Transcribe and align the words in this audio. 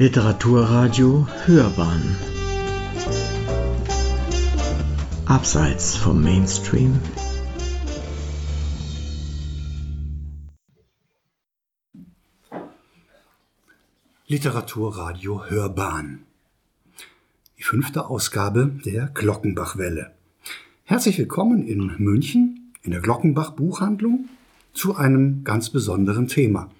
Literaturradio 0.00 1.26
Hörbahn 1.44 2.16
Abseits 5.26 5.96
vom 5.96 6.22
Mainstream 6.22 7.00
Literaturradio 14.28 15.46
Hörbahn 15.46 16.20
Die 17.58 17.64
fünfte 17.64 18.06
Ausgabe 18.06 18.78
der 18.84 19.08
Glockenbachwelle. 19.08 20.12
Herzlich 20.84 21.18
willkommen 21.18 21.66
in 21.66 21.96
München 21.98 22.72
in 22.82 22.92
der 22.92 23.00
Glockenbach 23.00 23.50
Buchhandlung 23.50 24.28
zu 24.72 24.94
einem 24.94 25.42
ganz 25.42 25.70
besonderen 25.70 26.28
Thema. 26.28 26.70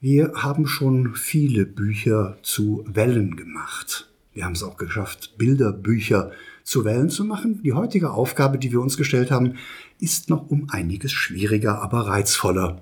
Wir 0.00 0.30
haben 0.36 0.68
schon 0.68 1.16
viele 1.16 1.66
Bücher 1.66 2.38
zu 2.42 2.84
Wellen 2.86 3.34
gemacht. 3.34 4.08
Wir 4.32 4.44
haben 4.44 4.52
es 4.52 4.62
auch 4.62 4.76
geschafft, 4.76 5.34
Bilderbücher 5.38 6.30
zu 6.62 6.84
Wellen 6.84 7.10
zu 7.10 7.24
machen. 7.24 7.64
Die 7.64 7.72
heutige 7.72 8.12
Aufgabe, 8.12 8.58
die 8.58 8.70
wir 8.70 8.80
uns 8.80 8.96
gestellt 8.96 9.32
haben, 9.32 9.54
ist 9.98 10.30
noch 10.30 10.50
um 10.50 10.70
einiges 10.70 11.10
schwieriger, 11.10 11.82
aber 11.82 12.06
reizvoller. 12.06 12.80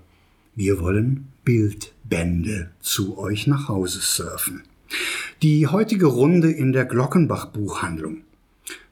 Wir 0.55 0.79
wollen 0.79 1.29
Bildbände 1.43 2.73
zu 2.81 3.17
euch 3.17 3.47
nach 3.47 3.69
Hause 3.69 4.01
surfen. 4.03 4.65
Die 5.41 5.67
heutige 5.69 6.07
Runde 6.07 6.51
in 6.51 6.75
der 6.75 6.85
Glockenbach 6.85 7.47
Buchhandlung. 7.47 8.25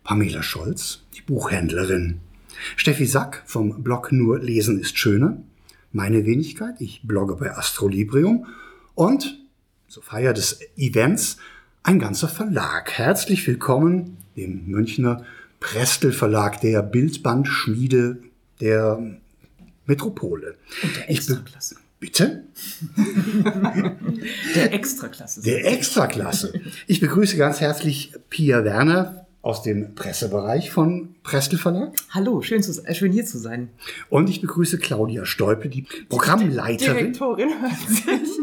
Pamela 0.03 0.43
Scholz, 0.43 1.03
die 1.15 1.21
Buchhändlerin. 1.21 2.21
Steffi 2.77 3.05
Sack 3.05 3.43
vom 3.45 3.83
Blog 3.83 4.13
Nur 4.13 4.39
Lesen 4.39 4.81
ist 4.81 4.99
schöner 4.99 5.43
meine 5.95 6.27
Wenigkeit. 6.27 6.81
Ich 6.81 7.03
blogge 7.05 7.37
bei 7.37 7.57
Astrolibrium 7.57 8.47
und 8.95 9.39
zur 9.89 10.03
Feier 10.03 10.35
des 10.35 10.59
Events 10.77 11.39
ein 11.85 11.99
ganzer 11.99 12.29
Verlag. 12.29 12.91
Herzlich 12.93 13.47
willkommen 13.47 14.17
dem 14.37 14.67
Münchner 14.67 15.25
Prestel 15.61 16.13
Verlag, 16.13 16.61
der 16.61 16.83
Bildbandschmiede 16.83 18.19
der 18.61 18.99
Metropole. 19.87 20.57
Und 20.83 20.97
der 20.97 21.11
Extraklasse. 21.11 21.77
Bitte? 22.01 22.45
der 24.57 24.73
Extraklasse. 24.73 25.43
Der 25.43 25.73
Extraklasse. 25.73 26.61
Ich 26.89 27.01
begrüße 27.01 27.37
ganz 27.37 27.61
herzlich 27.61 28.13
Pia 28.31 28.65
Werner 28.65 29.24
aus 29.45 29.61
dem 29.61 29.95
Pressebereich 29.95 30.71
von 30.71 31.15
Prestel 31.23 31.59
Verlag. 31.59 31.93
Hallo, 32.11 32.41
schön, 32.41 32.63
zu, 32.63 32.83
äh, 32.87 32.95
schön 32.95 33.13
hier 33.13 33.27
zu 33.27 33.39
sein. 33.39 33.69
Und 34.09 34.31
ich 34.31 34.41
begrüße 34.41 34.79
Claudia 34.79 35.27
Stolpe, 35.27 35.69
die 35.69 35.83
Programmleiterin. 36.09 36.97
Direktorin 36.97 37.51
hört 37.61 37.79
sich 37.89 38.39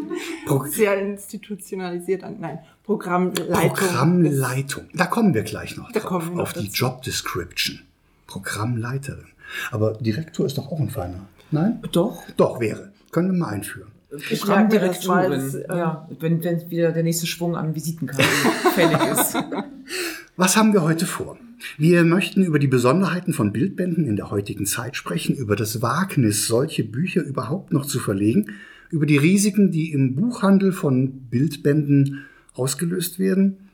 Pro 0.45 0.63
sehr 0.65 1.01
institutionalisiert 1.01 2.23
an. 2.23 2.37
Nein, 2.39 2.59
Programmleitung. 2.83 3.73
Programmleitung. 3.73 4.83
Da 4.93 5.07
kommen 5.07 5.33
wir 5.33 5.41
gleich 5.41 5.75
noch 5.75 5.91
da 5.91 6.01
drauf, 6.01 6.29
noch 6.29 6.43
auf 6.43 6.53
die 6.53 6.67
Job 6.67 7.01
Description. 7.01 7.79
Programmleiterin. 8.27 9.25
Aber 9.71 9.93
Direktor 9.93 10.45
ist 10.45 10.59
doch 10.59 10.71
auch 10.71 10.79
ein 10.79 10.91
feiner. 10.91 11.25
Nein? 11.49 11.81
Doch. 11.91 12.21
Doch, 12.37 12.59
wäre. 12.59 12.91
Können 13.11 13.31
wir 13.31 13.39
mal 13.39 13.49
einführen. 13.49 13.87
Programmdirektorin. 14.11 15.63
Ja, 15.67 16.07
wenn, 16.19 16.43
wenn 16.43 16.69
wieder 16.69 16.91
der 16.91 17.01
nächste 17.01 17.25
Schwung 17.25 17.55
an 17.55 17.73
Visitenkarten 17.73 18.25
fällig 18.75 18.99
ist. 19.11 19.35
Was 20.37 20.55
haben 20.55 20.71
wir 20.71 20.81
heute 20.81 21.05
vor? 21.05 21.37
Wir 21.77 22.05
möchten 22.05 22.45
über 22.45 22.57
die 22.57 22.67
Besonderheiten 22.67 23.33
von 23.33 23.51
Bildbänden 23.51 24.05
in 24.05 24.15
der 24.15 24.31
heutigen 24.31 24.65
Zeit 24.65 24.95
sprechen, 24.95 25.35
über 25.35 25.57
das 25.57 25.81
Wagnis, 25.81 26.47
solche 26.47 26.85
Bücher 26.85 27.21
überhaupt 27.21 27.73
noch 27.73 27.85
zu 27.85 27.99
verlegen, 27.99 28.53
über 28.89 29.05
die 29.05 29.17
Risiken, 29.17 29.71
die 29.71 29.91
im 29.91 30.15
Buchhandel 30.15 30.71
von 30.71 31.27
Bildbänden 31.29 32.25
ausgelöst 32.53 33.19
werden, 33.19 33.69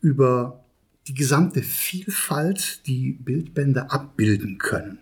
über 0.00 0.64
die 1.08 1.14
gesamte 1.14 1.62
Vielfalt, 1.62 2.86
die 2.86 3.12
Bildbände 3.12 3.90
abbilden 3.90 4.58
können. 4.58 4.98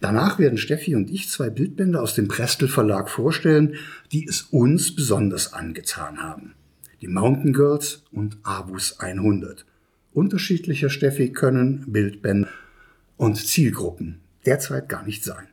Danach 0.00 0.38
werden 0.38 0.56
Steffi 0.56 0.94
und 0.94 1.10
ich 1.10 1.28
zwei 1.28 1.50
Bildbände 1.50 2.00
aus 2.00 2.14
dem 2.14 2.28
Prestel 2.28 2.66
Verlag 2.66 3.10
vorstellen, 3.10 3.74
die 4.10 4.26
es 4.26 4.42
uns 4.42 4.96
besonders 4.96 5.52
angetan 5.52 6.22
haben. 6.22 6.55
Die 7.02 7.08
Mountain 7.08 7.52
Girls 7.52 8.02
und 8.10 8.38
Avus 8.42 9.00
100 9.00 9.66
unterschiedlicher 10.14 10.88
Steffi 10.88 11.30
können 11.30 11.84
Bildbände 11.92 12.48
und 13.18 13.36
Zielgruppen 13.36 14.20
derzeit 14.46 14.88
gar 14.88 15.04
nicht 15.04 15.22
sein. 15.22 15.46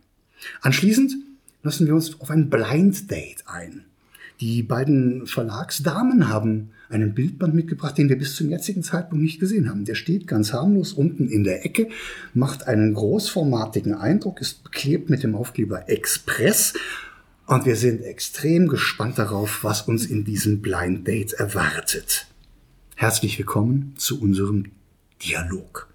Anschließend 0.61 1.15
lassen 1.61 1.85
wir 1.85 1.95
uns 1.95 2.19
auf 2.21 2.29
ein 2.29 2.49
Blind 2.49 3.11
Date 3.11 3.43
ein. 3.45 3.83
Die 4.39 4.63
beiden 4.63 5.27
Verlagsdamen 5.27 6.29
haben 6.29 6.71
einen 6.89 7.13
Bildband 7.13 7.53
mitgebracht, 7.53 7.97
den 7.97 8.07
wir 8.07 8.17
bis 8.17 8.35
zum 8.35 8.49
jetzigen 8.49 8.83
Zeitpunkt 8.83 9.23
nicht 9.23 9.39
gesehen 9.39 9.69
haben. 9.69 9.83
Der 9.83 9.95
steht 9.95 10.27
ganz 10.27 10.53
harmlos 10.53 10.93
unten 10.93 11.27
in 11.27 11.43
der 11.43 11.65
Ecke, 11.65 11.89
macht 12.33 12.67
einen 12.67 12.93
großformatigen 12.93 13.95
Eindruck, 13.95 14.39
ist 14.39 14.63
beklebt 14.63 15.09
mit 15.09 15.23
dem 15.23 15.35
Aufkleber 15.35 15.89
Express 15.89 16.73
und 17.45 17.65
wir 17.65 17.75
sind 17.75 18.01
extrem 18.01 18.67
gespannt 18.67 19.17
darauf, 19.17 19.63
was 19.63 19.83
uns 19.83 20.05
in 20.05 20.23
diesem 20.23 20.61
Blind 20.61 21.07
Date 21.07 21.33
erwartet. 21.33 22.27
Herzlich 22.95 23.37
willkommen 23.37 23.93
zu 23.97 24.21
unserem 24.21 24.71
Dialog. 25.23 25.89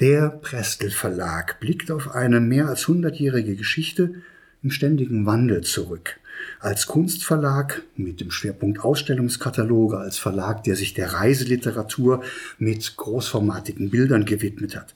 Der 0.00 0.28
Prestel 0.28 0.90
Verlag 0.90 1.58
blickt 1.58 1.90
auf 1.90 2.14
eine 2.14 2.40
mehr 2.40 2.68
als 2.68 2.86
hundertjährige 2.86 3.56
Geschichte 3.56 4.14
im 4.62 4.70
ständigen 4.70 5.26
Wandel 5.26 5.62
zurück. 5.62 6.20
Als 6.60 6.86
Kunstverlag 6.86 7.82
mit 7.96 8.20
dem 8.20 8.30
Schwerpunkt 8.30 8.80
Ausstellungskataloge, 8.80 9.98
als 9.98 10.18
Verlag, 10.18 10.64
der 10.64 10.76
sich 10.76 10.94
der 10.94 11.14
Reiseliteratur 11.14 12.22
mit 12.58 12.96
großformatigen 12.96 13.90
Bildern 13.90 14.24
gewidmet 14.24 14.76
hat. 14.76 14.94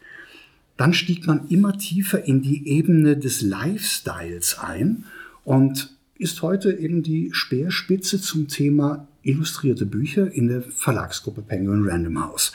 Dann 0.77 0.95
stieg 0.95 1.27
man 1.27 1.49
immer 1.49 1.77
tiefer 1.77 2.25
in 2.25 2.43
die 2.43 2.69
Ebene 2.69 3.17
des 3.17 3.41
Lifestyles 3.43 4.59
ein 4.59 5.05
und 5.49 5.97
ist 6.19 6.43
heute 6.43 6.79
eben 6.79 7.03
die 7.03 7.31
Speerspitze 7.33 8.21
zum 8.21 8.49
Thema 8.49 9.09
illustrierte 9.23 9.87
Bücher 9.87 10.31
in 10.31 10.49
der 10.49 10.61
Verlagsgruppe 10.61 11.41
Penguin 11.41 11.89
Random 11.89 12.23
House. 12.23 12.53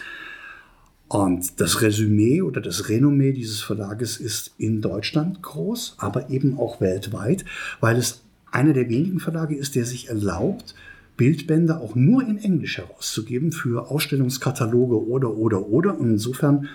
Und 1.07 1.59
das 1.59 1.81
Resümee 1.81 2.43
oder 2.43 2.61
das 2.61 2.89
Renommee 2.89 3.31
dieses 3.31 3.61
Verlages 3.61 4.17
ist 4.17 4.53
in 4.59 4.81
Deutschland 4.81 5.41
groß, 5.41 5.95
aber 5.97 6.29
eben 6.29 6.59
auch 6.59 6.81
weltweit, 6.81 7.45
weil 7.79 7.97
es 7.97 8.21
einer 8.51 8.73
der 8.73 8.87
wenigen 8.89 9.19
Verlage 9.19 9.55
ist, 9.55 9.73
der 9.73 9.85
sich 9.85 10.09
erlaubt, 10.09 10.75
Bildbände 11.17 11.79
auch 11.79 11.95
nur 11.95 12.21
in 12.21 12.37
Englisch 12.37 12.77
herauszugeben 12.77 13.51
für 13.51 13.89
Ausstellungskataloge 13.89 15.03
oder, 15.07 15.35
oder, 15.35 15.65
oder. 15.65 15.99
Und 15.99 16.11
insofern 16.11 16.69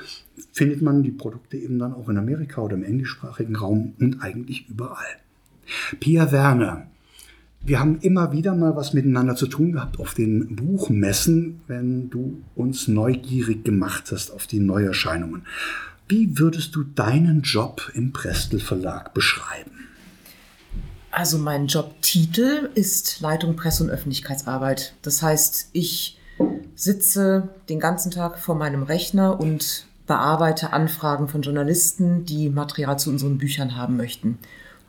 findet 0.50 0.82
man 0.82 1.04
die 1.04 1.12
Produkte 1.12 1.58
eben 1.58 1.78
dann 1.78 1.92
auch 1.92 2.08
in 2.08 2.18
Amerika 2.18 2.60
oder 2.60 2.74
im 2.74 2.82
englischsprachigen 2.82 3.54
Raum 3.54 3.94
und 4.00 4.20
eigentlich 4.20 4.68
überall. 4.68 5.06
Pia 6.00 6.32
Werner. 6.32 6.86
Wir 7.60 7.80
haben 7.80 7.98
immer 8.00 8.32
wieder 8.32 8.54
mal 8.54 8.76
was 8.76 8.94
miteinander 8.94 9.34
zu 9.34 9.46
tun 9.46 9.72
gehabt 9.72 9.98
auf 9.98 10.14
den 10.14 10.54
Buchmessen, 10.56 11.60
wenn 11.66 12.08
du 12.08 12.42
uns 12.54 12.88
neugierig 12.88 13.64
gemacht 13.64 14.10
hast 14.12 14.30
auf 14.30 14.46
die 14.46 14.60
Neuerscheinungen. 14.60 15.44
Wie 16.08 16.38
würdest 16.38 16.74
du 16.74 16.84
deinen 16.84 17.42
Job 17.42 17.90
im 17.94 18.12
Prestel 18.12 18.60
Verlag 18.60 19.12
beschreiben? 19.12 19.88
Also 21.10 21.36
mein 21.36 21.66
Jobtitel 21.66 22.70
ist 22.74 23.20
Leitung 23.20 23.56
Presse- 23.56 23.84
und 23.84 23.90
Öffentlichkeitsarbeit. 23.90 24.94
Das 25.02 25.22
heißt, 25.22 25.70
ich 25.72 26.18
sitze 26.74 27.48
den 27.68 27.80
ganzen 27.80 28.10
Tag 28.10 28.38
vor 28.38 28.54
meinem 28.54 28.84
Rechner 28.84 29.40
und 29.40 29.86
bearbeite 30.06 30.72
Anfragen 30.72 31.28
von 31.28 31.42
Journalisten, 31.42 32.24
die 32.24 32.48
Material 32.48 32.98
zu 32.98 33.10
unseren 33.10 33.36
Büchern 33.36 33.76
haben 33.76 33.96
möchten. 33.96 34.38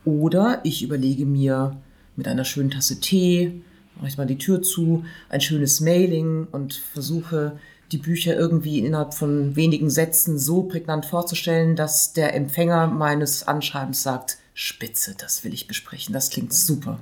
Oder 0.06 0.62
ich 0.64 0.84
überlege 0.84 1.26
mir 1.26 1.78
mit 2.16 2.28
einer 2.28 2.46
schönen 2.46 2.72
Tasse 2.72 3.00
Tee, 3.00 3.62
mache 3.96 4.08
ich 4.08 4.18
mal 4.18 4.28
die 4.28 4.38
Tür 4.38 4.62
zu, 4.62 5.04
ein 5.30 5.42
schönes 5.42 5.82
Mailing 5.82 6.48
und 6.52 6.74
versuche 6.74 7.60
die 7.92 7.98
Bücher 7.98 8.36
irgendwie 8.36 8.80
innerhalb 8.80 9.14
von 9.14 9.56
wenigen 9.56 9.90
Sätzen 9.90 10.38
so 10.38 10.64
prägnant 10.64 11.06
vorzustellen, 11.06 11.76
dass 11.76 12.14
der 12.14 12.36
Empfänger 12.36 12.88
meines 12.88 13.48
Anschreibens 13.48 14.04
sagt, 14.04 14.38
Spitze, 14.54 15.16
das 15.18 15.44
will 15.44 15.54
ich 15.54 15.68
besprechen, 15.68 16.14
das 16.14 16.30
klingt 16.30 16.54
super. 16.54 17.00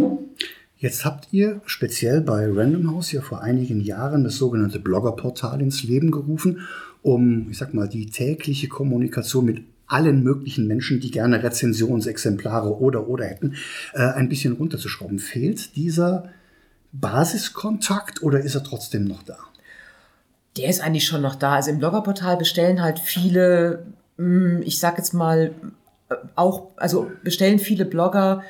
Jetzt 0.78 1.06
habt 1.06 1.30
ihr 1.32 1.62
speziell 1.66 2.22
bei 2.22 2.48
Random 2.48 2.92
House 2.92 3.12
ja 3.12 3.22
vor 3.22 3.42
einigen 3.42 3.82
Jahren 3.82 4.24
das 4.24 4.36
sogenannte 4.36 4.80
Bloggerportal 4.80 5.60
ins 5.62 5.84
Leben 5.84 6.12
gerufen, 6.12 6.68
um, 7.02 7.50
ich 7.50 7.58
sag 7.58 7.74
mal, 7.74 7.90
die 7.90 8.08
tägliche 8.08 8.68
Kommunikation 8.68 9.46
mit 9.46 9.64
allen 9.88 10.22
möglichen 10.22 10.68
Menschen, 10.68 11.00
die 11.00 11.12
gerne 11.12 11.42
Rezensionsexemplare 11.44 12.78
oder 12.78 13.08
oder 13.08 13.26
hätten, 13.26 13.56
äh, 13.94 14.02
ein 14.02 14.30
bisschen 14.30 14.54
runterzuschrauben. 14.54 15.20
Fehlt 15.20 15.76
dieser 15.76 16.30
Basiskontakt 16.92 18.22
oder 18.22 18.40
ist 18.40 18.56
er 18.56 18.64
trotzdem 18.64 19.06
noch 19.06 19.24
da? 19.24 19.38
Der 20.58 20.70
ist 20.70 20.82
eigentlich 20.82 21.06
schon 21.06 21.22
noch 21.22 21.36
da. 21.36 21.54
Also 21.54 21.72
im 21.72 21.80
Bloggerportal 21.80 22.38
bestellen 22.38 22.82
halt 22.82 23.00
viele, 23.00 23.86
hm, 24.18 24.62
ich 24.64 24.80
sag 24.80 24.98
jetzt 24.98 25.14
mal, 25.14 25.52
äh, 26.10 26.16
auch, 26.36 26.72
also 26.78 27.10
bestellen 27.24 27.60
viele 27.60 27.86
Blogger 27.86 28.44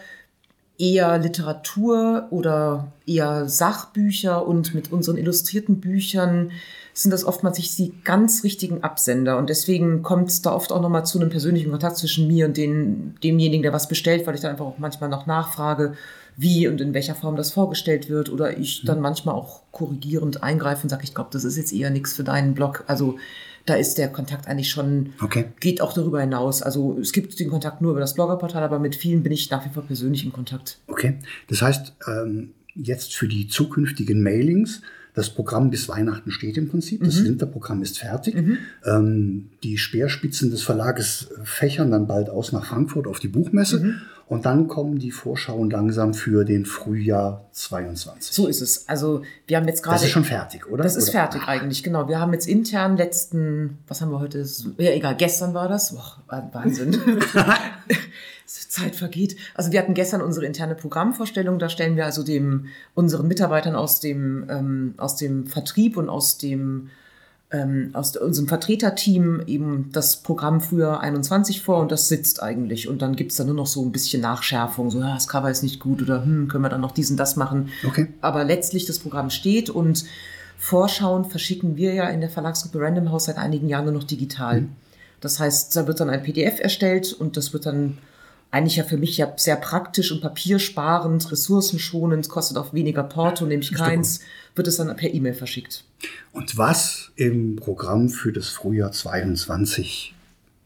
eher 0.80 1.18
Literatur 1.18 2.28
oder 2.30 2.92
eher 3.06 3.50
Sachbücher 3.50 4.46
und 4.48 4.76
mit 4.76 4.92
unseren 4.92 5.18
illustrierten 5.18 5.80
Büchern 5.80 6.52
sind 6.98 7.12
das 7.12 7.26
oftmals 7.26 7.60
nicht 7.60 7.78
die 7.78 7.94
ganz 8.04 8.44
richtigen 8.44 8.84
Absender. 8.84 9.38
Und 9.38 9.52
deswegen 9.52 10.02
kommt 10.02 10.30
es 10.30 10.42
da 10.42 10.52
oft 10.52 10.72
auch 10.72 10.82
nochmal 10.82 11.06
zu 11.06 11.20
einem 11.20 11.30
persönlichen 11.30 11.70
Kontakt 11.70 11.98
zwischen 11.98 12.26
mir 12.28 12.48
und 12.48 12.58
den, 12.58 13.16
demjenigen, 13.24 13.62
der 13.62 13.72
was 13.72 13.88
bestellt, 13.88 14.26
weil 14.26 14.34
ich 14.34 14.42
dann 14.42 14.52
einfach 14.52 14.66
auch 14.66 14.80
manchmal 14.80 15.10
noch 15.10 15.28
nachfrage, 15.28 15.94
wie 16.38 16.68
und 16.68 16.82
in 16.82 16.96
welcher 16.96 17.14
Form 17.14 17.36
das 17.36 17.52
vorgestellt 17.52 18.10
wird. 18.10 18.30
Oder 18.30 18.58
ich 18.58 18.84
dann 18.84 19.00
manchmal 19.00 19.36
auch 19.36 19.62
korrigierend 19.72 20.42
eingreife 20.42 20.84
und 20.84 20.90
sage, 20.90 21.04
ich 21.04 21.14
glaube, 21.14 21.30
das 21.32 21.44
ist 21.44 21.56
jetzt 21.56 21.72
eher 21.72 21.92
nichts 21.92 22.14
für 22.14 22.24
deinen 22.24 22.56
Blog. 22.56 22.84
Also 22.88 23.18
da 23.68 23.76
ist 23.76 24.00
der 24.00 24.08
Kontakt 24.12 24.48
eigentlich 24.48 24.72
schon, 24.72 25.14
Okay. 25.22 25.46
geht 25.60 25.82
auch 25.82 25.94
darüber 25.94 26.20
hinaus. 26.22 26.64
Also 26.64 26.98
es 27.00 27.12
gibt 27.12 27.40
den 27.40 27.50
Kontakt 27.52 27.80
nur 27.80 27.92
über 27.92 28.00
das 28.00 28.16
Bloggerportal, 28.16 28.64
aber 28.64 28.80
mit 28.80 28.96
vielen 28.96 29.22
bin 29.22 29.32
ich 29.32 29.52
nach 29.52 29.64
wie 29.66 29.70
vor 29.70 29.84
persönlich 29.84 30.26
in 30.26 30.34
Kontakt. 30.34 30.80
Okay. 30.88 31.20
Das 31.48 31.62
heißt, 31.62 31.94
ähm, 32.08 32.54
jetzt 32.74 33.14
für 33.16 33.28
die 33.28 33.48
zukünftigen 33.48 34.24
Mailings, 34.24 34.82
das 35.18 35.32
Programm 35.32 35.72
bis 35.72 35.90
Weihnachten 35.90 36.30
steht 36.30 36.58
im 36.58 36.70
Prinzip. 36.70 37.04
Das 37.04 37.24
Winterprogramm 37.24 37.82
ist 37.82 37.98
fertig. 37.98 38.36
Ähm, 38.86 39.50
die 39.64 39.80
Speerspitzen 39.80 40.52
des 40.52 40.62
Verlages 40.62 41.30
fächern 41.44 41.90
dann 41.90 42.06
bald 42.06 42.30
aus 42.30 42.52
nach 42.52 42.66
Frankfurt 42.66 43.08
auf 43.08 43.18
die 43.18 43.28
Buchmesse. 43.28 43.96
Und 44.28 44.46
dann 44.46 44.68
kommen 44.68 45.00
die 45.00 45.10
Vorschauen 45.10 45.72
langsam 45.72 46.14
für 46.14 46.46
den 46.46 46.68
Frühjahr 46.68 47.48
22. 47.52 48.32
So 48.32 48.46
ist 48.46 48.62
es. 48.62 48.88
Also 48.88 49.24
wir 49.48 49.58
haben 49.58 49.68
jetzt 49.68 49.82
gerade. 49.82 49.96
das 49.96 50.04
ist 50.04 50.12
schon 50.12 50.24
fertig, 50.24 50.70
oder? 50.70 50.84
Das 50.84 50.96
ist 50.96 51.06
oder? 51.06 51.14
fertig 51.14 51.48
eigentlich, 51.48 51.82
genau. 51.82 52.08
Wir 52.08 52.20
haben 52.20 52.34
jetzt 52.34 52.48
intern 52.48 52.96
letzten, 52.96 53.80
was 53.88 54.02
haben 54.02 54.12
wir 54.12 54.20
heute? 54.20 54.46
Ja, 54.78 54.92
egal, 54.92 55.16
gestern 55.16 55.56
war 55.56 55.68
das. 55.68 55.96
Boah, 55.96 56.48
Wahnsinn. 56.52 56.96
Zeit 58.48 58.96
vergeht. 58.96 59.36
Also 59.54 59.72
wir 59.72 59.80
hatten 59.80 59.94
gestern 59.94 60.22
unsere 60.22 60.46
interne 60.46 60.76
Programmvorstellung. 60.76 61.60
Da 61.60 61.70
stellen 61.70 61.96
wir 61.96 62.06
also 62.06 62.24
dem, 62.24 62.68
unseren 62.96 63.28
Mitarbeitern 63.28 63.76
aus 63.76 64.00
dem, 64.00 64.46
ähm, 64.50 64.94
aus 64.98 65.18
dem 65.18 65.48
Vertrieb 65.48 65.98
und 65.98 66.10
aus 66.10 66.38
dem 66.38 66.90
ähm, 67.50 67.92
aus 67.94 68.16
unserem 68.18 68.48
Vertreterteam 68.48 69.42
eben 69.48 69.90
das 69.94 70.18
Programm 70.18 70.60
Frühjahr 70.60 71.00
21 71.00 71.62
vor 71.62 71.80
und 71.80 71.92
das 71.92 72.10
sitzt 72.10 72.44
eigentlich. 72.44 72.90
Und 72.90 73.02
dann 73.02 73.16
gibt 73.16 73.32
es 73.32 73.38
da 73.38 73.46
nur 73.46 73.56
noch 73.56 73.68
so 73.68 73.84
ein 73.84 73.92
bisschen 73.92 74.22
Nachschärfung, 74.22 74.92
so, 74.92 75.00
ja, 75.00 75.14
das 75.14 75.28
Cover 75.28 75.50
ist 75.50 75.64
nicht 75.64 75.80
gut 75.80 76.02
oder 76.02 76.24
hm, 76.24 76.50
können 76.50 76.64
wir 76.64 76.70
dann 76.70 76.82
noch 76.82 76.92
diesen, 76.92 77.16
das 77.16 77.38
machen. 77.38 77.70
Okay. 77.86 78.08
Aber 78.20 78.44
letztlich 78.44 78.86
das 78.86 79.00
Programm 79.00 79.30
steht 79.30 79.70
und 79.70 80.04
Vorschauen 80.58 81.24
verschicken 81.24 81.78
wir 81.78 81.94
ja 81.94 82.10
in 82.10 82.20
der 82.20 82.30
Verlagsgruppe 82.30 82.82
Random 82.82 83.12
House 83.12 83.26
seit 83.26 83.38
einigen 83.38 83.70
Jahren 83.70 83.86
nur 83.86 83.94
noch 83.94 84.04
digital. 84.04 84.66
Das 85.22 85.40
heißt, 85.40 85.76
da 85.76 85.88
wird 85.88 86.00
dann 86.00 86.10
ein 86.10 86.24
PDF 86.24 86.60
erstellt 86.60 87.14
und 87.14 87.38
das 87.38 87.54
wird 87.54 87.66
dann 87.66 87.98
eigentlich 88.52 88.78
ja 88.78 88.84
für 88.84 88.98
mich 88.98 89.18
ja 89.18 89.34
sehr 89.38 89.58
praktisch 89.58 90.12
und 90.12 90.22
papiersparend, 90.22 91.32
ressourcenschonend, 91.32 92.30
kostet 92.30 92.58
auch 92.58 92.74
weniger 92.74 93.04
Porto, 93.04 93.46
nämlich 93.46 93.74
keins, 93.74 94.22
wird 94.56 94.68
es 94.68 94.78
dann 94.78 94.96
per 94.96 95.14
E-Mail 95.14 95.34
verschickt. 95.34 95.84
Und 96.32 96.58
was 96.58 97.12
im 97.16 97.56
Programm 97.58 98.10
für 98.10 98.32
das 98.32 98.50
Frühjahr 98.50 98.92
22 98.92 100.14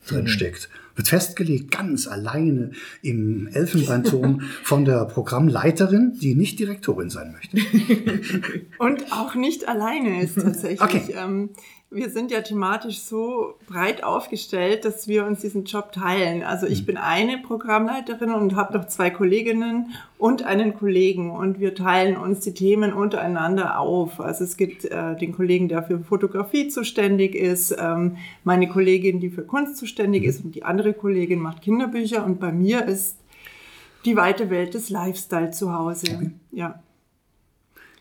drin 0.08 0.28
steckt, 0.28 0.70
wird 0.96 1.08
festgelegt 1.08 1.72
ganz 1.72 2.08
alleine 2.08 2.72
im 3.02 3.48
Elfenbeinturm 3.48 4.42
von 4.64 4.86
der 4.86 5.06
Programmleiterin, 5.06 6.18
die 6.22 6.36
nicht 6.36 6.60
Direktorin 6.60 7.10
sein 7.10 7.32
möchte. 7.32 7.58
Und 8.78 9.12
auch 9.12 9.36
nicht 9.36 9.68
alleine 9.68 10.22
ist 10.22 10.36
tatsächlich. 10.36 10.82
Okay. 10.82 11.16
Ähm, 11.18 11.50
wir 11.94 12.10
sind 12.10 12.32
ja 12.32 12.40
thematisch 12.40 13.02
so 13.02 13.56
breit 13.68 14.02
aufgestellt, 14.02 14.86
dass 14.86 15.10
wir 15.10 15.26
uns 15.26 15.42
diesen 15.42 15.66
Job 15.66 15.92
teilen. 15.92 16.42
Also 16.42 16.66
ich 16.66 16.86
bin 16.86 16.96
eine 16.96 17.38
Programmleiterin 17.38 18.32
und 18.32 18.56
habe 18.56 18.78
noch 18.78 18.88
zwei 18.88 19.10
Kolleginnen 19.10 19.92
und 20.18 20.44
einen 20.44 20.74
Kollegen 20.74 21.32
und 21.32 21.60
wir 21.60 21.76
teilen 21.76 22.16
uns 22.16 22.40
die 22.40 22.54
Themen 22.54 22.94
untereinander 22.94 23.78
auf. 23.78 24.22
Also 24.22 24.46
es 24.46 24.56
gibt 24.56 24.86
äh, 24.86 25.18
den 25.18 25.34
Kollegen, 25.34 25.68
der 25.68 25.84
für 25.84 26.00
Fotografie 26.00 26.70
zuständig 26.70 27.36
ist, 27.36 27.76
ähm, 27.78 28.16
meine 28.46 28.70
Kollegin, 28.70 29.20
die 29.20 29.30
für 29.30 29.44
Kunst 29.44 29.76
zuständig 29.76 30.24
ist 30.24 30.46
und 30.46 30.56
die 30.56 30.64
andere 30.64 30.94
Kollegin 30.94 31.40
macht 31.40 31.62
Kinderbücher 31.62 32.26
und 32.26 32.40
bei 32.40 32.54
mir 32.54 32.86
ist 32.86 33.18
die 34.06 34.16
weite 34.16 34.50
Welt 34.50 34.76
des 34.76 34.90
Lifestyle 34.90 35.52
zu 35.52 35.74
Hause. 35.74 36.32
Ja. 36.54 36.82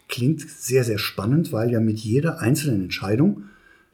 Klingt 0.08 0.48
sehr, 0.48 0.84
sehr 0.84 0.98
spannend, 0.98 1.52
weil 1.52 1.72
ja 1.72 1.80
mit 1.80 1.98
jeder 1.98 2.40
einzelnen 2.40 2.82
Entscheidung, 2.82 3.49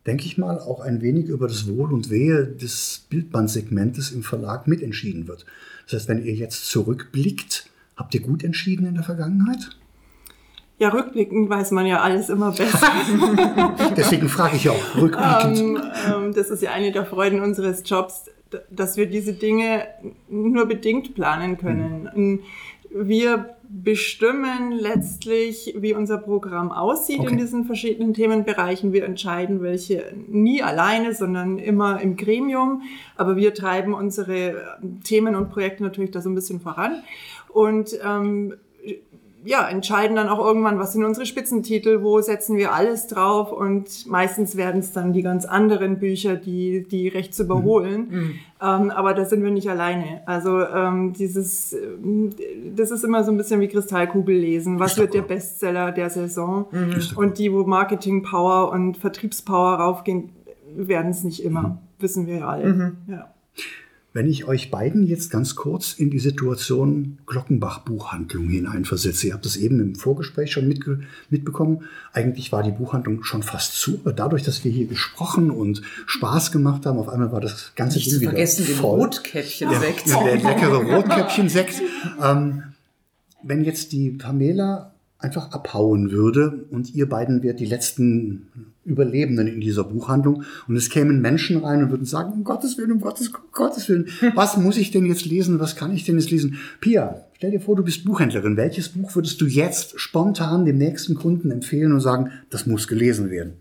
denke 0.06 0.25
ich 0.25 0.38
mal, 0.38 0.58
auch 0.58 0.81
ein 0.81 1.03
wenig 1.03 1.26
über 1.26 1.49
das 1.49 1.69
Wohl 1.69 1.93
und 1.93 2.11
Wehe 2.11 2.47
des 2.47 3.06
Bildbandsegmentes 3.11 4.12
im 4.12 4.23
Verlag 4.23 4.67
mitentschieden 4.67 5.26
wird. 5.26 5.44
Das 5.85 5.94
heißt, 5.94 6.08
wenn 6.08 6.25
ihr 6.25 6.35
jetzt 6.35 6.67
zurückblickt, 6.67 7.70
habt 7.97 8.14
ihr 8.14 8.20
gut 8.20 8.44
entschieden 8.44 8.87
in 8.87 8.94
der 8.94 9.05
Vergangenheit? 9.05 9.70
Ja, 10.79 10.91
rückblickend 10.91 11.49
weiß 11.49 11.70
man 11.70 11.87
ja 11.87 12.03
alles 12.03 12.29
immer 12.29 12.53
besser. 12.53 12.93
Deswegen 13.97 14.29
frage 14.29 14.56
ich 14.56 14.64
ja 14.64 14.73
auch 14.73 14.97
rückblickend. 14.97 15.58
ähm, 15.58 15.82
ähm, 16.12 16.35
das 16.35 16.50
ist 16.50 16.62
ja 16.62 16.73
eine 16.73 16.93
der 16.93 17.06
Freuden 17.06 17.41
unseres 17.41 17.82
Jobs, 17.87 18.26
dass 18.70 18.97
wir 18.97 19.06
diese 19.06 19.32
Dinge 19.32 19.87
nur 20.29 20.67
bedingt 20.67 21.14
planen 21.14 21.56
können. 21.56 22.43
Wir 22.91 23.56
bestimmen 23.69 24.73
letztlich, 24.73 25.75
wie 25.79 25.93
unser 25.94 26.19
Programm 26.19 26.71
aussieht 26.73 27.21
Okay. 27.21 27.33
in 27.33 27.38
diesen 27.38 27.65
verschiedenen 27.65 28.15
Themenbereichen. 28.15 28.93
Wir 28.93 29.05
entscheiden 29.05 29.62
welche 29.62 30.12
nie 30.29 30.62
alleine, 30.62 31.15
sondern 31.15 31.59
immer 31.59 32.00
im 32.00 32.17
Gremium. 32.17 32.83
Aber 33.17 33.37
wir 33.37 33.55
treiben 33.55 33.93
unsere 33.94 34.79
Themen 35.05 35.35
und 35.35 35.50
Projekte 35.50 35.83
natürlich 35.83 36.11
da 36.12 36.21
so 36.21 36.31
ein 36.31 36.35
bisschen 36.35 36.61
voran. 36.61 37.03
Und 37.49 37.99
ähm, 38.05 38.55
ja, 39.46 39.69
entscheiden 39.69 40.16
dann 40.16 40.28
auch 40.28 40.44
irgendwann, 40.44 40.78
was 40.81 40.93
sind 40.93 41.04
unsere 41.04 41.25
Spitzentitel, 41.25 42.02
wo 42.02 42.20
setzen 42.20 42.56
wir 42.56 42.75
alles 42.75 43.06
drauf 43.06 43.52
und 43.52 44.06
meistens 44.06 44.56
werden 44.56 44.81
es 44.81 44.93
dann 44.93 45.12
die 45.12 45.22
ganz 45.22 45.44
anderen 45.44 46.00
Bücher, 46.00 46.34
die, 46.34 46.84
die 46.90 47.06
recht 47.06 47.32
zu 47.32 47.44
überholen. 47.44 48.38
Ähm, 48.60 48.90
aber 48.90 49.14
da 49.14 49.25
sind 49.25 49.44
wir 49.44 49.52
nicht 49.52 49.70
alleine. 49.70 50.22
Also 50.26 50.66
ähm, 50.66 51.12
dieses, 51.12 51.75
ähm, 51.75 52.31
das 52.75 52.90
ist 52.90 53.04
immer 53.04 53.22
so 53.22 53.31
ein 53.31 53.37
bisschen 53.37 53.60
wie 53.60 53.69
Kristallkugel 53.69 54.37
lesen. 54.37 54.81
Was 54.81 54.98
wird 54.98 55.14
der. 55.14 55.22
Bestseller 55.22 55.93
der 55.93 56.10
Saison? 56.10 56.66
Cool. 56.72 57.00
Und 57.16 57.38
die, 57.38 57.52
wo 57.52 57.64
Marketing 57.64 58.22
Power 58.22 58.72
und 58.72 58.96
Vertriebspower 58.96 59.75
raufgehen, 59.75 60.31
werden 60.75 61.10
es 61.10 61.22
nicht 61.22 61.44
immer. 61.44 61.78
Wissen 61.98 62.26
wir 62.26 62.38
ja 62.38 62.48
alle. 62.48 62.94
Ja. 63.06 63.28
Wenn 64.17 64.31
ich 64.31 64.47
euch 64.47 64.71
beiden 64.71 65.07
jetzt 65.07 65.31
ganz 65.31 65.57
kurz 65.57 65.93
in 65.93 66.09
die 66.09 66.21
Situation 66.21 67.19
Glockenbach 67.27 67.81
Buchhandlung 67.81 68.49
hineinversetze, 68.49 69.27
ihr 69.27 69.35
habt 69.35 69.44
das 69.44 69.56
eben 69.56 69.79
im 69.79 69.94
Vorgespräch 69.94 70.51
schon 70.51 70.67
mitge 70.67 71.01
mitbekommen, 71.29 71.85
eigentlich 72.15 72.51
war 72.51 72.63
die 72.63 72.70
Buchhandlung 72.70 73.25
schon 73.25 73.43
fast 73.43 73.75
zu, 73.75 74.01
aber 74.03 74.15
dadurch, 74.15 74.43
dass 74.43 74.65
wir 74.65 74.73
hier 74.73 74.87
gesprochen 74.87 75.51
und 75.51 75.82
Spaß 76.06 76.51
gemacht 76.51 76.87
haben, 76.87 76.99
auf 76.99 77.11
einmal 77.11 77.31
war 77.31 77.43
das 77.43 77.73
ganze 77.77 77.99
Nicht 77.99 78.11
Ding 78.11 78.20
wieder 78.23 78.31
vergessen 78.31 78.65
den 78.65 78.77
voll. 78.77 79.01
Rotkäppchen-Sekt. 79.01 80.06
Ja, 80.06 80.25
der 80.25 80.37
leckere 80.37 80.77
Rotkäppchen-Sekt. 80.77 81.82
Ähm, 82.25 82.63
wenn 83.43 83.65
jetzt 83.65 83.93
die 83.93 84.13
Pamela 84.13 84.94
einfach 85.19 85.51
abhauen 85.51 86.11
würde 86.11 86.65
und 86.70 86.94
ihr 86.94 87.06
beiden 87.06 87.43
wärt 87.43 87.61
die 87.61 87.67
letzten 87.67 88.46
Überlebenden 88.86 89.46
in 89.46 89.60
dieser 89.60 89.84
Buchhandlung 89.84 90.44
und 90.69 90.76
es 90.76 90.90
kämen 90.90 91.20
Menschen 91.20 91.58
rein 91.58 91.82
und 91.82 91.90
würden 91.90 92.06
sagen, 92.06 92.32
um 92.32 92.44
Gottes 92.44 92.78
Willen, 92.78 92.93
um 92.93 93.00
Gottes, 93.00 93.28
um 93.28 93.34
Gottes 93.52 93.88
Willen, 93.88 94.08
was 94.34 94.56
muss 94.56 94.76
ich 94.76 94.90
denn 94.90 95.06
jetzt 95.06 95.24
lesen, 95.24 95.60
was 95.60 95.76
kann 95.76 95.93
ich 95.93 96.05
denn 96.05 96.19
jetzt 96.19 96.31
lesen? 96.31 96.58
Pia, 96.81 97.26
stell 97.34 97.50
dir 97.50 97.60
vor, 97.60 97.76
du 97.76 97.82
bist 97.82 98.05
Buchhändlerin. 98.05 98.56
Welches 98.56 98.88
Buch 98.90 99.14
würdest 99.14 99.40
du 99.40 99.46
jetzt 99.46 100.00
spontan 100.00 100.64
dem 100.64 100.78
nächsten 100.78 101.14
Kunden 101.14 101.50
empfehlen 101.50 101.93
und 101.93 102.00
sagen, 102.00 102.31
das 102.50 102.66
muss 102.66 102.88
gelesen 102.88 103.31
werden? 103.31 103.55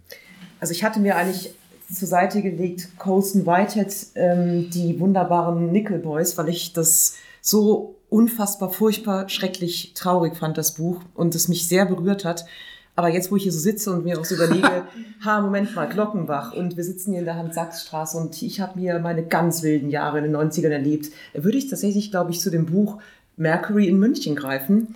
Also 0.60 0.72
ich 0.72 0.84
hatte 0.84 1.00
mir 1.00 1.16
eigentlich 1.16 1.54
zur 1.94 2.08
Seite 2.08 2.42
gelegt 2.42 2.98
Colson 2.98 3.46
Whitehead, 3.46 3.94
ähm, 4.16 4.70
die 4.70 5.00
wunderbaren 5.00 5.72
Nickel 5.72 6.00
Boys, 6.00 6.38
weil 6.38 6.50
ich 6.50 6.74
das 6.74 7.16
so 7.42 7.96
unfassbar 8.10 8.72
furchtbar 8.72 9.30
schrecklich 9.30 9.94
traurig 9.94 10.36
fand, 10.36 10.58
das 10.58 10.76
Buch, 10.76 11.02
und 11.14 11.36
es 11.36 11.48
mich 11.48 11.68
sehr 11.68 11.86
berührt 11.86 12.26
hat. 12.26 12.46
Aber 12.98 13.10
jetzt, 13.10 13.30
wo 13.30 13.36
ich 13.36 13.44
hier 13.44 13.52
so 13.52 13.60
sitze 13.60 13.92
und 13.92 14.06
mir 14.06 14.18
auch 14.20 14.24
so 14.26 14.36
überlege, 14.36 14.86
ha, 15.26 15.42
Moment 15.42 15.76
mal, 15.76 15.88
Glockenbach 15.88 16.54
und 16.54 16.78
wir 16.78 16.84
sitzen 16.84 17.12
hier 17.12 17.20
in 17.20 17.26
der 17.26 17.36
Hans-Sachs-Straße 17.36 18.18
und 18.18 18.42
ich 18.42 18.62
habe 18.62 18.80
mir 18.80 19.00
meine 19.00 19.24
ganz 19.26 19.64
wilden 19.64 19.90
Jahre 19.90 20.20
in 20.20 20.24
den 20.24 20.36
90ern 20.36 20.70
erlebt, 20.70 21.08
würde 21.34 21.58
ich 21.58 21.68
tatsächlich, 21.70 22.10
glaube 22.12 22.32
ich, 22.32 22.40
zu 22.40 22.50
dem 22.50 22.66
Buch 22.66 23.00
Mercury 23.38 23.88
in 23.90 24.00
München 24.00 24.36
greifen. 24.36 24.96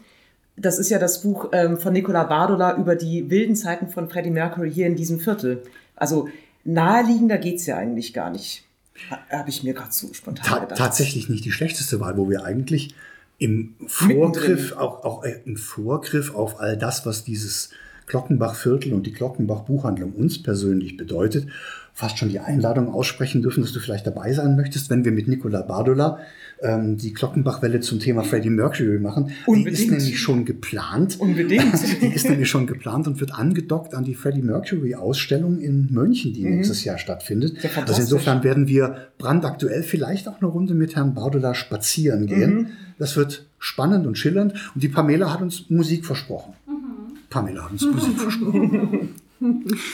Das 0.56 0.79
ist 0.79 0.89
ja 0.89 0.98
das 1.00 1.22
Buch 1.22 1.50
ähm, 1.51 1.77
von 1.77 1.91
Nicola 1.94 2.24
Bardola 2.24 2.77
über 2.77 2.96
die 2.96 3.29
wilden 3.29 3.56
Zeiten 3.56 3.88
von 3.89 4.10
Freddie 4.10 4.29
Mercury 4.32 4.72
hier 4.72 4.88
in 4.88 4.96
diesem 4.96 5.20
Viertel. 5.20 5.63
Also 5.96 6.29
naheliegender 6.63 7.38
geht's 7.38 7.65
ja 7.65 7.77
eigentlich 7.77 8.13
gar 8.13 8.29
nicht. 8.29 8.63
Ha- 9.10 9.20
Habe 9.29 9.50
ich 9.50 9.63
mir 9.63 9.74
gerade 9.74 9.91
so 9.91 10.13
spontan 10.13 10.46
Ta 10.46 10.60
gedacht. 10.60 10.77
tatsächlich 10.77 11.29
nicht 11.29 11.44
die 11.46 11.51
schlechteste 11.51 12.00
Wahl, 12.00 12.18
wo 12.18 12.29
wir 12.29 12.44
eigentlich 12.44 12.94
im. 13.38 13.75
Vorgriff, 13.88 14.74
auch, 14.74 15.03
auch 15.03 15.24
äh, 15.24 15.39
im 15.46 15.56
Vorgriff 15.58 16.34
auf 16.36 16.60
all 16.60 16.77
das, 16.77 17.06
was 17.06 17.24
dieses 17.24 17.70
Glockenbach-Viertel 18.10 18.92
und 18.94 19.08
die 19.08 19.13
Glockenbach-Buchhandlung 19.13 20.12
uns 20.12 20.44
persönlich 20.44 20.98
bedeutet, 20.98 21.48
fast 21.94 22.18
schon 22.18 22.30
die 22.30 22.39
Einladung 22.39 22.94
aussprechen 22.94 23.42
dürfen, 23.42 23.62
dass 23.62 23.74
du 23.74 23.80
vielleicht 23.80 24.08
dabei 24.08 24.34
sein 24.34 24.56
möchtest, 24.56 24.89
wenn 24.89 25.04
wir 25.04 25.12
mit 25.12 25.28
Nicola 25.28 25.62
Bardola 25.62 26.20
ähm, 26.62 26.98
die 26.98 27.13
Glockenbach-Welle 27.13 27.82
zum 27.82 28.00
Thema 28.00 28.24
Freddie 28.24 28.50
Mercury 28.50 29.00
machen. 29.00 29.32
Unbedingt. 29.46 29.78
Die 29.78 29.84
ist 29.84 29.92
nämlich 29.92 30.20
schon 30.20 30.46
geplant. 30.46 31.20
Unbedingt. 31.20 31.74
die 32.01 32.08
ist 32.08 32.30
nämlich 32.30 32.50
schon 32.50 32.68
geplant 32.68 33.08
und 33.08 33.20
wird 33.20 33.34
angedockt 33.34 33.94
an 33.94 34.06
die 34.06 34.16
Freddie 34.16 34.42
Mercury-Ausstellung 34.42 35.60
in 35.60 35.88
München, 35.92 36.34
die 36.34 36.44
nächstes 36.44 36.84
Jahr 36.84 36.98
stattfindet. 36.98 37.58
Also 37.86 38.01
insofern 38.01 38.44
werden 38.44 38.68
wir 38.68 39.10
brandaktuell 39.18 39.84
vielleicht 39.84 40.28
auch 40.28 40.42
eine 40.42 40.50
Runde 40.50 40.74
mit 40.74 40.96
Herrn 40.96 41.13
Bardola 41.13 41.54
spazieren 41.54 42.28
gehen. 42.28 42.72
Das 42.98 43.16
wird 43.16 43.46
spannend 43.60 44.08
und 44.08 44.18
schillernd. 44.18 44.54
Und 44.74 44.84
die 44.84 44.89
Pamela 44.89 45.32
hat 45.34 45.42
uns 45.42 45.70
Musik 45.70 46.06
versprochen. 46.06 46.54
Pamela 47.29 47.67
uns 47.67 47.86
Musik 47.86 48.19
versprochen. 48.19 49.15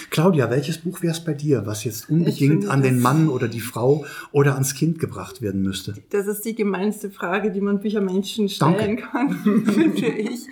Claudia, 0.10 0.50
welches 0.50 0.80
Buch 0.80 1.04
wäre 1.04 1.14
es 1.14 1.24
bei 1.24 1.34
dir, 1.34 1.68
was 1.68 1.84
jetzt 1.84 2.10
unbedingt 2.10 2.68
an 2.68 2.82
den 2.82 3.00
Mann 3.00 3.30
oder 3.30 3.48
die 3.48 3.60
Frau 3.60 4.04
oder 4.32 4.54
ans 4.54 4.74
Kind 4.74 4.98
gebracht 4.98 5.42
werden 5.42 5.62
müsste? 5.62 5.94
Das 6.10 6.26
ist 6.26 6.46
die 6.46 6.56
gemeinste 6.56 7.12
Frage, 7.12 7.52
die 7.52 7.62
man 7.62 7.80
Büchermenschen 7.80 8.50
Danke. 8.60 8.80
stellen 8.80 8.98
kann, 8.98 9.30
finde 9.66 10.08
ich. 10.08 10.48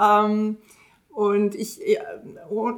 Ähm, 0.00 0.56
und 1.12 1.54
ich, 1.54 1.78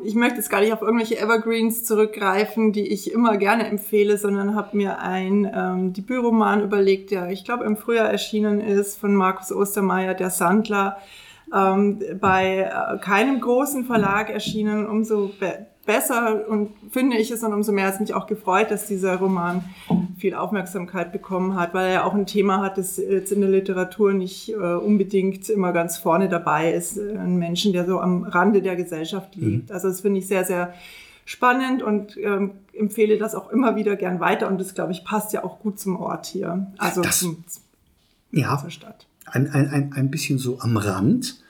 ich 0.02 0.14
möchte 0.16 0.36
jetzt 0.36 0.50
gar 0.50 0.60
nicht 0.60 0.72
auf 0.72 0.82
irgendwelche 0.82 1.18
Evergreens 1.18 1.84
zurückgreifen, 1.84 2.72
die 2.72 2.88
ich 2.88 3.12
immer 3.12 3.36
gerne 3.36 3.66
empfehle, 3.68 4.18
sondern 4.18 4.56
habe 4.56 4.76
mir 4.76 4.98
ein 4.98 5.50
ähm, 5.54 5.92
Debütroman 5.92 6.62
überlegt, 6.62 7.12
der 7.12 7.30
ich 7.30 7.44
glaube 7.44 7.64
im 7.64 7.76
Frühjahr 7.76 8.10
erschienen 8.10 8.60
ist, 8.60 8.96
von 8.96 9.14
Markus 9.14 9.52
Ostermeier, 9.52 10.14
Der 10.14 10.30
Sandler, 10.30 10.98
ähm, 11.54 12.00
bei 12.20 12.58
äh, 12.70 12.98
keinem 12.98 13.40
großen 13.40 13.84
Verlag 13.84 14.30
erschienen, 14.30 14.86
umso 14.86 15.30
be 15.38 15.66
besser 15.86 16.48
und 16.48 16.70
finde 16.92 17.18
ich 17.18 17.30
es 17.30 17.42
und 17.42 17.52
umso 17.52 17.70
mehr 17.70 17.86
hat 17.88 17.94
es 17.94 18.00
mich 18.00 18.14
auch 18.14 18.26
gefreut, 18.26 18.70
dass 18.70 18.86
dieser 18.86 19.16
Roman 19.16 19.62
viel 20.16 20.34
Aufmerksamkeit 20.34 21.12
bekommen 21.12 21.56
hat, 21.56 21.74
weil 21.74 21.90
er 21.90 22.06
auch 22.06 22.14
ein 22.14 22.24
Thema 22.24 22.62
hat, 22.62 22.78
das 22.78 22.96
jetzt 22.96 23.30
in 23.32 23.42
der 23.42 23.50
Literatur 23.50 24.14
nicht 24.14 24.48
äh, 24.48 24.54
unbedingt 24.54 25.46
immer 25.50 25.74
ganz 25.74 25.98
vorne 25.98 26.30
dabei 26.30 26.72
ist. 26.72 26.98
Ein 26.98 27.36
Menschen, 27.36 27.74
der 27.74 27.84
so 27.84 28.00
am 28.00 28.22
Rande 28.22 28.62
der 28.62 28.76
Gesellschaft 28.76 29.36
lebt. 29.36 29.70
Also 29.70 29.88
das 29.88 30.00
finde 30.00 30.20
ich 30.20 30.26
sehr, 30.26 30.46
sehr 30.46 30.72
spannend 31.26 31.82
und 31.82 32.16
ähm, 32.16 32.52
empfehle 32.72 33.18
das 33.18 33.34
auch 33.34 33.50
immer 33.50 33.76
wieder 33.76 33.94
gern 33.96 34.20
weiter 34.20 34.48
und 34.48 34.58
das, 34.58 34.74
glaube 34.74 34.92
ich, 34.92 35.04
passt 35.04 35.34
ja 35.34 35.44
auch 35.44 35.58
gut 35.58 35.78
zum 35.78 35.96
Ort 36.00 36.24
hier, 36.24 36.66
also 36.78 37.02
Das- 37.02 37.20
zum, 37.20 37.44
Ja, 38.30 38.56
zur 38.56 38.70
Stadt. 38.70 39.06
ein, 39.26 39.50
ein, 39.50 39.68
ein, 39.68 39.92
ein 39.94 40.10
bisschen 40.10 40.38
so 40.38 40.60
am 40.60 40.78
Rand, 40.78 41.42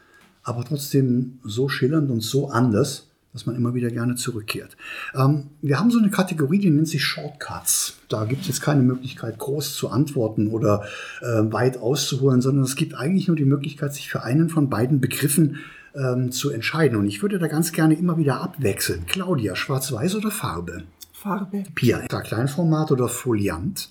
aber 0.45 0.65
trotzdem 0.65 1.39
so 1.43 1.69
schillernd 1.69 2.11
und 2.11 2.21
so 2.21 2.49
anders, 2.49 3.09
dass 3.33 3.47
man 3.47 3.57
immer 3.57 3.75
wieder 3.75 3.91
gerne 3.91 4.15
zurückkehrt. 4.15 4.77
Ähm, 5.15 5.49
wir 5.61 5.81
haben 5.81 5.91
so 5.91 5.99
eine 5.99 6.11
Kategorie, 6.11 6.61
die 6.61 6.71
nennt 6.71 6.89
sich 6.89 7.03
Shortcuts. 7.03 7.97
Da 8.09 8.25
gibt 8.25 8.43
es 8.43 8.49
jetzt 8.49 8.63
keine 8.63 8.83
Möglichkeit, 8.83 9.39
groß 9.39 9.75
zu 9.75 9.91
antworten 9.91 10.49
oder 10.49 10.85
äh, 11.21 11.53
weit 11.53 11.79
auszuholen, 11.79 12.41
sondern 12.41 12.65
es 12.65 12.77
gibt 12.77 12.95
eigentlich 12.95 13.27
nur 13.27 13.37
die 13.37 13.45
Möglichkeit, 13.45 13.93
sich 13.93 14.09
für 14.09 14.23
einen 14.23 14.49
von 14.49 14.71
beiden 14.71 15.01
Begriffen 15.01 15.59
ähm, 15.97 16.31
zu 16.31 16.51
entscheiden. 16.51 16.97
Und 16.97 17.07
ich 17.07 17.23
würde 17.23 17.39
da 17.39 17.49
ganz 17.49 17.73
gerne 17.73 17.95
immer 17.95 18.17
wieder 18.17 18.41
abwechseln. 18.41 19.05
Claudia, 19.07 19.57
schwarz-weiß 19.57 20.15
oder 20.15 20.31
Farbe? 20.31 20.85
Farbe. 21.13 21.65
Pia, 21.75 22.07
Kleinformat 22.07 22.93
oder 22.93 23.09
Foliant? 23.09 23.91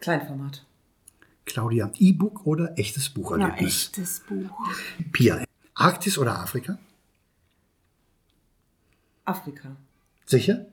Kleinformat. 0.00 0.64
Claudia, 1.48 1.90
E-Book 1.98 2.46
oder 2.46 2.78
echtes 2.78 3.08
Na, 3.08 3.14
Bucherlebnis? 3.14 3.86
echtes 3.86 4.20
Buch. 4.20 4.50
Pia, 5.12 5.42
Arktis 5.74 6.16
oder 6.18 6.38
Afrika? 6.38 6.78
Afrika. 9.24 9.76
Sicher? 10.26 10.66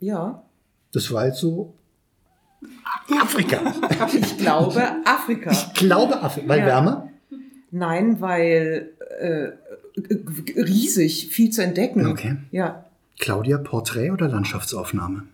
Ja. 0.00 0.42
Das 0.92 1.10
war 1.12 1.26
jetzt 1.26 1.40
so. 1.40 1.74
Afrika. 3.20 3.58
Ich 4.12 4.38
glaube 4.38 4.82
Afrika. 5.04 5.50
Ich 5.50 5.74
glaube 5.74 6.20
Afrika. 6.22 6.48
Weil 6.48 6.60
Ja. 6.60 6.66
wärmer? 6.66 7.08
Nein, 7.70 8.20
weil 8.20 8.92
äh, 9.20 9.52
riesig, 10.60 11.28
viel 11.28 11.50
zu 11.50 11.62
entdecken. 11.62 12.06
Okay. 12.06 12.36
Ja. 12.50 12.84
Claudia, 13.18 13.58
Porträt 13.58 14.10
oder 14.10 14.28
Landschaftsaufnahme? 14.28 15.24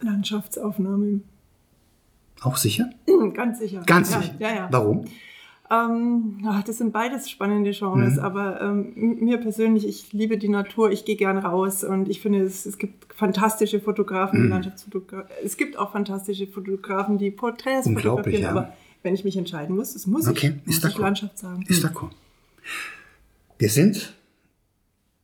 Landschaftsaufnahme. 0.00 1.20
Auch 2.42 2.56
sicher? 2.56 2.90
Hm, 3.06 3.34
Ganz 3.34 3.58
sicher. 3.58 3.82
Ganz 3.86 4.12
ja, 4.12 4.20
sicher. 4.22 4.34
Ja, 4.38 4.54
ja. 4.54 4.68
Warum? 4.70 5.04
Ähm, 5.70 6.38
ach, 6.46 6.62
das 6.62 6.78
sind 6.78 6.92
beides 6.94 7.28
spannende 7.28 7.72
Genres, 7.72 8.14
Mhm. 8.14 8.18
aber 8.20 8.60
ähm, 8.62 8.92
mir 9.20 9.36
persönlich, 9.36 9.86
ich 9.86 10.12
liebe 10.14 10.38
die 10.38 10.48
Natur, 10.48 10.90
ich 10.90 11.04
gehe 11.04 11.16
gern 11.16 11.36
raus 11.36 11.84
und 11.84 12.08
ich 12.08 12.20
finde, 12.22 12.40
es, 12.40 12.64
es 12.64 12.78
gibt 12.78 13.12
fantastische 13.12 13.78
Fotografen, 13.80 14.38
Mhm. 14.38 14.44
die 14.44 14.48
Landschaftsfotografen. 14.48 15.28
Es 15.44 15.58
gibt 15.58 15.76
auch 15.78 15.92
fantastische 15.92 16.46
Fotografen, 16.46 17.18
die 17.18 17.30
Porträts 17.30 17.86
Unglaublich, 17.86 18.36
fotografieren, 18.36 18.42
ja. 18.42 18.50
aber 18.50 18.72
wenn 19.02 19.12
ich 19.14 19.24
mich 19.24 19.36
entscheiden 19.36 19.76
muss, 19.76 19.92
das 19.92 20.06
muss 20.06 20.26
Okay, 20.26 20.54
ich, 20.60 20.66
muss 20.66 20.76
ist 20.78 20.84
ich. 20.86 20.96
Landschaft 20.98 21.38
sagen. 21.38 21.62
Ist 21.68 21.84
d'accord. 21.84 22.10
Wir 23.58 23.68
sind 23.68 24.14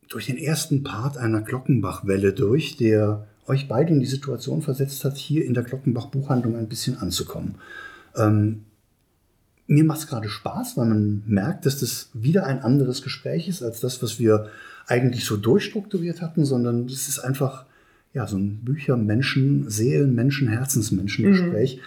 durch 0.08 0.26
den 0.26 0.36
ersten 0.36 0.82
Part 0.82 1.16
einer 1.16 1.40
Glockenbach-Welle 1.40 2.34
durch, 2.34 2.76
der 2.76 3.26
euch 3.46 3.68
beide 3.68 3.92
in 3.92 4.00
die 4.00 4.06
Situation 4.06 4.62
versetzt 4.62 5.04
hat, 5.04 5.16
hier 5.16 5.44
in 5.44 5.54
der 5.54 5.64
Glockenbach-Buchhandlung 5.64 6.56
ein 6.56 6.68
bisschen 6.68 6.98
anzukommen. 6.98 7.56
Ähm, 8.16 8.64
mir 9.66 9.84
macht 9.84 10.00
es 10.00 10.06
gerade 10.06 10.28
Spaß, 10.28 10.76
weil 10.76 10.86
man 10.86 11.22
merkt, 11.26 11.66
dass 11.66 11.80
das 11.80 12.10
wieder 12.12 12.46
ein 12.46 12.60
anderes 12.60 13.02
Gespräch 13.02 13.48
ist 13.48 13.62
als 13.62 13.80
das, 13.80 14.02
was 14.02 14.18
wir 14.18 14.48
eigentlich 14.86 15.24
so 15.24 15.36
durchstrukturiert 15.36 16.20
hatten, 16.20 16.44
sondern 16.44 16.86
es 16.86 17.08
ist 17.08 17.18
einfach 17.18 17.64
ja, 18.12 18.26
so 18.26 18.36
ein 18.36 18.64
Bücher-, 18.64 18.96
Menschen-, 18.96 19.68
Seelen-, 19.68 20.14
Menschen-, 20.14 20.48
Herzensmenschen-Gespräch, 20.48 21.80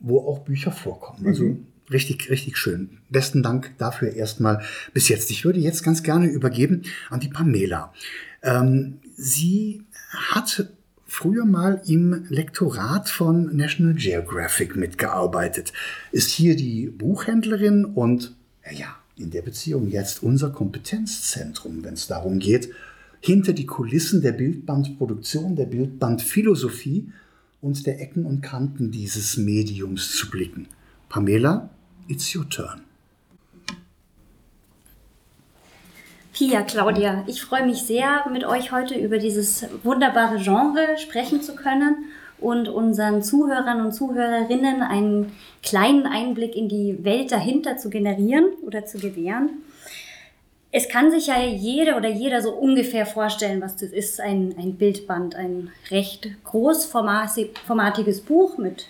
wo 0.00 0.18
auch 0.20 0.40
Bücher 0.40 0.72
vorkommen. 0.72 1.26
Also 1.26 1.56
richtig, 1.90 2.30
richtig 2.30 2.56
schön. 2.56 2.98
Besten 3.10 3.42
Dank 3.42 3.72
dafür 3.78 4.12
erstmal 4.12 4.62
bis 4.92 5.08
jetzt. 5.08 5.30
Ich 5.30 5.44
würde 5.44 5.60
jetzt 5.60 5.84
ganz 5.84 6.02
gerne 6.02 6.26
übergeben 6.26 6.82
an 7.10 7.20
die 7.20 7.28
Pamela. 7.28 7.92
Ähm, 8.42 8.98
sie 9.16 9.84
hat 10.10 10.68
früher 11.12 11.44
mal 11.44 11.82
im 11.86 12.24
Lektorat 12.30 13.10
von 13.10 13.54
National 13.54 13.92
Geographic 13.92 14.76
mitgearbeitet, 14.76 15.74
ist 16.10 16.30
hier 16.30 16.56
die 16.56 16.86
Buchhändlerin 16.86 17.84
und 17.84 18.34
ja, 18.72 18.96
in 19.18 19.30
der 19.30 19.42
Beziehung 19.42 19.88
jetzt 19.88 20.22
unser 20.22 20.48
Kompetenzzentrum, 20.48 21.84
wenn 21.84 21.94
es 21.94 22.06
darum 22.06 22.38
geht, 22.38 22.70
hinter 23.20 23.52
die 23.52 23.66
Kulissen 23.66 24.22
der 24.22 24.32
Bildbandproduktion, 24.32 25.54
der 25.54 25.66
Bildbandphilosophie 25.66 27.12
und 27.60 27.86
der 27.86 28.00
Ecken 28.00 28.24
und 28.24 28.40
Kanten 28.40 28.90
dieses 28.90 29.36
Mediums 29.36 30.16
zu 30.16 30.30
blicken. 30.30 30.66
Pamela, 31.10 31.68
it's 32.08 32.34
your 32.34 32.48
turn. 32.48 32.80
Pia, 36.32 36.62
Claudia, 36.62 37.24
ich 37.26 37.42
freue 37.42 37.66
mich 37.66 37.82
sehr, 37.82 38.24
mit 38.32 38.44
euch 38.44 38.72
heute 38.72 38.94
über 38.94 39.18
dieses 39.18 39.66
wunderbare 39.82 40.38
Genre 40.38 40.96
sprechen 40.96 41.42
zu 41.42 41.54
können 41.54 42.06
und 42.40 42.70
unseren 42.70 43.22
Zuhörern 43.22 43.84
und 43.84 43.92
Zuhörerinnen 43.92 44.80
einen 44.80 45.32
kleinen 45.62 46.06
Einblick 46.06 46.56
in 46.56 46.70
die 46.70 47.04
Welt 47.04 47.32
dahinter 47.32 47.76
zu 47.76 47.90
generieren 47.90 48.46
oder 48.66 48.86
zu 48.86 48.98
gewähren. 48.98 49.50
Es 50.70 50.88
kann 50.88 51.10
sich 51.10 51.26
ja 51.26 51.38
jede 51.38 51.96
oder 51.96 52.08
jeder 52.08 52.40
so 52.40 52.52
ungefähr 52.52 53.04
vorstellen, 53.04 53.60
was 53.60 53.76
das 53.76 53.90
ist, 53.90 54.18
ein, 54.18 54.54
ein 54.58 54.76
Bildband, 54.76 55.34
ein 55.34 55.70
recht 55.90 56.30
großformatiges 56.44 58.22
Buch 58.22 58.56
mit 58.56 58.86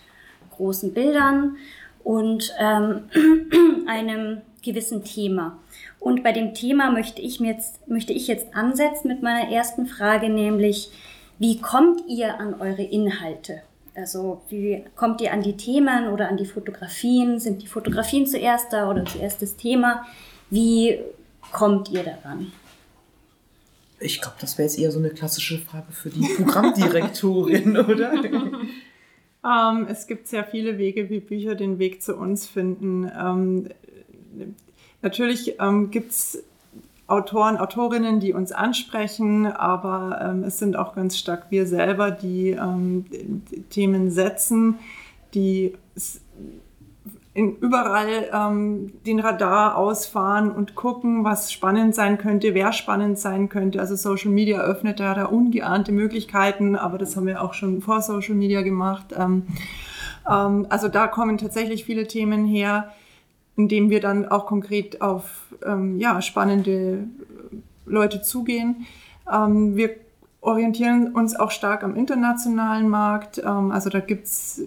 großen 0.57 0.95
Bildern 0.95 1.57
und 2.05 2.55
ähm, 2.61 3.09
einem 3.89 4.43
gewissen 4.63 5.03
Thema. 5.03 5.59
Und 6.03 6.25
bei 6.25 6.33
dem 6.33 6.53
Thema 6.53 6.91
möchte 6.91 7.23
ich, 7.23 7.39
mir 7.39 7.53
jetzt, 7.53 7.87
möchte 7.89 8.13
ich 8.13 8.27
jetzt 8.27 8.57
ansetzen 8.57 9.07
mit 9.07 9.23
meiner 9.23 9.49
ersten 9.53 9.87
Frage, 9.87 10.29
nämlich, 10.29 10.91
wie 11.39 11.61
kommt 11.61 12.03
ihr 12.09 12.41
an 12.41 12.61
eure 12.61 12.83
Inhalte? 12.83 13.63
Also 13.95 14.43
wie 14.49 14.85
kommt 14.97 15.21
ihr 15.21 15.33
an 15.33 15.43
die 15.43 15.57
Themen 15.57 16.09
oder 16.09 16.29
an 16.29 16.37
die 16.37 16.47
Fotografien? 16.47 17.39
Sind 17.39 17.63
die 17.63 17.69
Fotografien 17.69 18.27
zuerst 18.27 18.73
da 18.73 18.91
oder 18.91 19.05
zuerst 19.05 19.43
das 19.43 19.57
Thema? 19.57 20.05
Wie 20.51 20.99
kommt 21.53 21.89
ihr 21.91 22.03
daran? 22.03 22.51
Ich 24.01 24.21
glaube, 24.21 24.37
das 24.41 24.59
wäre 24.59 24.67
jetzt 24.67 24.79
eher 24.79 24.91
so 24.91 24.99
eine 24.99 25.11
klassische 25.11 25.59
Frage 25.59 25.93
für 25.93 26.11
die 26.11 26.27
Programmdirektorin, 26.37 27.77
oder? 27.79 28.13
Ähm, 29.45 29.87
es 29.89 30.09
gibt 30.09 30.27
sehr 30.27 30.43
viele 30.43 30.79
Wege, 30.79 31.11
wie 31.11 31.21
Bücher 31.21 31.55
den 31.55 31.79
Weg 31.79 32.03
zu 32.03 32.17
uns 32.17 32.49
finden. 32.49 33.09
Ähm, 33.17 33.69
natürlich 35.03 35.61
ähm, 35.61 35.91
gibt 35.91 36.13
es 36.13 36.43
Autoren, 37.07 37.59
Autorinnen, 37.59 38.21
die 38.21 38.33
uns 38.33 38.53
ansprechen, 38.53 39.47
aber 39.47 40.21
ähm, 40.23 40.45
es 40.45 40.59
sind 40.59 40.77
auch 40.77 40.95
ganz 40.95 41.19
stark 41.19 41.47
wir 41.51 41.67
selber, 41.67 42.11
die 42.11 42.51
ähm, 42.51 43.05
Themen 43.69 44.11
setzen, 44.11 44.79
die 45.35 45.75
in 47.35 47.57
überall 47.57 48.31
ähm, 48.33 48.93
den 49.07 49.19
Radar 49.19 49.77
ausfahren 49.77 50.51
und 50.51 50.75
gucken, 50.75 51.25
was 51.25 51.51
spannend 51.51 51.95
sein 51.95 52.19
könnte, 52.19 52.55
wer 52.55 52.73
spannend 52.73 53.19
sein 53.19 53.49
könnte. 53.49 53.81
Also 53.81 53.97
Social 53.97 54.31
Media 54.31 54.61
öffnet 54.61 55.01
da, 55.01 55.15
da 55.15 55.25
ungeahnte 55.27 55.93
Möglichkeiten, 55.93 56.77
aber 56.77 56.99
das 56.99 57.17
haben 57.17 57.27
wir 57.27 57.43
auch 57.43 57.55
schon 57.55 57.81
vor 57.81 58.03
Social 58.03 58.35
Media 58.35 58.61
gemacht. 58.61 59.15
Ähm, 59.19 59.45
ähm, 60.31 60.67
also 60.69 60.89
da 60.89 61.07
kommen 61.07 61.39
tatsächlich 61.39 61.85
viele 61.85 62.07
Themen 62.07 62.45
her, 62.45 62.93
indem 63.63 63.91
wir 63.91 64.01
dann 64.01 64.27
auch 64.27 64.47
konkret 64.47 65.01
auf 65.01 65.47
ähm, 65.65 65.99
ja, 66.01 66.21
spannende 66.21 67.05
Leute 67.87 68.23
zugehen. 68.23 68.87
Ähm, 69.33 69.77
wir 69.77 69.91
orientieren 70.41 71.13
uns 71.13 71.37
auch 71.37 71.53
stark 71.53 71.85
am 71.85 71.95
internationalen 71.95 72.89
Markt. 72.89 73.39
Ähm, 73.39 73.71
also 73.71 73.89
da 73.89 74.01
gibt 74.01 74.27
es 74.27 74.63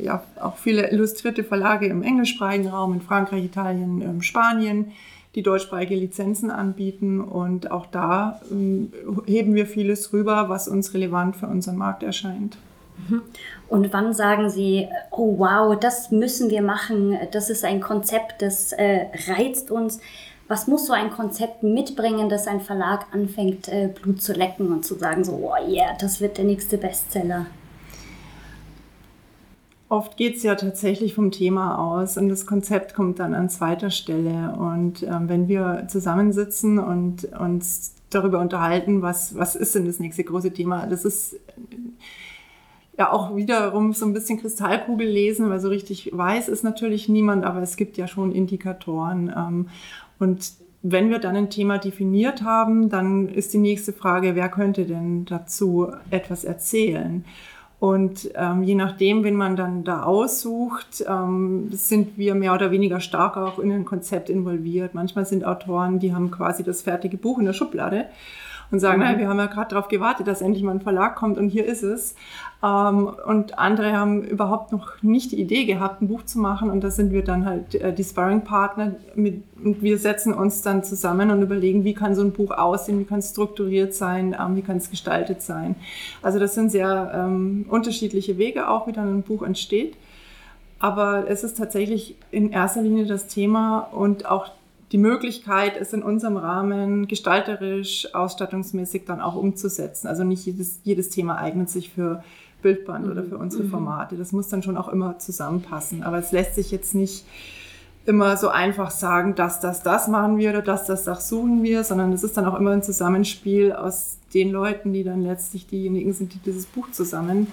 ja 0.00 0.22
auch 0.40 0.56
viele 0.56 0.90
illustrierte 0.90 1.44
Verlage 1.44 1.86
im 1.86 2.02
englischsprachigen 2.02 2.68
Raum, 2.68 2.94
in 2.94 3.00
Frankreich, 3.00 3.44
Italien, 3.44 4.02
ähm, 4.02 4.22
Spanien, 4.22 4.92
die 5.36 5.42
deutschsprachige 5.42 5.94
Lizenzen 5.94 6.50
anbieten. 6.50 7.20
Und 7.20 7.70
auch 7.70 7.86
da 7.86 8.40
ähm, 8.50 8.92
heben 9.26 9.54
wir 9.54 9.66
vieles 9.66 10.12
rüber, 10.12 10.48
was 10.48 10.66
uns 10.66 10.94
relevant 10.94 11.36
für 11.36 11.46
unseren 11.46 11.76
Markt 11.76 12.02
erscheint. 12.02 12.58
Und 13.68 13.92
wann 13.92 14.12
sagen 14.12 14.48
Sie, 14.48 14.88
oh 15.10 15.38
wow, 15.38 15.78
das 15.78 16.10
müssen 16.10 16.50
wir 16.50 16.62
machen, 16.62 17.18
das 17.32 17.50
ist 17.50 17.64
ein 17.64 17.80
Konzept, 17.80 18.42
das 18.42 18.72
äh, 18.72 19.06
reizt 19.28 19.70
uns 19.70 20.00
was 20.48 20.66
muss 20.68 20.86
so 20.86 20.92
ein 20.92 21.10
Konzept 21.10 21.62
mitbringen, 21.62 22.28
dass 22.28 22.46
ein 22.46 22.60
Verlag 22.60 23.06
anfängt, 23.12 23.68
äh, 23.68 23.88
Blut 23.88 24.22
zu 24.22 24.32
lecken 24.32 24.72
und 24.72 24.84
zu 24.84 24.94
sagen, 24.94 25.24
so, 25.24 25.32
oh 25.32 25.68
yeah, 25.68 25.96
das 26.00 26.20
wird 26.20 26.38
der 26.38 26.44
nächste 26.44 26.78
Bestseller? 26.78 27.46
Oft 29.88 30.16
geht 30.16 30.36
es 30.36 30.42
ja 30.42 30.56
tatsächlich 30.56 31.14
vom 31.14 31.30
Thema 31.30 31.78
aus 31.78 32.16
und 32.16 32.28
das 32.28 32.44
Konzept 32.44 32.94
kommt 32.94 33.20
dann 33.20 33.34
an 33.34 33.48
zweiter 33.48 33.90
Stelle. 33.90 34.52
Und 34.56 35.04
ähm, 35.04 35.28
wenn 35.28 35.46
wir 35.46 35.86
zusammensitzen 35.88 36.78
und 36.78 37.24
uns 37.38 37.94
darüber 38.10 38.40
unterhalten, 38.40 39.02
was, 39.02 39.36
was 39.36 39.54
ist 39.54 39.76
denn 39.76 39.86
das 39.86 40.00
nächste 40.00 40.24
große 40.24 40.52
Thema, 40.52 40.86
das 40.86 41.04
ist 41.04 41.36
ja 42.98 43.12
auch 43.12 43.36
wiederum 43.36 43.92
so 43.92 44.06
ein 44.06 44.12
bisschen 44.12 44.40
Kristallkugel 44.40 45.06
lesen, 45.06 45.50
weil 45.50 45.60
so 45.60 45.68
richtig 45.68 46.10
weiß 46.12 46.48
ist 46.48 46.64
natürlich 46.64 47.08
niemand, 47.08 47.44
aber 47.44 47.60
es 47.60 47.76
gibt 47.76 47.96
ja 47.96 48.06
schon 48.06 48.32
Indikatoren. 48.32 49.32
Ähm, 49.36 49.68
und 50.18 50.52
wenn 50.82 51.10
wir 51.10 51.18
dann 51.18 51.36
ein 51.36 51.50
Thema 51.50 51.78
definiert 51.78 52.42
haben, 52.42 52.88
dann 52.88 53.28
ist 53.28 53.52
die 53.52 53.58
nächste 53.58 53.92
Frage, 53.92 54.34
wer 54.34 54.48
könnte 54.48 54.84
denn 54.84 55.24
dazu 55.24 55.88
etwas 56.10 56.44
erzählen? 56.44 57.24
Und 57.78 58.30
ähm, 58.34 58.62
je 58.62 58.74
nachdem, 58.74 59.22
wen 59.22 59.34
man 59.34 59.54
dann 59.54 59.84
da 59.84 60.04
aussucht, 60.04 61.04
ähm, 61.06 61.68
sind 61.72 62.16
wir 62.16 62.34
mehr 62.34 62.54
oder 62.54 62.70
weniger 62.70 63.00
stark 63.00 63.36
auch 63.36 63.58
in 63.58 63.70
ein 63.70 63.84
Konzept 63.84 64.30
involviert. 64.30 64.94
Manchmal 64.94 65.26
sind 65.26 65.44
Autoren, 65.44 65.98
die 65.98 66.14
haben 66.14 66.30
quasi 66.30 66.62
das 66.62 66.82
fertige 66.82 67.18
Buch 67.18 67.38
in 67.38 67.44
der 67.44 67.52
Schublade 67.52 68.06
und 68.70 68.80
sagen, 68.80 68.98
mhm. 68.98 69.04
naja, 69.04 69.18
wir 69.18 69.28
haben 69.28 69.38
ja 69.38 69.46
gerade 69.46 69.70
darauf 69.70 69.88
gewartet, 69.88 70.26
dass 70.26 70.40
endlich 70.40 70.64
mal 70.64 70.72
ein 70.72 70.80
Verlag 70.80 71.16
kommt 71.16 71.36
und 71.36 71.48
hier 71.48 71.66
ist 71.66 71.82
es. 71.82 72.14
Ähm, 72.62 73.10
und 73.26 73.58
andere 73.58 73.92
haben 73.92 74.22
überhaupt 74.22 74.72
noch 74.72 75.02
nicht 75.02 75.32
die 75.32 75.40
Idee 75.40 75.66
gehabt, 75.66 76.00
ein 76.00 76.08
Buch 76.08 76.24
zu 76.24 76.38
machen 76.38 76.70
und 76.70 76.82
da 76.82 76.90
sind 76.90 77.12
wir 77.12 77.22
dann 77.22 77.44
halt 77.44 77.74
äh, 77.74 77.92
die 77.92 78.04
Sparring-Partner 78.04 78.94
und 79.14 79.82
wir 79.82 79.98
setzen 79.98 80.32
uns 80.32 80.62
dann 80.62 80.82
zusammen 80.82 81.30
und 81.30 81.42
überlegen, 81.42 81.84
wie 81.84 81.94
kann 81.94 82.14
so 82.14 82.22
ein 82.22 82.32
Buch 82.32 82.50
aussehen, 82.52 82.98
wie 82.98 83.04
kann 83.04 83.18
es 83.18 83.30
strukturiert 83.30 83.94
sein, 83.94 84.34
ähm, 84.38 84.56
wie 84.56 84.62
kann 84.62 84.78
es 84.78 84.90
gestaltet 84.90 85.42
sein. 85.42 85.76
Also 86.22 86.38
das 86.38 86.54
sind 86.54 86.70
sehr 86.70 87.12
ähm, 87.14 87.66
unterschiedliche 87.68 88.38
Wege 88.38 88.68
auch, 88.68 88.86
wie 88.86 88.92
dann 88.92 89.18
ein 89.18 89.22
Buch 89.22 89.42
entsteht. 89.42 89.96
Aber 90.78 91.28
es 91.28 91.42
ist 91.42 91.56
tatsächlich 91.56 92.16
in 92.30 92.50
erster 92.52 92.82
Linie 92.82 93.06
das 93.06 93.28
Thema 93.28 93.78
und 93.78 94.26
auch 94.26 94.50
die 94.92 94.98
Möglichkeit, 94.98 95.76
es 95.76 95.92
in 95.92 96.02
unserem 96.02 96.36
Rahmen 96.36 97.08
gestalterisch, 97.08 98.14
ausstattungsmäßig 98.14 99.04
dann 99.04 99.20
auch 99.20 99.34
umzusetzen. 99.34 100.06
Also 100.06 100.22
nicht 100.22 100.46
jedes, 100.46 100.80
jedes 100.84 101.10
Thema 101.10 101.38
eignet 101.38 101.70
sich 101.70 101.90
für 101.90 102.22
Bildband 102.66 103.06
oder 103.06 103.22
für 103.22 103.38
unsere 103.38 103.62
mhm. 103.62 103.70
Formate. 103.70 104.16
Das 104.16 104.32
muss 104.32 104.48
dann 104.48 104.64
schon 104.64 104.76
auch 104.76 104.88
immer 104.88 105.20
zusammenpassen. 105.20 106.02
Aber 106.02 106.18
es 106.18 106.32
lässt 106.32 106.56
sich 106.56 106.72
jetzt 106.72 106.96
nicht 106.96 107.24
immer 108.06 108.36
so 108.36 108.48
einfach 108.48 108.90
sagen, 108.90 109.36
dass 109.36 109.60
das, 109.60 109.84
das 109.84 110.08
machen 110.08 110.36
wir 110.36 110.50
oder 110.50 110.62
dass 110.62 110.84
das, 110.84 111.04
das 111.04 111.28
suchen 111.28 111.62
wir, 111.62 111.84
sondern 111.84 112.12
es 112.12 112.24
ist 112.24 112.36
dann 112.36 112.44
auch 112.44 112.58
immer 112.58 112.72
ein 112.72 112.82
Zusammenspiel 112.82 113.72
aus 113.72 114.18
den 114.34 114.50
Leuten, 114.50 114.92
die 114.92 115.04
dann 115.04 115.22
letztlich 115.22 115.68
diejenigen 115.68 116.12
sind, 116.12 116.34
die 116.34 116.38
dieses 116.38 116.66
Buch 116.66 116.90
zusammen 116.90 117.46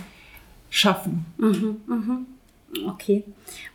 schaffen. 0.72 1.26
Mhm, 1.38 1.78
mhm. 1.86 2.26
Okay. 2.88 3.24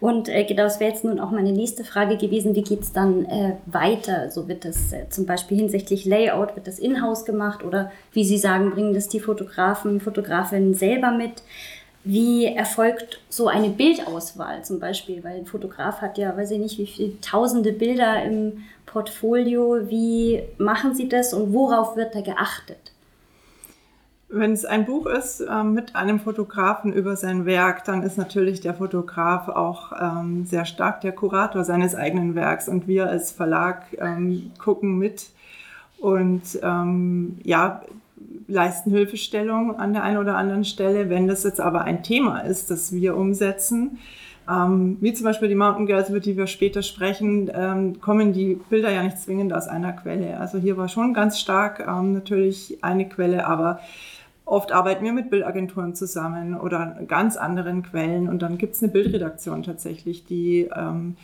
Und 0.00 0.28
äh, 0.28 0.44
genau, 0.44 0.64
das 0.64 0.80
wäre 0.80 0.90
jetzt 0.90 1.04
nun 1.04 1.20
auch 1.20 1.30
meine 1.30 1.52
nächste 1.52 1.84
Frage 1.84 2.16
gewesen. 2.16 2.54
Wie 2.54 2.62
geht 2.62 2.80
es 2.80 2.92
dann 2.92 3.24
äh, 3.26 3.54
weiter? 3.66 4.30
So 4.30 4.48
wird 4.48 4.64
das 4.64 4.92
äh, 4.92 5.08
zum 5.08 5.26
Beispiel 5.26 5.56
hinsichtlich 5.56 6.04
Layout, 6.04 6.56
wird 6.56 6.66
das 6.66 6.78
in-house 6.78 7.24
gemacht 7.24 7.64
oder 7.64 7.90
wie 8.12 8.24
Sie 8.24 8.38
sagen, 8.38 8.70
bringen 8.70 8.94
das 8.94 9.08
die 9.08 9.20
Fotografen, 9.20 10.00
Fotografinnen 10.00 10.74
selber 10.74 11.11
mit? 11.11 11.42
Wie 12.04 12.46
erfolgt 12.46 13.20
so 13.28 13.48
eine 13.48 13.68
Bildauswahl 13.68 14.64
zum 14.64 14.80
Beispiel? 14.80 15.22
Weil 15.24 15.38
ein 15.38 15.46
Fotograf 15.46 16.00
hat 16.00 16.16
ja, 16.16 16.37
weiß 16.37 16.52
ich 16.52 16.58
nicht, 16.58 16.78
wie 16.78 16.87
viele 16.87 17.20
tausende 17.20 17.72
Bilder 17.72 18.22
im 18.24 18.64
Portfolio. 18.87 19.90
Wie 19.90 20.42
machen 20.56 20.94
Sie 20.94 21.08
das 21.08 21.34
und 21.34 21.52
worauf 21.52 21.96
wird 21.96 22.14
da 22.14 22.20
geachtet? 22.20 22.78
Wenn 24.30 24.52
es 24.52 24.66
ein 24.66 24.84
Buch 24.84 25.06
ist 25.06 25.40
äh, 25.40 25.64
mit 25.64 25.96
einem 25.96 26.20
Fotografen 26.20 26.92
über 26.92 27.16
sein 27.16 27.46
Werk, 27.46 27.84
dann 27.84 28.02
ist 28.02 28.18
natürlich 28.18 28.60
der 28.60 28.74
Fotograf 28.74 29.48
auch 29.48 29.92
ähm, 29.98 30.44
sehr 30.44 30.66
stark 30.66 31.00
der 31.00 31.12
Kurator 31.12 31.64
seines 31.64 31.94
eigenen 31.94 32.34
Werks 32.34 32.68
und 32.68 32.86
wir 32.86 33.08
als 33.08 33.32
Verlag 33.32 33.84
ähm, 33.98 34.50
gucken 34.58 34.98
mit 34.98 35.30
und 35.98 36.42
ähm, 36.62 37.38
ja, 37.42 37.80
leisten 38.46 38.90
Hilfestellung 38.90 39.78
an 39.78 39.94
der 39.94 40.02
einen 40.02 40.18
oder 40.18 40.36
anderen 40.36 40.64
Stelle. 40.64 41.08
Wenn 41.08 41.26
das 41.26 41.44
jetzt 41.44 41.60
aber 41.60 41.84
ein 41.84 42.02
Thema 42.02 42.40
ist, 42.40 42.70
das 42.70 42.92
wir 42.92 43.16
umsetzen, 43.16 43.98
ähm, 44.48 44.98
wie 45.00 45.12
zum 45.12 45.24
Beispiel 45.24 45.48
die 45.48 45.54
Mountain 45.54 45.86
Girls, 45.86 46.10
über 46.10 46.20
die 46.20 46.36
wir 46.36 46.46
später 46.46 46.82
sprechen, 46.82 47.50
ähm, 47.54 48.00
kommen 48.00 48.34
die 48.34 48.58
Bilder 48.68 48.90
ja 48.90 49.02
nicht 49.02 49.18
zwingend 49.18 49.52
aus 49.52 49.68
einer 49.68 49.92
Quelle. 49.92 50.38
Also 50.38 50.58
hier 50.58 50.76
war 50.76 50.88
schon 50.88 51.14
ganz 51.14 51.38
stark 51.38 51.84
ähm, 51.86 52.12
natürlich 52.12 52.78
eine 52.82 53.08
Quelle, 53.08 53.46
aber 53.46 53.80
Oft 54.48 54.72
arbeiten 54.72 55.04
wir 55.04 55.12
mit 55.12 55.28
Bildagenturen 55.28 55.94
zusammen 55.94 56.58
oder 56.58 56.96
ganz 57.06 57.37
anderen 57.37 57.82
Quellen 57.82 58.30
und 58.30 58.40
dann 58.40 58.56
gibt 58.56 58.76
es 58.76 58.82
eine 58.82 58.90
Bildredaktion 58.90 59.62
tatsächlich, 59.62 60.24
die, 60.24 60.70
ähm, 60.74 61.16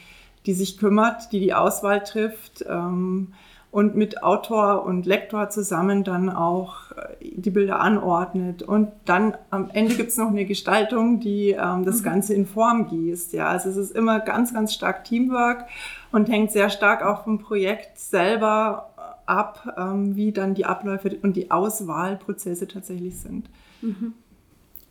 die 0.44 0.52
sich 0.52 0.76
kümmert, 0.76 1.32
die 1.32 1.40
die 1.40 1.54
Auswahl 1.54 2.02
trifft 2.02 2.66
ähm, 2.68 3.32
und 3.70 3.96
mit 3.96 4.22
Autor 4.22 4.84
und 4.84 5.06
Lektor 5.06 5.48
zusammen 5.48 6.04
dann 6.04 6.28
auch 6.28 6.92
äh, 6.92 7.30
die 7.34 7.48
Bilder 7.48 7.80
anordnet. 7.80 8.62
Und 8.62 8.90
dann 9.06 9.38
am 9.48 9.70
Ende 9.72 9.94
gibt 9.94 10.10
es 10.10 10.18
noch 10.18 10.28
eine 10.28 10.44
Gestaltung, 10.44 11.18
die 11.18 11.52
ähm, 11.52 11.86
das 11.86 12.00
mhm. 12.00 12.04
Ganze 12.04 12.34
in 12.34 12.44
Form 12.44 12.88
gießt. 12.88 13.32
Ja, 13.32 13.48
also 13.48 13.70
es 13.70 13.78
ist 13.78 13.96
immer 13.96 14.20
ganz, 14.20 14.52
ganz 14.52 14.74
stark 14.74 15.04
Teamwork 15.04 15.64
und 16.12 16.28
hängt 16.28 16.52
sehr 16.52 16.68
stark 16.68 17.02
auch 17.02 17.24
vom 17.24 17.38
Projekt 17.38 17.98
selber 17.98 18.90
ab, 19.26 19.74
ähm, 19.76 20.16
wie 20.16 20.32
dann 20.32 20.54
die 20.54 20.64
Abläufe 20.64 21.16
und 21.22 21.36
die 21.36 21.50
Auswahlprozesse 21.50 22.68
tatsächlich 22.68 23.16
sind. 23.16 23.48
Mhm. 23.82 24.14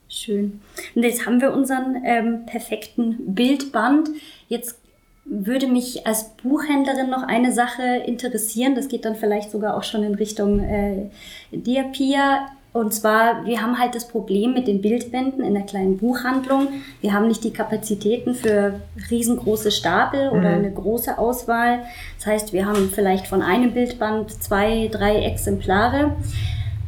Schön. 0.08 0.62
Und 0.96 1.04
jetzt 1.04 1.26
haben 1.26 1.42
wir 1.42 1.54
unseren 1.54 2.02
ähm, 2.06 2.46
perfekten 2.46 3.34
Bildband. 3.34 4.10
Jetzt 4.48 4.80
würde 5.26 5.68
mich 5.68 6.06
als 6.06 6.36
Buchhändlerin 6.36 7.10
noch 7.10 7.24
eine 7.24 7.52
Sache 7.52 8.04
interessieren. 8.06 8.76
Das 8.76 8.90
geht 8.90 9.06
dann 9.06 9.16
vielleicht 9.16 9.52
sogar 9.52 9.76
auch 9.76 9.84
schon 9.84 10.04
in 10.04 10.16
Richtung 10.16 10.60
äh, 10.60 11.10
dir, 11.52 11.84
Pia. 11.86 12.48
Und 12.74 12.92
zwar, 12.92 13.46
wir 13.46 13.62
haben 13.62 13.78
halt 13.80 13.94
das 13.94 14.08
Problem 14.08 14.54
mit 14.54 14.68
den 14.68 14.82
Bildbänden 14.82 15.44
in 15.44 15.54
der 15.54 15.62
kleinen 15.62 15.98
Buchhandlung. 16.00 16.70
Wir 17.02 17.14
haben 17.14 17.28
nicht 17.28 17.44
die 17.44 17.54
Kapazitäten 17.54 18.34
für 18.34 18.82
riesengroße 19.12 19.70
Stapel 19.70 20.30
oder 20.30 20.50
mhm. 20.50 20.58
eine 20.58 20.72
große 20.72 21.20
Auswahl. 21.20 21.84
Das 22.18 22.26
heißt, 22.26 22.52
wir 22.52 22.66
haben 22.66 22.90
vielleicht 22.90 23.28
von 23.28 23.44
einem 23.44 23.74
Bildband 23.74 24.32
zwei, 24.32 24.90
drei 24.92 25.24
Exemplare. 25.24 26.16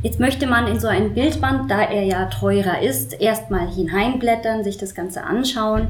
Jetzt 0.02 0.20
möchte 0.20 0.48
man 0.48 0.68
in 0.68 0.80
so 0.80 0.88
ein 0.88 1.14
Bildband, 1.14 1.70
da 1.70 1.82
er 1.82 2.04
ja 2.04 2.26
teurer 2.26 2.82
ist, 2.82 3.22
erstmal 3.22 3.68
hineinblättern, 3.68 4.64
sich 4.64 4.78
das 4.78 4.96
Ganze 4.96 5.24
anschauen, 5.24 5.90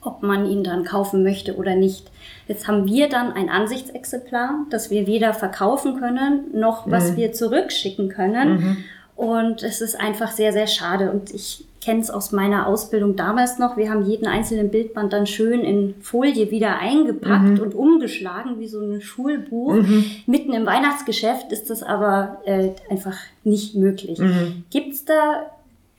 ob 0.00 0.22
man 0.22 0.46
ihn 0.46 0.64
dann 0.64 0.84
kaufen 0.84 1.22
möchte 1.22 1.56
oder 1.56 1.74
nicht. 1.74 2.10
Jetzt 2.48 2.66
haben 2.66 2.86
wir 2.86 3.10
dann 3.10 3.32
ein 3.32 3.50
Ansichtsexemplar, 3.50 4.66
das 4.70 4.90
wir 4.90 5.06
weder 5.06 5.34
verkaufen 5.34 5.98
können, 6.00 6.44
noch 6.54 6.90
was 6.90 7.12
mhm. 7.12 7.16
wir 7.16 7.32
zurückschicken 7.32 8.08
können. 8.08 8.54
Mhm. 8.54 8.76
Und 9.16 9.62
es 9.62 9.80
ist 9.80 9.98
einfach 10.00 10.32
sehr, 10.32 10.52
sehr 10.52 10.66
schade. 10.66 11.10
Und 11.10 11.32
ich 11.32 11.64
kenne 11.82 12.00
es 12.00 12.10
aus 12.10 12.32
meiner 12.32 12.66
Ausbildung 12.66 13.16
damals 13.16 13.58
noch. 13.58 13.76
Wir 13.76 13.90
haben 13.90 14.04
jeden 14.04 14.26
einzelnen 14.26 14.70
Bildband 14.70 15.12
dann 15.12 15.26
schön 15.26 15.60
in 15.60 15.94
Folie 16.00 16.50
wieder 16.50 16.78
eingepackt 16.78 17.58
mhm. 17.58 17.60
und 17.60 17.74
umgeschlagen, 17.74 18.60
wie 18.60 18.68
so 18.68 18.80
ein 18.80 19.00
Schulbuch. 19.00 19.74
Mhm. 19.74 20.04
Mitten 20.26 20.52
im 20.52 20.64
Weihnachtsgeschäft 20.64 21.50
ist 21.52 21.70
das 21.70 21.82
aber 21.82 22.40
äh, 22.44 22.70
einfach 22.88 23.16
nicht 23.44 23.74
möglich. 23.74 24.18
Mhm. 24.20 24.64
Gibt 24.70 24.94
es 24.94 25.04
da 25.04 25.50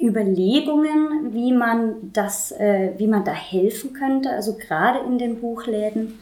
Überlegungen, 0.01 1.33
wie 1.33 1.51
man 1.51 2.11
das, 2.13 2.51
äh, 2.51 2.91
wie 2.97 3.07
man 3.07 3.23
da 3.25 3.33
helfen 3.33 3.93
könnte, 3.93 4.31
also 4.31 4.57
gerade 4.57 4.99
in 5.05 5.17
den 5.17 5.39
Buchläden? 5.39 6.19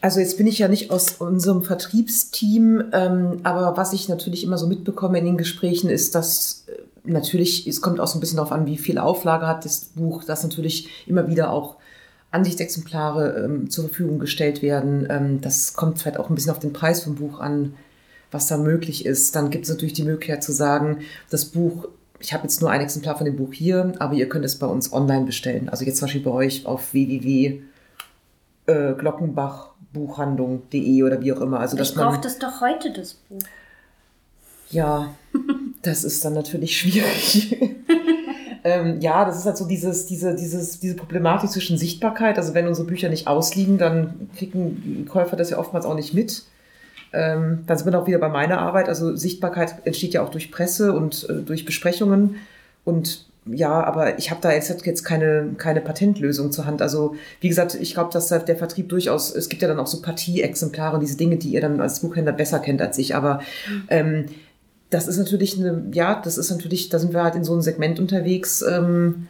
Also 0.00 0.20
jetzt 0.20 0.36
bin 0.36 0.46
ich 0.46 0.58
ja 0.58 0.68
nicht 0.68 0.90
aus 0.90 1.14
unserem 1.18 1.62
Vertriebsteam, 1.62 2.84
ähm, 2.92 3.40
aber 3.42 3.76
was 3.76 3.92
ich 3.92 4.08
natürlich 4.08 4.44
immer 4.44 4.56
so 4.56 4.68
mitbekomme 4.68 5.18
in 5.18 5.24
den 5.24 5.38
Gesprächen 5.38 5.90
ist, 5.90 6.14
dass 6.14 6.66
äh, 6.68 6.82
natürlich, 7.02 7.66
es 7.66 7.80
kommt 7.80 7.98
auch 7.98 8.06
so 8.06 8.16
ein 8.16 8.20
bisschen 8.20 8.36
darauf 8.36 8.52
an, 8.52 8.66
wie 8.66 8.78
viel 8.78 8.98
Auflage 8.98 9.46
hat 9.48 9.64
das 9.64 9.86
Buch, 9.96 10.22
dass 10.22 10.44
natürlich 10.44 10.88
immer 11.08 11.26
wieder 11.26 11.50
auch 11.50 11.76
Ansichtsexemplare 12.30 13.44
ähm, 13.44 13.70
zur 13.70 13.84
Verfügung 13.86 14.20
gestellt 14.20 14.62
werden. 14.62 15.06
Ähm, 15.10 15.40
das 15.40 15.72
kommt 15.72 15.98
vielleicht 15.98 16.18
auch 16.18 16.28
ein 16.28 16.34
bisschen 16.36 16.52
auf 16.52 16.60
den 16.60 16.72
Preis 16.72 17.02
vom 17.02 17.16
Buch 17.16 17.40
an, 17.40 17.74
was 18.30 18.46
da 18.46 18.56
möglich 18.56 19.04
ist. 19.04 19.34
Dann 19.34 19.50
gibt 19.50 19.64
es 19.64 19.70
natürlich 19.70 19.94
die 19.94 20.04
Möglichkeit 20.04 20.44
zu 20.44 20.52
sagen, 20.52 20.98
das 21.30 21.46
Buch, 21.46 21.88
ich 22.20 22.32
habe 22.32 22.44
jetzt 22.44 22.60
nur 22.60 22.70
ein 22.70 22.82
Exemplar 22.82 23.16
von 23.16 23.24
dem 23.24 23.36
Buch 23.36 23.52
hier, 23.52 23.94
aber 23.98 24.14
ihr 24.14 24.28
könnt 24.28 24.44
es 24.44 24.58
bei 24.58 24.66
uns 24.66 24.92
online 24.92 25.24
bestellen. 25.24 25.68
Also 25.68 25.84
jetzt 25.84 25.98
zum 25.98 26.06
Beispiel 26.06 26.22
bei 26.22 26.30
euch 26.30 26.66
auf 26.66 26.92
www.glockenbachbuchhandlung.de 29.92 31.02
oder 31.02 31.20
wie 31.20 31.32
auch 31.32 31.40
immer. 31.40 31.60
Also, 31.60 31.78
ich 31.78 31.94
brauche 31.94 32.20
das 32.20 32.38
doch 32.38 32.60
heute, 32.60 32.92
das 32.92 33.14
Buch. 33.14 33.38
Ja, 34.70 35.14
das 35.82 36.04
ist 36.04 36.24
dann 36.24 36.34
natürlich 36.34 36.76
schwierig. 36.76 37.56
ähm, 38.64 39.00
ja, 39.00 39.24
das 39.24 39.38
ist 39.38 39.46
halt 39.46 39.56
so 39.56 39.66
dieses, 39.66 40.06
diese, 40.06 40.34
dieses, 40.34 40.80
diese 40.80 40.94
Problematik 40.94 41.50
zwischen 41.50 41.78
Sichtbarkeit. 41.78 42.36
Also 42.36 42.54
wenn 42.54 42.68
unsere 42.68 42.86
Bücher 42.86 43.08
nicht 43.08 43.26
ausliegen, 43.26 43.78
dann 43.78 44.30
kriegen 44.36 45.06
Käufer 45.08 45.36
das 45.36 45.50
ja 45.50 45.58
oftmals 45.58 45.86
auch 45.86 45.94
nicht 45.94 46.12
mit. 46.12 46.44
Ähm, 47.14 47.64
dann 47.66 47.78
sind 47.78 47.90
wir 47.90 47.98
auch 47.98 48.06
wieder 48.06 48.18
bei 48.18 48.28
meiner 48.28 48.58
Arbeit. 48.58 48.90
Also 48.90 49.16
Sichtbarkeit 49.16 49.86
entsteht 49.86 50.12
ja 50.12 50.22
auch 50.22 50.28
durch 50.28 50.50
Presse 50.50 50.92
und 50.92 51.26
äh, 51.30 51.36
durch 51.36 51.64
Besprechungen. 51.64 52.36
Und 52.84 53.27
ja, 53.50 53.84
aber 53.84 54.18
ich 54.18 54.30
habe 54.30 54.40
da 54.40 54.52
jetzt, 54.52 54.84
jetzt 54.84 55.04
keine, 55.04 55.54
keine 55.56 55.80
Patentlösung 55.80 56.52
zur 56.52 56.66
Hand. 56.66 56.82
Also 56.82 57.14
wie 57.40 57.48
gesagt, 57.48 57.74
ich 57.74 57.94
glaube, 57.94 58.12
dass 58.12 58.28
der 58.28 58.56
Vertrieb 58.56 58.88
durchaus, 58.88 59.34
es 59.34 59.48
gibt 59.48 59.62
ja 59.62 59.68
dann 59.68 59.78
auch 59.78 59.86
so 59.86 60.02
Partieexemplare, 60.02 60.98
diese 60.98 61.16
Dinge, 61.16 61.36
die 61.36 61.50
ihr 61.50 61.60
dann 61.60 61.80
als 61.80 62.00
Buchhändler 62.00 62.32
besser 62.32 62.58
kennt 62.58 62.82
als 62.82 62.98
ich. 62.98 63.14
Aber 63.14 63.40
ähm, 63.88 64.26
das 64.90 65.08
ist 65.08 65.18
natürlich 65.18 65.58
eine, 65.58 65.84
ja, 65.92 66.20
das 66.22 66.38
ist 66.38 66.50
natürlich, 66.50 66.88
da 66.88 66.98
sind 66.98 67.12
wir 67.12 67.22
halt 67.22 67.34
in 67.34 67.44
so 67.44 67.52
einem 67.52 67.62
Segment 67.62 67.98
unterwegs. 68.00 68.62
Ähm, 68.62 69.28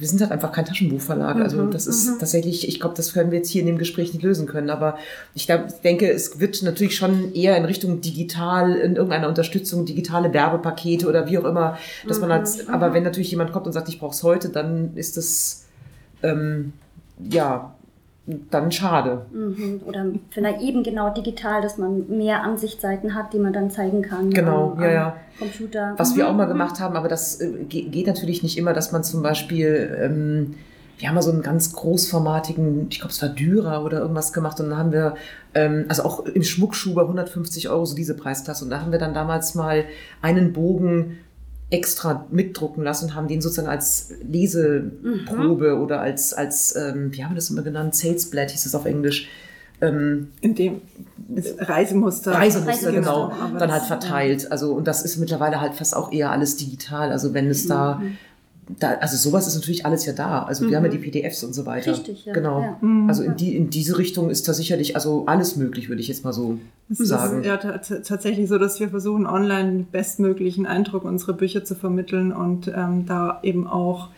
wir 0.00 0.06
sind 0.06 0.20
halt 0.20 0.30
einfach 0.30 0.52
kein 0.52 0.64
Taschenbuchverlag. 0.64 1.36
Also 1.36 1.62
mhm, 1.62 1.70
das 1.70 1.86
ist 1.86 2.08
mhm. 2.08 2.18
tatsächlich, 2.18 2.68
ich 2.68 2.80
glaube, 2.80 2.94
das 2.94 3.12
können 3.12 3.30
wir 3.30 3.38
jetzt 3.38 3.50
hier 3.50 3.60
in 3.60 3.66
dem 3.66 3.78
Gespräch 3.78 4.12
nicht 4.12 4.22
lösen 4.22 4.46
können. 4.46 4.70
Aber 4.70 4.98
ich 5.34 5.46
glaub, 5.46 5.82
denke, 5.82 6.10
es 6.10 6.40
wird 6.40 6.62
natürlich 6.62 6.96
schon 6.96 7.34
eher 7.34 7.56
in 7.56 7.64
Richtung 7.64 8.00
digital, 8.00 8.74
in 8.76 8.96
irgendeiner 8.96 9.28
Unterstützung, 9.28 9.84
digitale 9.84 10.32
Werbepakete 10.32 11.08
oder 11.08 11.28
wie 11.28 11.38
auch 11.38 11.44
immer, 11.44 11.78
dass 12.06 12.20
man 12.20 12.32
halt, 12.32 12.46
mhm, 12.46 12.72
aber 12.72 12.94
wenn 12.94 13.02
natürlich 13.02 13.30
jemand 13.30 13.52
kommt 13.52 13.66
und 13.66 13.72
sagt, 13.72 13.88
ich 13.88 13.98
brauche 13.98 14.14
es 14.14 14.22
heute, 14.22 14.50
dann 14.50 14.96
ist 14.96 15.16
das 15.16 15.64
ähm, 16.22 16.72
ja 17.18 17.74
dann 18.50 18.70
schade. 18.70 19.26
Mhm. 19.32 19.80
Oder 19.86 20.06
vielleicht 20.30 20.60
eben 20.60 20.82
genau 20.82 21.12
digital, 21.12 21.62
dass 21.62 21.78
man 21.78 22.08
mehr 22.08 22.42
Ansichtsseiten 22.42 23.14
hat, 23.14 23.32
die 23.32 23.38
man 23.38 23.52
dann 23.52 23.70
zeigen 23.70 24.02
kann. 24.02 24.30
Genau, 24.30 24.72
am, 24.72 24.82
ja, 24.82 24.90
ja. 24.90 25.16
Computer. 25.38 25.94
Was 25.96 26.12
mhm. 26.12 26.16
wir 26.16 26.28
auch 26.28 26.34
mal 26.34 26.46
gemacht 26.46 26.78
haben, 26.78 26.96
aber 26.96 27.08
das 27.08 27.40
äh, 27.40 27.50
geht 27.68 28.06
natürlich 28.06 28.42
nicht 28.42 28.58
immer, 28.58 28.74
dass 28.74 28.92
man 28.92 29.02
zum 29.02 29.22
Beispiel, 29.22 29.98
ähm, 30.00 30.54
wir 30.98 31.08
haben 31.08 31.14
mal 31.14 31.22
so 31.22 31.30
einen 31.30 31.42
ganz 31.42 31.72
großformatigen, 31.72 32.88
ich 32.90 32.98
glaube 33.00 33.12
es 33.12 33.22
war 33.22 33.30
Dürer 33.30 33.84
oder 33.84 34.00
irgendwas 34.00 34.32
gemacht 34.32 34.60
und 34.60 34.70
dann 34.70 34.78
haben 34.78 34.92
wir, 34.92 35.14
ähm, 35.54 35.86
also 35.88 36.02
auch 36.02 36.26
im 36.26 36.42
Schmuckschuber 36.42 37.02
150 37.02 37.70
Euro, 37.70 37.86
so 37.86 37.96
diese 37.96 38.14
Preisklasse 38.14 38.64
und 38.64 38.70
da 38.70 38.80
haben 38.80 38.92
wir 38.92 38.98
dann 38.98 39.14
damals 39.14 39.54
mal 39.54 39.84
einen 40.20 40.52
Bogen 40.52 41.18
extra 41.70 42.26
mitdrucken 42.30 42.82
lassen 42.82 43.06
und 43.06 43.14
haben 43.14 43.28
den 43.28 43.40
sozusagen 43.40 43.68
als 43.68 44.12
Leseprobe 44.26 45.74
mhm. 45.74 45.82
oder 45.82 46.00
als, 46.00 46.32
als 46.32 46.74
ähm, 46.76 47.12
wie 47.12 47.24
haben 47.24 47.32
wir 47.32 47.36
das 47.36 47.50
immer 47.50 47.62
genannt, 47.62 47.94
Salesblatt 47.94 48.50
hieß 48.50 48.66
es 48.66 48.74
auf 48.74 48.86
Englisch. 48.86 49.28
Ähm, 49.80 50.28
In 50.40 50.54
dem 50.54 50.80
Reisemuster. 51.58 52.32
Reisemuster, 52.32 52.90
genau. 52.90 53.32
Dann 53.58 53.70
halt 53.70 53.84
verteilt. 53.84 54.50
Also, 54.50 54.72
und 54.72 54.88
das 54.88 55.02
ist 55.02 55.18
mittlerweile 55.18 55.60
halt 55.60 55.74
fast 55.74 55.94
auch 55.94 56.10
eher 56.10 56.32
alles 56.32 56.56
digital. 56.56 57.12
Also, 57.12 57.32
wenn 57.34 57.48
es 57.48 57.64
mhm 57.64 57.68
da, 57.68 58.02
also 58.80 59.16
sowas 59.16 59.46
ist 59.46 59.54
natürlich 59.54 59.86
alles 59.86 60.04
ja 60.04 60.12
da. 60.12 60.42
Also 60.42 60.64
mhm. 60.64 60.70
wir 60.70 60.76
haben 60.76 60.84
ja 60.84 60.90
die 60.90 60.98
PDFs 60.98 61.42
und 61.44 61.54
so 61.54 61.66
weiter. 61.66 61.92
Richtig, 61.92 62.26
ja. 62.26 62.32
Genau. 62.32 62.60
Ja. 62.60 62.78
Mhm. 62.80 63.08
Also 63.08 63.22
in, 63.22 63.36
die, 63.36 63.56
in 63.56 63.70
diese 63.70 63.98
Richtung 63.98 64.30
ist 64.30 64.48
da 64.48 64.52
sicherlich 64.52 64.94
also 64.94 65.24
alles 65.26 65.56
möglich, 65.56 65.88
würde 65.88 66.00
ich 66.00 66.08
jetzt 66.08 66.24
mal 66.24 66.32
so 66.32 66.58
es 66.90 66.98
sagen. 66.98 67.40
ist 67.40 67.46
ja 67.46 67.56
tatsächlich 67.56 68.48
so, 68.48 68.58
dass 68.58 68.80
wir 68.80 68.88
versuchen, 68.88 69.26
online 69.26 69.70
den 69.70 69.86
bestmöglichen 69.86 70.66
Eindruck 70.66 71.04
unserer 71.04 71.34
Bücher 71.34 71.64
zu 71.64 71.74
vermitteln 71.74 72.32
und 72.32 72.68
ähm, 72.74 73.06
da 73.06 73.40
eben 73.42 73.66
auch 73.66 74.08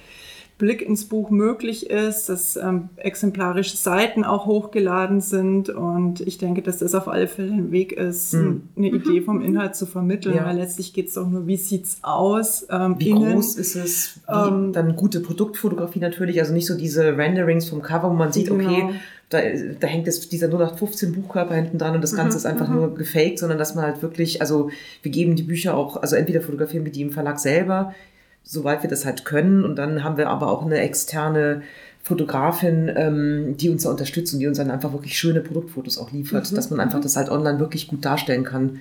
Blick 0.61 0.83
ins 0.83 1.07
Buch 1.07 1.31
möglich 1.31 1.89
ist, 1.89 2.29
dass 2.29 2.55
ähm, 2.57 2.91
exemplarische 2.97 3.79
Seiten 3.79 4.25
auch 4.25 4.45
hochgeladen 4.45 5.23
sind 5.23 5.71
und 5.71 6.21
ich 6.21 6.37
denke, 6.37 6.61
dass 6.61 6.79
das 6.79 6.95
auf 6.95 7.09
alle 7.09 7.27
Fälle 7.29 7.53
ein 7.53 7.73
Weg 7.73 7.93
ist, 7.93 8.35
mhm. 8.35 8.69
eine 8.77 8.89
Idee 8.89 9.23
vom 9.23 9.41
Inhalt 9.41 9.75
zu 9.75 9.87
vermitteln, 9.87 10.37
ja. 10.37 10.45
weil 10.45 10.59
letztlich 10.59 10.93
geht 10.93 11.09
es 11.09 11.15
doch 11.15 11.27
nur, 11.27 11.47
wie 11.47 11.57
sieht 11.57 11.87
es 11.87 11.99
aus? 12.03 12.67
Ähm, 12.71 12.97
wie 12.99 13.09
innen, 13.09 13.33
groß 13.33 13.57
ist 13.57 13.75
es? 13.75 14.21
Wie, 14.29 14.33
ähm, 14.33 14.73
dann 14.75 14.97
gute 14.97 15.21
Produktfotografie 15.21 15.99
natürlich, 15.99 16.39
also 16.39 16.53
nicht 16.53 16.67
so 16.67 16.77
diese 16.77 17.17
Renderings 17.17 17.67
vom 17.67 17.81
Cover, 17.81 18.11
wo 18.11 18.15
man 18.15 18.31
sieht, 18.31 18.51
genau. 18.51 18.63
okay, 18.63 18.91
da, 19.31 19.39
da 19.81 19.87
hängt 19.87 20.07
jetzt 20.07 20.31
dieser 20.31 20.49
nur 20.49 20.59
nach 20.59 20.77
15 20.77 21.13
Buchkörper 21.13 21.55
hinten 21.55 21.79
dran 21.79 21.95
und 21.95 22.03
das 22.03 22.15
Ganze 22.15 22.37
mhm, 22.37 22.39
ist 22.39 22.47
einfach 22.47 22.69
mhm. 22.69 22.75
nur 22.77 22.95
gefaked, 22.95 23.39
sondern 23.39 23.57
dass 23.57 23.75
man 23.75 23.87
halt 23.87 24.03
wirklich, 24.03 24.43
also 24.43 24.71
wir 25.03 25.11
geben 25.11 25.37
die 25.37 25.43
Bücher 25.43 25.75
auch, 25.75 25.97
also 25.97 26.17
entweder 26.17 26.43
fotografieren 26.43 26.85
wir 26.85 26.93
die 26.93 27.01
im 27.01 27.13
Verlag 27.13 27.39
selber, 27.39 27.95
soweit 28.43 28.83
wir 28.83 28.91
das 28.91 29.05
halt 29.05 29.25
können. 29.25 29.65
Und 29.65 29.77
dann 29.77 30.05
haben 30.05 30.17
wir 30.17 30.29
aber 30.29 30.51
auch 30.51 30.65
eine 30.65 30.79
externe 30.79 31.63
Fotografin, 32.03 32.91
ähm, 32.95 33.57
die 33.57 33.69
uns 33.69 33.83
da 33.83 33.91
unterstützt 33.91 34.33
und 34.33 34.41
die 34.41 34.47
uns 34.47 34.59
dann 34.59 34.71
einfach 34.71 34.93
wirklich 34.93 35.19
schöne 35.19 35.41
Produktfotos 35.41 35.99
auch 35.99 36.13
liefert, 36.13 36.51
mhm. 36.51 36.57
dass 36.57 36.71
man 36.71 36.81
einfach 36.81 36.99
mhm. 36.99 37.03
das 37.03 37.17
halt 37.17 37.29
online 37.29 37.61
wirklich 37.61 37.89
gut 37.89 38.05
darstellen 38.05 38.45
kann. 38.45 38.81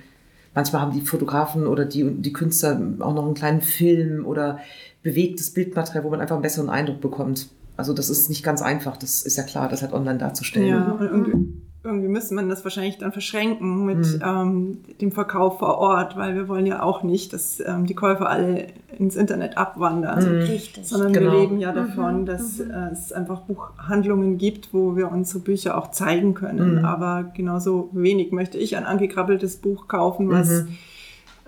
Manchmal 0.56 0.82
haben 0.82 0.94
die 0.94 1.02
Fotografen 1.02 1.68
oder 1.68 1.86
die, 1.86 2.10
die 2.10 2.34
Künstler 2.34 2.82
auch 3.00 3.14
noch 3.14 3.26
einen 3.26 3.36
kleinen 3.36 3.62
Film 3.62 4.26
oder 4.26 4.60
bewegtes 5.04 5.52
Bildmaterial, 5.52 6.04
wo 6.04 6.10
man 6.10 6.22
einfach 6.22 6.36
einen 6.36 6.42
besseren 6.42 6.70
Eindruck 6.70 7.02
bekommt. 7.02 7.50
Also 7.78 7.94
das 7.94 8.10
ist 8.10 8.30
nicht 8.30 8.44
ganz 8.44 8.62
einfach, 8.62 8.98
das 8.98 9.22
ist 9.22 9.38
ja 9.38 9.44
klar, 9.44 9.70
das 9.70 9.82
halt 9.82 9.94
online 9.94 10.18
darzustellen. 10.18 10.68
Ja, 10.68 10.92
und 10.92 11.62
irgendwie 11.84 12.10
müsste 12.10 12.36
man 12.36 12.50
das 12.50 12.64
wahrscheinlich 12.66 12.98
dann 12.98 13.14
verschränken 13.14 13.86
mit 13.86 14.00
mhm. 14.00 14.22
ähm, 14.24 14.78
dem 15.00 15.12
Verkauf 15.12 15.60
vor 15.60 15.78
Ort, 15.78 16.18
weil 16.18 16.36
wir 16.36 16.50
wollen 16.50 16.66
ja 16.66 16.84
auch 16.84 17.04
nicht, 17.04 17.32
dass 17.32 17.62
ähm, 17.66 17.86
die 17.86 17.94
Käufer 17.94 18.30
alle 18.30 18.68
ins 18.98 19.16
Internet 19.16 19.58
abwandern, 19.58 20.40
mhm. 20.40 20.60
sondern 20.84 21.14
genau. 21.14 21.32
wir 21.32 21.40
leben 21.40 21.60
ja 21.60 21.72
davon, 21.72 22.22
mhm. 22.22 22.26
dass 22.26 22.60
mhm. 22.60 22.72
äh, 22.72 22.92
es 22.92 23.14
einfach 23.14 23.42
Buchhandlungen 23.42 24.38
gibt, 24.38 24.74
wo 24.74 24.98
wir 24.98 25.10
unsere 25.10 25.40
Bücher 25.40 25.78
auch 25.78 25.92
zeigen 25.92 26.34
können. 26.34 26.80
Mhm. 26.80 26.86
Aber 26.86 27.32
genauso 27.34 27.90
wenig 27.94 28.34
möchte 28.34 28.58
ich 28.58 28.76
ein 28.76 28.86
angekrabbeltes 28.86 29.58
Buch 29.58 29.88
kaufen, 29.88 30.30
was 30.30 30.50
mhm 30.50 30.78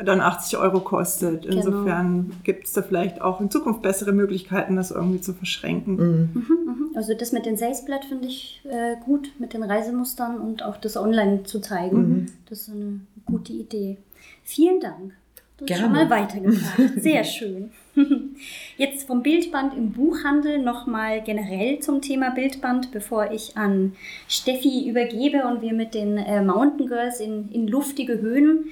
dann 0.03 0.21
80 0.21 0.57
Euro 0.57 0.79
kostet. 0.79 1.43
Genau. 1.43 1.57
Insofern 1.57 2.23
genau. 2.23 2.35
gibt 2.43 2.67
es 2.67 2.73
da 2.73 2.81
vielleicht 2.81 3.21
auch 3.21 3.39
in 3.39 3.49
Zukunft 3.49 3.81
bessere 3.81 4.11
Möglichkeiten, 4.11 4.75
das 4.75 4.91
irgendwie 4.91 5.21
zu 5.21 5.33
verschränken. 5.33 5.95
Mhm. 5.95 6.29
Mhm, 6.33 6.65
mhm. 6.65 6.91
also 6.95 7.13
das 7.13 7.31
mit 7.31 7.45
den 7.45 7.57
Salesblatt 7.57 8.05
finde 8.05 8.27
ich 8.27 8.61
äh, 8.65 8.95
gut, 9.03 9.31
mit 9.39 9.53
den 9.53 9.63
Reisemustern 9.63 10.39
und 10.39 10.63
auch 10.63 10.77
das 10.77 10.97
online 10.97 11.43
zu 11.43 11.59
zeigen. 11.59 11.97
Mhm. 11.97 12.25
Das 12.49 12.61
ist 12.61 12.69
eine 12.69 13.01
gute 13.25 13.53
Idee. 13.53 13.97
Vielen 14.43 14.79
Dank. 14.79 15.13
Du 15.57 15.71
hast 15.71 15.79
schon 15.79 15.91
mal 15.91 16.09
weitergebracht. 16.09 16.93
Sehr 16.97 17.23
schön. 17.23 17.69
Jetzt 18.77 19.05
vom 19.05 19.21
Bildband 19.21 19.77
im 19.77 19.91
Buchhandel 19.91 20.57
nochmal 20.59 21.21
generell 21.21 21.79
zum 21.79 22.01
Thema 22.01 22.31
Bildband, 22.31 22.91
bevor 22.91 23.31
ich 23.31 23.57
an 23.57 23.93
Steffi 24.27 24.89
übergebe 24.89 25.45
und 25.45 25.61
wir 25.61 25.73
mit 25.73 25.93
den 25.93 26.17
äh, 26.17 26.41
Mountain 26.43 26.87
Girls 26.87 27.19
in, 27.19 27.49
in 27.51 27.67
luftige 27.67 28.19
Höhen 28.21 28.69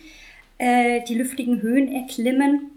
äh, 0.60 1.02
die 1.06 1.15
lüftigen 1.15 1.62
Höhen 1.62 1.91
erklimmen. 1.91 2.69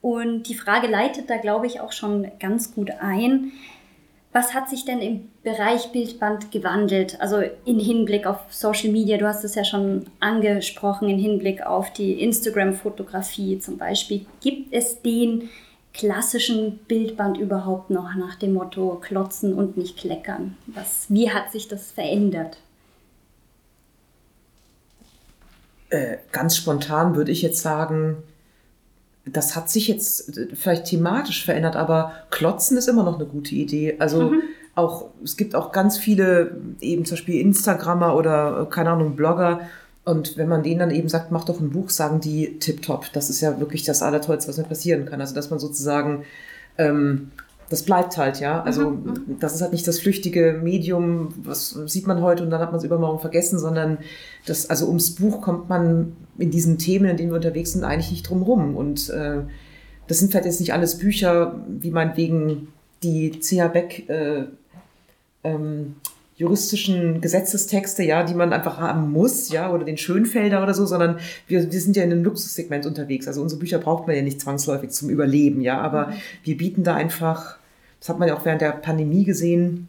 Und 0.00 0.44
die 0.44 0.54
Frage 0.54 0.86
leitet 0.86 1.28
da, 1.28 1.36
glaube 1.36 1.66
ich, 1.66 1.80
auch 1.80 1.90
schon 1.90 2.30
ganz 2.38 2.72
gut 2.74 2.92
ein. 3.00 3.50
Was 4.32 4.52
hat 4.52 4.68
sich 4.68 4.84
denn 4.84 5.00
im 5.00 5.28
Bereich 5.42 5.92
Bildband 5.92 6.52
gewandelt? 6.52 7.20
Also 7.20 7.42
in 7.64 7.80
Hinblick 7.80 8.26
auf 8.26 8.38
Social 8.50 8.90
Media, 8.90 9.16
du 9.16 9.26
hast 9.26 9.44
es 9.44 9.54
ja 9.54 9.64
schon 9.64 10.06
angesprochen, 10.20 11.08
in 11.08 11.18
Hinblick 11.18 11.66
auf 11.66 11.92
die 11.92 12.20
Instagram-Fotografie 12.20 13.58
zum 13.58 13.78
Beispiel. 13.78 14.26
Gibt 14.42 14.74
es 14.74 15.00
den 15.00 15.48
klassischen 15.94 16.80
Bildband 16.86 17.38
überhaupt 17.38 17.88
noch 17.88 18.14
nach 18.14 18.34
dem 18.34 18.52
Motto 18.52 19.00
klotzen 19.00 19.54
und 19.54 19.78
nicht 19.78 19.96
kleckern? 19.96 20.56
Was, 20.66 21.06
wie 21.08 21.30
hat 21.30 21.50
sich 21.50 21.66
das 21.66 21.90
verändert? 21.90 22.58
Äh, 25.96 26.18
ganz 26.32 26.56
spontan 26.56 27.16
würde 27.16 27.32
ich 27.32 27.40
jetzt 27.40 27.62
sagen, 27.62 28.16
das 29.24 29.56
hat 29.56 29.70
sich 29.70 29.88
jetzt 29.88 30.38
vielleicht 30.54 30.84
thematisch 30.84 31.44
verändert, 31.44 31.74
aber 31.74 32.12
Klotzen 32.30 32.76
ist 32.76 32.86
immer 32.86 33.02
noch 33.02 33.16
eine 33.16 33.26
gute 33.26 33.54
Idee. 33.54 33.96
Also 33.98 34.30
mhm. 34.30 34.42
auch, 34.74 35.06
es 35.24 35.36
gibt 35.36 35.54
auch 35.54 35.72
ganz 35.72 35.96
viele, 35.96 36.56
eben 36.80 37.04
zum 37.04 37.16
Beispiel 37.16 37.40
Instagrammer 37.40 38.14
oder, 38.14 38.66
keine 38.70 38.90
Ahnung, 38.90 39.16
Blogger, 39.16 39.60
Und 40.06 40.36
wenn 40.36 40.48
man 40.48 40.62
denen 40.62 40.78
dann 40.78 40.92
eben 40.92 41.08
sagt, 41.08 41.32
mach 41.32 41.44
doch 41.44 41.58
ein 41.58 41.70
Buch, 41.70 41.90
sagen 41.90 42.20
die 42.20 42.60
tipptopp. 42.60 43.12
Das 43.12 43.28
ist 43.28 43.40
ja 43.40 43.58
wirklich 43.58 43.82
das 43.82 44.02
Allertollste, 44.02 44.48
was 44.48 44.56
mir 44.56 44.64
passieren 44.64 45.04
kann. 45.04 45.20
Also, 45.20 45.34
dass 45.34 45.50
man 45.50 45.58
sozusagen, 45.58 46.24
ähm, 46.78 47.32
das 47.68 47.82
bleibt 47.82 48.16
halt, 48.16 48.40
ja. 48.40 48.62
Also, 48.62 48.90
Mhm, 48.90 49.36
das 49.40 49.54
ist 49.54 49.62
halt 49.62 49.72
nicht 49.72 49.86
das 49.86 49.98
flüchtige 49.98 50.58
Medium, 50.62 51.34
was 51.42 51.70
sieht 51.86 52.06
man 52.06 52.22
heute 52.22 52.42
und 52.42 52.50
dann 52.50 52.60
hat 52.60 52.70
man 52.70 52.78
es 52.78 52.84
übermorgen 52.84 53.18
vergessen, 53.18 53.58
sondern 53.58 53.98
das, 54.46 54.70
also 54.70 54.86
ums 54.86 55.14
Buch 55.16 55.40
kommt 55.42 55.68
man 55.68 56.16
in 56.38 56.50
diesen 56.50 56.78
Themen, 56.78 57.06
in 57.06 57.16
denen 57.16 57.30
wir 57.30 57.36
unterwegs 57.36 57.72
sind, 57.72 57.84
eigentlich 57.84 58.10
nicht 58.10 58.28
drum 58.28 58.42
rum. 58.42 58.76
Und 58.76 59.10
äh, 59.10 59.38
das 60.06 60.18
sind 60.18 60.30
vielleicht 60.30 60.46
jetzt 60.46 60.60
nicht 60.60 60.72
alles 60.72 60.98
Bücher, 60.98 61.60
wie 61.68 61.90
meinetwegen 61.90 62.68
die 63.02 63.40
C.H. 63.40 63.68
Beck 63.68 64.08
äh, 64.08 64.44
ähm, 65.42 65.96
juristischen 66.36 67.22
Gesetzestexte, 67.22 68.02
ja, 68.02 68.22
die 68.22 68.34
man 68.34 68.52
einfach 68.52 68.78
haben 68.78 69.10
muss, 69.10 69.48
ja, 69.48 69.72
oder 69.72 69.84
den 69.84 69.96
Schönfelder 69.96 70.62
oder 70.62 70.74
so, 70.74 70.84
sondern 70.84 71.18
wir, 71.46 71.72
wir 71.72 71.80
sind 71.80 71.96
ja 71.96 72.02
in 72.02 72.12
einem 72.12 72.24
Luxussegment 72.24 72.84
unterwegs. 72.84 73.26
Also 73.26 73.40
unsere 73.40 73.58
Bücher 73.58 73.78
braucht 73.78 74.06
man 74.06 74.16
ja 74.16 74.22
nicht 74.22 74.40
zwangsläufig 74.40 74.90
zum 74.90 75.08
Überleben, 75.08 75.62
ja, 75.62 75.80
aber 75.80 76.12
wir 76.44 76.56
bieten 76.56 76.84
da 76.84 76.94
einfach, 76.94 77.56
das 78.00 78.10
hat 78.10 78.18
man 78.18 78.28
ja 78.28 78.36
auch 78.36 78.44
während 78.44 78.60
der 78.60 78.72
Pandemie 78.72 79.24
gesehen, 79.24 79.88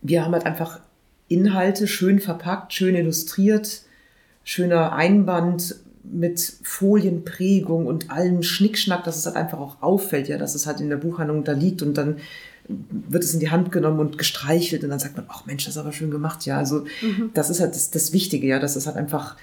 wir 0.00 0.24
haben 0.24 0.32
halt 0.32 0.46
einfach 0.46 0.80
Inhalte 1.26 1.88
schön 1.88 2.20
verpackt, 2.20 2.72
schön 2.72 2.94
illustriert, 2.94 3.82
schöner 4.44 4.92
Einband 4.92 5.74
mit 6.04 6.40
Folienprägung 6.62 7.86
und 7.86 8.10
allem 8.10 8.42
Schnickschnack, 8.42 9.04
dass 9.04 9.16
es 9.16 9.26
halt 9.26 9.36
einfach 9.36 9.58
auch 9.58 9.82
auffällt, 9.82 10.28
ja, 10.28 10.38
dass 10.38 10.54
es 10.54 10.66
halt 10.66 10.80
in 10.80 10.88
der 10.88 10.96
Buchhandlung 10.96 11.42
da 11.42 11.52
liegt 11.52 11.82
und 11.82 11.98
dann 11.98 12.18
wird 12.68 13.24
es 13.24 13.32
in 13.34 13.40
die 13.40 13.50
Hand 13.50 13.72
genommen 13.72 13.98
und 14.00 14.18
gestreichelt 14.18 14.84
und 14.84 14.90
dann 14.90 14.98
sagt 14.98 15.16
man, 15.16 15.26
ach 15.28 15.46
Mensch, 15.46 15.64
das 15.64 15.74
ist 15.76 15.80
aber 15.80 15.92
schön 15.92 16.10
gemacht, 16.10 16.44
ja. 16.46 16.58
Also 16.58 16.84
das 17.34 17.48
ist 17.50 17.60
halt 17.60 17.74
das, 17.74 17.90
das 17.90 18.12
Wichtige, 18.12 18.46
ja, 18.46 18.58
dass 18.58 18.76
es 18.76 18.86
halt 18.86 18.96
einfach 18.96 19.36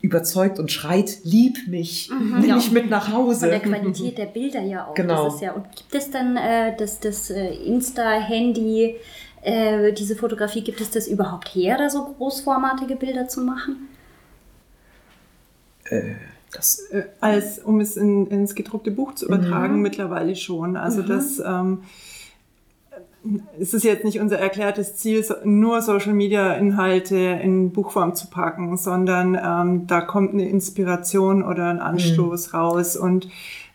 überzeugt 0.00 0.60
und 0.60 0.70
schreit, 0.70 1.18
lieb 1.24 1.66
mich, 1.66 2.08
nimm 2.10 2.44
Ja. 2.48 2.54
mich 2.54 2.70
mit 2.70 2.88
nach 2.88 3.12
Hause. 3.12 3.40
Von 3.40 3.48
der 3.50 3.60
Qualität 3.60 4.16
der 4.18 4.26
Bilder 4.26 4.62
ja 4.62 4.86
auch. 4.86 4.94
Genau. 4.94 5.24
Das 5.24 5.34
ist 5.34 5.40
ja, 5.40 5.52
und 5.52 5.64
gibt 5.74 5.92
es 5.94 6.10
dann 6.12 6.36
äh, 6.36 6.76
das, 6.76 7.00
das 7.00 7.30
äh, 7.30 7.48
Insta-Handy, 7.52 8.94
äh, 9.42 9.92
diese 9.92 10.14
Fotografie, 10.14 10.62
gibt 10.62 10.80
es 10.80 10.90
das 10.90 11.08
überhaupt 11.08 11.48
her, 11.48 11.76
da 11.78 11.90
so 11.90 12.04
großformatige 12.16 12.94
Bilder 12.94 13.26
zu 13.26 13.40
machen? 13.40 13.88
das, 16.52 16.80
Äh, 16.90 17.04
als 17.20 17.58
um 17.58 17.80
es 17.80 17.96
in, 17.96 18.26
ins 18.26 18.54
gedruckte 18.54 18.90
Buch 18.90 19.14
zu 19.14 19.26
übertragen, 19.26 19.76
Mhm. 19.76 19.82
mittlerweile 19.82 20.36
schon. 20.36 20.76
Also 20.76 21.02
das 21.02 21.38
ähm, 21.44 21.82
es 23.58 23.74
ist 23.74 23.84
jetzt 23.84 24.04
nicht 24.04 24.20
unser 24.20 24.38
erklärtes 24.38 24.96
Ziel, 24.96 25.24
nur 25.44 25.82
Social 25.82 26.12
Media 26.12 26.54
Inhalte 26.54 27.16
in 27.16 27.72
Buchform 27.72 28.14
zu 28.14 28.28
packen, 28.28 28.76
sondern 28.76 29.34
ähm, 29.34 29.86
da 29.86 30.00
kommt 30.00 30.32
eine 30.32 30.48
Inspiration 30.48 31.42
oder 31.42 31.68
ein 31.68 31.80
Anstoß 31.80 32.54
raus 32.54 32.96
und 32.96 33.28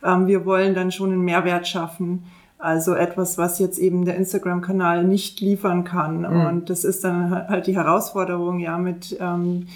ähm, 0.04 0.28
wir 0.28 0.46
wollen 0.46 0.74
dann 0.74 0.92
schon 0.92 1.12
einen 1.12 1.22
Mehrwert 1.22 1.68
schaffen. 1.68 2.24
Also 2.58 2.94
etwas, 2.94 3.38
was 3.38 3.60
jetzt 3.60 3.78
eben 3.78 4.06
der 4.06 4.16
Instagram-Kanal 4.16 5.04
nicht 5.04 5.42
liefern 5.42 5.84
kann. 5.84 6.24
Und 6.48 6.70
das 6.70 6.86
ist 6.86 7.04
dann 7.04 7.30
halt 7.50 7.68
die 7.68 7.76
Herausforderung, 7.76 8.62
ja, 8.62 8.78
mit 8.78 9.18
ähm, 9.20 9.68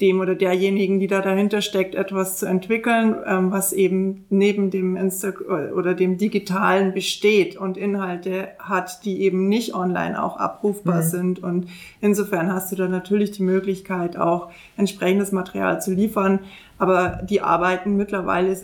dem 0.00 0.18
oder 0.20 0.34
derjenigen, 0.34 0.98
die 0.98 1.06
da 1.06 1.20
dahinter 1.20 1.60
steckt, 1.60 1.94
etwas 1.94 2.38
zu 2.38 2.46
entwickeln, 2.46 3.14
ähm, 3.26 3.52
was 3.52 3.72
eben 3.72 4.24
neben 4.28 4.70
dem 4.70 4.96
Insta 4.96 5.32
oder 5.74 5.94
dem 5.94 6.18
Digitalen 6.18 6.92
besteht 6.92 7.56
und 7.56 7.76
Inhalte 7.76 8.48
hat, 8.58 9.04
die 9.04 9.20
eben 9.20 9.48
nicht 9.48 9.74
online 9.74 10.20
auch 10.20 10.36
abrufbar 10.36 11.02
sind. 11.02 11.40
Und 11.42 11.68
insofern 12.00 12.52
hast 12.52 12.72
du 12.72 12.76
da 12.76 12.88
natürlich 12.88 13.30
die 13.32 13.44
Möglichkeit, 13.44 14.16
auch 14.16 14.50
entsprechendes 14.76 15.30
Material 15.30 15.80
zu 15.80 15.92
liefern. 15.92 16.40
Aber 16.76 17.20
die 17.22 17.40
arbeiten 17.40 17.96
mittlerweile 17.96 18.56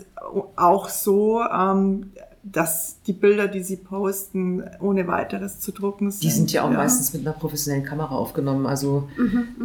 auch 0.57 0.89
so, 0.89 1.41
ähm, 1.43 2.11
dass 2.43 2.97
die 3.07 3.13
Bilder, 3.13 3.47
die 3.47 3.61
sie 3.61 3.77
posten, 3.77 4.63
ohne 4.79 5.07
weiteres 5.07 5.59
zu 5.59 5.71
drucken 5.71 6.11
sind. 6.11 6.23
die 6.23 6.31
sind 6.31 6.51
ja 6.51 6.63
auch 6.63 6.71
meistens 6.71 7.13
mit 7.13 7.25
einer 7.25 7.37
professionellen 7.37 7.85
Kamera 7.85 8.15
aufgenommen. 8.15 8.65
Also 8.65 9.07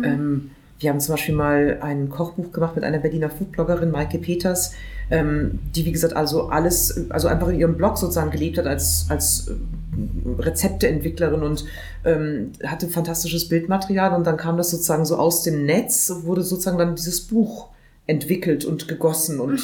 ähm, 0.04 0.50
wir 0.78 0.90
haben 0.90 1.00
zum 1.00 1.14
Beispiel 1.14 1.34
mal 1.34 1.78
ein 1.80 2.10
Kochbuch 2.10 2.52
gemacht 2.52 2.74
mit 2.74 2.84
einer 2.84 2.98
Berliner 2.98 3.30
Foodbloggerin, 3.30 3.90
Maike 3.90 4.18
Peters, 4.18 4.72
ähm, 5.10 5.58
die 5.74 5.84
wie 5.84 5.92
gesagt 5.92 6.14
also 6.14 6.48
alles, 6.48 7.10
also 7.10 7.28
einfach 7.28 7.48
in 7.48 7.58
ihrem 7.58 7.76
Blog 7.76 7.96
sozusagen 7.96 8.30
gelebt 8.30 8.58
hat 8.58 8.66
als, 8.66 9.06
als 9.08 9.48
äh, 9.48 10.42
Rezepteentwicklerin 10.42 11.42
und 11.42 11.64
ähm, 12.04 12.52
hatte 12.64 12.88
fantastisches 12.88 13.48
Bildmaterial 13.48 14.14
und 14.14 14.26
dann 14.26 14.36
kam 14.36 14.56
das 14.56 14.70
sozusagen 14.70 15.06
so 15.06 15.16
aus 15.16 15.42
dem 15.42 15.64
Netz, 15.64 16.12
wurde 16.22 16.42
sozusagen 16.42 16.78
dann 16.78 16.94
dieses 16.94 17.22
Buch 17.22 17.68
entwickelt 18.06 18.64
und 18.64 18.88
gegossen 18.88 19.40
und 19.40 19.60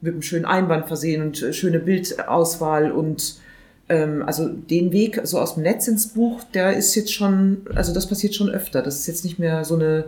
mit 0.00 0.12
einem 0.12 0.22
schönen 0.22 0.44
Einband 0.44 0.86
versehen 0.86 1.22
und 1.22 1.42
äh, 1.42 1.52
schöne 1.52 1.78
Bildauswahl 1.78 2.92
und 2.92 3.40
ähm, 3.88 4.22
also 4.24 4.48
den 4.48 4.92
Weg 4.92 5.20
so 5.24 5.38
aus 5.38 5.54
dem 5.54 5.62
Netz 5.62 5.88
ins 5.88 6.08
Buch, 6.08 6.42
der 6.54 6.76
ist 6.76 6.94
jetzt 6.94 7.12
schon, 7.12 7.62
also 7.74 7.92
das 7.94 8.06
passiert 8.06 8.34
schon 8.34 8.50
öfter. 8.50 8.82
Das 8.82 9.00
ist 9.00 9.06
jetzt 9.06 9.24
nicht 9.24 9.38
mehr 9.38 9.64
so 9.64 9.74
eine 9.74 10.04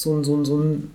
so 0.00 0.16
ein, 0.16 0.22
so 0.22 0.36
ein, 0.36 0.44
so 0.44 0.58
ein 0.60 0.90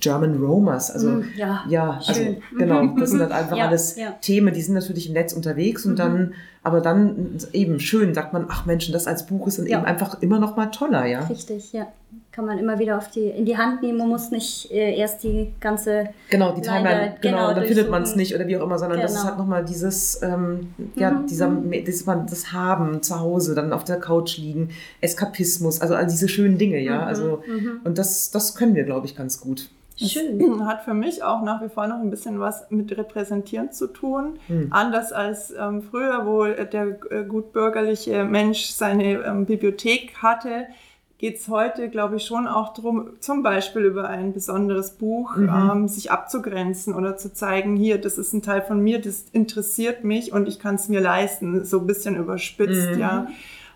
German 0.00 0.36
Romers, 0.42 0.90
also 0.90 1.08
Mm, 1.08 1.24
ja, 1.34 1.64
ja, 1.68 2.00
also 2.06 2.36
genau, 2.58 2.86
das 2.98 3.10
sind 3.10 3.20
halt 3.24 3.32
einfach 3.32 3.56
Ja, 3.56 3.68
alles 3.68 3.96
ja. 3.96 4.10
Themen, 4.20 4.52
die 4.52 4.60
sind 4.60 4.74
natürlich 4.74 5.06
im 5.08 5.14
Netz 5.14 5.32
unterwegs 5.32 5.86
und 5.86 5.98
dann, 5.98 6.34
aber 6.64 6.80
dann 6.80 7.36
eben 7.52 7.80
schön, 7.80 8.14
sagt 8.14 8.32
man, 8.32 8.46
ach 8.48 8.66
Menschen, 8.66 8.92
das 8.92 9.06
als 9.06 9.26
Buch 9.26 9.46
ist 9.48 9.58
dann 9.58 9.66
Ja. 9.66 9.78
eben 9.78 9.86
einfach 9.86 10.22
immer 10.22 10.38
noch 10.38 10.56
mal 10.56 10.66
toller, 10.66 11.06
ja. 11.06 11.24
Richtig, 11.26 11.72
ja. 11.72 11.88
Kann 12.30 12.46
man 12.46 12.58
immer 12.58 12.78
wieder 12.78 12.96
auf 12.98 13.10
die, 13.10 13.26
in 13.26 13.44
die 13.44 13.56
Hand 13.58 13.82
nehmen. 13.82 13.98
Man 13.98 14.08
muss 14.08 14.30
nicht 14.30 14.70
äh, 14.70 14.96
erst 14.96 15.22
die 15.22 15.52
ganze 15.60 16.08
Genau, 16.30 16.54
die 16.54 16.60
Timeline, 16.62 17.16
genau, 17.20 17.48
genau, 17.48 17.54
dann 17.54 17.64
findet 17.66 17.90
man 17.90 18.02
es 18.02 18.16
nicht 18.16 18.34
oder 18.34 18.46
wie 18.46 18.56
auch 18.56 18.62
immer, 18.64 18.78
sondern 18.78 19.00
das 19.00 19.12
ist 19.12 19.18
Genau. 19.18 19.28
halt 19.30 19.38
nochmal 19.38 19.64
dieses, 19.64 20.20
ähm, 20.22 20.72
ja, 20.94 21.10
Mhm, 21.10 21.26
dieser, 21.26 21.48
dieses, 21.50 22.06
man- 22.06 22.26
das 22.26 22.52
Haben 22.52 23.02
zu 23.02 23.18
Hause, 23.20 23.54
dann 23.54 23.72
auf 23.72 23.84
der 23.84 23.98
Couch 23.98 24.38
liegen, 24.38 24.70
Eskapismus, 25.00 25.80
also 25.80 25.94
all 25.94 26.06
diese 26.06 26.28
schönen 26.28 26.58
Dinge, 26.58 26.78
ja, 26.80 27.02
Mhm, 27.02 27.06
also, 27.06 27.42
und 27.84 27.98
das, 27.98 28.30
das 28.30 28.54
können 28.54 28.74
wir, 28.74 28.84
glaube 28.84 29.06
ich, 29.06 29.16
ganz 29.16 29.40
gut. 29.40 29.68
Schön. 29.98 30.64
hat 30.66 30.82
für 30.84 30.94
mich 30.94 31.22
auch 31.22 31.42
nach 31.42 31.62
wie 31.62 31.68
vor 31.68 31.86
noch 31.86 32.00
ein 32.00 32.10
bisschen 32.10 32.40
was 32.40 32.70
mit 32.70 32.96
Repräsentieren 32.96 33.72
zu 33.72 33.86
tun. 33.86 34.38
Hm. 34.48 34.68
Anders 34.70 35.12
als 35.12 35.52
ähm, 35.58 35.82
früher, 35.82 36.26
wo 36.26 36.44
der 36.44 36.98
äh, 37.10 37.24
gutbürgerliche 37.24 38.24
Mensch 38.24 38.66
seine 38.66 39.14
ähm, 39.24 39.46
Bibliothek 39.46 40.16
hatte, 40.22 40.66
geht 41.18 41.36
es 41.38 41.46
heute, 41.48 41.88
glaube 41.88 42.16
ich, 42.16 42.24
schon 42.24 42.48
auch 42.48 42.74
darum, 42.74 43.10
zum 43.20 43.44
Beispiel 43.44 43.82
über 43.82 44.08
ein 44.08 44.32
besonderes 44.32 44.90
Buch 44.90 45.36
Mhm. 45.36 45.48
ähm, 45.72 45.88
sich 45.88 46.10
abzugrenzen 46.10 46.94
oder 46.94 47.16
zu 47.16 47.32
zeigen, 47.32 47.76
hier, 47.76 47.98
das 48.00 48.18
ist 48.18 48.32
ein 48.32 48.42
Teil 48.42 48.60
von 48.62 48.80
mir, 48.80 49.00
das 49.00 49.26
interessiert 49.32 50.02
mich 50.02 50.32
und 50.32 50.48
ich 50.48 50.58
kann 50.58 50.74
es 50.74 50.88
mir 50.88 51.00
leisten, 51.00 51.64
so 51.64 51.78
ein 51.78 51.86
bisschen 51.86 52.16
überspitzt, 52.16 52.94
Mhm. 52.94 52.98
ja. 52.98 53.26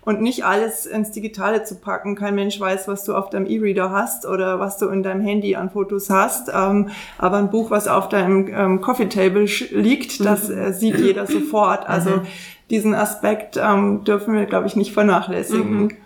Und 0.07 0.21
nicht 0.21 0.45
alles 0.45 0.85
ins 0.85 1.11
Digitale 1.11 1.65
zu 1.65 1.75
packen. 1.75 2.15
Kein 2.15 2.33
Mensch 2.33 2.57
weiß, 2.57 2.87
was 2.87 3.03
du 3.03 3.13
auf 3.13 3.29
deinem 3.29 3.45
E-Reader 3.45 3.91
hast 3.91 4.25
oder 4.25 4.57
was 4.57 4.77
du 4.77 4.87
in 4.87 5.03
deinem 5.03 5.19
Handy 5.19 5.57
an 5.57 5.69
Fotos 5.69 6.09
hast. 6.09 6.47
Ähm, 6.47 6.91
aber 7.17 7.39
ein 7.39 7.49
Buch, 7.49 7.71
was 7.71 7.89
auf 7.89 8.07
deinem 8.07 8.47
ähm, 8.47 8.79
Coffee 8.79 9.09
Table 9.09 9.43
liegt, 9.71 10.23
das 10.23 10.49
äh, 10.49 10.71
sieht 10.71 10.97
jeder 10.97 11.27
sofort. 11.27 11.89
Also 11.89 12.21
diesen 12.69 12.95
Aspekt 12.95 13.59
ähm, 13.61 14.05
dürfen 14.05 14.33
wir, 14.33 14.45
glaube 14.45 14.65
ich, 14.67 14.77
nicht 14.77 14.93
vernachlässigen. 14.93 15.97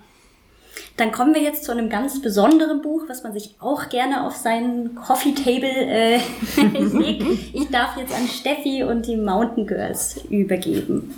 Dann 0.98 1.12
kommen 1.12 1.36
wir 1.36 1.44
jetzt 1.44 1.64
zu 1.66 1.72
einem 1.72 1.88
ganz 1.88 2.24
besonderen 2.24 2.82
Buch, 2.82 3.04
was 3.08 3.22
man 3.22 3.34
sich 3.34 3.54
auch 3.60 3.90
gerne 3.90 4.26
auf 4.26 4.36
seinen 4.36 4.96
Coffee 4.96 5.36
Table 5.36 5.70
äh, 5.70 6.20
legt. 6.98 7.24
Ich 7.54 7.70
darf 7.70 7.98
jetzt 7.98 8.16
an 8.16 8.28
Steffi 8.28 8.84
und 8.84 9.06
die 9.06 9.18
Mountain 9.18 9.68
Girls 9.68 10.26
übergeben. 10.28 11.14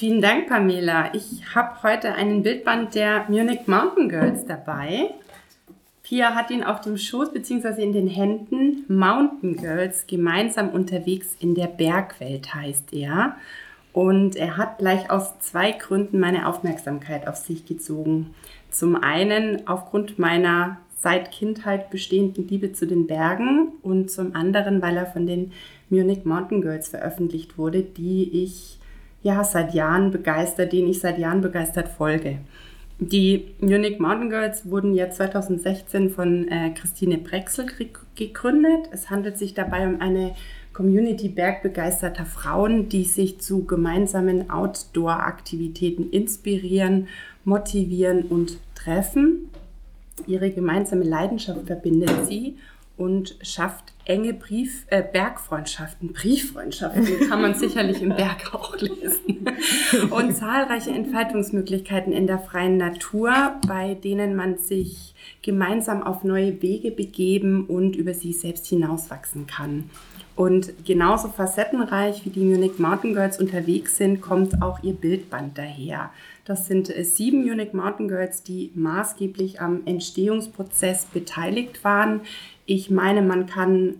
Vielen 0.00 0.22
Dank, 0.22 0.48
Pamela. 0.48 1.12
Ich 1.12 1.54
habe 1.54 1.82
heute 1.82 2.14
einen 2.14 2.42
Bildband 2.42 2.94
der 2.94 3.26
Munich 3.28 3.66
Mountain 3.66 4.08
Girls 4.08 4.46
dabei. 4.46 5.10
Pia 6.02 6.34
hat 6.34 6.50
ihn 6.50 6.64
auf 6.64 6.80
dem 6.80 6.96
Schoß 6.96 7.34
bzw. 7.34 7.82
in 7.82 7.92
den 7.92 8.06
Händen. 8.08 8.86
Mountain 8.88 9.58
Girls, 9.58 10.06
gemeinsam 10.06 10.70
unterwegs 10.70 11.36
in 11.38 11.54
der 11.54 11.66
Bergwelt 11.66 12.54
heißt 12.54 12.94
er. 12.94 13.36
Und 13.92 14.36
er 14.36 14.56
hat 14.56 14.78
gleich 14.78 15.10
aus 15.10 15.38
zwei 15.40 15.72
Gründen 15.72 16.18
meine 16.18 16.48
Aufmerksamkeit 16.48 17.28
auf 17.28 17.36
sich 17.36 17.66
gezogen. 17.66 18.34
Zum 18.70 18.96
einen 18.96 19.68
aufgrund 19.68 20.18
meiner 20.18 20.78
seit 20.96 21.30
Kindheit 21.30 21.90
bestehenden 21.90 22.48
Liebe 22.48 22.72
zu 22.72 22.86
den 22.86 23.06
Bergen 23.06 23.72
und 23.82 24.10
zum 24.10 24.34
anderen, 24.34 24.80
weil 24.80 24.96
er 24.96 25.04
von 25.04 25.26
den 25.26 25.52
Munich 25.90 26.24
Mountain 26.24 26.62
Girls 26.62 26.88
veröffentlicht 26.88 27.58
wurde, 27.58 27.82
die 27.82 28.44
ich 28.44 28.79
ja 29.22 29.44
seit 29.44 29.74
Jahren 29.74 30.10
begeistert, 30.10 30.72
denen 30.72 30.88
ich 30.88 31.00
seit 31.00 31.18
Jahren 31.18 31.40
begeistert 31.40 31.88
folge. 31.88 32.38
Die 32.98 33.54
Munich 33.60 33.98
Mountain 33.98 34.28
Girls 34.28 34.68
wurden 34.70 34.94
ja 34.94 35.10
2016 35.10 36.10
von 36.10 36.48
äh, 36.48 36.70
Christine 36.74 37.16
Brexel 37.16 37.66
gegründet. 38.14 38.88
Es 38.92 39.08
handelt 39.08 39.38
sich 39.38 39.54
dabei 39.54 39.86
um 39.86 40.02
eine 40.02 40.34
Community 40.74 41.30
bergbegeisterter 41.30 42.26
Frauen, 42.26 42.90
die 42.90 43.04
sich 43.04 43.40
zu 43.40 43.64
gemeinsamen 43.64 44.50
Outdoor-Aktivitäten 44.50 46.10
inspirieren, 46.10 47.08
motivieren 47.44 48.24
und 48.24 48.58
treffen. 48.74 49.48
Ihre 50.26 50.50
gemeinsame 50.50 51.04
Leidenschaft 51.04 51.66
verbindet 51.66 52.26
sie 52.26 52.58
und 52.98 53.36
schafft 53.40 53.94
enge 54.04 54.34
Brief, 54.34 54.86
äh, 54.88 55.02
Bergfreundschaften, 55.02 56.12
Brieffreundschaften, 56.12 57.28
kann 57.28 57.42
man 57.42 57.54
sicherlich 57.54 58.02
im 58.02 58.10
Berg 58.10 58.54
auch 58.54 58.76
lesen. 58.76 59.46
Und 60.10 60.36
zahlreiche 60.36 60.90
Entfaltungsmöglichkeiten 60.90 62.12
in 62.12 62.26
der 62.26 62.38
freien 62.38 62.76
Natur, 62.76 63.32
bei 63.66 63.94
denen 63.94 64.34
man 64.34 64.58
sich 64.58 65.14
gemeinsam 65.42 66.02
auf 66.02 66.24
neue 66.24 66.60
Wege 66.62 66.90
begeben 66.90 67.66
und 67.66 67.96
über 67.96 68.14
sich 68.14 68.40
selbst 68.40 68.66
hinauswachsen 68.66 69.46
kann. 69.46 69.90
Und 70.40 70.86
genauso 70.86 71.28
facettenreich 71.28 72.24
wie 72.24 72.30
die 72.30 72.44
Munich 72.44 72.78
Mountain 72.78 73.12
Girls 73.12 73.38
unterwegs 73.38 73.98
sind, 73.98 74.22
kommt 74.22 74.62
auch 74.62 74.82
ihr 74.82 74.94
Bildband 74.94 75.58
daher. 75.58 76.10
Das 76.46 76.66
sind 76.66 76.88
äh, 76.96 77.04
sieben 77.04 77.44
Munich 77.44 77.74
Mountain 77.74 78.08
Girls, 78.08 78.42
die 78.42 78.70
maßgeblich 78.74 79.60
am 79.60 79.82
Entstehungsprozess 79.84 81.04
beteiligt 81.04 81.84
waren. 81.84 82.22
Ich 82.72 82.88
meine, 82.88 83.20
man 83.20 83.46
kann 83.46 83.96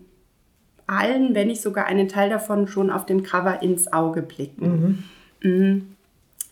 allen, 0.86 1.34
wenn 1.34 1.48
nicht 1.48 1.60
sogar 1.60 1.86
einen 1.86 2.06
Teil 2.06 2.30
davon, 2.30 2.68
schon 2.68 2.90
auf 2.90 3.04
dem 3.04 3.24
Cover 3.24 3.64
ins 3.64 3.92
Auge 3.92 4.22
blicken. 4.22 5.04
Mhm. 5.42 5.50
mhm. 5.50 5.86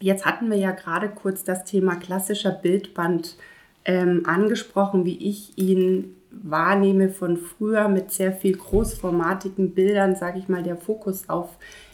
Jetzt 0.00 0.26
hatten 0.26 0.50
wir 0.50 0.56
ja 0.56 0.72
gerade 0.72 1.08
kurz 1.08 1.44
das 1.44 1.64
Thema 1.64 1.94
klassischer 1.94 2.50
Bildband 2.50 3.36
ähm, 3.84 4.22
angesprochen, 4.26 5.04
wie 5.04 5.16
ich 5.16 5.56
ihn 5.58 6.16
wahrnehme 6.30 7.08
von 7.08 7.36
früher 7.36 7.88
mit 7.88 8.10
sehr 8.10 8.32
viel 8.32 8.56
großformatigen 8.56 9.72
Bildern, 9.72 10.16
sage 10.16 10.40
ich 10.40 10.48
mal, 10.48 10.64
der 10.64 10.76
Fokus 10.76 11.28
auf 11.28 11.50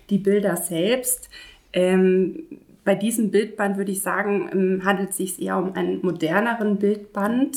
die 0.08 0.18
Bilder 0.18 0.56
selbst. 0.56 1.28
Ähm, 1.74 2.44
bei 2.82 2.94
diesem 2.94 3.30
Bildband 3.30 3.76
würde 3.76 3.92
ich 3.92 4.00
sagen, 4.00 4.48
ähm, 4.52 4.84
handelt 4.84 5.10
es 5.10 5.18
sich 5.18 5.40
eher 5.40 5.58
um 5.58 5.74
einen 5.74 6.00
moderneren 6.02 6.78
Bildband. 6.78 7.56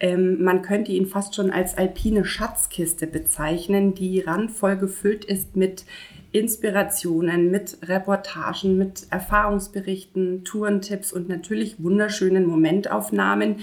Ähm, 0.00 0.42
man 0.42 0.62
könnte 0.62 0.92
ihn 0.92 1.06
fast 1.06 1.34
schon 1.34 1.50
als 1.50 1.76
alpine 1.76 2.24
Schatzkiste 2.24 3.06
bezeichnen, 3.06 3.94
die 3.94 4.20
randvoll 4.20 4.76
gefüllt 4.76 5.26
ist 5.26 5.56
mit 5.56 5.84
Inspirationen, 6.32 7.50
mit 7.50 7.78
Reportagen, 7.82 8.78
mit 8.78 9.06
Erfahrungsberichten, 9.10 10.44
Tourentipps 10.44 11.12
und 11.12 11.28
natürlich 11.28 11.82
wunderschönen 11.82 12.46
Momentaufnahmen, 12.46 13.56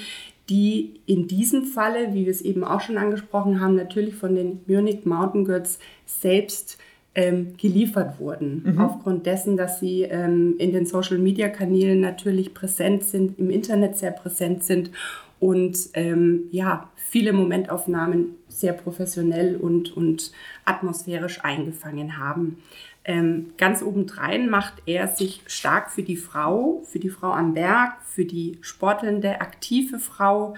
die 0.49 1.01
in 1.05 1.27
diesem 1.27 1.63
Falle, 1.65 2.13
wie 2.13 2.25
wir 2.25 2.31
es 2.31 2.41
eben 2.41 2.63
auch 2.63 2.81
schon 2.81 2.97
angesprochen 2.97 3.59
haben, 3.59 3.75
natürlich 3.75 4.15
von 4.15 4.35
den 4.35 4.59
Munich 4.67 5.05
Mountain 5.05 5.45
Girls 5.45 5.79
selbst 6.05 6.77
ähm, 7.15 7.55
geliefert 7.57 8.19
wurden. 8.19 8.63
Mhm. 8.63 8.79
Aufgrund 8.79 9.25
dessen, 9.25 9.57
dass 9.57 9.79
sie 9.79 10.03
ähm, 10.03 10.55
in 10.59 10.71
den 10.71 10.85
Social-Media-Kanälen 10.85 11.99
natürlich 11.99 12.53
präsent 12.53 13.03
sind, 13.03 13.39
im 13.39 13.49
Internet 13.49 13.97
sehr 13.97 14.11
präsent 14.11 14.63
sind 14.63 14.91
und 15.39 15.77
ähm, 15.93 16.47
ja, 16.51 16.89
viele 16.95 17.33
Momentaufnahmen 17.33 18.35
sehr 18.47 18.73
professionell 18.73 19.55
und, 19.55 19.95
und 19.95 20.31
atmosphärisch 20.65 21.43
eingefangen 21.43 22.17
haben. 22.17 22.57
Ähm, 23.05 23.51
ganz 23.57 23.81
obendrein 23.81 24.49
macht 24.49 24.81
er 24.85 25.07
sich 25.07 25.41
stark 25.47 25.91
für 25.91 26.03
die 26.03 26.17
Frau, 26.17 26.81
für 26.85 26.99
die 26.99 27.09
Frau 27.09 27.31
am 27.31 27.53
Berg, 27.53 28.01
für 28.03 28.25
die 28.25 28.57
sportelnde, 28.61 29.39
aktive 29.39 29.99
Frau, 29.99 30.55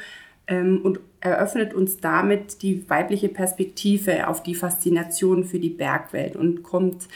ähm, 0.48 0.82
und 0.82 1.00
eröffnet 1.22 1.74
uns 1.74 1.98
damit 1.98 2.64
die 2.64 2.90
weibliche 2.90 3.30
Perspektive 3.30 4.28
auf 4.28 4.42
die 4.42 4.56
Faszination 4.56 5.44
für 5.44 5.60
die 5.60 5.70
Bergwelt 5.70 6.36
und 6.36 6.64
kommt 6.64 7.08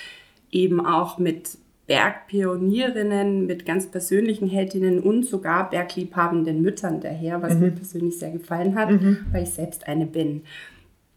eben 0.51 0.85
auch 0.85 1.17
mit 1.17 1.57
Bergpionierinnen, 1.87 3.45
mit 3.45 3.65
ganz 3.65 3.87
persönlichen 3.87 4.47
Heldinnen 4.47 4.99
und 4.99 5.25
sogar 5.25 5.69
bergliebhabenden 5.69 6.61
Müttern 6.61 7.01
daher, 7.01 7.41
was 7.41 7.55
mhm. 7.55 7.59
mir 7.59 7.71
persönlich 7.71 8.17
sehr 8.17 8.31
gefallen 8.31 8.75
hat, 8.75 8.89
mhm. 8.89 9.25
weil 9.31 9.43
ich 9.43 9.49
selbst 9.49 9.87
eine 9.87 10.05
bin. 10.05 10.43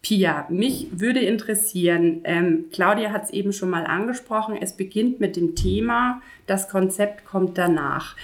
Pia, 0.02 0.46
mich 0.50 0.88
würde 0.92 1.20
interessieren, 1.20 2.20
ähm, 2.24 2.66
Claudia 2.70 3.10
hat 3.10 3.24
es 3.24 3.30
eben 3.30 3.52
schon 3.52 3.70
mal 3.70 3.86
angesprochen, 3.86 4.56
es 4.60 4.72
beginnt 4.72 5.20
mit 5.20 5.36
dem 5.36 5.56
Thema, 5.56 6.20
das 6.46 6.68
Konzept 6.68 7.24
kommt 7.24 7.58
danach. 7.58 8.16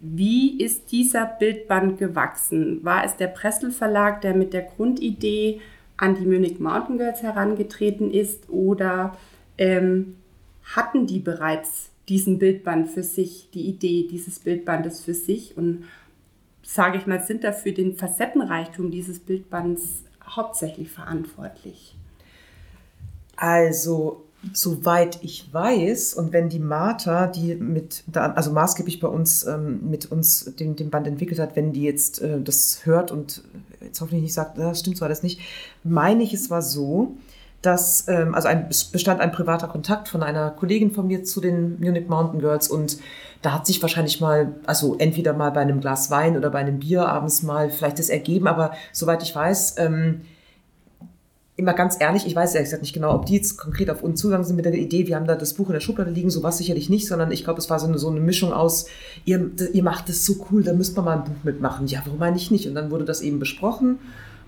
Wie 0.00 0.60
ist 0.60 0.92
dieser 0.92 1.26
Bildband 1.26 1.98
gewachsen? 1.98 2.84
War 2.84 3.04
es 3.04 3.16
der 3.16 3.28
Pressel 3.28 3.70
Verlag, 3.70 4.20
der 4.20 4.34
mit 4.34 4.52
der 4.52 4.62
Grundidee 4.62 5.60
an 5.96 6.14
die 6.14 6.26
Munich 6.26 6.60
Mountain 6.60 6.98
Girls 6.98 7.22
herangetreten 7.22 8.12
ist 8.12 8.48
oder 8.50 9.16
ähm, 9.58 10.16
hatten 10.64 11.06
die 11.06 11.18
bereits 11.18 11.90
diesen 12.08 12.38
Bildband 12.38 12.90
für 12.90 13.02
sich, 13.02 13.48
die 13.54 13.66
Idee 13.66 14.06
dieses 14.10 14.38
Bildbandes 14.38 15.00
für 15.00 15.14
sich 15.14 15.56
und 15.56 15.84
sage 16.62 16.98
ich 16.98 17.06
mal, 17.06 17.22
sind 17.24 17.44
dafür 17.44 17.72
den 17.72 17.96
Facettenreichtum 17.96 18.90
dieses 18.90 19.20
Bildbands 19.20 20.02
hauptsächlich 20.26 20.90
verantwortlich? 20.90 21.94
Also 23.36 24.24
Soweit 24.52 25.20
ich 25.22 25.52
weiß, 25.52 26.14
und 26.14 26.32
wenn 26.32 26.48
die 26.48 26.58
Martha, 26.58 27.28
die 27.28 27.54
mit, 27.54 28.04
also 28.12 28.52
maßgeblich 28.52 29.00
bei 29.00 29.08
uns 29.08 29.46
ähm, 29.46 29.88
mit 29.88 30.12
uns 30.12 30.54
den, 30.56 30.76
den 30.76 30.90
Band 30.90 31.06
entwickelt 31.06 31.40
hat, 31.40 31.56
wenn 31.56 31.72
die 31.72 31.82
jetzt 31.82 32.20
äh, 32.20 32.40
das 32.42 32.84
hört 32.84 33.10
und 33.10 33.42
jetzt 33.80 34.00
hoffentlich 34.00 34.22
nicht 34.22 34.34
sagt, 34.34 34.58
das 34.58 34.80
stimmt 34.80 34.98
so 34.98 35.04
alles 35.04 35.22
nicht, 35.22 35.40
meine 35.82 36.22
ich, 36.22 36.34
es 36.34 36.50
war 36.50 36.60
so, 36.60 37.16
dass, 37.64 38.06
ähm, 38.08 38.34
also 38.34 38.48
ein, 38.48 38.68
bestand 38.68 39.20
ein 39.20 39.32
privater 39.32 39.68
Kontakt 39.68 40.08
von 40.08 40.22
einer 40.22 40.50
Kollegin 40.50 40.90
von 40.90 41.06
mir 41.06 41.24
zu 41.24 41.40
den 41.40 41.80
Munich 41.80 42.08
Mountain 42.08 42.40
Girls 42.40 42.68
und 42.68 42.98
da 43.42 43.52
hat 43.52 43.66
sich 43.66 43.80
wahrscheinlich 43.82 44.20
mal, 44.20 44.54
also 44.66 44.96
entweder 44.98 45.32
mal 45.34 45.50
bei 45.50 45.60
einem 45.60 45.80
Glas 45.80 46.10
Wein 46.10 46.36
oder 46.36 46.50
bei 46.50 46.60
einem 46.60 46.78
Bier 46.78 47.06
abends 47.06 47.42
mal 47.42 47.70
vielleicht 47.70 47.98
das 47.98 48.08
ergeben, 48.08 48.46
aber 48.46 48.72
soweit 48.92 49.22
ich 49.22 49.34
weiß, 49.34 49.76
ähm, 49.78 50.22
immer 51.56 51.72
ganz 51.72 51.96
ehrlich, 52.00 52.26
ich 52.26 52.34
weiß 52.34 52.54
ehrlich 52.54 52.66
gesagt 52.66 52.82
nicht 52.82 52.94
genau, 52.94 53.14
ob 53.14 53.26
die 53.26 53.36
jetzt 53.36 53.56
konkret 53.56 53.88
auf 53.88 54.02
uns 54.02 54.20
zugegangen 54.20 54.44
sind 54.44 54.56
mit 54.56 54.64
der 54.64 54.74
Idee, 54.74 55.06
wir 55.06 55.16
haben 55.16 55.26
da 55.26 55.36
das 55.36 55.54
Buch 55.54 55.68
in 55.68 55.74
der 55.74 55.80
Schublade 55.80 56.10
liegen, 56.10 56.30
sowas 56.30 56.58
sicherlich 56.58 56.90
nicht, 56.90 57.06
sondern 57.06 57.30
ich 57.30 57.44
glaube, 57.44 57.60
es 57.60 57.70
war 57.70 57.78
so 57.78 57.86
eine, 57.86 57.98
so 57.98 58.10
eine 58.10 58.20
Mischung 58.20 58.52
aus, 58.52 58.86
ihr, 59.24 59.50
ihr 59.72 59.82
macht 59.82 60.08
das 60.08 60.24
so 60.24 60.46
cool, 60.50 60.64
da 60.64 60.72
müsst 60.72 60.96
man 60.96 61.04
mal 61.04 61.18
ein 61.18 61.24
Buch 61.24 61.44
mitmachen. 61.44 61.86
Ja, 61.86 62.02
warum 62.04 62.20
eigentlich 62.22 62.50
nicht? 62.50 62.66
Und 62.66 62.74
dann 62.74 62.90
wurde 62.90 63.04
das 63.04 63.20
eben 63.20 63.38
besprochen 63.38 63.98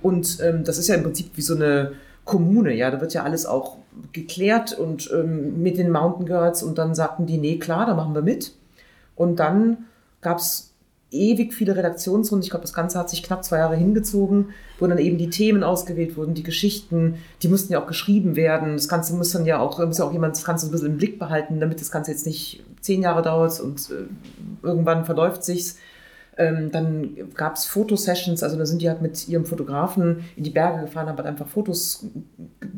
und 0.03 0.39
ähm, 0.43 0.65
das 0.65 0.79
ist 0.79 0.89
ja 0.89 0.97
im 0.97 1.05
Prinzip 1.05 1.31
wie 1.37 1.43
so 1.43 1.55
eine 1.55 1.93
Kommune, 2.27 2.75
ja, 2.75 2.91
da 2.91 3.01
wird 3.01 3.15
ja 3.15 3.23
alles 3.23 3.47
auch 3.47 3.79
geklärt 4.13 4.79
und 4.79 5.11
ähm, 5.15 5.63
mit 5.63 5.79
den 5.79 5.91
Mountain 5.91 6.27
Girls 6.27 6.63
und 6.63 6.77
dann 6.77 6.95
sagten 6.95 7.25
die, 7.25 7.39
nee, 7.39 7.57
klar, 7.57 7.87
da 7.87 7.95
machen 7.95 8.15
wir 8.15 8.21
mit. 8.21 8.53
Und 9.15 9.37
dann 9.37 9.87
gab 10.21 10.39
es 10.39 10.75
ewig 11.13 11.55
viele 11.55 11.77
Redaktionsrunden. 11.77 12.43
Ich 12.43 12.51
glaube, 12.51 12.65
das 12.65 12.75
Ganze 12.75 12.99
hat 12.99 13.09
sich 13.09 13.23
knapp 13.23 13.45
zwei 13.45 13.59
Jahre 13.59 13.77
hingezogen, 13.77 14.51
wo 14.79 14.87
dann 14.87 14.99
eben 14.99 15.19
die 15.19 15.31
Themen 15.31 15.63
ausgewählt 15.63 16.17
wurden, 16.17 16.35
die 16.35 16.43
Geschichten, 16.43 17.19
die 17.43 17.49
mussten 17.49 17.73
ja 17.73 17.81
auch 17.81 17.87
geschrieben 17.87 18.35
werden. 18.35 18.73
Das 18.75 18.89
Ganze 18.89 19.15
muss 19.15 19.31
dann 19.31 19.47
ja 19.47 19.61
auch, 19.61 19.79
muss 19.79 19.99
ja 19.99 20.05
auch 20.05 20.13
jemand 20.13 20.35
das 20.35 20.45
Ganze 20.45 20.67
ein 20.67 20.73
bisschen 20.73 20.89
im 20.89 20.97
Blick 20.99 21.19
behalten, 21.19 21.61
damit 21.61 21.81
das 21.81 21.93
Ganze 21.93 22.11
jetzt 22.11 22.27
nicht 22.27 22.63
zehn 22.81 23.03
Jahre 23.03 23.23
dauert 23.23 23.59
und 23.61 23.89
äh, 23.91 24.67
irgendwann 24.67 25.05
verläuft 25.05 25.45
sich's. 25.45 25.79
Ähm, 26.39 26.71
dann 26.71 27.17
gab 27.35 27.57
es 27.57 27.65
Fotosessions, 27.65 28.43
also 28.43 28.59
da 28.59 28.67
sind 28.67 28.83
die 28.83 28.91
halt 28.91 29.01
mit 29.01 29.27
ihrem 29.27 29.47
Fotografen 29.47 30.25
in 30.37 30.45
die 30.45 30.51
Berge 30.51 30.83
gefahren, 30.83 31.09
haben 31.09 31.17
halt 31.17 31.27
einfach 31.27 31.47
Fotos 31.47 32.05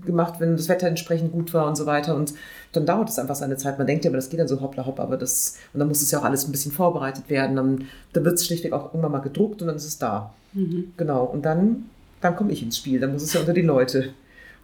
gemacht, 0.07 0.35
wenn 0.39 0.57
das 0.57 0.69
Wetter 0.69 0.87
entsprechend 0.87 1.33
gut 1.33 1.53
war 1.53 1.67
und 1.67 1.77
so 1.77 1.85
weiter. 1.85 2.15
Und 2.15 2.35
dann 2.73 2.87
dauert 2.87 3.09
es 3.09 3.19
einfach 3.19 3.35
seine 3.35 3.57
Zeit. 3.57 3.77
Man 3.79 3.89
denkt 3.89 4.05
ja, 4.05 4.11
aber 4.11 4.17
das 4.17 4.31
geht 4.31 4.39
dann 4.39 4.47
so 4.47 4.61
hoppla 4.61 4.87
hopp, 4.87 5.01
aber 5.01 5.17
das, 5.17 5.57
und 5.73 5.81
dann 5.81 5.89
muss 5.89 6.03
es 6.03 6.11
ja 6.13 6.21
auch 6.21 6.25
alles 6.25 6.47
ein 6.47 6.53
bisschen 6.53 6.71
vorbereitet 6.71 7.29
werden. 7.31 7.57
Dann, 7.57 7.85
dann 8.13 8.25
wird 8.25 8.35
es 8.35 8.47
schlichtweg 8.47 8.73
auch 8.73 8.87
irgendwann 8.87 9.13
mal 9.13 9.19
gedruckt 9.19 9.61
und 9.61 9.67
dann 9.67 9.77
ist 9.77 9.87
es 9.87 9.99
da. 9.99 10.33
Mhm. 10.53 10.93
Genau. 10.97 11.25
Und 11.25 11.45
dann, 11.45 11.87
dann 12.21 12.37
komme 12.37 12.53
ich 12.53 12.63
ins 12.63 12.79
Spiel. 12.79 13.01
Dann 13.01 13.13
muss 13.13 13.23
es 13.23 13.33
ja 13.33 13.41
unter 13.41 13.55
die 13.55 13.63
Leute. 13.63 14.11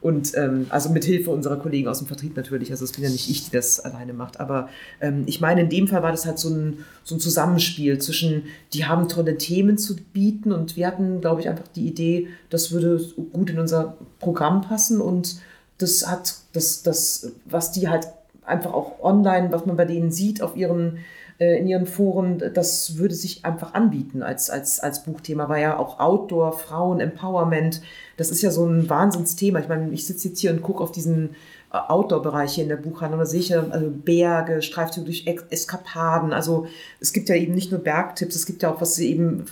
Und 0.04 0.36
ähm, 0.36 0.66
also 0.68 0.90
mit 0.90 1.02
Hilfe 1.02 1.30
unserer 1.30 1.56
Kollegen 1.56 1.88
aus 1.88 1.96
dem 1.96 2.06
Vertrieb 2.06 2.36
natürlich. 2.36 2.70
Also 2.70 2.84
es 2.84 2.92
bin 2.92 3.04
ja 3.04 3.08
nicht 3.08 3.30
ich, 3.30 3.46
die 3.46 3.50
das 3.50 3.80
alleine 3.80 4.12
macht. 4.12 4.38
Aber 4.38 4.68
ähm, 5.00 5.22
ich 5.24 5.40
meine, 5.40 5.62
in 5.62 5.70
dem 5.70 5.88
Fall 5.88 6.02
war 6.02 6.10
das 6.10 6.26
halt 6.26 6.38
so 6.38 6.50
ein, 6.50 6.84
so 7.04 7.14
ein 7.14 7.20
Zusammenspiel 7.20 7.98
zwischen, 7.98 8.42
die 8.74 8.84
haben 8.84 9.08
tolle 9.08 9.38
Themen 9.38 9.78
zu 9.78 9.96
bieten 9.96 10.52
und 10.52 10.76
wir 10.76 10.88
hatten, 10.88 11.22
glaube 11.22 11.40
ich, 11.40 11.48
einfach 11.48 11.68
die 11.68 11.86
Idee, 11.86 12.28
das 12.50 12.70
würde 12.70 13.02
gut 13.32 13.48
in 13.48 13.58
unser 13.58 13.96
Programm 14.18 14.60
passen 14.60 15.00
und 15.00 15.36
das 15.78 16.06
hat 16.06 16.34
das, 16.52 16.82
das, 16.82 17.32
was 17.46 17.72
die 17.72 17.88
halt 17.88 18.06
einfach 18.44 18.74
auch 18.74 19.02
online, 19.02 19.52
was 19.52 19.64
man 19.64 19.78
bei 19.78 19.86
denen 19.86 20.12
sieht 20.12 20.42
auf 20.42 20.54
ihren 20.54 20.98
in 21.38 21.66
ihren 21.66 21.86
Foren, 21.86 22.40
das 22.54 22.96
würde 22.96 23.14
sich 23.14 23.44
einfach 23.44 23.74
anbieten 23.74 24.22
als, 24.22 24.50
als, 24.50 24.78
als 24.78 25.02
Buchthema, 25.02 25.48
weil 25.48 25.62
ja 25.62 25.76
auch 25.76 25.98
Outdoor, 25.98 26.52
Frauen, 26.52 27.00
Empowerment, 27.00 27.82
das 28.16 28.30
ist 28.30 28.42
ja 28.42 28.52
so 28.52 28.64
ein 28.64 28.88
Wahnsinnsthema. 28.88 29.58
Ich 29.58 29.68
meine, 29.68 29.90
ich 29.90 30.06
sitze 30.06 30.28
jetzt 30.28 30.38
hier 30.38 30.52
und 30.52 30.62
gucke 30.62 30.82
auf 30.82 30.92
diesen 30.92 31.30
äh, 31.72 31.76
Outdoor-Bereich 31.88 32.52
hier 32.54 32.62
in 32.62 32.68
der 32.68 32.76
Buchhandlung, 32.76 33.18
da 33.18 33.26
sehe 33.26 33.40
ich 33.40 33.48
ja 33.48 33.66
also 33.68 33.90
Berge, 33.90 34.62
Streifzüge 34.62 35.06
durch 35.06 35.26
Eskapaden. 35.26 36.32
Also 36.32 36.66
es 37.00 37.12
gibt 37.12 37.28
ja 37.28 37.34
eben 37.34 37.54
nicht 37.54 37.72
nur 37.72 37.80
Bergtipps, 37.80 38.36
es 38.36 38.46
gibt 38.46 38.62
ja 38.62 38.72
auch 38.72 38.80
was 38.80 38.96
eben 39.00 39.44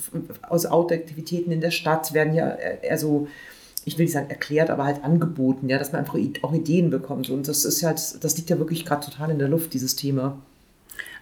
aus 0.48 0.66
Outdoor-Aktivitäten 0.66 1.50
in 1.50 1.61
der 1.61 1.72
Stadt 1.72 2.12
werden 2.12 2.34
ja 2.34 2.56
also 2.88 3.26
ich 3.84 3.98
will 3.98 4.04
nicht 4.04 4.12
sagen 4.12 4.30
erklärt, 4.30 4.70
aber 4.70 4.84
halt 4.84 5.02
angeboten, 5.02 5.68
ja, 5.68 5.76
dass 5.76 5.90
man 5.90 6.02
einfach 6.02 6.16
auch 6.42 6.52
Ideen 6.52 6.90
bekommt. 6.90 7.30
Und 7.30 7.48
das 7.48 7.64
ist 7.64 7.82
halt, 7.82 8.22
das 8.22 8.36
liegt 8.36 8.48
ja 8.48 8.59
wirklich 8.59 8.84
gerade 8.84 9.04
total 9.04 9.32
in 9.32 9.40
der 9.40 9.48
Luft, 9.48 9.74
dieses 9.74 9.96
Thema. 9.96 10.38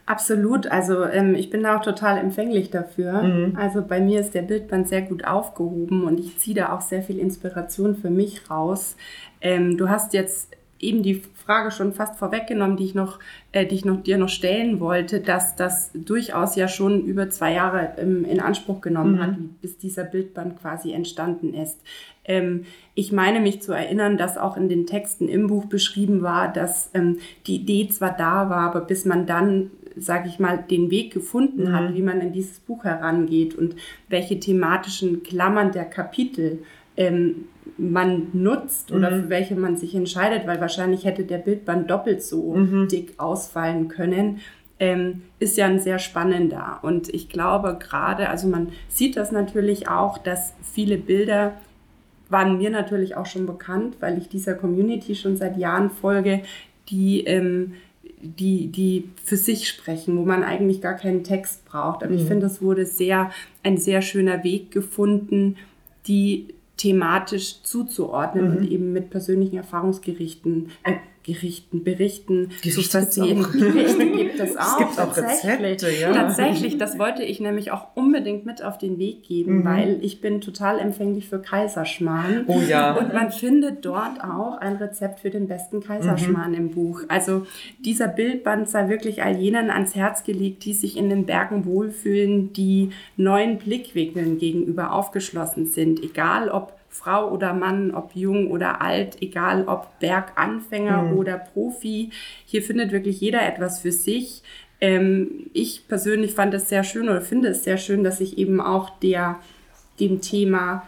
Absolut, 0.06 0.66
also 0.66 1.04
ähm, 1.04 1.34
ich 1.34 1.50
bin 1.50 1.62
da 1.62 1.76
auch 1.76 1.82
total 1.82 2.18
empfänglich 2.18 2.70
dafür. 2.70 3.22
Mhm. 3.22 3.56
Also 3.56 3.82
bei 3.82 4.00
mir 4.00 4.20
ist 4.20 4.34
der 4.34 4.42
Bildband 4.42 4.88
sehr 4.88 5.02
gut 5.02 5.24
aufgehoben 5.24 6.04
und 6.04 6.18
ich 6.18 6.38
ziehe 6.38 6.56
da 6.56 6.74
auch 6.74 6.80
sehr 6.80 7.02
viel 7.02 7.18
Inspiration 7.18 7.94
für 7.94 8.10
mich 8.10 8.50
raus. 8.50 8.96
Ähm, 9.40 9.76
du 9.76 9.88
hast 9.88 10.12
jetzt 10.12 10.56
eben 10.80 11.02
die 11.02 11.22
Frage 11.34 11.70
schon 11.70 11.92
fast 11.92 12.16
vorweggenommen, 12.16 12.76
die 12.76 12.84
ich 12.84 12.94
noch, 12.94 13.18
äh, 13.52 13.66
die 13.66 13.74
ich 13.74 13.84
noch 13.84 14.02
dir 14.02 14.18
noch 14.18 14.28
stellen 14.28 14.80
wollte, 14.80 15.20
dass 15.20 15.54
das 15.54 15.90
durchaus 15.94 16.56
ja 16.56 16.68
schon 16.68 17.04
über 17.04 17.28
zwei 17.30 17.52
Jahre 17.52 17.92
ähm, 17.98 18.24
in 18.24 18.40
Anspruch 18.40 18.80
genommen 18.80 19.16
mhm. 19.16 19.20
hat, 19.20 19.34
bis 19.60 19.78
dieser 19.78 20.04
Bildband 20.04 20.60
quasi 20.60 20.92
entstanden 20.92 21.54
ist. 21.54 21.80
Ähm, 22.24 22.64
ich 22.94 23.12
meine 23.12 23.40
mich 23.40 23.62
zu 23.62 23.72
erinnern, 23.72 24.16
dass 24.16 24.38
auch 24.38 24.56
in 24.56 24.68
den 24.68 24.86
Texten 24.86 25.28
im 25.28 25.46
Buch 25.46 25.66
beschrieben 25.66 26.22
war, 26.22 26.52
dass 26.52 26.90
ähm, 26.94 27.18
die 27.46 27.56
Idee 27.56 27.88
zwar 27.88 28.16
da 28.16 28.48
war, 28.48 28.70
aber 28.70 28.80
bis 28.80 29.04
man 29.04 29.26
dann 29.26 29.70
sage 29.96 30.28
ich 30.28 30.38
mal, 30.38 30.58
den 30.58 30.90
Weg 30.90 31.12
gefunden 31.12 31.64
mhm. 31.64 31.72
hat, 31.72 31.94
wie 31.94 32.02
man 32.02 32.20
in 32.20 32.32
dieses 32.32 32.60
Buch 32.60 32.84
herangeht 32.84 33.54
und 33.54 33.76
welche 34.08 34.38
thematischen 34.38 35.22
Klammern 35.22 35.72
der 35.72 35.84
Kapitel 35.84 36.60
ähm, 36.96 37.46
man 37.78 38.28
nutzt 38.32 38.92
oder 38.92 39.10
mhm. 39.10 39.22
für 39.22 39.28
welche 39.30 39.54
man 39.56 39.76
sich 39.76 39.94
entscheidet, 39.94 40.46
weil 40.46 40.60
wahrscheinlich 40.60 41.04
hätte 41.04 41.24
der 41.24 41.38
Bildband 41.38 41.90
doppelt 41.90 42.22
so 42.22 42.54
mhm. 42.54 42.88
dick 42.88 43.14
ausfallen 43.18 43.88
können. 43.88 44.40
Ähm, 44.78 45.22
ist 45.38 45.58
ja 45.58 45.66
ein 45.66 45.78
sehr 45.78 45.98
spannender. 45.98 46.78
Und 46.82 47.12
ich 47.12 47.28
glaube 47.28 47.76
gerade, 47.78 48.30
also 48.30 48.48
man 48.48 48.68
sieht 48.88 49.16
das 49.16 49.30
natürlich 49.30 49.88
auch, 49.88 50.16
dass 50.16 50.54
viele 50.72 50.96
Bilder 50.96 51.52
waren 52.30 52.58
mir 52.58 52.70
natürlich 52.70 53.16
auch 53.16 53.26
schon 53.26 53.44
bekannt, 53.44 53.96
weil 54.00 54.16
ich 54.16 54.28
dieser 54.28 54.54
Community 54.54 55.14
schon 55.14 55.36
seit 55.36 55.58
Jahren 55.58 55.90
folge, 55.90 56.42
die, 56.88 57.24
ähm, 57.24 57.74
die, 58.22 58.68
die 58.68 59.10
für 59.24 59.36
sich 59.36 59.68
sprechen, 59.68 60.16
wo 60.16 60.24
man 60.24 60.42
eigentlich 60.42 60.80
gar 60.80 60.94
keinen 60.94 61.24
Text 61.24 61.64
braucht. 61.64 62.02
Aber 62.02 62.12
mhm. 62.12 62.18
ich 62.18 62.24
finde, 62.24 62.46
es 62.46 62.60
wurde 62.60 62.86
sehr, 62.86 63.30
ein 63.62 63.76
sehr 63.76 64.02
schöner 64.02 64.44
Weg 64.44 64.70
gefunden, 64.70 65.56
die 66.06 66.48
thematisch 66.76 67.62
zuzuordnen 67.62 68.50
mhm. 68.50 68.56
und 68.56 68.70
eben 68.70 68.92
mit 68.92 69.10
persönlichen 69.10 69.56
Erfahrungsgerichten, 69.56 70.70
Gerichten, 71.22 71.84
Berichten 71.84 72.50
Gerichte 72.62 72.80
zu 72.80 72.82
versehen. 72.82 73.46
Gerichte 73.52 74.06
gibt 74.06 74.40
es 74.40 74.56
auch. 74.56 74.80
Es 74.80 74.96
gibt 74.96 75.00
auch 75.00 75.16
Rezepte, 75.16 75.90
ja. 75.90 76.12
Tatsächlich, 76.12 76.78
das 76.78 76.98
wollte 76.98 77.22
ich 77.22 77.40
nämlich 77.40 77.72
auch 77.72 77.88
unbedingt 77.94 78.46
mit 78.46 78.62
auf 78.62 78.78
den 78.78 78.98
Weg 78.98 79.24
geben, 79.24 79.58
mhm. 79.58 79.64
weil 79.64 79.98
ich 80.00 80.20
bin 80.20 80.40
total 80.40 80.78
empfänglich 80.78 81.28
für 81.28 81.38
Kaiserschmarrn. 81.38 82.44
Oh 82.46 82.60
ja. 82.66 82.94
Und 82.94 83.12
man 83.12 83.30
findet 83.30 83.84
dort 83.84 84.22
auch 84.24 84.56
ein 84.58 84.76
Rezept 84.76 85.20
für 85.20 85.30
den 85.30 85.46
besten 85.46 85.80
Kaiserschmarrn 85.80 86.52
mhm. 86.52 86.56
im 86.56 86.70
Buch. 86.70 87.02
Also 87.08 87.46
dieser 87.80 88.08
Bildband 88.08 88.70
sei 88.70 88.88
wirklich 88.88 89.22
all 89.22 89.36
jenen 89.36 89.70
ans 89.70 89.94
Herz 89.94 90.24
gelegt, 90.24 90.64
die 90.64 90.72
sich 90.72 90.96
in 90.96 91.10
den 91.10 91.26
Bergen 91.26 91.66
wohlfühlen, 91.66 92.52
die 92.54 92.90
neuen 93.16 93.58
Blickwinkeln 93.58 94.38
gegenüber 94.38 94.92
aufgeschlossen 94.92 95.66
sind, 95.66 96.02
egal 96.02 96.48
ob 96.48 96.79
Frau 96.90 97.30
oder 97.30 97.54
Mann, 97.54 97.92
ob 97.92 98.14
jung 98.14 98.50
oder 98.50 98.82
alt, 98.82 99.22
egal 99.22 99.66
ob 99.66 99.98
Berganfänger 100.00 101.02
mhm. 101.02 101.16
oder 101.16 101.38
Profi. 101.38 102.10
Hier 102.44 102.62
findet 102.62 102.92
wirklich 102.92 103.20
jeder 103.20 103.46
etwas 103.46 103.78
für 103.78 103.92
sich. 103.92 104.42
Ähm, 104.80 105.46
ich 105.52 105.86
persönlich 105.88 106.34
fand 106.34 106.52
es 106.52 106.68
sehr 106.68 106.84
schön 106.84 107.08
oder 107.08 107.20
finde 107.20 107.48
es 107.48 107.64
sehr 107.64 107.78
schön, 107.78 108.02
dass 108.02 108.18
sich 108.18 108.38
eben 108.38 108.60
auch 108.60 108.90
der, 108.98 109.38
dem 110.00 110.20
Thema 110.20 110.86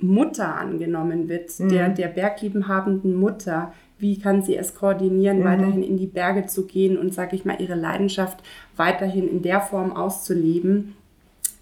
Mutter 0.00 0.56
angenommen 0.56 1.28
wird, 1.28 1.58
mhm. 1.60 1.68
der, 1.68 1.88
der 1.90 2.08
bergliebenhabenden 2.08 3.14
Mutter. 3.14 3.72
Wie 3.98 4.18
kann 4.18 4.42
sie 4.42 4.56
es 4.56 4.74
koordinieren, 4.74 5.40
mhm. 5.40 5.44
weiterhin 5.44 5.82
in 5.84 5.96
die 5.96 6.08
Berge 6.08 6.46
zu 6.46 6.66
gehen 6.66 6.98
und, 6.98 7.14
sage 7.14 7.36
ich 7.36 7.44
mal, 7.44 7.60
ihre 7.60 7.76
Leidenschaft 7.76 8.42
weiterhin 8.76 9.28
in 9.28 9.42
der 9.42 9.60
Form 9.60 9.92
auszuleben? 9.92 10.96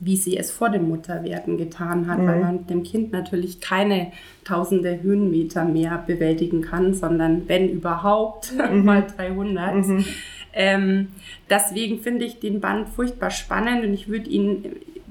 Wie 0.01 0.17
sie 0.17 0.37
es 0.37 0.51
vor 0.51 0.71
dem 0.71 0.89
Mutterwerden 0.89 1.59
getan 1.59 2.09
hat, 2.09 2.19
mhm. 2.19 2.27
weil 2.27 2.41
man 2.41 2.57
mit 2.57 2.71
dem 2.71 2.83
Kind 2.83 3.13
natürlich 3.13 3.61
keine 3.61 4.13
tausende 4.45 5.03
Höhenmeter 5.03 5.65
mehr 5.65 6.03
bewältigen 6.07 6.63
kann, 6.63 6.95
sondern 6.95 7.49
wenn 7.49 7.69
überhaupt 7.69 8.53
mhm. 8.73 8.85
mal 8.85 9.07
300. 9.17 9.75
Mhm. 9.75 10.05
Ähm, 10.53 11.09
deswegen 11.49 12.01
finde 12.01 12.25
ich 12.25 12.41
den 12.41 12.61
Band 12.61 12.89
furchtbar 12.89 13.31
spannend 13.31 13.85
und 13.85 13.95
ich 13.95 14.09
würde 14.09 14.29
ihn 14.29 14.65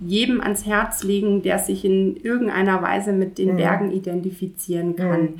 jedem 0.06 0.42
ans 0.42 0.66
Herz 0.66 1.04
legen, 1.04 1.44
der 1.44 1.60
sich 1.60 1.86
in 1.86 2.18
irgendeiner 2.18 2.82
Weise 2.82 3.14
mit 3.14 3.38
den 3.38 3.54
mhm. 3.54 3.58
Bergen 3.58 3.92
identifizieren 3.92 4.96
kann. 4.96 5.22
Mhm. 5.22 5.40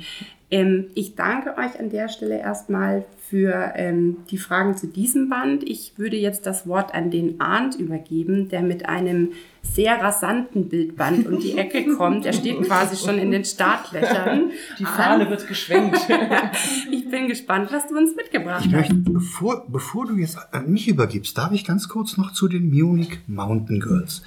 Ähm, 0.50 0.86
ich 0.94 1.16
danke 1.16 1.56
euch 1.56 1.78
an 1.78 1.90
der 1.90 2.08
Stelle 2.08 2.38
erstmal 2.38 3.04
für 3.30 3.74
ähm, 3.76 4.16
die 4.28 4.38
Fragen 4.38 4.76
zu 4.76 4.88
diesem 4.88 5.28
Band. 5.28 5.62
Ich 5.62 5.92
würde 5.96 6.16
jetzt 6.16 6.46
das 6.46 6.66
Wort 6.66 6.92
an 6.92 7.12
den 7.12 7.40
Arndt 7.40 7.76
übergeben, 7.76 8.48
der 8.48 8.62
mit 8.62 8.88
einem 8.88 9.30
sehr 9.62 10.02
rasanten 10.02 10.68
Bildband 10.68 11.28
um 11.28 11.38
die 11.38 11.56
Ecke 11.56 11.94
kommt. 11.96 12.26
Er 12.26 12.32
steht 12.32 12.60
quasi 12.62 12.96
schon 12.96 13.18
in 13.18 13.30
den 13.30 13.44
Startlöchern. 13.44 14.50
Die 14.80 14.84
Fahne 14.84 15.24
Arndt. 15.24 15.30
wird 15.30 15.46
geschwenkt. 15.46 16.00
ich 16.90 17.08
bin 17.08 17.28
gespannt, 17.28 17.70
was 17.70 17.86
du 17.86 17.96
uns 17.96 18.16
mitgebracht 18.16 18.66
ich 18.66 18.74
hast. 18.74 18.92
Möchte, 18.92 19.10
bevor, 19.10 19.64
bevor 19.68 20.06
du 20.06 20.16
jetzt 20.16 20.36
an 20.52 20.68
mich 20.68 20.88
übergibst, 20.88 21.38
darf 21.38 21.52
ich 21.52 21.64
ganz 21.64 21.88
kurz 21.88 22.16
noch 22.16 22.32
zu 22.32 22.48
den 22.48 22.68
Munich 22.68 23.20
Mountain 23.28 23.78
Girls 23.78 24.22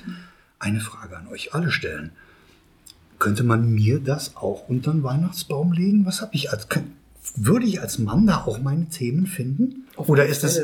eine 0.60 0.80
Frage 0.80 1.18
an 1.18 1.28
euch 1.28 1.54
alle 1.54 1.72
stellen. 1.72 2.12
Könnte 3.20 3.44
man 3.44 3.70
mir 3.70 4.00
das 4.00 4.38
auch 4.38 4.70
unter 4.70 4.92
den 4.92 5.04
Weihnachtsbaum 5.04 5.74
legen? 5.74 6.06
Was 6.06 6.22
habe 6.22 6.36
ich 6.36 6.52
als 6.52 6.70
würde 7.36 7.66
ich 7.66 7.82
als 7.82 8.00
Mann 8.00 8.28
da 8.28 8.44
auch 8.46 8.60
meine 8.60 8.90
Themen 8.90 9.26
finden? 9.26 9.88
Auf 9.96 10.10
Oder 10.10 10.26
ist 10.26 10.44
das 10.44 10.60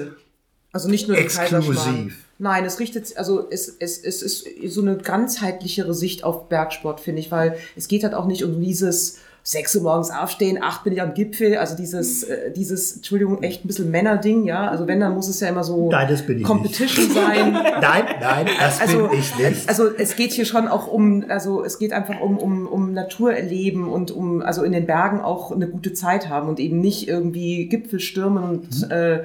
also 0.72 0.90
nicht 0.90 1.08
nur 1.08 1.18
exklusiv? 1.18 2.26
Nein, 2.38 2.64
es 2.64 2.80
richtet, 2.80 3.18
also 3.18 3.50
es, 3.50 3.68
es, 3.80 3.98
es 3.98 4.22
ist 4.22 4.74
so 4.74 4.82
eine 4.82 4.98
ganzheitlichere 4.98 5.94
Sicht 5.94 6.24
auf 6.24 6.48
Bergsport, 6.48 7.02
finde 7.02 7.22
ich, 7.22 7.32
weil 7.32 7.58
es 7.76 7.88
geht 7.88 8.04
halt 8.04 8.14
auch 8.14 8.28
nicht 8.28 8.44
um 8.44 8.62
dieses 8.62 9.18
sechs 9.50 9.76
Uhr 9.76 9.82
morgens 9.82 10.12
aufstehen, 10.12 10.62
acht 10.62 10.84
bin 10.84 10.94
ich 10.94 11.02
am 11.02 11.16
Gipfel, 11.16 11.58
also 11.58 11.76
dieses, 11.76 12.22
äh, 12.22 12.52
dieses, 12.52 12.98
Entschuldigung, 12.98 13.42
echt 13.42 13.66
ein 13.66 13.68
bisschen 13.68 13.90
Männerding, 13.90 14.46
ja, 14.46 14.68
also 14.68 14.86
wenn, 14.86 15.00
dann 15.00 15.16
muss 15.16 15.28
es 15.28 15.40
ja 15.40 15.48
immer 15.48 15.64
so 15.64 15.90
nein, 15.90 16.08
das 16.08 16.22
bin 16.22 16.38
ich 16.38 16.44
Competition 16.44 17.06
nicht. 17.06 17.16
sein. 17.16 17.54
nein, 17.82 18.04
nein, 18.22 18.48
das 18.60 18.80
also, 18.80 19.08
bin 19.08 19.18
ich 19.18 19.36
nicht. 19.40 19.68
Also 19.68 19.88
es 19.98 20.16
geht 20.16 20.34
hier 20.34 20.46
schon 20.46 20.68
auch 20.68 20.86
um, 20.86 21.26
also 21.30 21.64
es 21.64 21.80
geht 21.80 21.94
einfach 21.94 22.22
um, 22.22 22.38
um, 22.38 22.68
um 22.68 22.94
Natur 22.94 23.34
erleben 23.34 23.90
und 23.92 24.12
um, 24.12 24.44
also 24.44 24.62
in 24.62 24.72
den 24.72 24.86
Bergen 24.86 25.20
auch 25.20 25.52
eine 25.52 25.68
gute 25.68 25.94
Zeit 25.94 26.30
haben 26.30 26.48
und 26.48 26.60
eben 26.60 26.80
nicht 26.80 27.08
irgendwie 27.08 27.66
Gipfel 27.66 28.00
stürmen 28.00 28.44
und 28.44 28.84
mhm. 28.84 28.92
äh, 28.92 29.20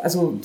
also, 0.00 0.38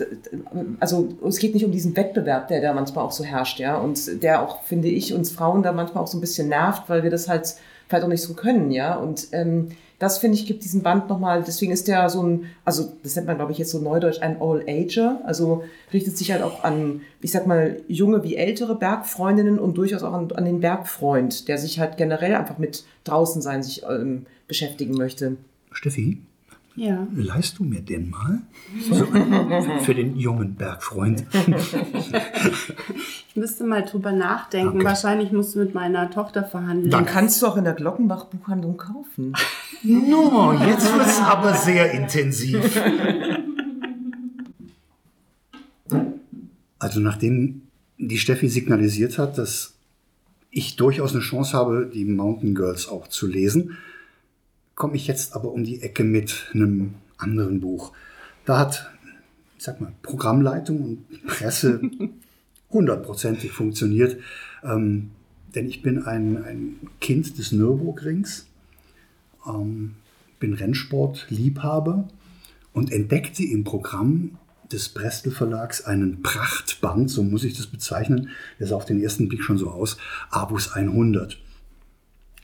also 0.80 1.10
es 1.28 1.38
geht 1.38 1.54
nicht 1.54 1.66
um 1.66 1.72
diesen 1.72 1.96
Wettbewerb, 1.96 2.48
der 2.48 2.62
da 2.62 2.74
manchmal 2.74 3.06
auch 3.06 3.12
so 3.12 3.24
herrscht, 3.24 3.60
ja, 3.60 3.78
und 3.78 4.24
der 4.24 4.42
auch, 4.42 4.64
finde 4.64 4.88
ich, 4.88 5.14
uns 5.14 5.30
Frauen 5.30 5.62
da 5.62 5.72
manchmal 5.72 6.04
auch 6.04 6.08
so 6.08 6.18
ein 6.18 6.22
bisschen 6.22 6.48
nervt, 6.48 6.84
weil 6.88 7.04
wir 7.04 7.12
das 7.12 7.28
halt 7.28 7.58
vielleicht 7.90 8.06
auch 8.06 8.10
nicht 8.10 8.22
so 8.22 8.36
können, 8.36 8.72
ja. 8.72 8.96
Und 8.96 9.28
ähm, 9.34 9.70
das 9.98 10.20
finde 10.20 10.38
ich 10.38 10.46
gibt 10.46 10.64
diesen 10.64 10.82
Band 10.82 11.10
nochmal, 11.10 11.44
deswegen 11.46 11.74
ist 11.74 11.90
der 11.90 12.10
so 12.10 12.24
ein, 12.24 12.46
also 12.64 12.94
das 13.04 13.16
nennt 13.16 13.28
man 13.28 13.36
glaube 13.36 13.52
ich 13.52 13.58
jetzt 13.58 13.72
so 13.72 13.80
neudeutsch 13.80 14.22
ein 14.22 14.42
All-Ager, 14.42 15.20
also 15.26 15.64
richtet 15.92 16.18
sich 16.18 16.32
halt 16.32 16.42
auch 16.42 16.64
an, 16.64 17.02
ich 17.20 17.32
sag 17.32 17.46
mal, 17.48 17.82
junge 17.90 18.24
wie 18.24 18.38
ältere 18.38 18.76
Bergfreundinnen 18.76 19.60
und 19.60 19.78
durchaus 19.78 20.04
auch 20.04 20.14
an, 20.14 20.32
an 20.32 20.46
den 20.46 20.62
Bergfreund, 20.62 21.50
der 21.50 21.58
sich 21.58 21.80
halt 21.80 21.98
generell 21.98 22.36
einfach 22.36 22.60
mit 22.60 22.86
draußen 23.04 23.42
sein 23.42 23.62
sich 23.62 23.84
ähm, 23.84 24.26
beschäftigen 24.48 24.94
möchte. 24.94 25.36
Steffi? 25.72 26.20
Ja. 26.76 27.08
Leihst 27.14 27.60
du 27.60 27.64
mir 27.64 27.82
den 27.82 28.10
mal? 28.10 28.42
So, 28.90 29.06
für 29.84 29.94
den 29.94 30.18
jungen 30.18 30.56
Bergfreund. 30.56 31.26
ich 33.28 33.36
müsste 33.36 33.66
mal 33.66 33.84
drüber 33.84 34.12
nachdenken. 34.12 34.78
Okay. 34.78 34.86
Wahrscheinlich 34.86 35.32
musst 35.32 35.56
du 35.56 35.60
mit 35.60 35.74
meiner 35.74 36.10
Tochter 36.10 36.44
verhandeln. 36.44 36.92
Dann 36.92 37.06
kannst 37.06 37.42
du 37.42 37.48
auch 37.48 37.58
in 37.58 37.66
der 37.66 37.74
Glockenbach-Buchhandlung 37.74 38.78
kaufen. 38.78 39.34
No, 39.82 40.52
jetzt 40.52 40.94
wird 40.94 41.06
es 41.08 41.22
aber 41.22 41.54
sehr 41.54 41.92
intensiv. 41.92 42.60
Also 46.80 47.00
nachdem 47.00 47.62
die 47.98 48.18
Steffi 48.18 48.50
signalisiert 48.50 49.18
hat, 49.18 49.38
dass 49.38 49.76
ich 50.52 50.76
durchaus 50.76 51.14
eine 51.14 51.22
Chance 51.22 51.54
habe, 51.54 51.90
die 51.94 52.06
Mountain 52.06 52.56
Girls 52.56 52.90
auch 52.90 53.08
zu 53.08 53.28
lesen, 53.28 53.78
komme 54.80 54.96
ich 54.96 55.08
jetzt 55.08 55.36
aber 55.36 55.52
um 55.52 55.66
die 55.66 55.82
Ecke 55.82 56.06
mit 56.06 56.48
einem 56.54 56.96
anderen 57.18 57.60
Buch. 57.60 57.92
Da 58.46 58.58
hat, 58.58 58.90
ich 59.58 59.64
sag 59.66 59.82
mal, 59.82 59.92
Programmleitung 60.02 60.82
und 60.82 61.28
Presse 61.28 61.82
hundertprozentig 62.72 63.52
funktioniert. 63.52 64.18
Ähm, 64.64 65.12
denn 65.54 65.68
ich 65.68 65.82
bin 65.82 66.04
ein, 66.04 66.42
ein 66.44 66.76
Kind 67.02 67.38
des 67.38 67.52
Nürburgrings, 67.52 68.48
ähm, 69.46 69.96
bin 70.40 70.54
Rennsportliebhaber 70.54 72.08
und 72.72 72.94
entdeckte 72.94 73.44
im 73.44 73.66
Programm 73.66 74.38
des 74.72 74.88
Brestel 74.88 75.34
Verlags 75.34 75.84
einen 75.84 76.24
Prachtband, 76.24 77.10
so 77.10 77.22
muss 77.24 77.44
ich 77.44 77.58
das 77.58 77.68
bezeichnen, 77.68 78.30
der 78.60 78.68
sah 78.68 78.78
auf 78.78 78.86
den 78.86 79.02
ersten 79.02 79.28
Blick 79.28 79.44
schon 79.44 79.58
so 79.58 79.72
aus, 79.72 79.98
Abus 80.30 80.72
100 80.72 81.38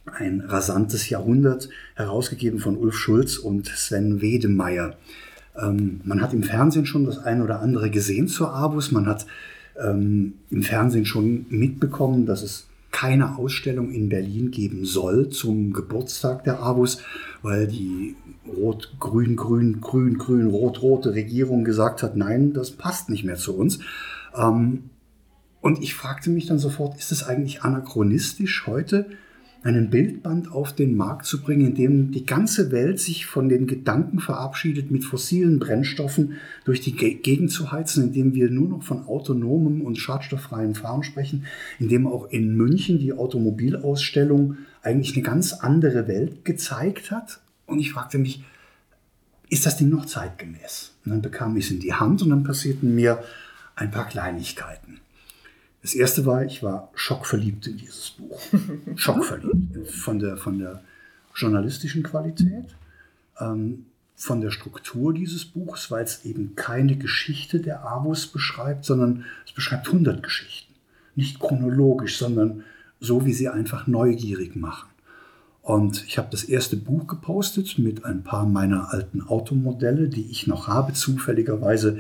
ein 0.06 0.42
rasantes 0.42 1.10
Jahrhundert, 1.10 1.70
herausgegeben 1.96 2.60
von 2.60 2.78
Ulf 2.78 2.96
Schulz 2.96 3.38
und 3.38 3.68
Sven 3.68 4.22
Wedemeyer. 4.22 4.98
Ähm, 5.58 6.02
man 6.04 6.22
hat 6.22 6.34
im 6.34 6.44
Fernsehen 6.44 6.86
schon 6.86 7.06
das 7.06 7.18
eine 7.20 7.44
oder 7.44 7.62
andere 7.62 7.90
gesehen 7.90 8.28
zur 8.28 8.54
Abus. 8.54 8.92
Man 8.92 9.08
hat 9.08 9.26
ähm, 9.82 10.34
im 10.50 10.64
Fernsehen 10.64 11.06
schon 11.06 11.46
mitbekommen, 11.50 12.26
dass 12.26 12.44
es 12.44 12.68
keine 12.92 13.38
Ausstellung 13.38 13.92
in 13.92 14.08
Berlin 14.08 14.52
geben 14.52 14.86
soll 14.86 15.28
zum 15.30 15.74
Geburtstag 15.74 16.46
der 16.46 16.62
Abus, 16.62 17.02
weil 17.42 17.68
die 17.68 18.16
rot-grün-grün, 18.48 19.82
grün-grün, 19.82 20.48
rot-rote 20.48 21.14
Regierung 21.14 21.66
gesagt 21.66 22.04
hat, 22.04 22.16
nein, 22.16 22.54
das 22.54 22.72
passt 22.72 23.10
nicht 23.10 23.26
mehr 23.26 23.36
zu 23.36 23.58
uns. 23.58 23.80
Ähm, 24.34 24.90
und 25.62 25.82
ich 25.82 25.96
fragte 25.96 26.30
mich 26.30 26.46
dann 26.46 26.60
sofort, 26.60 26.98
ist 26.98 27.12
es 27.12 27.24
eigentlich 27.24 27.64
anachronistisch 27.64 28.66
heute, 28.68 29.08
einen 29.66 29.90
Bildband 29.90 30.52
auf 30.52 30.74
den 30.74 30.96
Markt 30.96 31.26
zu 31.26 31.42
bringen, 31.42 31.70
in 31.70 31.76
dem 31.76 32.12
die 32.12 32.24
ganze 32.24 32.72
Welt 32.72 33.00
sich 33.00 33.26
von 33.26 33.50
den 33.50 33.66
Gedanken 33.66 34.20
verabschiedet, 34.20 34.92
mit 34.92 35.04
fossilen 35.04 35.58
Brennstoffen 35.58 36.34
durch 36.66 36.82
die 36.82 36.92
Gegend 36.92 37.50
zu 37.50 37.72
heizen, 37.72 38.04
indem 38.04 38.36
wir 38.36 38.52
nur 38.52 38.70
noch 38.70 38.84
von 38.84 39.08
autonomem 39.08 39.82
und 39.82 39.98
schadstofffreien 39.98 40.76
Fahren 40.76 41.02
sprechen, 41.02 41.46
indem 41.80 42.06
auch 42.06 42.30
in 42.30 42.56
München 42.56 43.00
die 43.00 43.14
Automobilausstellung 43.14 44.58
eigentlich 44.84 45.16
eine 45.16 45.24
ganz 45.24 45.54
andere 45.54 46.08
Welt 46.08 46.46
gezeigt 46.46 47.10
hat. 47.10 47.40
Und 47.66 47.80
ich 47.80 47.92
fragte 47.92 48.20
mich, 48.20 48.44
ist 49.50 49.66
das 49.66 49.78
Ding 49.78 49.90
noch 49.90 50.06
zeitgemäß? 50.06 50.94
Und 51.06 51.12
dann 51.12 51.22
bekam 51.24 51.58
ich 51.58 51.66
es 51.66 51.72
in 51.72 51.80
die 51.80 51.94
Hand 51.94 52.22
und 52.22 52.30
dann 52.30 52.44
passierten 52.44 52.94
mir 52.94 53.24
ein 53.76 53.90
paar 53.90 54.08
Kleinigkeiten. 54.08 55.00
Das 55.86 55.94
erste 55.94 56.26
war, 56.26 56.44
ich 56.44 56.64
war 56.64 56.90
schockverliebt 56.96 57.68
in 57.68 57.78
dieses 57.78 58.10
Buch. 58.10 58.42
schockverliebt. 58.96 59.88
Von 59.92 60.18
der, 60.18 60.36
von 60.36 60.58
der 60.58 60.82
journalistischen 61.36 62.02
Qualität, 62.02 62.76
ähm, 63.40 63.86
von 64.16 64.42
der 64.42 64.50
Struktur 64.50 65.14
dieses 65.14 65.46
Buchs, 65.46 65.92
weil 65.92 66.04
es 66.04 66.26
eben 66.26 66.56
keine 66.56 66.96
Geschichte 66.98 67.60
der 67.60 67.86
Avus 67.86 68.26
beschreibt, 68.26 68.84
sondern 68.84 69.26
es 69.46 69.52
beschreibt 69.52 69.86
100 69.86 70.24
Geschichten. 70.24 70.74
Nicht 71.14 71.40
chronologisch, 71.40 72.18
sondern 72.18 72.64
so, 73.00 73.24
wie 73.28 73.34
sie 73.34 73.50
einfach 73.50 73.86
neugierig 73.86 74.56
machen. 74.56 74.90
Und 75.62 76.04
ich 76.08 76.18
habe 76.18 76.30
das 76.32 76.46
erste 76.46 76.78
Buch 76.78 77.06
gepostet 77.06 77.78
mit 77.78 78.06
ein 78.06 78.24
paar 78.24 78.48
meiner 78.48 78.92
alten 78.92 79.22
Automodelle, 79.22 80.10
die 80.10 80.32
ich 80.32 80.48
noch 80.48 80.68
habe, 80.68 80.94
zufälligerweise 80.94 82.00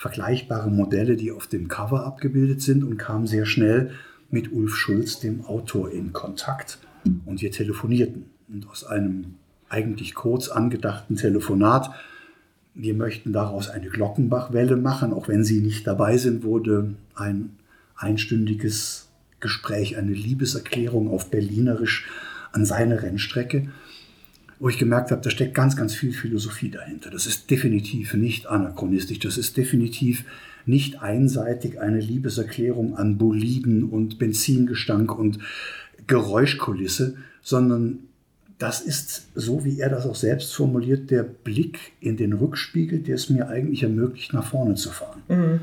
vergleichbare 0.00 0.70
Modelle, 0.70 1.14
die 1.14 1.30
auf 1.30 1.46
dem 1.46 1.68
Cover 1.68 2.06
abgebildet 2.06 2.62
sind 2.62 2.84
und 2.84 2.96
kam 2.96 3.26
sehr 3.26 3.44
schnell 3.44 3.90
mit 4.30 4.50
Ulf 4.50 4.74
Schulz, 4.74 5.20
dem 5.20 5.44
Autor, 5.44 5.92
in 5.92 6.14
Kontakt. 6.14 6.78
Und 7.26 7.42
wir 7.42 7.50
telefonierten. 7.50 8.24
Und 8.48 8.66
aus 8.70 8.82
einem 8.82 9.34
eigentlich 9.68 10.14
kurz 10.14 10.48
angedachten 10.48 11.16
Telefonat, 11.16 11.90
wir 12.72 12.94
möchten 12.94 13.34
daraus 13.34 13.68
eine 13.68 13.90
Glockenbachwelle 13.90 14.76
machen, 14.76 15.12
auch 15.12 15.28
wenn 15.28 15.44
Sie 15.44 15.60
nicht 15.60 15.86
dabei 15.86 16.16
sind, 16.16 16.44
wurde 16.44 16.94
ein 17.14 17.50
einstündiges 17.94 19.10
Gespräch, 19.38 19.98
eine 19.98 20.14
Liebeserklärung 20.14 21.10
auf 21.10 21.30
Berlinerisch 21.30 22.08
an 22.52 22.64
seine 22.64 23.02
Rennstrecke 23.02 23.68
wo 24.60 24.68
ich 24.68 24.78
gemerkt 24.78 25.10
habe, 25.10 25.22
da 25.22 25.30
steckt 25.30 25.54
ganz, 25.54 25.74
ganz 25.74 25.94
viel 25.94 26.12
Philosophie 26.12 26.70
dahinter. 26.70 27.10
Das 27.10 27.26
ist 27.26 27.50
definitiv 27.50 28.12
nicht 28.14 28.46
anachronistisch, 28.46 29.18
das 29.18 29.38
ist 29.38 29.56
definitiv 29.56 30.24
nicht 30.66 31.00
einseitig 31.00 31.80
eine 31.80 31.98
Liebeserklärung 31.98 32.94
an 32.94 33.16
Boliden 33.16 33.84
und 33.84 34.18
Benzingestank 34.18 35.18
und 35.18 35.38
Geräuschkulisse, 36.06 37.16
sondern 37.40 38.00
das 38.58 38.82
ist, 38.82 39.28
so 39.34 39.64
wie 39.64 39.80
er 39.80 39.88
das 39.88 40.04
auch 40.04 40.14
selbst 40.14 40.54
formuliert, 40.54 41.10
der 41.10 41.22
Blick 41.22 41.78
in 42.00 42.18
den 42.18 42.34
Rückspiegel, 42.34 43.00
der 43.00 43.14
es 43.14 43.30
mir 43.30 43.48
eigentlich 43.48 43.82
ermöglicht, 43.82 44.34
nach 44.34 44.44
vorne 44.44 44.74
zu 44.74 44.90
fahren. 44.90 45.22
Mhm. 45.28 45.60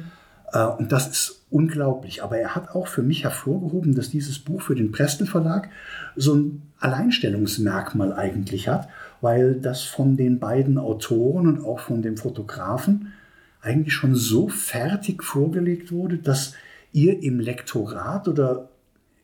Äh, 0.52 0.66
und 0.66 0.92
das 0.92 1.08
ist 1.08 1.46
unglaublich. 1.52 2.24
Aber 2.24 2.40
er 2.40 2.56
hat 2.56 2.70
auch 2.70 2.88
für 2.88 3.04
mich 3.04 3.24
hervorgehoben, 3.24 3.94
dass 3.94 4.10
dieses 4.10 4.40
Buch 4.40 4.64
für 4.64 4.74
den 4.74 4.92
Prestel 4.92 5.28
Verlag 5.28 5.70
so 6.16 6.34
ein 6.34 6.64
Alleinstellungsmerkmal 6.80 8.14
eigentlich 8.14 8.68
hat, 8.68 8.90
weil 9.22 9.56
das 9.56 9.84
von 9.84 10.18
den 10.18 10.40
beiden 10.40 10.78
Autoren 10.78 11.48
und 11.48 11.66
auch 11.66 11.80
von 11.80 12.02
dem 12.02 12.18
Fotografen 12.18 13.14
eigentlich 13.62 13.94
schon 13.94 14.16
so 14.16 14.48
fertig 14.48 15.24
vorgelegt 15.24 15.92
wurde, 15.92 16.18
dass 16.18 16.54
ihr 16.94 17.22
im 17.22 17.40
Lektorat 17.40 18.28
oder 18.28 18.70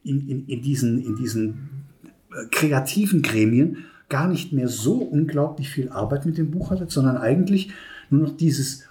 in, 0.03 0.27
in, 0.27 0.47
in, 0.47 0.61
diesen, 0.61 1.03
in 1.03 1.15
diesen 1.15 1.85
äh, 2.31 2.47
kreativen 2.51 3.21
Gremien 3.21 3.85
gar 4.09 4.27
nicht 4.27 4.51
mehr 4.51 4.67
so 4.67 4.95
unglaublich 4.95 5.69
viel 5.69 5.89
Arbeit 5.89 6.25
mit 6.25 6.37
dem 6.37 6.51
Buch 6.51 6.71
hattet, 6.71 6.91
sondern 6.91 7.17
eigentlich 7.17 7.71
nur 8.09 8.27
noch 8.27 8.37
dieses 8.37 8.83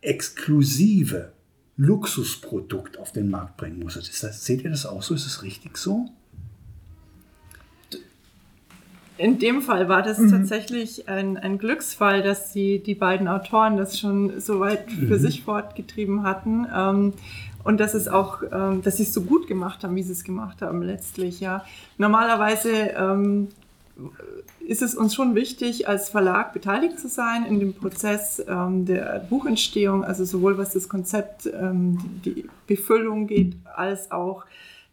exklusive 0.00 1.32
Luxusprodukt 1.76 2.98
auf 2.98 3.10
den 3.10 3.30
Markt 3.30 3.56
bringen 3.56 3.80
musstet. 3.80 4.04
Seht 4.04 4.62
ihr 4.62 4.70
das 4.70 4.86
auch 4.86 5.02
so? 5.02 5.14
Ist 5.14 5.26
es 5.26 5.42
richtig 5.42 5.76
so? 5.76 6.10
In 9.16 9.38
dem 9.38 9.62
Fall 9.62 9.88
war 9.88 10.02
das 10.02 10.18
mhm. 10.18 10.30
tatsächlich 10.30 11.08
ein, 11.08 11.36
ein 11.36 11.58
Glücksfall, 11.58 12.22
dass 12.22 12.52
die, 12.52 12.82
die 12.82 12.96
beiden 12.96 13.28
Autoren 13.28 13.76
das 13.76 13.98
schon 13.98 14.40
so 14.40 14.58
weit 14.58 14.90
für 14.90 15.18
mhm. 15.18 15.18
sich 15.18 15.42
fortgetrieben 15.42 16.24
hatten. 16.24 16.66
Ähm, 16.74 17.12
und 17.62 17.78
dass 17.78 17.94
es 17.94 18.08
auch, 18.08 18.42
ähm, 18.52 18.82
dass 18.82 18.98
sie 18.98 19.04
es 19.04 19.14
so 19.14 19.22
gut 19.22 19.46
gemacht 19.46 19.84
haben, 19.84 19.96
wie 19.96 20.02
sie 20.02 20.12
es 20.12 20.24
gemacht 20.24 20.62
haben 20.62 20.82
letztlich, 20.82 21.40
ja. 21.40 21.64
Normalerweise 21.96 22.70
ähm, 22.70 23.48
ist 24.66 24.82
es 24.82 24.94
uns 24.94 25.14
schon 25.14 25.34
wichtig, 25.34 25.88
als 25.88 26.08
Verlag 26.08 26.52
beteiligt 26.52 26.98
zu 26.98 27.08
sein 27.08 27.46
in 27.46 27.60
dem 27.60 27.74
Prozess 27.74 28.42
ähm, 28.46 28.84
der 28.84 29.24
Buchentstehung, 29.30 30.04
also 30.04 30.24
sowohl 30.24 30.58
was 30.58 30.72
das 30.72 30.88
Konzept, 30.88 31.46
ähm, 31.46 31.98
die 32.24 32.48
Befüllung 32.66 33.26
geht, 33.26 33.54
als 33.76 34.10
auch 34.10 34.44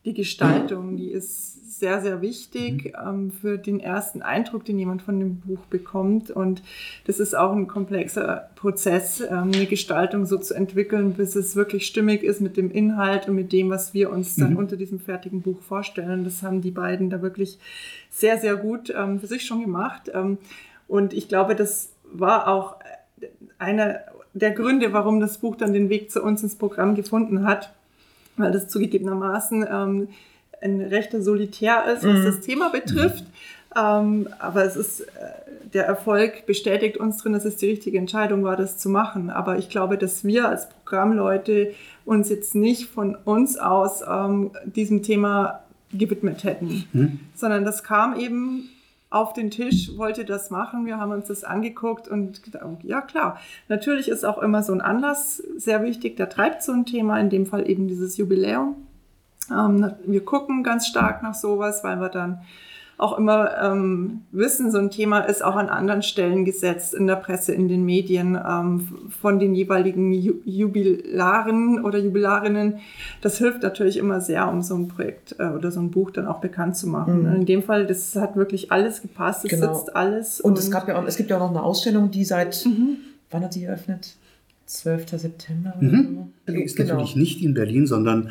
die 0.05 0.13
Gestaltung. 0.13 0.97
Die 0.97 1.09
ist 1.09 1.60
sehr, 1.81 1.99
sehr 1.99 2.21
wichtig 2.21 2.93
mhm. 2.93 3.09
ähm, 3.09 3.31
für 3.31 3.57
den 3.57 3.79
ersten 3.79 4.21
Eindruck, 4.21 4.63
den 4.63 4.77
jemand 4.77 5.01
von 5.01 5.19
dem 5.19 5.39
Buch 5.41 5.65
bekommt. 5.69 6.29
Und 6.29 6.61
das 7.05 7.19
ist 7.19 7.35
auch 7.35 7.51
ein 7.53 7.67
komplexer 7.67 8.49
Prozess, 8.55 9.19
ähm, 9.19 9.51
eine 9.53 9.65
Gestaltung 9.65 10.27
so 10.27 10.37
zu 10.37 10.53
entwickeln, 10.53 11.13
bis 11.13 11.35
es 11.35 11.55
wirklich 11.55 11.87
stimmig 11.87 12.21
ist 12.21 12.39
mit 12.39 12.55
dem 12.55 12.71
Inhalt 12.71 13.27
und 13.27 13.35
mit 13.35 13.51
dem, 13.51 13.71
was 13.71 13.95
wir 13.95 14.11
uns 14.11 14.35
dann 14.35 14.51
mhm. 14.51 14.57
unter 14.57 14.77
diesem 14.77 14.99
fertigen 14.99 15.41
Buch 15.41 15.59
vorstellen. 15.61 16.23
Das 16.23 16.43
haben 16.43 16.61
die 16.61 16.71
beiden 16.71 17.09
da 17.09 17.23
wirklich 17.23 17.57
sehr, 18.11 18.37
sehr 18.37 18.55
gut 18.55 18.93
ähm, 18.95 19.19
für 19.19 19.27
sich 19.27 19.43
schon 19.43 19.61
gemacht. 19.61 20.11
Ähm, 20.13 20.37
und 20.87 21.13
ich 21.13 21.27
glaube, 21.27 21.55
das 21.55 21.93
war 22.13 22.47
auch 22.47 22.75
einer 23.57 24.01
der 24.33 24.51
Gründe, 24.51 24.93
warum 24.93 25.19
das 25.19 25.39
Buch 25.39 25.55
dann 25.55 25.73
den 25.73 25.89
Weg 25.89 26.11
zu 26.11 26.21
uns 26.21 26.43
ins 26.43 26.55
Programm 26.55 26.93
gefunden 26.93 27.43
hat, 27.43 27.73
weil 28.37 28.51
das 28.51 28.67
zugegebenermaßen 28.67 29.65
ähm, 29.67 30.07
ein 30.61 30.81
rechter 30.81 31.21
Solitär 31.21 31.85
ist, 31.93 32.03
was 32.03 32.19
mhm. 32.19 32.25
das 32.25 32.39
Thema 32.41 32.69
betrifft. 32.69 33.25
Ähm, 33.75 34.27
aber 34.39 34.65
es 34.65 34.75
ist, 34.75 35.01
äh, 35.01 35.05
der 35.73 35.85
Erfolg 35.85 36.45
bestätigt 36.45 36.97
uns 36.97 37.17
drin, 37.17 37.33
dass 37.33 37.45
es 37.45 37.55
die 37.57 37.67
richtige 37.67 37.97
Entscheidung 37.97 38.43
war, 38.43 38.57
das 38.57 38.77
zu 38.77 38.89
machen. 38.89 39.29
Aber 39.29 39.57
ich 39.57 39.69
glaube, 39.69 39.97
dass 39.97 40.23
wir 40.23 40.49
als 40.49 40.69
Programmleute 40.69 41.73
uns 42.05 42.29
jetzt 42.29 42.55
nicht 42.55 42.89
von 42.89 43.15
uns 43.15 43.57
aus 43.57 44.01
ähm, 44.07 44.51
diesem 44.65 45.03
Thema 45.03 45.61
gewidmet 45.93 46.43
hätten, 46.43 46.85
mhm. 46.91 47.19
sondern 47.35 47.65
das 47.65 47.83
kam 47.83 48.17
eben 48.19 48.69
auf 49.09 49.33
den 49.33 49.51
Tisch, 49.51 49.97
wollte 49.97 50.23
das 50.23 50.49
machen. 50.49 50.85
Wir 50.85 50.97
haben 50.97 51.11
uns 51.11 51.27
das 51.27 51.43
angeguckt 51.43 52.07
und 52.07 52.43
gedacht, 52.43 52.65
ja 52.83 53.01
klar, 53.01 53.39
natürlich 53.67 54.07
ist 54.07 54.23
auch 54.25 54.37
immer 54.37 54.63
so 54.63 54.71
ein 54.73 54.81
Anlass 54.81 55.43
sehr 55.57 55.83
wichtig, 55.83 56.15
der 56.15 56.29
treibt 56.29 56.63
so 56.63 56.71
ein 56.71 56.85
Thema, 56.85 57.19
in 57.19 57.29
dem 57.29 57.45
Fall 57.45 57.69
eben 57.69 57.87
dieses 57.87 58.17
Jubiläum. 58.17 58.75
Ähm, 59.49 59.91
wir 60.05 60.23
gucken 60.25 60.63
ganz 60.63 60.87
stark 60.87 61.23
nach 61.23 61.33
sowas, 61.33 61.83
weil 61.83 61.99
wir 61.99 62.09
dann 62.09 62.41
auch 63.01 63.17
immer 63.17 63.57
ähm, 63.63 64.21
wissen, 64.31 64.71
so 64.71 64.77
ein 64.77 64.91
Thema 64.91 65.21
ist 65.21 65.43
auch 65.43 65.55
an 65.55 65.69
anderen 65.69 66.03
Stellen 66.03 66.45
gesetzt, 66.45 66.93
in 66.93 67.07
der 67.07 67.15
Presse, 67.15 67.51
in 67.51 67.67
den 67.67 67.83
Medien, 67.83 68.37
ähm, 68.47 68.87
von 69.19 69.39
den 69.39 69.55
jeweiligen 69.55 70.13
Ju 70.13 70.35
Jubilaren 70.45 71.83
oder 71.83 71.97
Jubilarinnen. 71.97 72.75
Das 73.21 73.39
hilft 73.39 73.63
natürlich 73.63 73.97
immer 73.97 74.21
sehr, 74.21 74.47
um 74.47 74.61
so 74.61 74.75
ein 74.75 74.87
Projekt 74.87 75.35
äh, 75.39 75.47
oder 75.47 75.71
so 75.71 75.79
ein 75.79 75.89
Buch 75.89 76.11
dann 76.11 76.27
auch 76.27 76.41
bekannt 76.41 76.77
zu 76.77 76.87
machen. 76.87 77.23
Mhm. 77.23 77.35
In 77.37 77.45
dem 77.47 77.63
Fall, 77.63 77.87
das 77.87 78.15
hat 78.15 78.35
wirklich 78.35 78.71
alles 78.71 79.01
gepasst, 79.01 79.45
es 79.45 79.49
genau. 79.49 79.73
sitzt 79.73 79.95
alles. 79.95 80.39
Und, 80.39 80.51
und, 80.51 80.59
es, 80.59 80.69
gab 80.69 80.87
ja 80.87 80.99
auch, 80.99 81.07
es 81.07 81.17
gibt 81.17 81.31
ja 81.31 81.37
auch 81.37 81.41
noch 81.41 81.49
eine 81.49 81.63
Ausstellung, 81.63 82.11
die 82.11 82.23
seit, 82.23 82.63
mhm. 82.67 82.97
wann 83.31 83.43
hat 83.43 83.53
sie 83.53 83.63
eröffnet? 83.63 84.15
12. 84.67 85.09
September 85.09 85.73
mhm. 85.79 86.29
oder 86.45 86.53
so? 86.53 86.61
Ist 86.63 86.77
genau. 86.77 86.93
natürlich 86.93 87.15
nicht 87.15 87.41
in 87.41 87.55
Berlin, 87.55 87.87
sondern 87.87 88.29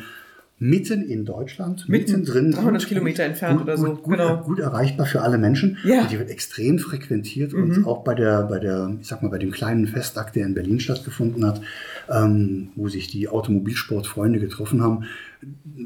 mitten 0.63 1.01
in 1.01 1.25
Deutschland, 1.25 1.89
Mitten, 1.89 2.19
mittendrin. 2.19 2.51
300 2.51 2.85
Kilometer 2.85 3.23
entfernt 3.23 3.57
gut, 3.57 3.63
oder 3.67 3.77
so, 3.77 3.85
Gut, 3.87 4.03
gut, 4.03 4.17
genau. 4.17 4.37
gut 4.43 4.59
erreichbar 4.59 5.07
für 5.07 5.21
alle 5.21 5.39
Menschen. 5.39 5.77
Ja. 5.83 6.03
Und 6.03 6.11
die 6.11 6.19
wird 6.19 6.29
extrem 6.29 6.77
frequentiert 6.77 7.51
Mhm. 7.53 7.63
und 7.63 7.85
auch 7.87 8.03
bei 8.03 8.13
der, 8.13 8.43
bei 8.43 8.59
der, 8.59 8.95
ich 9.01 9.07
sag 9.07 9.23
mal, 9.23 9.29
bei 9.29 9.39
dem 9.39 9.49
kleinen 9.49 9.87
Festakt, 9.87 10.35
der 10.35 10.45
in 10.45 10.53
Berlin 10.53 10.79
stattgefunden 10.79 11.43
hat, 11.47 11.61
ähm, 12.09 12.69
wo 12.75 12.89
sich 12.89 13.07
die 13.07 13.27
Automobilsportfreunde 13.27 14.39
getroffen 14.39 14.83
haben. 14.83 15.05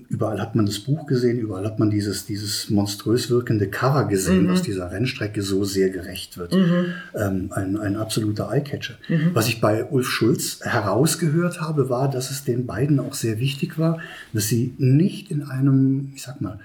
Überall 0.10 0.42
hat 0.42 0.56
man 0.56 0.66
das 0.66 0.80
Buch 0.80 1.06
gesehen, 1.08 1.40
überall 1.40 1.64
hat 1.66 1.80
man 1.80 1.90
dieses, 1.90 2.26
dieses 2.26 2.70
monströs 2.70 3.30
wirkende 3.30 3.70
Cover 3.70 4.04
Mhm. 4.06 4.10
gesehen, 4.10 4.48
was 4.50 4.62
dieser 4.62 4.92
Rennstrecke 4.92 5.42
so 5.42 5.64
sehr 5.64 5.90
gerecht 5.90 6.38
wird. 6.38 6.54
Ähm, 6.54 7.48
ein, 7.52 7.78
ein 7.78 7.96
absoluter 7.96 8.52
Eyecatcher. 8.52 8.96
Mhm. 9.08 9.32
Was 9.34 9.48
ich 9.48 9.62
bei 9.62 9.86
Ulf 9.86 10.10
Schulz 10.10 10.60
herausgehört 10.62 11.62
habe, 11.62 11.88
war, 11.90 12.10
dass 12.10 12.32
es 12.32 12.44
den 12.44 12.66
beiden 12.66 13.00
auch 13.00 13.14
sehr 13.14 13.40
wichtig 13.40 13.80
war, 13.80 14.00
dass 14.34 14.48
sie 14.48 14.74
nicht 14.78 15.32
in 15.32 15.44
einem, 15.44 16.12
ich 16.16 16.24
sag 16.24 16.42
mal, 16.42 16.60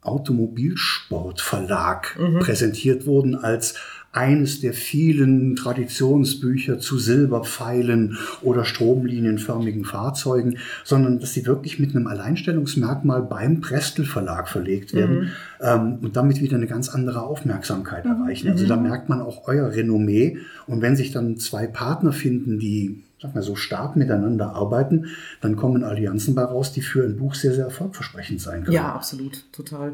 Automobilsportverlag 0.00 2.18
präsentiert 2.40 3.04
wurden 3.06 3.34
als 3.36 3.74
eines 4.12 4.60
der 4.60 4.74
vielen 4.74 5.56
Traditionsbücher 5.56 6.78
zu 6.78 6.98
Silberpfeilen 6.98 8.18
oder 8.42 8.64
stromlinienförmigen 8.64 9.84
Fahrzeugen, 9.84 10.58
sondern 10.84 11.18
dass 11.18 11.32
sie 11.32 11.46
wirklich 11.46 11.78
mit 11.78 11.96
einem 11.96 12.06
Alleinstellungsmerkmal 12.06 13.22
beim 13.22 13.62
Prestel 13.62 14.04
Verlag 14.04 14.48
verlegt 14.48 14.92
werden 14.92 15.32
ähm, 15.60 15.98
und 16.02 16.16
damit 16.16 16.40
wieder 16.42 16.56
eine 16.56 16.66
ganz 16.66 16.90
andere 16.90 17.22
Aufmerksamkeit 17.22 18.04
erreichen. 18.04 18.50
Also 18.50 18.66
da 18.66 18.76
merkt 18.76 19.08
man 19.08 19.22
auch 19.22 19.48
euer 19.48 19.70
Renommee 19.70 20.38
und 20.66 20.82
wenn 20.82 20.94
sich 20.94 21.12
dann 21.12 21.38
zwei 21.38 21.66
Partner 21.66 22.12
finden, 22.12 22.58
die 22.58 23.02
sag 23.22 23.34
mal, 23.34 23.42
so 23.42 23.54
stark 23.54 23.96
miteinander 23.96 24.54
arbeiten, 24.54 25.06
dann 25.40 25.56
kommen 25.56 25.84
Allianzen 25.84 26.34
bei 26.34 26.42
raus, 26.42 26.72
die 26.72 26.82
für 26.82 27.04
ein 27.04 27.16
Buch 27.16 27.34
sehr, 27.34 27.54
sehr 27.54 27.66
erfolgversprechend 27.66 28.40
sein 28.40 28.64
können. 28.64 28.74
Ja, 28.74 28.92
absolut, 28.92 29.44
total. 29.52 29.92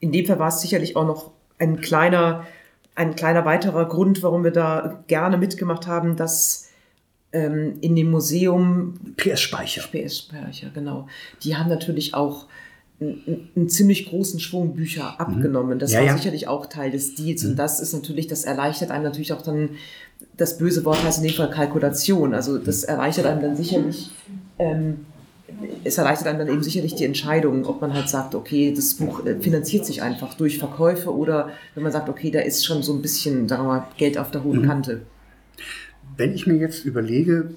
In 0.00 0.12
dem 0.12 0.24
Fall 0.24 0.38
war 0.38 0.48
es 0.48 0.62
sicherlich 0.62 0.96
auch 0.96 1.06
noch 1.06 1.30
ein 1.58 1.80
kleiner, 1.80 2.46
ein 2.94 3.16
kleiner 3.16 3.44
weiterer 3.44 3.88
Grund, 3.88 4.22
warum 4.22 4.44
wir 4.44 4.50
da 4.50 5.02
gerne 5.06 5.38
mitgemacht 5.38 5.86
haben, 5.86 6.16
dass 6.16 6.68
ähm, 7.32 7.78
in 7.80 7.96
dem 7.96 8.10
Museum 8.10 8.94
PS-Speicher. 9.16 9.82
PS-Speicher, 9.90 10.70
genau, 10.74 11.06
die 11.42 11.56
haben 11.56 11.68
natürlich 11.68 12.14
auch 12.14 12.46
einen, 13.00 13.68
ziemlich 13.68 14.10
großen 14.10 14.40
Schwung 14.40 14.74
Bücher 14.74 15.18
abgenommen. 15.18 15.78
Das 15.78 15.90
Mhm. 15.90 15.94
Ja, 15.94 16.00
war 16.00 16.06
ja. 16.06 16.12
Mhm. 16.12 16.18
sicherlich 16.18 16.48
auch 16.48 16.66
Teil 16.66 16.90
des 16.90 17.14
Deals. 17.14 17.44
Und 17.44 17.56
das 17.56 17.80
ist 17.80 17.94
natürlich, 17.94 18.26
das 18.26 18.44
erleichtert 18.44 18.90
einem 18.90 19.04
natürlich 19.04 19.32
auch 19.32 19.42
dann, 19.42 19.70
das 20.36 20.58
böse 20.58 20.84
Wort 20.84 21.02
heißt 21.02 21.18
in 21.18 21.28
dem 21.28 21.34
Fall 21.34 21.50
Kalkulation. 21.50 22.34
Also 22.34 22.58
das 22.58 22.84
erleichtert 22.84 23.26
einem 23.26 23.40
dann 23.40 23.56
sicherlich, 23.56 24.10
ähm, 24.58 25.06
es 25.84 25.98
erleichtert 25.98 26.28
einem 26.28 26.38
dann 26.38 26.48
eben 26.48 26.62
sicherlich 26.62 26.94
die 26.94 27.04
Entscheidung, 27.04 27.64
ob 27.66 27.80
man 27.80 27.94
halt 27.94 28.08
sagt, 28.08 28.34
okay, 28.34 28.72
das 28.74 28.94
Buch 28.94 29.24
äh, 29.26 29.36
finanziert 29.40 29.86
sich 29.86 30.02
einfach 30.02 30.34
durch 30.34 30.58
Verkäufe 30.58 31.14
oder 31.14 31.50
wenn 31.74 31.82
man 31.82 31.92
sagt, 31.92 32.08
okay, 32.08 32.30
da 32.30 32.40
ist 32.40 32.64
schon 32.64 32.82
so 32.82 32.92
ein 32.92 33.02
bisschen, 33.02 33.48
sagen 33.48 33.64
wir 33.64 33.68
mal, 33.68 33.86
Geld 33.96 34.18
auf 34.18 34.30
der 34.30 34.40
Mhm. 34.40 34.44
hohen 34.44 34.62
Kante. 34.66 35.02
Wenn 36.16 36.34
ich 36.34 36.46
mir 36.46 36.56
jetzt 36.56 36.84
überlege, 36.84 37.50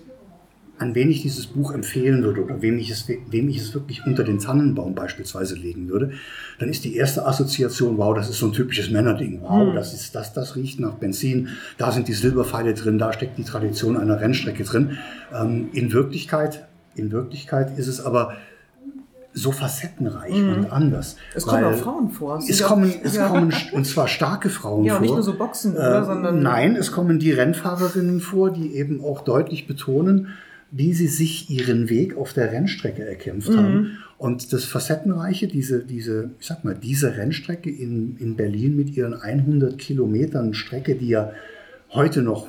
an 0.79 0.95
wen 0.95 1.09
ich 1.09 1.21
dieses 1.21 1.47
Buch 1.47 1.71
empfehlen 1.71 2.23
würde 2.23 2.43
oder 2.43 2.61
wem 2.61 2.77
ich, 2.77 2.89
es, 2.89 3.07
wem 3.07 3.47
ich 3.47 3.57
es 3.57 3.73
wirklich 3.73 4.05
unter 4.05 4.23
den 4.23 4.39
Tannenbaum 4.39 4.95
beispielsweise 4.95 5.55
legen 5.55 5.87
würde, 5.87 6.11
dann 6.59 6.69
ist 6.69 6.83
die 6.83 6.95
erste 6.95 7.25
Assoziation, 7.25 7.97
wow, 7.97 8.15
das 8.15 8.29
ist 8.29 8.39
so 8.39 8.47
ein 8.47 8.53
typisches 8.53 8.89
Männerding. 8.89 9.41
Wow, 9.41 9.73
das, 9.75 9.93
ist, 9.93 10.15
das, 10.15 10.33
das 10.33 10.55
riecht 10.55 10.79
nach 10.79 10.95
Benzin, 10.95 11.49
da 11.77 11.91
sind 11.91 12.07
die 12.07 12.13
Silberpfeile 12.13 12.73
drin, 12.73 12.97
da 12.97 13.13
steckt 13.13 13.37
die 13.37 13.43
Tradition 13.43 13.97
einer 13.97 14.19
Rennstrecke 14.19 14.63
drin. 14.63 14.97
Ähm, 15.33 15.69
in, 15.73 15.93
Wirklichkeit, 15.93 16.67
in 16.95 17.11
Wirklichkeit 17.11 17.77
ist 17.77 17.87
es 17.87 17.99
aber 18.01 18.33
so 19.35 19.51
facettenreich 19.51 20.31
und 20.33 20.71
anders. 20.71 21.15
Es 21.33 21.47
kommen 21.47 21.63
auch 21.63 21.73
Frauen 21.73 22.09
vor. 22.11 22.37
Es 22.47 22.59
ja- 22.59 22.67
kommen, 22.67 22.93
es 23.03 23.15
ja. 23.15 23.27
kommen, 23.27 23.51
und 23.71 23.85
zwar 23.87 24.07
starke 24.07 24.49
Frauen 24.49 24.85
Ja, 24.85 24.93
vor. 24.93 24.97
und 24.97 25.01
nicht 25.03 25.13
nur 25.13 25.23
so 25.23 25.33
Boxen, 25.33 25.73
oder, 25.73 26.03
Äh, 26.03 26.05
sondern- 26.05 26.43
Nein, 26.43 26.75
es 26.75 26.91
kommen 26.91 27.17
die 27.17 27.31
Rennfahrerinnen 27.31 28.19
vor, 28.19 28.51
die 28.51 28.75
eben 28.75 29.01
auch 29.03 29.21
deutlich 29.21 29.65
betonen, 29.65 30.27
wie 30.69 30.93
sie 30.93 31.07
sich 31.07 31.49
ihren 31.49 31.89
Weg 31.89 32.15
auf 32.15 32.33
der 32.33 32.51
Rennstrecke 32.51 33.07
erkämpft 33.07 33.49
Mhm. 33.49 33.57
haben. 33.57 33.97
Und 34.19 34.53
das 34.53 34.65
Facettenreiche, 34.65 35.47
diese, 35.47 35.83
diese, 35.83 36.29
ich 36.39 36.45
sag 36.47 36.63
mal, 36.63 36.75
diese 36.75 37.17
Rennstrecke 37.17 37.71
in, 37.71 38.17
in 38.17 38.35
Berlin 38.35 38.75
mit 38.75 38.95
ihren 38.95 39.15
100 39.19 39.77
Kilometern 39.79 40.53
Strecke, 40.53 40.93
die 40.95 41.07
ja 41.09 41.31
heute 41.91 42.21
noch 42.21 42.47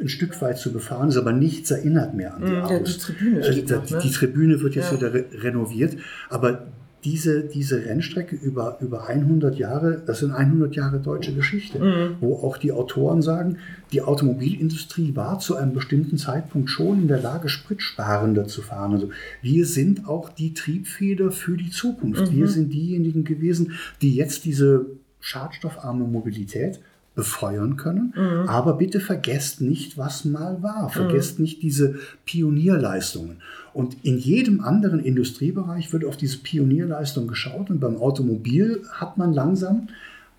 ein 0.00 0.08
Stück 0.08 0.40
weit 0.42 0.58
zu 0.58 0.72
befahren 0.72 1.08
ist, 1.08 1.16
aber 1.16 1.32
nichts 1.32 1.70
erinnert 1.70 2.14
mehr 2.14 2.34
an 2.34 2.42
die 2.42 2.48
Mhm, 2.48 2.54
ja, 2.54 2.64
Autos. 2.64 2.94
die 2.98 3.00
Tribüne 3.00 3.40
die, 3.40 3.62
noch, 3.72 3.90
ne? 3.90 3.98
die 4.02 4.10
Tribüne 4.10 4.60
wird 4.60 4.74
jetzt 4.74 4.90
Ja. 4.92 4.96
wieder 4.98 5.14
re 5.14 5.24
renoviert, 5.42 5.96
aber 6.30 6.66
diese, 7.04 7.42
diese 7.42 7.84
Rennstrecke 7.84 8.34
über, 8.34 8.78
über 8.80 9.08
100 9.10 9.58
Jahre, 9.58 10.02
das 10.06 10.20
sind 10.20 10.32
100 10.32 10.74
Jahre 10.74 10.98
deutsche 11.00 11.34
Geschichte, 11.34 11.78
Mhm. 11.78 12.16
wo 12.20 12.36
auch 12.36 12.56
die 12.56 12.72
Autoren 12.72 13.20
sagen, 13.20 13.58
die 13.92 14.00
Automobilindustrie 14.00 15.14
war 15.14 15.38
zu 15.38 15.54
einem 15.56 15.74
bestimmten 15.74 16.16
Zeitpunkt 16.16 16.70
schon 16.70 17.02
in 17.02 17.08
der 17.08 17.20
Lage, 17.20 17.50
spritsparender 17.50 18.46
zu 18.46 18.62
fahren. 18.62 18.92
Also 18.92 19.10
wir 19.42 19.66
sind 19.66 20.08
auch 20.08 20.30
die 20.30 20.54
Triebfeder 20.54 21.30
für 21.30 21.58
die 21.58 21.70
Zukunft. 21.70 22.32
Mhm. 22.32 22.36
Wir 22.36 22.48
sind 22.48 22.72
diejenigen 22.72 23.24
gewesen, 23.24 23.72
die 24.00 24.14
jetzt 24.14 24.46
diese 24.46 24.86
schadstoffarme 25.20 26.04
Mobilität 26.06 26.80
befeuern 27.14 27.76
können. 27.76 28.12
Mhm. 28.16 28.48
Aber 28.48 28.74
bitte 28.74 29.00
vergesst 29.00 29.60
nicht, 29.60 29.96
was 29.96 30.24
mal 30.24 30.62
war. 30.62 30.88
Vergesst 30.90 31.38
nicht 31.38 31.62
diese 31.62 31.96
Pionierleistungen. 32.24 33.40
Und 33.72 33.96
in 34.04 34.18
jedem 34.18 34.60
anderen 34.60 35.00
Industriebereich 35.00 35.92
wird 35.92 36.04
auf 36.04 36.16
diese 36.16 36.38
Pionierleistung 36.38 37.26
geschaut. 37.26 37.70
Und 37.70 37.80
beim 37.80 37.96
Automobil 37.96 38.82
hat 38.90 39.16
man 39.16 39.32
langsam 39.32 39.88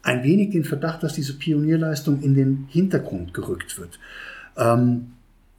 ein 0.03 0.23
wenig 0.23 0.51
den 0.51 0.63
Verdacht, 0.63 1.01
dass 1.01 1.13
diese 1.13 1.33
Pionierleistung 1.33 2.21
in 2.21 2.35
den 2.35 2.65
Hintergrund 2.69 3.33
gerückt 3.33 3.79
wird. 3.79 3.99
Ähm, 4.57 5.13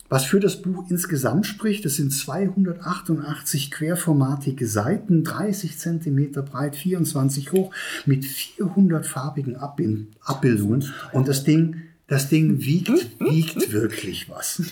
was 0.08 0.24
für 0.24 0.40
das 0.40 0.62
Buch 0.62 0.84
insgesamt 0.88 1.46
spricht, 1.46 1.84
das 1.84 1.96
sind 1.96 2.12
288 2.12 3.70
querformatige 3.70 4.66
Seiten, 4.66 5.24
30 5.24 5.78
Zentimeter 5.78 6.42
breit, 6.42 6.76
24 6.76 7.52
hoch, 7.52 7.72
mit 8.04 8.24
400 8.24 9.06
farbigen 9.06 9.56
Abbild- 9.56 10.06
Abbildungen. 10.22 10.84
Und 11.12 11.28
das 11.28 11.44
Ding, 11.44 11.82
das 12.06 12.28
Ding 12.28 12.60
wiegt, 12.60 13.20
wiegt 13.20 13.72
wirklich 13.72 14.28
was. 14.30 14.62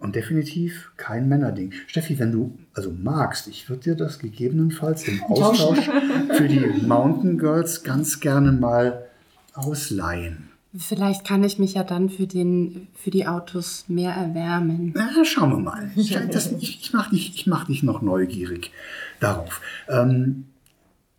Und 0.00 0.14
definitiv 0.14 0.92
kein 0.96 1.28
Männerding. 1.28 1.72
Steffi, 1.88 2.18
wenn 2.20 2.30
du 2.30 2.56
also 2.72 2.92
magst, 2.92 3.48
ich 3.48 3.68
würde 3.68 3.82
dir 3.82 3.94
das 3.96 4.20
gegebenenfalls 4.20 5.08
im 5.08 5.22
Austausch 5.24 5.90
für 6.36 6.46
die 6.48 6.60
Mountain 6.86 7.36
Girls 7.38 7.82
ganz 7.82 8.20
gerne 8.20 8.52
mal 8.52 9.06
ausleihen. 9.54 10.47
Vielleicht 10.76 11.26
kann 11.26 11.42
ich 11.44 11.58
mich 11.58 11.74
ja 11.74 11.82
dann 11.82 12.10
für, 12.10 12.26
den, 12.26 12.88
für 12.94 13.10
die 13.10 13.26
Autos 13.26 13.86
mehr 13.88 14.12
erwärmen. 14.12 14.92
Na, 14.94 15.24
schauen 15.24 15.50
wir 15.50 15.58
mal. 15.58 15.90
Ich, 15.96 16.14
ich, 16.14 16.80
ich 16.80 16.92
mache 16.92 17.10
dich, 17.10 17.34
ich 17.34 17.46
mach 17.46 17.64
dich 17.64 17.82
noch 17.82 18.02
neugierig 18.02 18.70
darauf. 19.18 19.62
Ähm, 19.88 20.44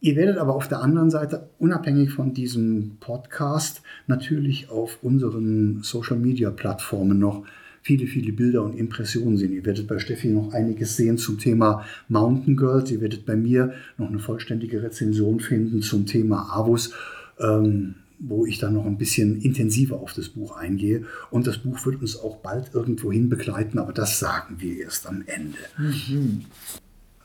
ihr 0.01 0.15
werdet 0.15 0.37
aber 0.37 0.55
auf 0.55 0.67
der 0.67 0.81
anderen 0.81 1.09
Seite, 1.09 1.49
unabhängig 1.57 2.11
von 2.11 2.35
diesem 2.35 2.97
Podcast, 2.99 3.81
natürlich 4.05 4.69
auf 4.69 4.99
unseren 5.01 5.81
Social-Media-Plattformen 5.81 7.17
noch 7.17 7.43
viele, 7.81 8.05
viele 8.05 8.33
Bilder 8.33 8.61
und 8.63 8.77
Impressionen 8.77 9.37
sehen. 9.37 9.53
Ihr 9.53 9.65
werdet 9.65 9.87
bei 9.87 9.97
Steffi 9.97 10.27
noch 10.27 10.53
einiges 10.53 10.95
sehen 10.95 11.17
zum 11.17 11.39
Thema 11.39 11.83
Mountain 12.07 12.55
Girls. 12.55 12.91
Ihr 12.91 13.01
werdet 13.01 13.25
bei 13.25 13.35
mir 13.35 13.73
noch 13.97 14.09
eine 14.09 14.19
vollständige 14.19 14.83
Rezension 14.83 15.39
finden 15.39 15.81
zum 15.81 16.05
Thema 16.05 16.55
Avus. 16.55 16.93
Ähm, 17.39 17.95
wo 18.19 18.45
ich 18.45 18.59
dann 18.59 18.73
noch 18.73 18.85
ein 18.85 18.97
bisschen 18.97 19.41
intensiver 19.41 19.97
auf 19.97 20.13
das 20.13 20.29
Buch 20.29 20.57
eingehe. 20.57 21.05
Und 21.31 21.47
das 21.47 21.57
Buch 21.59 21.85
wird 21.85 22.01
uns 22.01 22.17
auch 22.17 22.37
bald 22.37 22.73
irgendwohin 22.73 23.29
begleiten, 23.29 23.79
aber 23.79 23.93
das 23.93 24.19
sagen 24.19 24.55
wir 24.59 24.77
erst 24.77 25.07
am 25.07 25.23
Ende. 25.25 25.57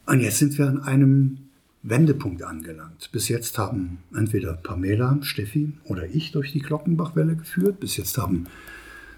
Und 0.07 0.21
jetzt 0.21 0.39
sind 0.39 0.57
wir 0.59 0.69
an 0.69 0.83
einem 0.83 1.39
Wendepunkt 1.83 2.43
angelangt. 2.43 3.11
Bis 3.13 3.29
jetzt 3.29 3.59
haben 3.59 3.99
entweder 4.15 4.55
Pamela, 4.55 5.19
Steffi 5.23 5.73
oder 5.85 6.07
ich 6.07 6.33
durch 6.33 6.53
die 6.53 6.61
Glockenbachwelle 6.61 7.37
geführt. 7.37 7.81
Bis 7.81 7.97
jetzt 7.97 8.17
haben 8.17 8.47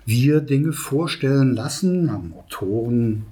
wir 0.04 0.40
Dinge 0.40 0.72
vorstellen 0.72 1.54
lassen, 1.54 2.10
haben 2.10 2.32
Autoren 2.32 3.24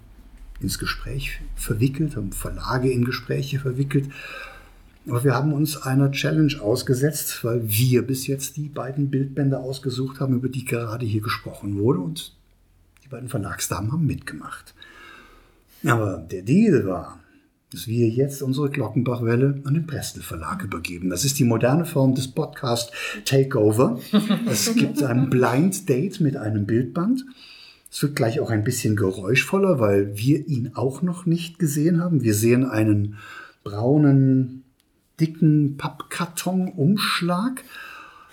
ins 0.61 0.79
Gespräch 0.79 1.41
verwickelt, 1.57 2.17
haben 2.17 2.33
Verlage 2.33 2.91
in 2.91 3.05
Gespräche 3.05 3.59
verwickelt. 3.59 4.09
Aber 5.07 5.23
wir 5.23 5.35
haben 5.35 5.53
uns 5.53 5.77
einer 5.77 6.11
Challenge 6.13 6.55
ausgesetzt, 6.61 7.45
weil 7.45 7.69
wir 7.69 8.07
bis 8.07 8.27
jetzt 8.27 8.57
die 8.57 8.69
beiden 8.69 9.11
Bildbände 9.11 9.59
ausgesucht 9.59 10.21
haben, 10.21 10.35
über 10.35 10.49
die 10.49 10.65
gerade 10.65 11.05
hier 11.05 11.21
gesprochen 11.21 11.79
wurde. 11.79 12.01
Und 12.01 12.35
die 13.05 13.09
beiden 13.09 13.29
Verlagsdamen 13.29 13.93
haben 13.93 14.07
mitgemacht. 14.07 14.75
Aber 15.85 16.17
der 16.31 16.43
Deal 16.43 16.87
war, 16.87 17.19
dass 17.71 17.87
wir 17.87 18.09
jetzt 18.09 18.41
unsere 18.41 18.71
Glockenbachwelle 18.71 19.61
an 19.65 19.75
den 19.75 19.87
Prestel 19.87 20.23
Verlag 20.23 20.63
übergeben. 20.63 21.11
Das 21.11 21.25
ist 21.25 21.39
die 21.39 21.45
moderne 21.45 21.85
Form 21.85 22.15
des 22.15 22.29
Podcast 22.29 22.93
Takeover. 23.25 23.99
Es 24.47 24.75
gibt 24.77 25.03
ein 25.03 25.29
Blind 25.29 25.89
Date 25.89 26.21
mit 26.21 26.37
einem 26.37 26.67
Bildband. 26.67 27.27
Es 27.91 28.03
wird 28.03 28.17
gleich 28.17 28.41
auch 28.41 28.51
ein 28.51 28.65
bisschen 28.65 28.97
geräuschvoller, 28.97 29.81
weil 29.81 30.17
wir 30.17 30.47
ihn 30.47 30.73
auch 30.75 31.03
noch 31.03 31.27
nicht 31.27 31.59
gesehen 31.59 32.01
haben. 32.01 32.23
Wir 32.23 32.35
sehen 32.35 32.65
einen 32.65 33.19
braunen, 33.63 34.64
dicken 35.21 35.77
Pappkartonumschlag. 35.77 37.63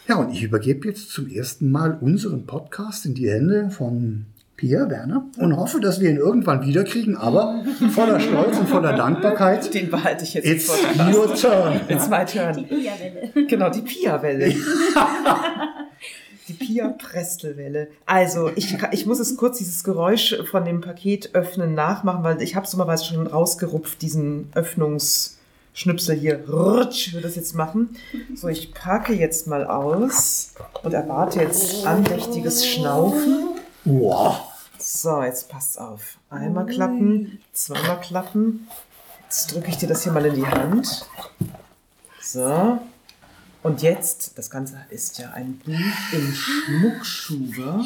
Ja, 0.07 0.15
und 0.15 0.32
ich 0.32 0.43
übergebe 0.43 0.88
jetzt 0.88 1.11
zum 1.11 1.29
ersten 1.29 1.71
Mal 1.71 1.97
unseren 2.01 2.45
Podcast 2.45 3.05
in 3.05 3.13
die 3.13 3.29
Hände 3.29 3.69
von 3.69 4.25
Pia 4.61 4.89
Werner 4.89 5.25
und 5.38 5.57
hoffe, 5.57 5.79
dass 5.79 5.99
wir 5.99 6.09
ihn 6.09 6.17
irgendwann 6.17 6.63
wiederkriegen, 6.63 7.17
aber 7.17 7.63
voller 7.91 8.19
Stolz 8.19 8.59
und 8.59 8.69
voller 8.69 8.93
Dankbarkeit. 8.93 9.73
Den 9.73 9.89
behalte 9.89 10.23
ich 10.23 10.36
jetzt 10.36 10.45
It's 10.45 10.71
im 10.93 11.13
your 11.15 11.34
turn. 11.34 11.82
It's 11.88 12.07
my 12.09 12.25
turn. 12.25 12.57
Die 12.57 12.63
Pia-Welle. 12.63 13.47
Genau, 13.47 13.69
die 13.71 13.82
Pia-Welle. 13.82 14.53
die 16.47 16.53
Pia-Prestelwelle. 16.53 17.88
Also, 18.05 18.51
ich, 18.55 18.77
ich 18.91 19.05
muss 19.07 19.19
es 19.19 19.36
kurz, 19.36 19.57
dieses 19.57 19.84
Geräusch 19.84 20.36
von 20.51 20.63
dem 20.63 20.82
Paket 20.82 21.34
öffnen 21.34 21.73
nachmachen, 21.73 22.23
weil 22.23 22.39
ich 22.41 22.55
habe 22.55 22.65
es 22.65 22.71
dummerweise 22.71 23.05
schon 23.05 23.25
rausgerupft, 23.25 23.99
diesen 24.01 24.49
Öffnungsschnipsel 25.72 26.15
hier. 26.15 26.49
Rutsch, 26.49 27.13
würde 27.13 27.28
das 27.28 27.36
jetzt 27.36 27.55
machen. 27.55 27.95
So, 28.36 28.47
ich 28.47 28.74
packe 28.74 29.13
jetzt 29.13 29.47
mal 29.47 29.65
aus 29.65 30.53
und 30.84 30.93
erwarte 30.93 31.41
jetzt 31.41 31.86
andächtiges 31.86 32.65
Schnaufen. 32.65 33.59
Wow. 33.86 34.41
So, 34.78 35.24
jetzt 35.24 35.49
passt 35.49 35.80
auf. 35.80 36.17
Einmal 36.30 36.65
klappen, 36.65 37.39
zweimal 37.53 37.99
klappen. 38.01 38.67
Jetzt 39.24 39.53
drücke 39.53 39.69
ich 39.69 39.78
dir 39.78 39.88
das 39.88 40.03
hier 40.03 40.11
mal 40.11 40.26
in 40.26 40.36
die 40.36 40.47
Hand. 40.47 41.07
So. 42.22 42.80
Und 43.63 43.82
jetzt, 43.84 44.38
das 44.38 44.49
Ganze 44.49 44.78
ist 44.89 45.19
ja 45.19 45.32
ein 45.32 45.59
Buch 45.59 46.13
im 46.13 46.34
Schmuckschuber. 46.34 47.86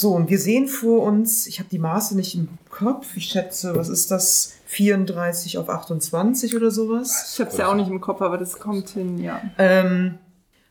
So, 0.00 0.12
und 0.12 0.30
wir 0.30 0.38
sehen 0.38 0.68
vor 0.68 1.02
uns, 1.02 1.48
ich 1.48 1.58
habe 1.58 1.68
die 1.70 1.80
Maße 1.80 2.16
nicht 2.16 2.36
im 2.36 2.46
Kopf, 2.70 3.16
ich 3.16 3.24
schätze, 3.24 3.74
was 3.74 3.88
ist 3.88 4.12
das? 4.12 4.54
34 4.66 5.58
auf 5.58 5.68
28 5.68 6.54
oder 6.54 6.70
sowas? 6.70 7.32
Ich 7.34 7.40
habe 7.40 7.50
es 7.50 7.56
ja 7.56 7.68
auch 7.68 7.74
nicht 7.74 7.90
im 7.90 8.00
Kopf, 8.00 8.22
aber 8.22 8.38
das 8.38 8.60
kommt 8.60 8.90
hin, 8.90 9.18
ja. 9.18 9.42
Ähm, 9.58 10.18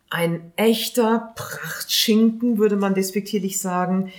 ein 0.10 0.54
echter 0.56 1.34
Prachtschinken, 1.36 2.58
würde 2.58 2.78
man 2.78 2.94
despektierlich 2.94 3.60
sagen. 3.60 4.14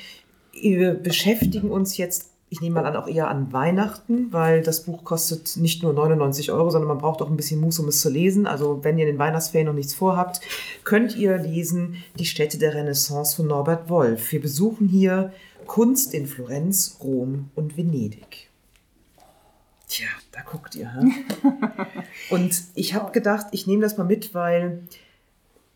Wir 0.53 0.93
beschäftigen 0.93 1.71
uns 1.71 1.97
jetzt, 1.97 2.28
ich 2.51 2.61
nehme 2.61 2.77
mal 2.77 2.87
an, 2.87 2.97
auch 2.97 3.07
eher 3.07 3.29
an 3.29 3.53
Weihnachten, 3.53 4.33
weil 4.33 4.63
das 4.63 4.85
Buch 4.85 5.05
kostet 5.05 5.57
nicht 5.57 5.83
nur 5.83 5.93
99 5.93 6.51
Euro, 6.51 6.71
sondern 6.71 6.89
man 6.89 6.99
braucht 6.99 7.21
auch 7.21 7.29
ein 7.29 7.37
bisschen 7.37 7.61
Muß, 7.61 7.79
um 7.81 7.89
es 7.89 8.01
zu 8.01 8.09
lesen. 8.09 8.47
Also 8.47 8.83
wenn 8.83 8.99
ihr 8.99 9.07
in 9.07 9.15
den 9.15 9.19
Weihnachtsferien 9.19 9.67
noch 9.67 9.75
nichts 9.75 9.95
vorhabt, 9.95 10.41
könnt 10.85 11.17
ihr 11.17 11.37
lesen 11.37 12.03
Die 12.19 12.25
Städte 12.25 12.59
der 12.59 12.75
Renaissance 12.75 13.37
von 13.37 13.47
Norbert 13.47 13.89
Wolf. 13.91 14.33
Wir 14.33 14.41
besuchen 14.41 14.89
hier 14.89 15.33
Kunst 15.67 16.15
in 16.15 16.27
Florenz, 16.27 16.99
Rom 17.03 17.51
und 17.55 17.77
Venedig. 17.77 18.49
Tja, 19.89 20.09
da 20.33 20.41
guckt 20.43 20.75
ihr. 20.75 20.93
Hä? 20.93 21.11
Und 22.31 22.63
ich 22.75 22.93
habe 22.93 23.11
gedacht, 23.11 23.47
ich 23.53 23.67
nehme 23.67 23.81
das 23.81 23.97
mal 23.97 24.05
mit, 24.05 24.35
weil 24.35 24.83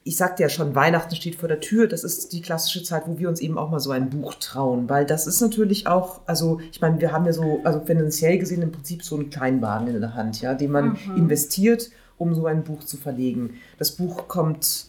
ich 0.04 0.16
sagte 0.16 0.42
ja 0.42 0.48
schon, 0.48 0.74
Weihnachten 0.74 1.14
steht 1.14 1.36
vor 1.36 1.48
der 1.48 1.60
Tür. 1.60 1.86
Das 1.86 2.02
ist 2.02 2.32
die 2.32 2.40
klassische 2.42 2.82
Zeit, 2.82 3.04
wo 3.06 3.18
wir 3.18 3.28
uns 3.28 3.40
eben 3.40 3.56
auch 3.56 3.70
mal 3.70 3.78
so 3.78 3.92
ein 3.92 4.10
Buch 4.10 4.34
trauen, 4.34 4.88
weil 4.90 5.06
das 5.06 5.26
ist 5.28 5.40
natürlich 5.40 5.86
auch, 5.86 6.20
also 6.26 6.60
ich 6.72 6.80
meine, 6.80 7.00
wir 7.00 7.12
haben 7.12 7.24
ja 7.24 7.32
so, 7.32 7.60
also 7.62 7.80
finanziell 7.80 8.38
gesehen 8.38 8.62
im 8.62 8.72
Prinzip 8.72 9.04
so 9.04 9.14
einen 9.14 9.30
Kleinwagen 9.30 9.86
in 9.88 10.00
der 10.00 10.14
Hand, 10.14 10.40
ja, 10.40 10.54
den 10.54 10.72
man 10.72 10.96
investiert, 11.16 11.90
um 12.18 12.34
so 12.34 12.46
ein 12.46 12.64
Buch 12.64 12.80
zu 12.84 12.96
verlegen. 12.96 13.54
Das 13.78 13.92
Buch 13.92 14.26
kommt 14.26 14.86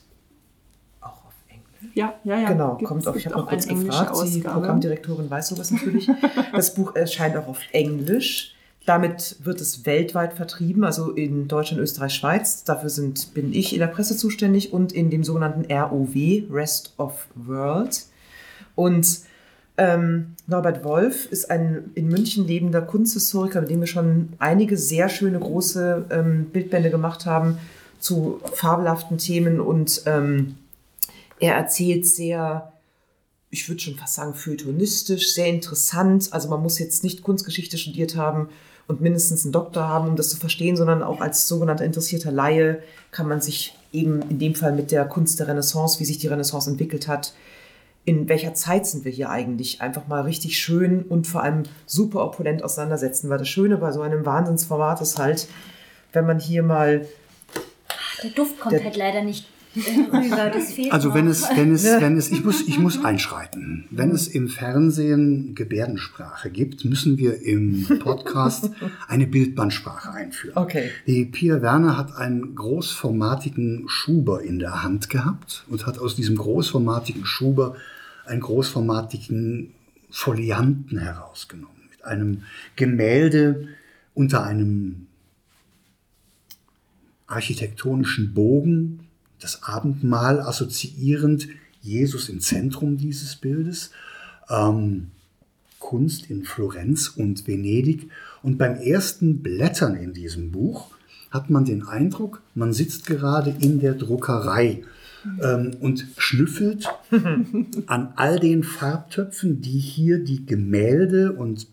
auch 1.01 1.25
auf 1.25 1.33
Englisch. 1.47 1.91
Ja, 1.95 2.15
ja, 2.23 2.39
ja. 2.39 2.47
Genau, 2.49 2.75
Gibt's- 2.77 2.89
kommt 2.89 3.07
auf, 3.07 3.15
ich 3.15 3.25
habe 3.27 3.35
noch 3.35 3.43
auch 3.45 3.49
kurz 3.49 3.67
gefragt, 3.67 4.09
die 4.15 4.19
Ausgabe. 4.37 4.53
Programmdirektorin 4.59 5.29
weiß 5.29 5.49
sowas 5.49 5.69
natürlich. 5.69 6.09
das 6.53 6.73
Buch 6.73 6.95
erscheint 6.95 7.37
auch 7.37 7.47
auf 7.47 7.59
Englisch. 7.71 8.55
Damit 8.85 9.37
wird 9.43 9.61
es 9.61 9.85
weltweit 9.85 10.33
vertrieben, 10.33 10.83
also 10.83 11.11
in 11.11 11.47
Deutschland, 11.47 11.81
Österreich, 11.81 12.13
Schweiz. 12.13 12.65
Dafür 12.65 12.89
sind, 12.89 13.33
bin 13.33 13.53
ich 13.53 13.71
in 13.71 13.79
der 13.79 13.87
Presse 13.87 14.17
zuständig 14.17 14.73
und 14.73 14.91
in 14.91 15.09
dem 15.09 15.23
sogenannten 15.23 15.71
ROW, 15.71 16.13
Rest 16.51 16.93
of 16.97 17.27
World. 17.35 18.03
Und 18.75 19.19
ähm, 19.77 20.35
Norbert 20.47 20.83
Wolf 20.83 21.27
ist 21.31 21.49
ein 21.49 21.91
in 21.95 22.09
München 22.09 22.45
lebender 22.45 22.81
Kunsthistoriker, 22.81 23.61
mit 23.61 23.69
dem 23.69 23.79
wir 23.79 23.87
schon 23.87 24.33
einige 24.37 24.77
sehr 24.77 25.07
schöne 25.07 25.39
große 25.39 26.05
ähm, 26.11 26.45
Bildbände 26.51 26.89
gemacht 26.89 27.25
haben 27.25 27.57
zu 27.99 28.41
fabelhaften 28.53 29.17
Themen 29.17 29.61
und 29.61 30.03
ähm, 30.05 30.55
er 31.39 31.55
erzählt 31.55 32.05
sehr, 32.05 32.73
ich 33.49 33.67
würde 33.67 33.81
schon 33.81 33.95
fast 33.95 34.15
sagen, 34.15 34.33
feuilletonistisch, 34.33 35.33
sehr 35.33 35.47
interessant. 35.47 36.27
Also 36.31 36.49
man 36.49 36.61
muss 36.61 36.79
jetzt 36.79 37.03
nicht 37.03 37.23
Kunstgeschichte 37.23 37.77
studiert 37.77 38.15
haben 38.17 38.49
und 38.87 39.01
mindestens 39.01 39.43
einen 39.45 39.53
Doktor 39.53 39.87
haben, 39.87 40.07
um 40.09 40.15
das 40.15 40.29
zu 40.29 40.37
verstehen, 40.37 40.75
sondern 40.75 41.03
auch 41.03 41.21
als 41.21 41.47
sogenannter 41.47 41.85
interessierter 41.85 42.31
Laie 42.31 42.83
kann 43.11 43.27
man 43.27 43.41
sich 43.41 43.75
eben 43.91 44.21
in 44.29 44.39
dem 44.39 44.55
Fall 44.55 44.73
mit 44.73 44.91
der 44.91 45.05
Kunst 45.05 45.39
der 45.39 45.47
Renaissance, 45.47 45.99
wie 45.99 46.05
sich 46.05 46.17
die 46.17 46.27
Renaissance 46.27 46.69
entwickelt 46.69 47.07
hat, 47.07 47.33
in 48.05 48.27
welcher 48.27 48.53
Zeit 48.53 48.85
sind 48.85 49.05
wir 49.05 49.11
hier 49.13 49.29
eigentlich, 49.29 49.81
einfach 49.81 50.07
mal 50.07 50.23
richtig 50.23 50.59
schön 50.59 51.03
und 51.03 51.25
vor 51.25 51.41
allem 51.43 51.63
super 51.85 52.25
opulent 52.25 52.61
auseinandersetzen. 52.61 53.29
Weil 53.29 53.37
das 53.37 53.47
Schöne 53.47 53.77
bei 53.77 53.91
so 53.93 54.01
einem 54.01 54.25
Wahnsinnsformat 54.25 54.99
ist 54.99 55.17
halt, 55.17 55.47
wenn 56.11 56.25
man 56.25 56.39
hier 56.39 56.63
mal 56.63 57.07
Der 58.23 58.31
Duft 58.31 58.59
kommt 58.59 58.73
Der- 58.73 58.83
halt 58.83 58.97
leider 58.97 59.21
nicht 59.23 59.45
rüber. 59.75 60.49
Das 60.53 60.73
fehlt 60.73 60.91
Also 60.91 61.13
wenn 61.13 61.27
es, 61.27 61.47
wenn 61.55 61.73
es, 61.73 61.83
wenn 62.01 62.17
es, 62.17 62.31
ich 62.31 62.43
muss, 62.43 62.67
ich 62.67 62.79
muss 62.79 63.03
einschreiten. 63.03 63.85
Wenn 63.89 64.11
es 64.11 64.27
im 64.27 64.47
Fernsehen 64.47 65.55
Gebärdensprache 65.55 66.49
gibt, 66.49 66.85
müssen 66.85 67.17
wir 67.17 67.41
im 67.41 67.85
Podcast 67.99 68.69
eine 69.07 69.27
Bildbandsprache 69.27 70.11
einführen. 70.11 70.57
Okay. 70.57 70.91
Die 71.07 71.25
Pia 71.25 71.61
Werner 71.61 71.97
hat 71.97 72.15
einen 72.15 72.55
großformatigen 72.55 73.85
Schuber 73.87 74.41
in 74.41 74.59
der 74.59 74.83
Hand 74.83 75.09
gehabt 75.09 75.65
und 75.69 75.85
hat 75.85 75.99
aus 75.99 76.15
diesem 76.15 76.35
großformatigen 76.37 77.25
Schuber 77.25 77.75
einen 78.25 78.41
großformatigen 78.41 79.73
Folianten 80.09 80.97
herausgenommen. 80.97 81.73
Mit 81.89 82.05
einem 82.05 82.43
Gemälde 82.75 83.67
unter 84.13 84.43
einem 84.43 85.07
architektonischen 87.27 88.33
Bogen, 88.33 89.02
das 89.43 89.63
Abendmahl 89.63 90.39
assoziierend, 90.39 91.47
Jesus 91.81 92.29
im 92.29 92.39
Zentrum 92.39 92.97
dieses 92.97 93.35
Bildes, 93.35 93.91
ähm, 94.49 95.11
Kunst 95.79 96.29
in 96.29 96.45
Florenz 96.45 97.09
und 97.09 97.45
Venedig. 97.45 98.09
Und 98.41 98.57
beim 98.57 98.75
ersten 98.75 99.43
Blättern 99.43 99.95
in 99.95 100.13
diesem 100.13 100.51
Buch 100.51 100.91
hat 101.29 101.49
man 101.49 101.65
den 101.65 101.83
Eindruck, 101.83 102.41
man 102.55 102.73
sitzt 102.73 103.05
gerade 103.05 103.53
in 103.59 103.79
der 103.79 103.95
Druckerei 103.95 104.83
ähm, 105.41 105.75
und 105.81 106.07
schnüffelt 106.17 106.87
an 107.87 108.13
all 108.15 108.39
den 108.39 108.63
Farbtöpfen, 108.63 109.61
die 109.61 109.79
hier 109.79 110.23
die 110.23 110.45
Gemälde 110.45 111.33
und 111.33 111.67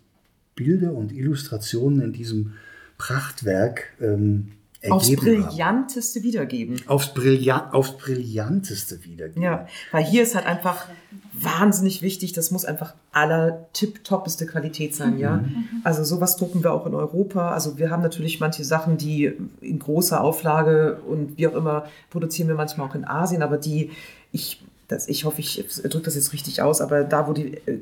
Bilder 0.56 0.92
und 0.92 1.12
Illustrationen 1.12 2.00
in 2.00 2.12
diesem 2.12 2.54
Prachtwerk 2.98 3.94
ähm, 4.00 4.52
aufs 4.88 5.10
ergeben 5.10 5.44
haben. 5.44 5.48
Brillanteste 5.50 6.22
wiedergeben. 6.22 6.80
Aufs, 6.86 7.12
Brillant, 7.12 7.74
aufs 7.74 7.98
Brillanteste 7.98 9.04
wiedergeben. 9.04 9.42
Ja, 9.42 9.66
weil 9.92 10.04
hier 10.04 10.22
ist 10.22 10.34
halt 10.34 10.46
einfach 10.46 10.86
wahnsinnig 11.32 12.02
wichtig, 12.02 12.32
das 12.32 12.50
muss 12.50 12.64
einfach 12.64 12.94
aller 13.12 13.66
tipptoppeste 13.72 14.46
Qualität 14.46 14.94
sein, 14.94 15.18
ja. 15.18 15.44
Also 15.84 16.04
sowas 16.04 16.36
drucken 16.36 16.62
wir 16.62 16.72
auch 16.72 16.86
in 16.86 16.94
Europa. 16.94 17.50
Also 17.52 17.78
wir 17.78 17.90
haben 17.90 18.02
natürlich 18.02 18.40
manche 18.40 18.64
Sachen, 18.64 18.96
die 18.96 19.32
in 19.60 19.78
großer 19.78 20.22
Auflage 20.22 21.00
und 21.06 21.36
wie 21.36 21.46
auch 21.46 21.54
immer 21.54 21.84
produzieren 22.10 22.48
wir 22.48 22.54
manchmal 22.54 22.88
auch 22.88 22.94
in 22.94 23.04
Asien, 23.04 23.42
aber 23.42 23.58
die, 23.58 23.90
ich, 24.32 24.62
das, 24.88 25.08
ich 25.08 25.24
hoffe, 25.24 25.40
ich 25.40 25.64
drücke 25.82 26.04
das 26.04 26.14
jetzt 26.14 26.32
richtig 26.32 26.62
aus, 26.62 26.80
aber 26.80 27.04
da, 27.04 27.28
wo 27.28 27.32
die, 27.32 27.56
äh, 27.66 27.78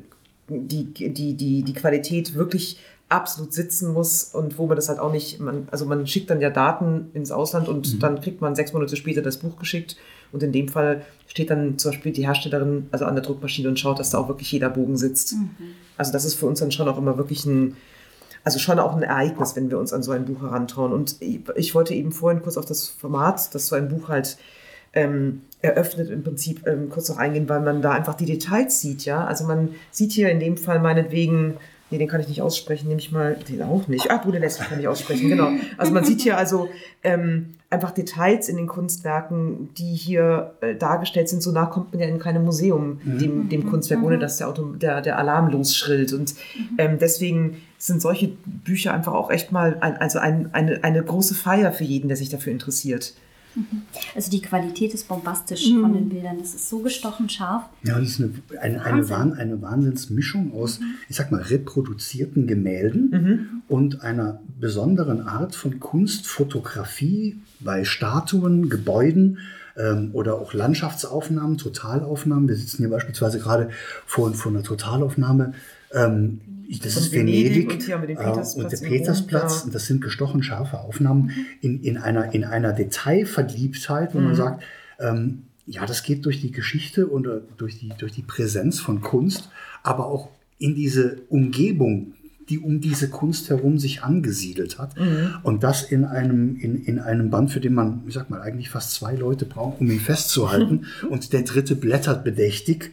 die, 0.49 0.85
die, 0.93 1.33
die, 1.33 1.63
die 1.63 1.73
Qualität 1.73 2.35
wirklich 2.35 2.79
absolut 3.09 3.53
sitzen 3.53 3.91
muss 3.91 4.23
und 4.23 4.59
wo 4.59 4.67
man 4.67 4.75
das 4.75 4.87
halt 4.87 4.99
auch 4.99 5.11
nicht, 5.11 5.39
man, 5.39 5.67
also 5.71 5.85
man 5.85 6.05
schickt 6.05 6.29
dann 6.29 6.41
ja 6.41 6.51
Daten 6.51 7.09
ins 7.13 7.31
Ausland 7.31 7.67
und 7.67 8.03
dann 8.03 8.21
kriegt 8.21 8.39
man 8.39 8.55
sechs 8.55 8.71
Monate 8.71 8.95
später 8.95 9.23
das 9.23 9.37
Buch 9.37 9.57
geschickt 9.57 9.97
und 10.31 10.43
in 10.43 10.51
dem 10.51 10.67
Fall 10.67 11.01
steht 11.27 11.49
dann 11.49 11.79
zum 11.79 11.91
Beispiel 11.91 12.11
die 12.11 12.27
Herstellerin 12.27 12.87
also 12.91 13.05
an 13.05 13.15
der 13.15 13.23
Druckmaschine 13.23 13.67
und 13.67 13.79
schaut, 13.79 13.99
dass 13.99 14.11
da 14.11 14.19
auch 14.19 14.27
wirklich 14.27 14.51
jeder 14.51 14.69
Bogen 14.69 14.95
sitzt. 14.95 15.33
Also 15.97 16.11
das 16.11 16.23
ist 16.23 16.35
für 16.35 16.45
uns 16.45 16.59
dann 16.59 16.71
schon 16.71 16.87
auch 16.87 16.99
immer 16.99 17.17
wirklich 17.17 17.45
ein, 17.45 17.75
also 18.43 18.59
schon 18.59 18.77
auch 18.77 18.95
ein 18.95 19.01
Ereignis, 19.01 19.55
wenn 19.55 19.71
wir 19.71 19.79
uns 19.79 19.91
an 19.91 20.03
so 20.03 20.11
ein 20.11 20.25
Buch 20.25 20.43
herantrauen. 20.43 20.93
Und 20.93 21.15
ich, 21.19 21.73
wollte 21.73 21.95
eben 21.95 22.11
vorhin 22.11 22.43
kurz 22.43 22.57
auf 22.57 22.65
das 22.65 22.87
Format, 22.87 23.53
das 23.55 23.67
so 23.67 23.75
ein 23.75 23.89
Buch 23.89 24.07
halt 24.07 24.37
ähm, 24.93 25.41
eröffnet, 25.61 26.11
im 26.11 26.23
Prinzip 26.23 26.65
ähm, 26.67 26.89
kurz 26.89 27.09
noch 27.09 27.17
eingehen, 27.17 27.49
weil 27.49 27.61
man 27.61 27.81
da 27.81 27.91
einfach 27.91 28.15
die 28.15 28.25
Details 28.25 28.81
sieht, 28.81 29.05
ja. 29.05 29.25
Also 29.25 29.45
man 29.45 29.69
sieht 29.91 30.11
hier 30.11 30.29
in 30.29 30.39
dem 30.39 30.57
Fall 30.57 30.79
meinetwegen 30.79 31.57
Nee, 31.91 31.97
den 31.97 32.07
kann 32.07 32.21
ich 32.21 32.27
nicht 32.27 32.41
aussprechen, 32.41 32.87
nehme 32.87 32.99
ich 32.99 33.11
mal 33.11 33.35
den 33.49 33.63
auch 33.63 33.87
nicht. 33.87 34.11
Ah, 34.11 34.17
Brunelleschi 34.17 34.63
kann 34.63 34.79
ich 34.79 34.87
aussprechen, 34.87 35.27
genau. 35.29 35.51
Also 35.77 35.91
man 35.91 36.05
sieht 36.05 36.21
hier 36.21 36.37
also 36.37 36.69
ähm, 37.03 37.55
einfach 37.71 37.91
Details 37.91 38.47
in 38.47 38.57
den 38.57 38.67
Kunstwerken, 38.67 39.69
die 39.75 39.95
hier 39.95 40.53
äh, 40.61 40.75
dargestellt 40.75 41.29
sind. 41.29 41.41
So 41.41 41.51
nah 41.51 41.65
kommt 41.65 41.91
man 41.91 42.01
ja 42.01 42.07
in 42.07 42.19
keinem 42.19 42.45
Museum 42.45 42.99
dem, 43.03 43.49
dem 43.49 43.67
Kunstwerk, 43.67 44.03
ohne 44.03 44.19
dass 44.19 44.37
der, 44.37 44.49
Auto, 44.49 44.73
der, 44.73 45.01
der 45.01 45.17
Alarm 45.17 45.49
losschrillt. 45.51 46.13
Und 46.13 46.35
ähm, 46.77 46.97
deswegen 46.99 47.57
sind 47.79 48.01
solche 48.01 48.29
Bücher 48.45 48.93
einfach 48.93 49.13
auch 49.13 49.31
echt 49.31 49.51
mal 49.51 49.77
ein, 49.79 49.97
also 49.97 50.19
ein, 50.19 50.53
eine, 50.53 50.83
eine 50.83 51.03
große 51.03 51.33
Feier 51.33 51.71
für 51.71 51.85
jeden, 51.85 52.07
der 52.07 52.17
sich 52.17 52.29
dafür 52.29 52.51
interessiert. 52.51 53.13
Also 54.15 54.31
die 54.31 54.41
Qualität 54.41 54.93
ist 54.93 55.07
bombastisch 55.07 55.71
von 55.71 55.93
den 55.93 56.09
Bildern. 56.09 56.37
Es 56.41 56.53
ist 56.53 56.69
so 56.69 56.79
gestochen 56.79 57.29
scharf. 57.29 57.63
Ja, 57.83 57.97
und 57.97 58.03
es 58.03 58.19
ist 58.19 58.21
eine, 58.21 58.59
eine, 58.61 58.83
eine, 58.83 59.09
Wahn, 59.09 59.33
eine 59.33 59.61
Wahnsinnsmischung 59.61 60.53
aus, 60.53 60.79
ich 61.09 61.15
sag 61.15 61.31
mal, 61.31 61.41
reproduzierten 61.41 62.47
Gemälden 62.47 63.63
und 63.67 64.01
einer 64.01 64.39
besonderen 64.59 65.27
Art 65.27 65.55
von 65.55 65.79
Kunstfotografie 65.79 67.37
bei 67.59 67.83
Statuen, 67.85 68.69
Gebäuden 68.69 69.39
ähm, 69.77 70.09
oder 70.13 70.35
auch 70.35 70.53
Landschaftsaufnahmen, 70.53 71.57
Totalaufnahmen. 71.57 72.47
Wir 72.47 72.55
sitzen 72.55 72.77
hier 72.77 72.89
beispielsweise 72.89 73.39
gerade 73.39 73.69
vor, 74.05 74.33
vor 74.33 74.51
einer 74.51 74.63
Totalaufnahme. 74.63 75.53
Ähm, 75.93 76.41
das 76.77 76.93
Von 76.93 77.03
ist 77.03 77.11
Venedig 77.11 77.67
Venedig, 77.67 77.87
und 77.87 77.89
äh, 77.89 78.15
Petersplatz 78.15 78.53
und 78.55 78.71
der 78.71 78.77
Petersplatz. 78.77 79.63
Und 79.63 79.73
das 79.73 79.87
sind 79.87 80.01
gestochen 80.01 80.43
scharfe 80.43 80.79
Aufnahmen 80.79 81.31
in, 81.61 81.81
in, 81.81 81.97
einer, 81.97 82.33
in 82.33 82.43
einer 82.43 82.73
Detailverliebtheit, 82.73 84.13
wo 84.13 84.19
man 84.19 84.35
sagt, 84.35 84.63
ähm, 84.99 85.43
ja, 85.65 85.85
das 85.85 86.03
geht 86.03 86.25
durch 86.25 86.41
die 86.41 86.51
Geschichte 86.51 87.07
und 87.07 87.25
äh, 87.25 87.41
durch 87.57 87.79
die, 87.79 87.89
durch 87.97 88.11
die 88.11 88.21
Präsenz 88.21 88.79
von 88.79 89.01
Kunst, 89.01 89.49
aber 89.83 90.07
auch 90.07 90.29
in 90.59 90.75
diese 90.75 91.21
Umgebung, 91.29 92.13
die 92.49 92.59
um 92.59 92.81
diese 92.81 93.09
Kunst 93.09 93.49
herum 93.49 93.77
sich 93.77 94.03
angesiedelt 94.03 94.79
hat. 94.79 94.95
Und 95.43 95.63
das 95.63 95.83
in 95.83 96.03
einem, 96.03 96.57
in, 96.57 96.83
in 96.83 96.99
einem 96.99 97.29
Band, 97.29 97.51
für 97.51 97.59
den 97.59 97.75
man, 97.75 98.01
ich 98.07 98.15
sag 98.15 98.29
mal, 98.29 98.41
eigentlich 98.41 98.69
fast 98.69 98.93
zwei 98.93 99.15
Leute 99.15 99.45
braucht, 99.45 99.79
um 99.79 99.89
ihn 99.89 99.99
festzuhalten. 99.99 100.87
und 101.09 101.31
der 101.31 101.43
dritte 101.43 101.75
blättert 101.75 102.23
bedächtig. 102.23 102.91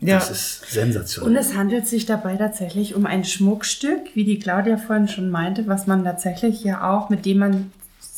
Ja. 0.00 0.16
Das 0.16 0.30
ist 0.30 0.70
sensationell. 0.70 1.30
Und 1.30 1.36
es 1.36 1.54
handelt 1.54 1.86
sich 1.86 2.04
dabei 2.04 2.36
tatsächlich 2.36 2.94
um 2.94 3.06
ein 3.06 3.24
Schmuckstück, 3.24 4.14
wie 4.14 4.24
die 4.24 4.38
Claudia 4.38 4.76
vorhin 4.76 5.08
schon 5.08 5.30
meinte, 5.30 5.66
was 5.66 5.86
man 5.86 6.04
tatsächlich 6.04 6.62
ja 6.62 6.90
auch, 6.90 7.08
mit 7.08 7.24
dem 7.24 7.38
man 7.38 7.72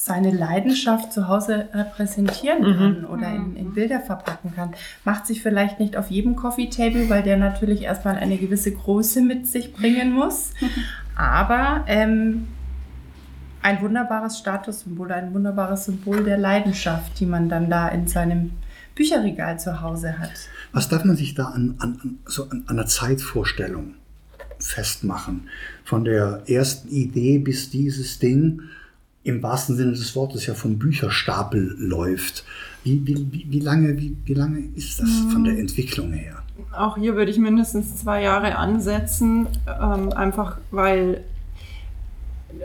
seine 0.09 0.31
Leidenschaft 0.31 1.13
zu 1.13 1.29
Hause 1.29 1.69
repräsentieren 1.73 2.63
kann 2.63 3.05
oder 3.05 3.29
in, 3.29 3.57
in 3.57 3.75
Bilder 3.75 4.01
verpacken 4.01 4.53
kann. 4.57 4.71
Macht 5.05 5.27
sich 5.27 5.43
vielleicht 5.43 5.79
nicht 5.81 5.97
auf 5.97 6.11
jedem 6.11 6.35
Coffee 6.35 6.71
Table, 6.71 7.11
weil 7.11 7.23
der 7.23 7.37
natürlich 7.37 7.83
erstmal 7.83 8.17
eine 8.17 8.39
gewisse 8.39 8.73
Größe 8.73 9.23
mit 9.23 9.47
sich 9.47 9.73
bringen 9.73 10.13
muss. 10.13 10.53
Aber 11.17 11.85
ähm, 11.87 12.49
ein 13.61 13.81
wunderbares 13.83 14.39
Statussymbol, 14.39 15.13
ein 15.13 15.35
wunderbares 15.35 15.85
Symbol 15.85 16.25
der 16.25 16.39
Leidenschaft, 16.39 17.21
die 17.21 17.27
man 17.27 17.49
dann 17.49 17.69
da 17.69 17.89
in 17.89 18.07
seinem 18.07 18.53
Bücherregal 18.95 19.59
zu 19.59 19.81
Hause 19.81 20.19
hat. 20.19 20.33
Was 20.73 20.89
darf 20.89 21.05
man 21.05 21.17
sich 21.17 21.35
da 21.35 21.47
an, 21.47 21.75
an, 21.79 22.19
so 22.27 22.45
an, 22.45 22.65
an 22.67 22.79
einer 22.79 22.87
Zeitvorstellung 22.87 23.95
festmachen? 24.59 25.49
Von 25.85 26.05
der 26.05 26.43
ersten 26.47 26.89
Idee 26.89 27.39
bis 27.39 27.71
dieses 27.71 28.19
Ding 28.19 28.63
im 29.25 29.43
wahrsten 29.43 29.77
Sinne 29.77 29.93
des 29.93 30.15
Wortes 30.17 30.47
ja 30.47 30.55
vom 30.55 30.79
Bücherstapel 30.79 31.77
läuft. 31.79 32.45
Wie, 32.85 33.07
wie, 33.07 33.33
wie, 33.33 33.47
wie, 33.49 33.61
lange, 33.61 33.99
wie, 33.99 34.17
wie 34.25 34.35
lange 34.35 34.61
ist 34.75 35.01
das 35.01 35.11
von 35.33 35.45
der 35.45 35.59
Entwicklung 35.59 36.13
her? 36.13 36.43
Auch 36.77 36.97
hier 36.97 37.15
würde 37.15 37.31
ich 37.31 37.39
mindestens 37.39 37.97
zwei 37.97 38.23
Jahre 38.23 38.57
ansetzen, 38.57 39.49
ähm, 39.67 40.13
einfach 40.13 40.59
weil 40.71 41.25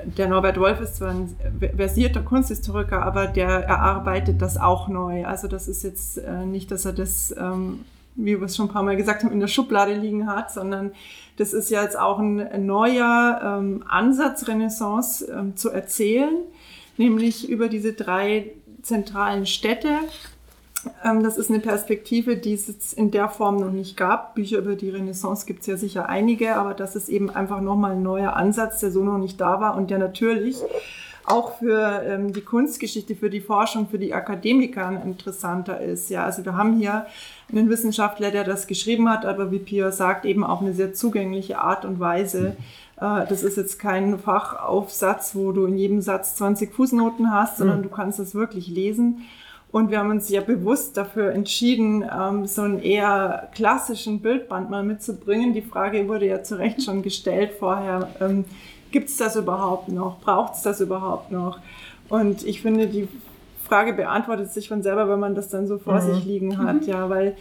der 0.06 0.28
Norbert 0.28 0.60
Wolf 0.60 0.82
ist 0.82 0.98
zwar 0.98 1.12
ein 1.12 1.36
versierter 1.76 2.22
Kunsthistoriker, 2.22 3.04
aber 3.04 3.28
der 3.28 3.48
erarbeitet 3.48 4.42
das 4.42 4.58
auch 4.58 4.88
neu. 4.88 5.26
Also 5.26 5.48
das 5.48 5.68
ist 5.68 5.84
jetzt 5.84 6.18
äh, 6.18 6.46
nicht, 6.46 6.72
dass 6.72 6.86
er 6.86 6.94
das, 6.94 7.34
ähm, 7.38 7.86
wie 8.16 8.40
wir 8.40 8.46
es 8.46 8.56
schon 8.56 8.68
ein 8.68 8.74
paar 8.74 8.84
Mal 8.84 8.98
gesagt 8.98 9.24
haben, 9.24 9.32
in 9.32 9.40
der 9.40 9.48
Schublade 9.48 9.94
liegen 9.94 10.28
hat, 10.28 10.52
sondern 10.52 10.92
das 11.38 11.54
ist 11.54 11.70
ja 11.70 11.84
jetzt 11.84 11.98
auch 11.98 12.20
ein 12.20 12.66
neuer 12.66 13.42
ähm, 13.44 13.84
Ansatz, 13.88 14.48
Renaissance 14.48 15.26
ähm, 15.26 15.56
zu 15.56 15.70
erzählen, 15.70 16.36
nämlich 16.98 17.50
über 17.50 17.70
diese 17.70 17.94
drei 17.94 18.52
zentralen 18.82 19.46
Städte. 19.46 19.90
Ähm, 21.04 21.24
das 21.24 21.38
ist 21.38 21.50
eine 21.50 21.60
Perspektive, 21.60 22.38
die 22.38 22.54
es 22.54 22.94
in 22.94 23.12
der 23.12 23.30
Form 23.30 23.58
noch 23.58 23.72
nicht 23.72 23.98
gab. 23.98 24.36
Bücher 24.36 24.60
über 24.60 24.76
die 24.76 24.90
Renaissance 24.90 25.46
gibt 25.46 25.62
es 25.62 25.68
ja 25.68 25.78
sicher 25.78 26.10
einige, 26.10 26.56
aber 26.56 26.74
das 26.74 26.96
ist 26.96 27.10
eben 27.10 27.30
einfach 27.30 27.62
nochmal 27.62 27.94
ein 27.94 28.04
neuer 28.04 28.36
Ansatz, 28.36 28.80
der 28.80 28.92
so 28.92 29.04
noch 29.04 29.18
nicht 29.18 29.40
da 29.40 29.60
war 29.60 29.76
und 29.76 29.90
der 29.90 30.00
natürlich 30.00 30.58
auch 31.26 31.58
für 31.58 32.04
ähm, 32.06 32.34
die 32.34 32.42
Kunstgeschichte, 32.42 33.16
für 33.16 33.30
die 33.30 33.40
Forschung, 33.40 33.88
für 33.88 34.00
die 34.00 34.14
Akademiker 34.14 35.02
interessanter 35.06 35.80
ist. 35.80 36.10
Ja, 36.10 36.26
also 36.26 36.44
wir 36.44 36.58
haben 36.58 36.78
hier 36.78 37.06
einen 37.50 37.70
Wissenschaftler, 37.70 38.32
der 38.32 38.44
das 38.44 38.68
geschrieben 38.68 39.10
hat, 39.10 39.26
aber 39.26 39.52
wie 39.52 39.60
Pia 39.60 39.92
sagt, 39.92 40.26
eben 40.26 40.44
auf 40.44 40.62
eine 40.62 40.74
sehr 40.74 40.94
zugängliche 40.94 41.60
Art 41.60 41.86
und 41.86 42.00
Weise. 42.00 42.58
Äh, 42.98 43.26
das 43.28 43.44
ist 43.44 43.56
jetzt 43.58 43.80
kein 43.80 44.20
Fachaufsatz, 44.20 45.34
wo 45.34 45.54
du 45.54 45.66
in 45.66 45.78
jedem 45.78 46.02
Satz 46.02 46.36
20 46.36 46.74
Fußnoten 46.74 47.32
hast, 47.32 47.58
sondern 47.58 47.84
du 47.84 47.90
kannst 47.90 48.20
das 48.20 48.36
wirklich 48.36 48.68
lesen. 48.68 49.24
Und 49.74 49.90
wir 49.90 49.98
haben 49.98 50.12
uns 50.12 50.30
ja 50.30 50.42
bewusst 50.42 50.98
dafür 50.98 51.32
entschieden, 51.32 52.06
ähm, 52.08 52.46
so 52.46 52.62
einen 52.62 52.80
eher 52.80 53.50
klassischen 53.56 54.20
Bildband 54.20 54.70
mal 54.70 54.84
mitzubringen. 54.84 55.54
Die 55.54 55.64
Frage 55.64 56.08
wurde 56.08 56.28
ja 56.28 56.44
zu 56.44 56.60
Recht 56.60 56.84
schon 56.84 57.02
gestellt 57.02 57.54
vorher. 57.58 58.08
Ähm, 58.22 58.46
Gibt 58.92 59.10
es 59.10 59.18
das 59.18 59.36
überhaupt 59.36 59.90
noch? 59.90 60.20
Braucht 60.20 60.54
es 60.54 60.62
das 60.62 60.80
überhaupt 60.80 61.32
noch? 61.32 61.58
Und 62.08 62.46
ich 62.46 62.62
finde, 62.62 62.86
die 62.86 63.08
Frage 63.64 63.94
beantwortet 63.94 64.54
sich 64.54 64.70
von 64.70 64.84
selber, 64.84 65.10
wenn 65.10 65.20
man 65.20 65.34
das 65.34 65.50
dann 65.50 65.66
so 65.66 65.80
vor 65.80 66.00
sich 66.02 66.24
liegen 66.24 66.60
hat, 66.60 66.86
ja, 66.86 67.10
weil 67.10 67.36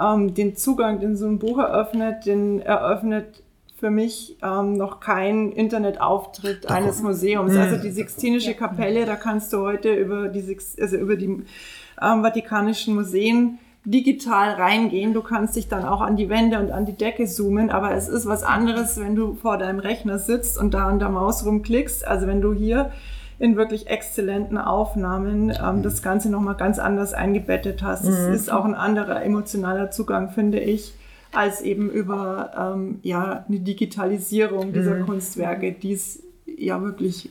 ähm, 0.00 0.34
den 0.34 0.54
Zugang, 0.54 1.00
den 1.00 1.16
so 1.16 1.26
ein 1.26 1.40
Buch 1.40 1.58
eröffnet, 1.58 2.26
den 2.26 2.60
eröffnet 2.60 3.41
für 3.82 3.90
mich 3.90 4.36
ähm, 4.44 4.76
noch 4.76 5.00
kein 5.00 5.50
Internetauftritt 5.50 6.70
eines 6.70 7.02
Museums. 7.02 7.56
Also 7.56 7.82
die 7.82 7.90
Sixtinische 7.90 8.54
Kapelle, 8.54 9.06
da 9.06 9.16
kannst 9.16 9.52
du 9.52 9.58
heute 9.58 9.92
über 9.92 10.28
die, 10.28 10.40
Six, 10.40 10.76
also 10.80 10.98
über 10.98 11.16
die 11.16 11.26
ähm, 11.26 12.22
Vatikanischen 12.22 12.94
Museen 12.94 13.58
digital 13.84 14.50
reingehen. 14.50 15.14
Du 15.14 15.20
kannst 15.20 15.56
dich 15.56 15.66
dann 15.66 15.84
auch 15.84 16.00
an 16.00 16.14
die 16.14 16.28
Wände 16.28 16.60
und 16.60 16.70
an 16.70 16.86
die 16.86 16.92
Decke 16.92 17.26
zoomen, 17.26 17.70
aber 17.70 17.92
es 17.92 18.06
ist 18.06 18.24
was 18.26 18.44
anderes, 18.44 19.00
wenn 19.00 19.16
du 19.16 19.34
vor 19.34 19.58
deinem 19.58 19.80
Rechner 19.80 20.20
sitzt 20.20 20.58
und 20.58 20.74
da 20.74 20.86
an 20.86 21.00
der 21.00 21.08
Maus 21.08 21.44
rumklickst. 21.44 22.06
Also 22.06 22.28
wenn 22.28 22.40
du 22.40 22.54
hier 22.54 22.92
in 23.40 23.56
wirklich 23.56 23.88
exzellenten 23.88 24.58
Aufnahmen 24.58 25.50
ähm, 25.60 25.82
das 25.82 26.02
Ganze 26.02 26.30
nochmal 26.30 26.54
ganz 26.54 26.78
anders 26.78 27.14
eingebettet 27.14 27.82
hast. 27.82 28.04
Es 28.04 28.28
ist 28.42 28.52
auch 28.52 28.64
ein 28.64 28.76
anderer 28.76 29.24
emotionaler 29.24 29.90
Zugang, 29.90 30.30
finde 30.30 30.60
ich, 30.60 30.94
als 31.32 31.60
eben 31.62 31.90
über 31.90 32.74
ähm, 32.74 33.00
ja, 33.02 33.44
eine 33.48 33.60
Digitalisierung 33.60 34.72
dieser 34.72 35.00
Kunstwerke, 35.00 35.72
die 35.72 35.92
es 35.92 36.20
ja 36.46 36.80
wirklich 36.82 37.30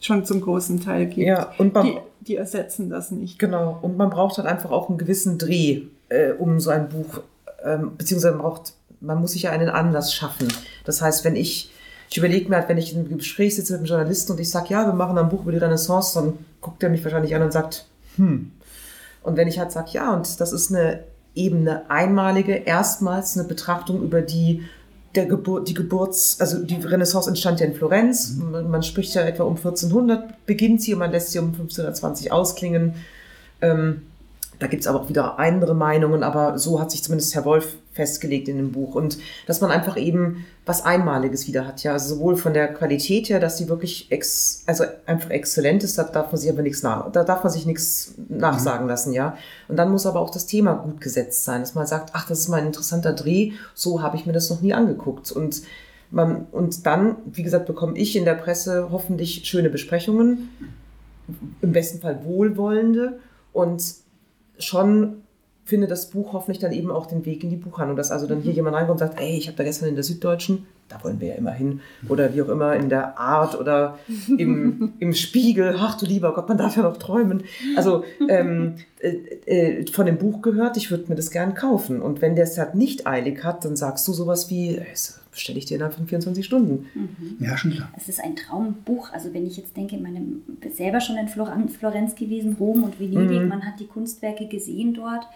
schon 0.00 0.24
zum 0.24 0.40
großen 0.40 0.80
Teil 0.80 1.06
gibt. 1.06 1.26
Ja, 1.26 1.52
und 1.58 1.72
beim- 1.72 1.86
die, 1.86 1.98
die 2.20 2.36
ersetzen 2.36 2.90
das 2.90 3.10
nicht. 3.10 3.38
Genau, 3.38 3.78
und 3.82 3.96
man 3.96 4.10
braucht 4.10 4.38
halt 4.38 4.46
einfach 4.46 4.70
auch 4.70 4.88
einen 4.88 4.98
gewissen 4.98 5.38
Dreh, 5.38 5.82
äh, 6.08 6.32
um 6.32 6.60
so 6.60 6.70
ein 6.70 6.88
Buch, 6.88 7.20
ähm, 7.64 7.92
beziehungsweise 7.96 8.34
man 8.34 8.42
braucht, 8.42 8.74
man 9.00 9.20
muss 9.20 9.32
sich 9.32 9.42
ja 9.42 9.50
einen 9.50 9.68
Anlass 9.68 10.14
schaffen. 10.14 10.48
Das 10.84 11.02
heißt, 11.02 11.24
wenn 11.24 11.36
ich, 11.36 11.70
ich 12.08 12.16
überlege 12.16 12.48
mir 12.48 12.56
halt, 12.56 12.68
wenn 12.68 12.78
ich 12.78 12.94
in 12.94 13.00
einem 13.06 13.18
Gespräch 13.18 13.56
sitze 13.56 13.72
mit 13.74 13.80
einem 13.80 13.88
Journalisten 13.88 14.32
und 14.32 14.40
ich 14.40 14.50
sage, 14.50 14.68
ja, 14.70 14.86
wir 14.86 14.92
machen 14.94 15.18
ein 15.18 15.28
Buch 15.28 15.42
über 15.42 15.52
die 15.52 15.58
Renaissance, 15.58 16.18
dann 16.18 16.34
guckt 16.60 16.82
er 16.82 16.88
mich 16.88 17.04
wahrscheinlich 17.04 17.34
an 17.34 17.42
und 17.42 17.52
sagt, 17.52 17.86
hm. 18.16 18.52
Und 19.22 19.36
wenn 19.36 19.48
ich 19.48 19.58
halt 19.58 19.72
sage, 19.72 19.90
ja, 19.92 20.14
und 20.14 20.40
das 20.40 20.52
ist 20.52 20.72
eine 20.72 21.02
eben 21.36 21.60
eine 21.60 21.88
einmalige, 21.90 22.54
erstmals 22.54 23.38
eine 23.38 23.46
Betrachtung 23.46 24.02
über 24.02 24.22
die 24.22 24.64
der 25.14 25.26
Geburt, 25.26 25.68
die 25.68 25.74
Geburts, 25.74 26.40
also 26.40 26.62
die 26.62 26.74
Renaissance 26.74 27.28
entstand 27.28 27.60
ja 27.60 27.66
in 27.66 27.74
Florenz. 27.74 28.36
Man, 28.36 28.70
man 28.70 28.82
spricht 28.82 29.14
ja 29.14 29.22
etwa 29.22 29.44
um 29.44 29.56
1400 29.56 30.44
beginnt 30.44 30.82
sie 30.82 30.92
und 30.92 31.00
man 31.00 31.10
lässt 31.10 31.32
sie 31.32 31.38
um 31.38 31.46
1520 31.46 32.32
ausklingen. 32.32 32.94
Ähm, 33.62 34.02
da 34.58 34.66
gibt 34.66 34.82
es 34.82 34.86
aber 34.86 35.00
auch 35.00 35.08
wieder 35.08 35.38
andere 35.38 35.74
Meinungen, 35.74 36.22
aber 36.22 36.58
so 36.58 36.80
hat 36.80 36.90
sich 36.90 37.02
zumindest 37.02 37.34
Herr 37.34 37.44
Wolf 37.44 37.76
festgelegt 37.92 38.48
in 38.48 38.56
dem 38.56 38.72
Buch. 38.72 38.94
Und 38.94 39.18
dass 39.46 39.60
man 39.60 39.70
einfach 39.70 39.96
eben 39.96 40.44
was 40.64 40.84
Einmaliges 40.84 41.46
wieder 41.46 41.66
hat, 41.66 41.82
ja. 41.82 41.92
Also 41.92 42.14
sowohl 42.14 42.36
von 42.36 42.54
der 42.54 42.72
Qualität 42.72 43.28
her, 43.28 43.40
dass 43.40 43.58
sie 43.58 43.68
wirklich 43.68 44.10
ex, 44.10 44.62
also 44.66 44.84
einfach 45.06 45.30
exzellent 45.30 45.84
ist, 45.84 45.98
da 45.98 46.04
darf 46.04 46.32
man 46.32 46.40
sich 46.40 46.50
aber 46.50 46.62
nichts 46.62 46.82
nach, 46.82 47.10
da 47.12 47.24
darf 47.24 47.44
man 47.44 47.52
sich 47.52 47.66
nichts 47.66 48.14
nachsagen 48.28 48.86
lassen, 48.86 49.12
ja. 49.12 49.36
Und 49.68 49.76
dann 49.76 49.90
muss 49.90 50.06
aber 50.06 50.20
auch 50.20 50.30
das 50.30 50.46
Thema 50.46 50.74
gut 50.74 51.00
gesetzt 51.00 51.44
sein, 51.44 51.60
dass 51.60 51.74
man 51.74 51.86
sagt, 51.86 52.10
ach, 52.14 52.26
das 52.28 52.40
ist 52.40 52.48
mal 52.48 52.60
ein 52.60 52.66
interessanter 52.66 53.12
Dreh, 53.12 53.52
so 53.74 54.02
habe 54.02 54.16
ich 54.16 54.26
mir 54.26 54.32
das 54.32 54.50
noch 54.50 54.60
nie 54.60 54.74
angeguckt. 54.74 55.32
Und 55.32 55.62
man, 56.10 56.46
und 56.52 56.86
dann, 56.86 57.16
wie 57.26 57.42
gesagt, 57.42 57.66
bekomme 57.66 57.98
ich 57.98 58.16
in 58.16 58.24
der 58.24 58.34
Presse 58.34 58.88
hoffentlich 58.90 59.44
schöne 59.44 59.70
Besprechungen, 59.70 60.48
im 61.60 61.72
besten 61.72 62.00
Fall 62.00 62.24
wohlwollende 62.24 63.18
und 63.52 63.82
schon 64.58 65.22
findet 65.64 65.90
das 65.90 66.10
Buch 66.10 66.32
hoffentlich 66.32 66.60
dann 66.60 66.72
eben 66.72 66.90
auch 66.90 67.06
den 67.06 67.24
Weg 67.26 67.42
in 67.42 67.50
die 67.50 67.56
Buchhandlung, 67.56 67.96
dass 67.96 68.12
also 68.12 68.26
dann 68.26 68.40
hier 68.40 68.52
jemand 68.52 68.76
reinkommt 68.76 69.00
und 69.00 69.06
sagt, 69.06 69.20
ey, 69.20 69.36
ich 69.36 69.48
habe 69.48 69.56
da 69.56 69.64
gestern 69.64 69.88
in 69.88 69.96
der 69.96 70.04
Süddeutschen 70.04 70.66
da 70.88 71.02
wollen 71.02 71.20
wir 71.20 71.28
ja 71.28 71.34
immer 71.34 71.50
hin. 71.52 71.80
Oder 72.08 72.32
wie 72.34 72.42
auch 72.42 72.48
immer 72.48 72.76
in 72.76 72.88
der 72.88 73.18
Art 73.18 73.58
oder 73.58 73.98
im, 74.28 74.92
im 75.00 75.14
Spiegel. 75.14 75.74
Ach 75.78 75.96
du 75.98 76.06
lieber 76.06 76.32
Gott, 76.34 76.48
man 76.48 76.58
darf 76.58 76.76
ja 76.76 76.82
noch 76.82 76.96
träumen. 76.96 77.42
Also 77.76 78.04
ähm, 78.28 78.74
äh, 79.00 79.80
äh, 79.80 79.86
von 79.90 80.06
dem 80.06 80.18
Buch 80.18 80.42
gehört, 80.42 80.76
ich 80.76 80.90
würde 80.90 81.06
mir 81.08 81.16
das 81.16 81.30
gern 81.30 81.54
kaufen. 81.54 82.00
Und 82.00 82.22
wenn 82.22 82.36
der 82.36 82.44
es 82.44 82.56
halt 82.56 82.74
nicht 82.74 83.06
eilig 83.06 83.42
hat, 83.44 83.64
dann 83.64 83.74
sagst 83.76 84.06
du 84.06 84.12
sowas 84.12 84.48
wie, 84.50 84.80
das 84.90 85.20
bestelle 85.32 85.58
ich 85.58 85.66
dir 85.66 85.74
innerhalb 85.74 85.94
von 85.94 86.06
24 86.06 86.44
Stunden. 86.46 86.86
Ja, 87.40 87.56
schon 87.58 87.72
klar. 87.72 87.90
Es 87.96 88.08
ist 88.08 88.22
ein 88.22 88.36
Traumbuch. 88.36 89.12
Also 89.12 89.34
wenn 89.34 89.46
ich 89.46 89.56
jetzt 89.56 89.76
denke, 89.76 89.96
ich 89.96 90.02
meine, 90.02 90.22
selber 90.72 91.00
schon 91.00 91.16
in 91.18 91.28
Florenz 91.28 92.14
gewesen, 92.14 92.56
Rom 92.58 92.84
und 92.84 92.98
Venedig, 93.00 93.42
Mhm. 93.42 93.48
man 93.48 93.62
hat 93.66 93.78
die 93.80 93.86
Kunstwerke 93.86 94.46
gesehen 94.46 94.94
dort. 94.94 95.26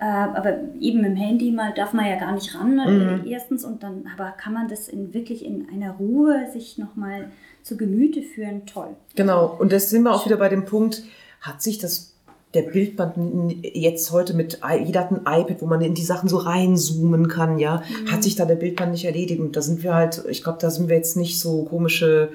Äh, 0.00 0.04
aber 0.04 0.58
eben 0.80 1.02
im 1.04 1.16
Handy 1.16 1.50
mal 1.50 1.72
darf 1.74 1.92
man 1.92 2.06
ja 2.06 2.16
gar 2.16 2.32
nicht 2.32 2.54
ran, 2.54 2.74
Mhm. 2.76 3.26
äh, 3.26 3.30
erstens. 3.30 3.64
Und 3.64 3.82
dann 3.82 4.04
aber 4.16 4.30
kann 4.32 4.52
man 4.52 4.68
das 4.68 4.88
in, 4.88 5.12
wirklich 5.12 5.44
in 5.44 5.66
einer 5.72 5.92
Ruhe 5.92 6.46
sich 6.52 6.78
nochmal 6.78 7.30
zu 7.62 7.76
Gemüte 7.76 8.22
führen. 8.22 8.64
Toll. 8.66 8.96
Genau, 9.16 9.56
und 9.58 9.72
das 9.72 9.90
sind 9.90 10.02
wir 10.04 10.12
auch 10.14 10.24
wieder 10.24 10.36
bei 10.36 10.48
dem 10.48 10.64
Punkt, 10.64 11.02
hat 11.40 11.62
sich 11.62 11.78
das 11.78 12.14
der 12.54 12.62
Bildband 12.62 13.56
jetzt 13.62 14.10
heute 14.10 14.32
mit, 14.32 14.60
jeder 14.82 15.00
hat 15.00 15.10
ein 15.10 15.20
iPad, 15.40 15.60
wo 15.60 15.66
man 15.66 15.82
in 15.82 15.92
die 15.94 16.02
Sachen 16.02 16.30
so 16.30 16.38
reinzoomen 16.38 17.28
kann, 17.28 17.58
ja, 17.58 17.82
hat 18.10 18.22
sich 18.22 18.36
da 18.36 18.46
der 18.46 18.54
Bildband 18.54 18.92
nicht 18.92 19.04
erledigt. 19.04 19.38
Und 19.40 19.54
da 19.54 19.60
sind 19.60 19.82
wir 19.82 19.94
halt, 19.94 20.24
ich 20.30 20.42
glaube, 20.42 20.58
da 20.58 20.70
sind 20.70 20.88
wir 20.88 20.96
jetzt 20.96 21.16
nicht 21.16 21.38
so 21.38 21.64
komische, 21.64 22.30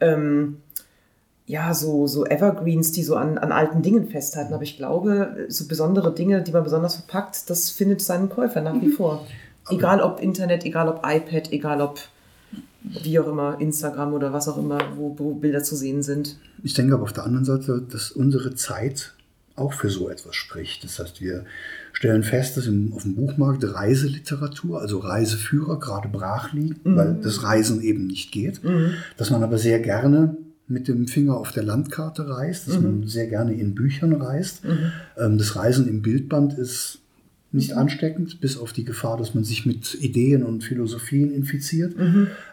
ähm, 0.00 0.56
ja, 1.46 1.74
so, 1.74 2.06
so 2.06 2.24
Evergreens, 2.24 2.92
die 2.92 3.02
so 3.02 3.16
an, 3.16 3.38
an 3.38 3.52
alten 3.52 3.82
Dingen 3.82 4.08
festhalten. 4.08 4.54
Aber 4.54 4.62
ich 4.62 4.76
glaube, 4.76 5.46
so 5.48 5.66
besondere 5.66 6.14
Dinge, 6.14 6.42
die 6.42 6.52
man 6.52 6.64
besonders 6.64 6.94
verpackt, 6.94 7.50
das 7.50 7.70
findet 7.70 8.00
seinen 8.00 8.28
Käufer 8.28 8.60
nach 8.60 8.80
wie 8.80 8.90
vor. 8.90 9.26
Egal 9.68 10.00
ob 10.00 10.20
Internet, 10.20 10.64
egal 10.64 10.88
ob 10.88 11.02
iPad, 11.04 11.52
egal 11.52 11.80
ob 11.80 12.00
wie 12.84 13.18
auch 13.18 13.28
immer, 13.28 13.60
Instagram 13.60 14.12
oder 14.12 14.32
was 14.32 14.48
auch 14.48 14.58
immer, 14.58 14.78
wo, 14.96 15.14
wo 15.18 15.34
Bilder 15.34 15.62
zu 15.62 15.76
sehen 15.76 16.02
sind. 16.02 16.36
Ich 16.62 16.74
denke 16.74 16.94
aber 16.94 17.04
auf 17.04 17.12
der 17.12 17.24
anderen 17.24 17.44
Seite, 17.44 17.80
dass 17.80 18.10
unsere 18.10 18.54
Zeit 18.54 19.14
auch 19.54 19.72
für 19.72 19.90
so 19.90 20.08
etwas 20.08 20.34
spricht. 20.34 20.82
Das 20.82 20.98
heißt, 20.98 21.20
wir 21.20 21.44
stellen 21.92 22.24
fest, 22.24 22.56
dass 22.56 22.66
im, 22.66 22.92
auf 22.94 23.02
dem 23.02 23.14
Buchmarkt 23.14 23.62
Reiseliteratur, 23.62 24.80
also 24.80 24.98
Reiseführer, 24.98 25.78
gerade 25.78 26.08
brach 26.08 26.52
liegen, 26.52 26.80
weil 26.96 27.20
das 27.22 27.44
Reisen 27.44 27.82
eben 27.82 28.06
nicht 28.06 28.32
geht. 28.32 28.60
Dass 29.16 29.30
man 29.30 29.42
aber 29.42 29.58
sehr 29.58 29.78
gerne 29.78 30.36
mit 30.68 30.88
dem 30.88 31.06
Finger 31.06 31.36
auf 31.36 31.52
der 31.52 31.62
Landkarte 31.64 32.28
reist, 32.28 32.68
dass 32.68 32.80
man 32.80 33.06
sehr 33.06 33.26
gerne 33.26 33.54
in 33.54 33.74
Büchern 33.74 34.12
reist. 34.14 34.62
Ähm, 35.18 35.38
das 35.38 35.56
Reisen 35.56 35.88
im 35.88 36.02
Bildband 36.02 36.54
ist 36.54 37.00
nicht 37.54 37.74
ansteckend, 37.74 38.40
bis 38.40 38.56
auf 38.56 38.72
die 38.72 38.84
Gefahr, 38.84 39.18
dass 39.18 39.34
man 39.34 39.44
sich 39.44 39.66
mit 39.66 39.94
Ideen 40.00 40.42
und 40.42 40.64
Philosophien 40.64 41.30
infiziert. 41.30 41.94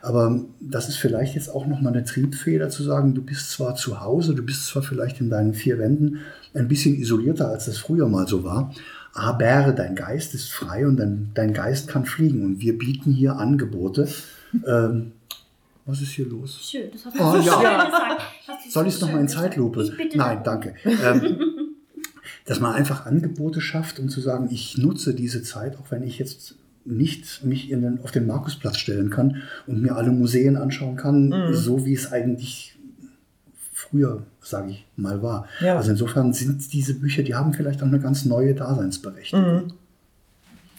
Aber 0.02 0.46
das 0.60 0.90
ist 0.90 0.98
vielleicht 0.98 1.36
jetzt 1.36 1.48
auch 1.48 1.66
nochmal 1.66 1.94
eine 1.94 2.04
Triebfeder 2.04 2.68
zu 2.68 2.84
sagen, 2.84 3.14
du 3.14 3.22
bist 3.22 3.50
zwar 3.52 3.76
zu 3.76 4.02
Hause, 4.02 4.36
du 4.36 4.44
bist 4.44 4.68
zwar 4.68 4.84
vielleicht 4.84 5.22
in 5.22 5.30
deinen 5.30 5.54
vier 5.54 5.80
Wänden 5.80 6.18
ein 6.54 6.68
bisschen 6.68 7.00
isolierter, 7.00 7.48
als 7.48 7.68
das 7.68 7.78
früher 7.78 8.10
mal 8.10 8.28
so 8.28 8.44
war, 8.44 8.74
aber 9.14 9.72
dein 9.72 9.96
Geist 9.96 10.34
ist 10.34 10.52
frei 10.52 10.88
und 10.88 10.98
dein, 10.98 11.32
dein 11.34 11.54
Geist 11.54 11.88
kann 11.88 12.06
fliegen. 12.06 12.44
Und 12.44 12.62
wir 12.62 12.78
bieten 12.78 13.12
hier 13.12 13.38
Angebote. 13.38 14.08
Ähm, 14.66 15.12
was 15.90 16.02
ist 16.02 16.12
hier 16.12 16.26
los? 16.28 16.60
Schön, 16.70 16.90
das 16.92 17.06
hast 17.06 17.16
Oh, 17.20 17.34
du 17.34 17.42
so 17.42 17.48
ja. 17.48 17.54
schön 17.54 17.86
gesagt. 17.86 18.22
Hast 18.48 18.66
du 18.66 18.70
Soll 18.72 18.84
so 18.84 18.88
ich 18.90 18.96
es 18.96 19.02
nochmal 19.02 19.16
schön 19.18 19.22
in. 19.24 19.28
Zeitlupe? 19.30 19.84
Ich 19.84 19.98
bitte 19.98 20.18
Nein, 20.18 20.42
danke. 20.44 20.76
Ähm, 20.86 21.40
dass 22.46 22.60
man 22.60 22.74
einfach 22.76 23.06
Angebote 23.06 23.62
schafft, 23.62 24.00
um 24.00 24.10
zu 24.10 24.22
sagen, 24.22 24.50
ich 24.52 24.78
nutze 24.78 25.14
diese 25.14 25.44
Zeit, 25.44 25.78
auch 25.78 25.92
wenn 25.92 26.04
ich 26.04 26.18
jetzt 26.20 26.56
nicht 26.86 27.44
mich 27.44 27.70
in 27.70 27.82
den, 27.82 28.02
auf 28.04 28.12
den 28.12 28.26
Markusplatz 28.26 28.78
stellen 28.78 29.10
kann 29.10 29.44
und 29.68 29.82
mir 29.82 29.96
alle 29.96 30.12
Museen 30.12 30.58
anschauen 30.58 30.96
kann, 30.96 31.28
Mhm. 31.30 31.54
so 31.54 31.86
wie 31.86 31.94
es 31.94 32.12
eigentlich 32.12 32.76
früher, 33.74 34.24
sage 34.42 34.72
ich 34.72 34.86
mal, 34.96 35.22
war. 35.22 35.48
Ja. 35.62 35.78
Also 35.78 35.92
insofern 35.92 36.34
sind 36.34 36.72
diese 36.74 36.96
Bücher, 36.96 37.24
die 37.24 37.36
haben 37.36 37.54
vielleicht 37.54 37.82
auch 37.82 37.88
eine 37.88 38.00
ganz 38.00 38.26
neue 38.26 38.56
Daseinsberechtigung. 38.56 39.56
Mhm. 39.66 39.74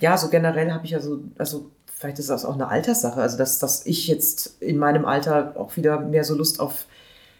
Ja, 0.01 0.17
so 0.17 0.29
generell 0.29 0.71
habe 0.73 0.85
ich 0.87 0.93
ja 0.93 1.01
so, 1.01 1.23
also 1.39 1.71
vielleicht 2.01 2.19
ist 2.19 2.31
das 2.31 2.47
auch 2.47 2.55
eine 2.55 2.69
Alterssache, 2.69 3.21
also 3.21 3.37
dass, 3.37 3.59
dass 3.59 3.85
ich 3.85 4.09
jetzt 4.09 4.63
in 4.63 4.79
meinem 4.79 5.05
Alter 5.05 5.53
auch 5.57 5.77
wieder 5.77 6.01
mehr 6.01 6.25
so 6.25 6.35
Lust 6.35 6.59
auf, 6.59 6.87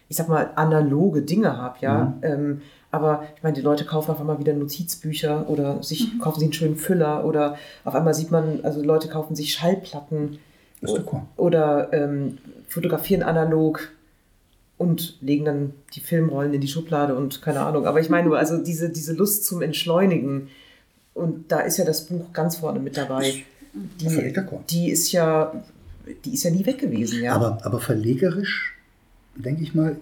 ich 0.07 0.17
sag 0.17 0.29
mal, 0.29 0.51
analoge 0.55 1.23
Dinge 1.23 1.57
habe, 1.57 1.77
ja. 1.81 2.13
Ähm, 2.21 2.61
aber 2.91 3.23
ich 3.35 3.41
meine, 3.41 3.55
die 3.55 3.61
Leute 3.61 3.85
kaufen 3.85 4.11
auf 4.11 4.19
einmal 4.19 4.37
wieder 4.37 4.53
Notizbücher 4.53 5.49
oder 5.49 5.81
sich 5.81 6.19
kaufen 6.19 6.39
sich 6.39 6.47
einen 6.47 6.53
schönen 6.53 6.75
Füller 6.75 7.25
oder 7.25 7.57
auf 7.85 7.95
einmal 7.95 8.13
sieht 8.13 8.29
man, 8.29 8.59
also 8.61 8.83
Leute 8.83 9.07
kaufen 9.07 9.35
sich 9.35 9.53
Schallplatten 9.53 10.37
cool. 10.83 11.21
oder 11.37 11.91
ähm, 11.91 12.37
fotografieren 12.67 13.23
analog 13.23 13.89
und 14.77 15.17
legen 15.21 15.45
dann 15.45 15.73
die 15.95 16.01
Filmrollen 16.01 16.53
in 16.53 16.61
die 16.61 16.67
Schublade 16.67 17.15
und 17.15 17.41
keine 17.41 17.61
Ahnung. 17.61 17.87
Aber 17.87 17.99
ich 17.99 18.09
meine 18.09 18.27
nur, 18.27 18.37
also 18.37 18.57
diese, 18.59 18.89
diese 18.89 19.13
Lust 19.13 19.45
zum 19.45 19.63
Entschleunigen 19.63 20.49
und 21.15 21.51
da 21.51 21.61
ist 21.61 21.77
ja 21.77 21.85
das 21.85 22.05
Buch 22.05 22.31
ganz 22.31 22.57
vorne 22.57 22.79
mit 22.79 22.95
dabei. 22.95 23.21
Völlig 23.21 23.45
Die, 23.73 24.33
die 24.69 24.89
ist 24.91 25.11
ja, 25.11 25.53
die 26.25 26.33
ist 26.33 26.43
ja 26.43 26.51
nie 26.51 26.65
weg 26.65 26.79
gewesen, 26.79 27.21
ja. 27.23 27.33
Aber, 27.33 27.59
aber 27.65 27.79
verlegerisch, 27.79 28.73
denke 29.35 29.63
ich 29.63 29.73
mal, 29.73 29.95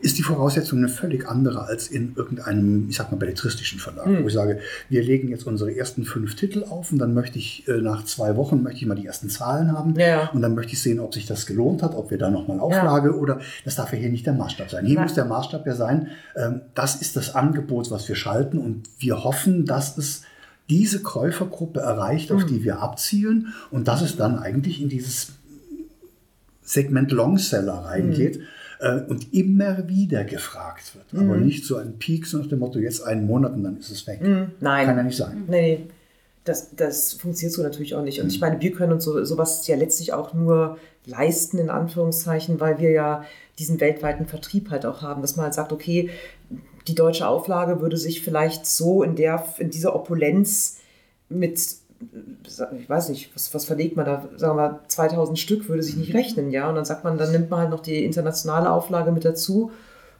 ist 0.00 0.16
die 0.16 0.22
Voraussetzung 0.22 0.78
eine 0.78 0.88
völlig 0.88 1.26
andere 1.28 1.64
als 1.64 1.88
in 1.88 2.12
irgendeinem, 2.14 2.88
ich 2.88 2.96
sag 2.96 3.10
mal, 3.10 3.16
belletristischen 3.16 3.80
Verlag, 3.80 4.06
Hm. 4.06 4.22
wo 4.22 4.28
ich 4.28 4.32
sage, 4.34 4.60
wir 4.88 5.02
legen 5.02 5.28
jetzt 5.28 5.44
unsere 5.44 5.74
ersten 5.76 6.04
fünf 6.04 6.36
Titel 6.36 6.62
auf 6.62 6.92
und 6.92 6.98
dann 6.98 7.14
möchte 7.14 7.38
ich 7.40 7.66
äh, 7.66 7.78
nach 7.80 8.04
zwei 8.04 8.36
Wochen 8.36 8.62
möchte 8.62 8.78
ich 8.80 8.86
mal 8.86 8.94
die 8.94 9.06
ersten 9.06 9.28
Zahlen 9.28 9.72
haben 9.72 9.96
Ja, 9.98 10.06
ja. 10.06 10.28
und 10.28 10.40
dann 10.40 10.54
möchte 10.54 10.74
ich 10.74 10.80
sehen, 10.80 11.00
ob 11.00 11.14
sich 11.14 11.26
das 11.26 11.46
gelohnt 11.46 11.82
hat, 11.82 11.96
ob 11.96 12.12
wir 12.12 12.18
da 12.18 12.30
nochmal 12.30 12.60
Auflage 12.60 13.18
oder 13.18 13.40
das 13.64 13.74
darf 13.74 13.92
ja 13.92 13.98
hier 13.98 14.10
nicht 14.10 14.24
der 14.24 14.34
Maßstab 14.34 14.70
sein. 14.70 14.86
Hier 14.86 14.94
Nein. 14.94 15.04
muss 15.04 15.14
der 15.14 15.24
Maßstab 15.24 15.66
ja 15.66 15.74
sein, 15.74 16.06
ähm, 16.36 16.60
das 16.76 16.94
ist 17.02 17.16
das 17.16 17.34
Angebot, 17.34 17.90
was 17.90 18.08
wir 18.08 18.14
schalten 18.14 18.58
und 18.58 18.88
wir 19.00 19.24
hoffen, 19.24 19.64
dass 19.66 19.98
es 19.98 20.22
diese 20.68 21.02
Käufergruppe 21.02 21.80
erreicht, 21.80 22.30
auf 22.32 22.44
die 22.44 22.62
wir 22.62 22.80
abzielen 22.80 23.54
und 23.70 23.88
dass 23.88 24.02
es 24.02 24.16
dann 24.16 24.38
eigentlich 24.38 24.82
in 24.82 24.88
dieses 24.88 25.32
Segment 26.62 27.10
Longseller 27.10 27.86
reingeht 27.86 28.40
äh, 28.80 29.00
und 29.00 29.32
immer 29.32 29.88
wieder 29.88 30.24
gefragt 30.24 30.94
wird. 30.94 31.22
Aber 31.22 31.36
nicht 31.38 31.64
so 31.64 31.76
ein 31.76 31.98
Peak, 31.98 32.26
so 32.26 32.38
nach 32.38 32.46
dem 32.46 32.58
Motto, 32.58 32.78
jetzt 32.78 33.02
einen 33.02 33.26
Monat 33.26 33.54
und 33.54 33.64
dann 33.64 33.78
ist 33.78 33.90
es 33.90 34.06
weg. 34.06 34.20
Nein. 34.60 34.86
Kann 34.86 34.96
ja 34.96 35.02
nicht 35.02 35.16
sein. 35.16 35.44
Nee. 35.48 35.86
Das, 36.44 36.74
das 36.74 37.14
funktioniert 37.14 37.54
so 37.54 37.62
natürlich 37.62 37.94
auch 37.94 38.02
nicht. 38.02 38.20
Und 38.20 38.28
ich 38.28 38.40
meine, 38.40 38.60
wir 38.60 38.72
können 38.72 38.92
uns 38.92 39.04
so, 39.04 39.22
sowas 39.24 39.66
ja 39.66 39.76
letztlich 39.76 40.14
auch 40.14 40.32
nur 40.32 40.78
leisten, 41.04 41.58
in 41.58 41.68
Anführungszeichen, 41.68 42.60
weil 42.60 42.78
wir 42.78 42.90
ja 42.90 43.24
diesen 43.58 43.80
weltweiten 43.80 44.26
Vertrieb 44.26 44.70
halt 44.70 44.86
auch 44.86 45.02
haben, 45.02 45.20
dass 45.20 45.36
man 45.36 45.44
halt 45.44 45.54
sagt, 45.54 45.72
okay, 45.72 46.10
die 46.88 46.94
deutsche 46.94 47.28
Auflage 47.28 47.80
würde 47.80 47.96
sich 47.96 48.22
vielleicht 48.22 48.66
so 48.66 49.02
in 49.02 49.14
der, 49.14 49.44
in 49.58 49.70
dieser 49.70 49.94
Opulenz 49.94 50.78
mit, 51.28 51.58
ich 51.58 52.88
weiß 52.88 53.10
nicht, 53.10 53.34
was, 53.34 53.52
was 53.54 53.64
verlegt 53.64 53.96
man 53.96 54.06
da, 54.06 54.28
sagen 54.36 54.56
wir 54.56 54.70
mal, 54.70 54.80
2000 54.88 55.38
Stück 55.38 55.68
würde 55.68 55.82
sich 55.82 55.96
nicht 55.96 56.14
rechnen, 56.14 56.50
ja. 56.50 56.68
Und 56.68 56.74
dann 56.74 56.84
sagt 56.84 57.04
man, 57.04 57.18
dann 57.18 57.32
nimmt 57.32 57.50
man 57.50 57.60
halt 57.60 57.70
noch 57.70 57.80
die 57.80 58.04
internationale 58.04 58.70
Auflage 58.70 59.12
mit 59.12 59.24
dazu 59.24 59.70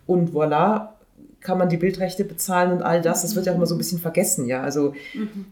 und 0.07 0.33
voilà, 0.33 0.89
kann 1.41 1.57
man 1.57 1.69
die 1.69 1.77
Bildrechte 1.77 2.25
bezahlen 2.25 2.73
und 2.73 2.83
all 2.83 3.01
das. 3.01 3.23
Das 3.23 3.37
wird 3.37 3.47
ja 3.47 3.53
auch 3.53 3.57
immer 3.57 3.67
so 3.67 3.75
ein 3.75 3.79
bisschen 3.79 4.01
vergessen, 4.01 4.47
ja. 4.47 4.63
Also 4.63 4.95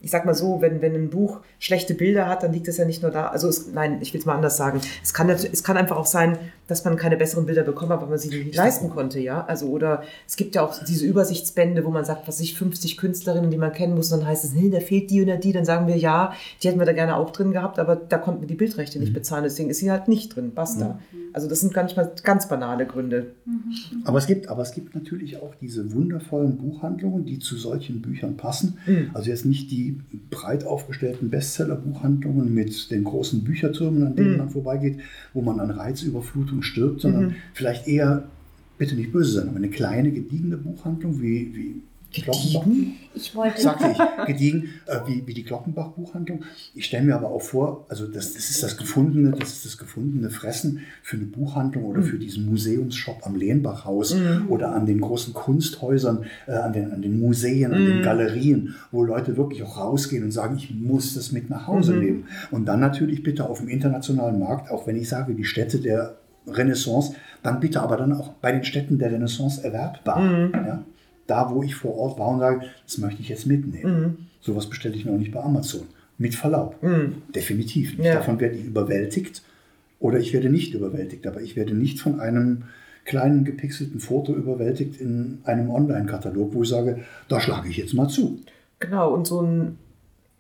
ich 0.03 0.11
sag 0.11 0.27
mal 0.27 0.35
so, 0.35 0.61
wenn, 0.61 0.83
wenn 0.83 0.95
ein 0.95 1.11
Buch 1.11 1.41
schlechte 1.59 1.95
Bilder 1.95 2.29
hat, 2.29 2.43
dann 2.43 2.53
liegt 2.53 2.67
es 2.69 2.77
ja 2.77 2.85
nicht 2.85 3.03
nur 3.03 3.13
da. 3.13 3.29
Also 3.29 3.49
es, 3.49 3.69
nein, 3.73 3.99
ich 4.03 4.13
will 4.13 4.21
es 4.21 4.27
mal 4.27 4.35
anders 4.35 4.57
sagen. 4.57 4.81
Es 5.03 5.15
kann, 5.15 5.31
es 5.31 5.63
kann 5.63 5.77
einfach 5.77 5.97
auch 5.97 6.07
sein, 6.07 6.39
dass 6.69 6.85
man 6.85 6.97
keine 6.97 7.17
besseren 7.17 7.47
Bilder 7.47 7.63
bekommen 7.63 7.93
hat, 7.93 8.01
weil 8.01 8.09
man 8.09 8.19
sie 8.19 8.29
nicht 8.29 8.57
leisten 8.57 8.91
konnte, 8.91 9.21
ja. 9.21 9.45
Also 9.45 9.67
oder 9.69 10.03
es 10.27 10.37
gibt 10.37 10.55
ja 10.55 10.63
auch 10.63 10.83
diese 10.85 11.07
Übersichtsbände, 11.07 11.85
wo 11.85 11.91
man 11.91 12.05
sagt, 12.05 12.27
was 12.29 12.41
ich 12.41 12.57
50 12.59 12.97
Künstlerinnen, 12.97 13.51
die 13.51 13.59
man 13.59 13.73
kennen 13.73 13.95
muss, 13.95 14.13
und 14.13 14.21
dann 14.21 14.29
heißt 14.29 14.45
es, 14.45 14.53
nee, 14.53 14.71
da 14.71 14.81
fehlt 14.81 15.11
die 15.11 15.23
oder 15.23 15.37
die, 15.37 15.53
dann 15.53 15.65
sagen 15.65 15.87
wir 15.87 15.97
ja, 15.97 16.33
die 16.63 16.69
hätten 16.69 16.79
wir 16.79 16.87
da 16.87 16.93
gerne 16.93 17.17
auch 17.17 17.31
drin 17.31 17.53
gehabt, 17.53 17.79
aber 17.79 17.97
da 17.97 18.19
konnten 18.19 18.41
wir 18.41 18.49
die 18.49 18.55
Bildrechte 18.55 18.99
nicht 18.99 19.13
bezahlen, 19.13 19.45
deswegen 19.45 19.71
ist 19.71 19.79
sie 19.79 19.91
halt 19.91 20.09
nicht 20.09 20.35
drin. 20.35 20.53
Basta. 20.55 20.99
Also 21.33 21.49
das 21.49 21.61
sind 21.61 21.75
gar 21.75 21.83
nicht 21.83 21.97
mal 21.97 22.11
ganz 22.23 22.49
banale 22.49 22.87
Gründe. 22.87 23.33
Aber 24.05 24.19
es 24.19 24.27
gibt, 24.27 24.49
aber 24.49 24.63
es 24.63 24.73
gibt 24.73 24.95
natürlich 24.95 25.37
auch 25.43 25.55
diese 25.55 25.93
wundervollen 25.93 26.57
Buchhandlungen, 26.57 27.27
die 27.27 27.39
zu 27.39 27.57
solchen 27.57 28.01
Büchern 28.01 28.37
passen. 28.37 28.79
Also 29.13 29.31
jetzt 29.31 29.45
nicht 29.45 29.71
die 29.71 30.01
breit 30.31 30.65
aufgestellten 30.65 31.29
Bestseller-Buchhandlungen 31.29 32.53
mit 32.55 32.91
den 32.91 33.05
großen 33.05 33.45
Büchertürmen, 33.45 34.07
an 34.07 34.17
denen 34.17 34.39
man 34.39 34.49
vorbeigeht, 34.49 34.99
wo 35.35 35.43
man 35.43 35.61
an 35.61 35.71
Reizüberflutung 35.71 36.56
stirbt, 36.63 37.01
sondern 37.01 37.37
vielleicht 37.55 37.87
eher, 37.87 38.25
bitte 38.79 38.95
nicht 38.95 39.13
böse 39.13 39.33
sein, 39.33 39.49
aber 39.49 39.57
eine 39.57 39.71
kleine, 39.71 40.11
gediegene 40.11 40.57
Buchhandlung 40.57 41.21
wie, 41.21 41.55
wie 41.55 41.83
Glockenbach. 42.23 42.67
Ich 43.15 43.35
wollte. 43.35 43.61
Sagte 43.61 43.93
ich, 43.93 44.27
gediegen, 44.27 44.69
äh, 44.87 44.99
wie, 45.07 45.27
wie 45.27 45.35
die 45.35 45.45
Glockenbach-Buchhandlung. 45.45 46.45
Ich 46.75 46.87
stelle 46.87 47.05
mir 47.05 47.15
aber 47.15 47.29
auch 47.29 47.43
vor, 47.43 47.87
also 47.89 48.07
das, 48.07 48.35
das 48.35 48.51
ist 48.51 48.63
das 48.63 48.77
gefundene, 48.77 49.33
das 49.33 49.53
ist 49.53 49.65
das 49.65 49.79
gefundene 49.79 50.31
Fressen 50.31 50.81
für 51.03 51.17
eine 51.17 51.27
Buchhandlung 51.27 51.85
oder 51.85 52.03
für 52.03 52.19
diesen 52.19 52.47
Museumsshop 52.47 53.27
am 53.27 53.37
Lehnbachhaus 53.37 54.17
oder 54.49 54.75
an 54.75 54.87
den 54.87 55.01
großen 55.01 55.35
Kunsthäusern, 55.35 56.25
äh, 56.47 56.53
an, 56.53 56.73
den, 56.73 56.93
an 56.93 57.03
den 57.03 57.19
Museen, 57.21 57.73
an 57.73 57.85
den 57.85 58.03
Galerien, 58.03 58.75
wo 58.91 59.05
Leute 59.05 59.37
wirklich 59.37 59.63
auch 59.63 59.79
rausgehen 59.79 60.25
und 60.25 60.31
sagen, 60.31 60.57
ich 60.57 60.75
muss 60.75 61.15
das 61.15 61.33
mit 61.33 61.51
nach 61.51 61.67
Hause 61.67 61.95
nehmen. 61.95 62.25
Und 62.51 62.67
dann 62.67 62.81
natürlich 62.81 63.23
bitte 63.23 63.49
auf 63.49 63.59
dem 63.59 63.69
internationalen 63.69 64.39
Markt, 64.39 64.71
auch 64.71 64.87
wenn 64.87 64.97
ich 64.97 65.09
sage, 65.09 65.35
die 65.35 65.45
Städte 65.45 65.79
der 65.79 66.17
Renaissance, 66.47 67.15
dann 67.43 67.61
bitte 67.61 67.81
aber 67.81 67.97
dann 67.97 68.13
auch 68.13 68.31
bei 68.35 68.53
den 68.53 68.65
Städten 68.65 68.99
der 68.99 69.13
Renaissance 69.13 69.63
erwerbbar. 69.63 70.23
Ja? 70.53 70.85
Da, 71.27 71.51
wo 71.51 71.63
ich 71.63 71.75
vor 71.75 71.97
Ort 71.97 72.19
war 72.19 72.29
und 72.29 72.41
sage, 72.41 72.67
das 72.85 72.99
möchte 72.99 73.23
ich 73.23 73.29
jetzt 73.29 73.47
mitnehmen. 73.47 74.29
Sowas 74.41 74.67
bestelle 74.69 74.95
ich 74.95 75.05
noch 75.05 75.19
nicht 75.19 75.33
bei 75.33 75.41
Amazon. 75.41 75.83
Mit 76.19 76.35
Verlaub. 76.35 76.77
Definitiv 77.35 77.99
nicht. 77.99 78.07
Ja. 78.07 78.15
Davon 78.15 78.41
werde 78.41 78.57
ich 78.57 78.65
überwältigt 78.65 79.43
oder 79.99 80.19
ich 80.19 80.33
werde 80.33 80.49
nicht 80.51 80.73
überwältigt. 80.75 81.27
Aber 81.27 81.41
ich 81.41 81.57
werde 81.57 81.75
nicht 81.75 82.01
von 82.01 82.21
einem 82.21 82.65
kleinen 83.07 83.45
gepixelten 83.45 84.01
Foto 84.01 84.35
überwältigt 84.35 85.01
in 85.01 85.39
einem 85.45 85.71
Online-Katalog, 85.71 86.53
wo 86.55 86.63
ich 86.63 86.69
sage, 86.69 87.01
da 87.29 87.41
schlage 87.41 87.69
ich 87.69 87.77
jetzt 87.79 87.95
mal 87.95 88.09
zu. 88.09 88.41
Genau, 88.81 89.15
und 89.15 89.27
so 89.27 89.41
ein, 89.41 89.79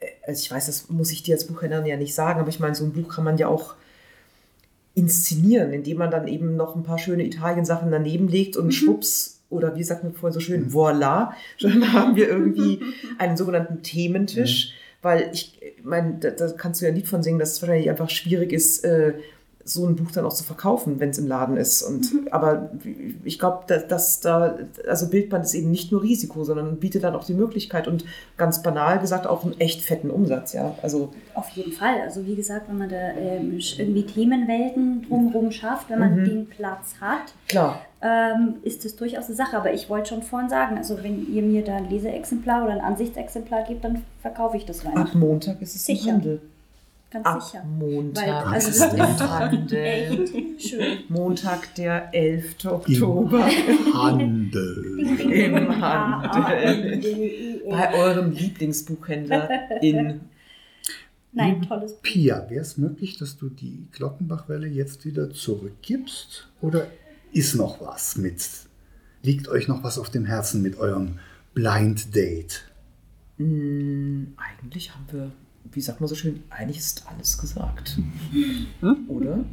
äh, 0.01 0.07
also 0.27 0.41
ich 0.41 0.51
weiß, 0.51 0.67
das 0.67 0.91
muss 0.91 1.13
ich 1.13 1.23
dir 1.23 1.35
als 1.35 1.47
Buchhändlerin 1.47 1.87
ja 1.87 1.97
nicht 1.97 2.15
sagen, 2.15 2.41
aber 2.41 2.49
ich 2.49 2.61
meine, 2.61 2.75
so 2.75 2.85
ein 2.85 2.93
Buch 2.93 3.09
kann 3.09 3.25
man 3.25 3.39
ja 3.39 3.49
auch 3.49 3.75
inszenieren, 4.97 5.73
indem 5.73 5.99
man 5.99 6.11
dann 6.11 6.27
eben 6.27 6.57
noch 6.57 6.75
ein 6.75 6.83
paar 6.83 6.99
schöne 6.99 7.25
Italien-Sachen 7.25 7.91
daneben 7.91 8.29
legt 8.29 8.57
und 8.57 8.73
schwupps, 8.73 9.43
oder 9.51 9.77
wie 9.77 9.85
sagt 9.85 10.03
man 10.03 10.15
vorhin 10.15 10.33
so 10.33 10.41
schön, 10.41 10.73
voila, 10.73 11.35
dann 11.61 11.93
haben 11.93 12.17
wir 12.17 12.29
irgendwie 12.29 12.81
einen 13.19 13.37
sogenannten 13.37 13.83
Thementisch, 13.83 14.73
weil 15.03 15.31
ich 15.33 15.59
meine, 15.85 16.17
da, 16.19 16.31
da 16.31 16.49
kannst 16.49 16.81
du 16.81 16.87
ja 16.87 16.91
ein 16.91 16.97
Lied 16.97 17.07
von 17.07 17.23
singen, 17.23 17.39
dass 17.39 17.53
es 17.53 17.63
wahrscheinlich 17.63 17.91
einfach 17.91 18.09
schwierig 18.09 18.53
ist, 18.53 18.85
äh, 18.85 19.13
so 19.69 19.87
ein 19.87 19.97
Buch 19.97 20.13
dann 20.13 20.25
auch 20.25 20.33
zu 20.33 20.45
verkaufen, 20.45 21.01
wenn 21.01 21.11
es 21.11 21.19
im 21.19 21.27
Laden 21.27 21.57
ist. 21.57 21.83
Und 21.83 22.07
aber 22.31 22.71
ich 23.25 23.39
glaube, 23.39 23.65
dass, 23.67 23.89
dass 23.89 24.21
da, 24.21 24.59
also 24.89 25.09
Bildband 25.09 25.45
ist 25.45 25.55
eben 25.55 25.71
nicht 25.71 25.91
nur 25.91 26.03
Risiko, 26.03 26.45
sondern 26.45 26.77
bietet 26.77 27.05
dann 27.05 27.15
auch 27.17 27.25
die 27.25 27.35
Möglichkeit 27.35 27.89
und 27.89 28.05
ganz 28.37 28.63
banal 28.63 29.01
gesagt 29.01 29.27
auch 29.27 29.45
einen 29.45 29.59
echt 29.61 29.83
fetten 29.83 30.11
Umsatz, 30.11 30.53
ja. 30.53 30.77
Also 30.83 31.13
Auf 31.35 31.49
jeden 31.51 31.73
Fall. 31.73 32.01
Also 32.03 32.27
wie 32.27 32.37
gesagt, 32.37 32.69
wenn 32.69 32.79
man 32.79 32.89
da 32.89 33.11
ähm, 33.19 33.59
irgendwie 33.77 34.07
Themenwelten 34.07 35.07
drumherum 35.09 35.51
schafft, 35.51 35.91
wenn 35.91 35.99
man 35.99 36.25
den 36.25 36.47
Platz 36.47 36.95
hat, 37.01 37.35
klar. 37.49 37.81
ähm, 38.03 38.57
ist 38.63 38.85
das 38.85 38.95
durchaus 38.95 39.27
eine 39.27 39.35
Sache. 39.35 39.57
Aber 39.57 39.73
ich 39.73 39.91
wollte 39.91 40.11
schon 40.11 40.23
vorhin 40.23 40.49
sagen, 40.49 40.77
also 40.77 41.03
wenn 41.03 41.27
ihr 41.33 41.43
mir 41.43 41.65
da 41.65 41.77
ein 41.77 41.91
Leseexemplar 41.91 42.65
oder 42.65 42.75
ein 42.75 42.81
Ansichtsexemplar 42.81 43.65
gebt, 43.65 43.85
dann 43.85 44.03
verkaufe 44.23 44.57
ich 44.57 44.65
das 44.65 44.85
rein. 44.85 44.97
Ab 44.97 45.15
Montag 45.15 45.61
ist 45.61 45.75
es 45.75 45.89
im 45.89 45.97
Sicher. 45.97 46.13
Handel. 46.13 46.41
Ganz 47.11 47.27
Ab 47.27 47.43
sicher. 47.43 47.65
Montag 47.65 48.25
Weil, 48.27 48.33
also 48.55 48.69
ist 48.69 48.81
das 48.81 48.93
es 48.93 48.95
im 48.95 49.05
ist 49.05 49.21
Handel. 49.31 49.85
echt 49.85 50.63
schön. 50.69 50.99
Montag, 51.09 51.75
der 51.77 52.13
11. 52.13 52.65
Oktober 52.65 53.47
Handel. 53.95 54.99
im 55.31 55.81
Handel. 55.81 57.63
Bei 57.71 57.95
eurem 57.95 58.33
Lieblingsbuchhändler 58.33 59.49
in 59.83 60.21
Nein, 61.33 61.63
tolles 61.63 61.93
Buch. 61.93 62.03
Pia, 62.03 62.47
wäre 62.49 62.63
es 62.63 62.77
möglich, 62.79 63.19
dass 63.19 63.37
du 63.37 63.51
die 63.51 63.87
Glockenbachwelle 63.93 64.67
jetzt 64.67 65.05
wieder 65.05 65.31
zurückgibst? 65.31 66.49
Oder 66.63 66.87
ist 67.33 67.55
noch 67.55 67.81
was 67.81 68.17
mit? 68.17 68.43
Liegt 69.23 69.49
euch 69.49 69.69
noch 69.69 69.83
was 69.85 69.99
auf 69.99 70.09
dem 70.11 70.25
Herzen 70.25 70.63
mit 70.63 70.79
eurem 70.79 71.19
Blind 71.55 72.15
Date? 72.17 72.65
Eigentlich 73.39 74.95
haben 74.95 75.05
wir, 75.13 75.31
wie 75.73 75.81
sagt 75.81 76.01
man 76.01 76.09
so 76.09 76.15
schön, 76.15 76.43
eigentlich 76.51 76.79
ist 76.79 77.05
alles 77.07 77.39
gesagt. 77.39 77.99
Oder? 79.09 79.45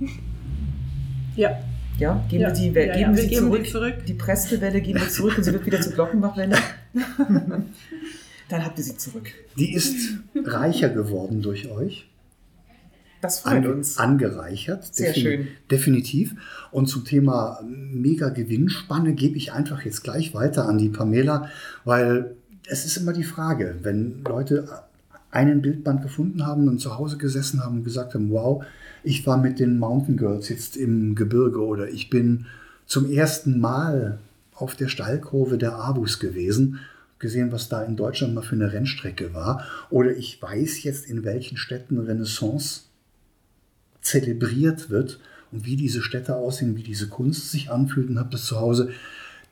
Ja. 1.36 1.60
Ja, 2.00 2.26
geben 2.30 2.42
Ja. 2.42 2.48
wir 2.50 2.54
die, 2.56 2.74
Welle- 2.74 2.88
Ja, 2.88 2.94
geben 2.94 3.02
ja, 3.04 3.10
wir 3.10 3.16
wir 3.18 3.24
sie 3.24 3.30
geben 3.30 3.46
zurück. 3.48 3.64
die 3.64 3.70
zurück. 3.72 4.06
Die 4.08 4.14
Prestewelle 4.16 4.82
geben 4.82 5.00
wir 5.00 5.10
zurück 5.10 5.38
und 5.38 5.44
sie 5.44 5.54
wird 5.54 5.66
wieder 5.66 5.80
zur 5.82 5.94
Glockenbachwelle. 5.94 6.58
Dann 8.50 8.66
habt 8.66 8.78
ihr 8.78 8.84
sie 8.84 8.98
zurück. 8.98 9.32
Die 9.58 9.74
ist 9.74 9.96
reicher 10.36 10.90
geworden 10.90 11.42
durch 11.42 11.70
euch. 11.70 12.08
Das 13.22 13.40
freut 13.40 13.54
Ange 13.54 13.74
uns. 13.74 13.98
angereichert. 13.98 14.94
Sehr 14.94 15.14
schön. 15.14 15.48
Definitiv. 15.72 16.36
Und 16.72 16.88
zum 16.88 17.06
Thema 17.06 17.62
mega 17.66 18.30
Gewinnspanne 18.30 19.14
gebe 19.14 19.38
ich 19.38 19.54
einfach 19.54 19.84
jetzt 19.86 20.04
gleich 20.04 20.34
weiter 20.34 20.68
an 20.68 20.78
die 20.78 20.90
Pamela, 20.90 21.50
weil 21.86 22.36
es 22.68 22.86
ist 22.86 22.98
immer 22.98 23.14
die 23.14 23.24
Frage, 23.24 23.78
wenn 23.82 24.24
Leute 24.28 24.68
einen 25.34 25.62
Bildband 25.64 26.04
gefunden 26.04 26.46
haben 26.46 26.68
und 26.68 26.80
zu 26.80 26.98
Hause 26.98 27.18
gesessen 27.18 27.64
haben 27.64 27.78
und 27.78 27.84
gesagt 27.84 28.14
haben, 28.14 28.30
wow, 28.30 28.64
ich 29.04 29.26
war 29.26 29.38
mit 29.38 29.60
den 29.60 29.80
Mountain 29.80 30.16
Girls 30.16 30.48
jetzt 30.50 30.78
im 30.78 31.16
Gebirge 31.16 31.60
oder 31.60 31.90
ich 31.90 32.10
bin 32.10 32.46
zum 32.86 33.10
ersten 33.10 33.60
Mal 33.60 34.20
auf 34.54 34.76
der 34.76 34.88
Steilkurve 34.88 35.58
der 35.58 35.76
Abus 35.76 36.20
gewesen, 36.20 36.80
gesehen, 37.18 37.52
was 37.52 37.68
da 37.68 37.84
in 37.84 37.96
Deutschland 37.96 38.36
mal 38.36 38.44
für 38.44 38.56
eine 38.56 38.72
Rennstrecke 38.72 39.34
war. 39.34 39.66
Oder 39.90 40.16
ich 40.16 40.40
weiß 40.40 40.84
jetzt, 40.84 41.08
in 41.08 41.24
welchen 41.24 41.58
Städten 41.58 41.98
Renaissance 41.98 42.82
zelebriert 44.02 44.92
wird 44.92 45.20
und 45.52 45.66
wie 45.66 45.78
diese 45.78 46.02
Städte 46.04 46.36
aussehen, 46.36 46.76
wie 46.76 46.84
diese 46.84 47.08
Kunst 47.08 47.50
sich 47.50 47.72
anfühlt 47.72 48.10
und 48.10 48.20
habe 48.20 48.30
das 48.30 48.46
zu 48.46 48.60
Hause. 48.60 48.92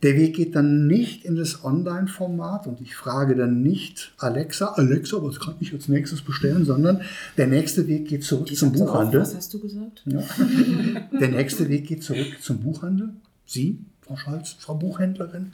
Der 0.03 0.15
Weg 0.15 0.35
geht 0.35 0.55
dann 0.55 0.87
nicht 0.87 1.25
in 1.25 1.35
das 1.35 1.63
Online-Format 1.63 2.65
und 2.65 2.81
ich 2.81 2.95
frage 2.95 3.35
dann 3.35 3.61
nicht 3.61 4.13
Alexa, 4.17 4.73
Alexa, 4.73 5.21
was 5.21 5.39
kann 5.39 5.55
ich 5.59 5.73
als 5.73 5.87
nächstes 5.87 6.21
bestellen, 6.21 6.65
sondern 6.65 7.01
der 7.37 7.47
nächste 7.47 7.87
Weg 7.87 8.07
geht 8.07 8.23
zurück 8.23 8.47
Die 8.47 8.55
zum 8.55 8.71
Buchhandel. 8.71 9.21
Was 9.21 9.35
hast 9.35 9.53
du 9.53 9.59
gesagt? 9.59 10.03
Ja. 10.05 10.23
Der 11.19 11.29
nächste 11.29 11.69
Weg 11.69 11.87
geht 11.87 12.03
zurück 12.03 12.37
zum 12.41 12.59
Buchhandel. 12.61 13.09
Sie, 13.45 13.79
Frau 14.01 14.15
Scholz, 14.15 14.55
Frau 14.59 14.73
Buchhändlerin, 14.75 15.53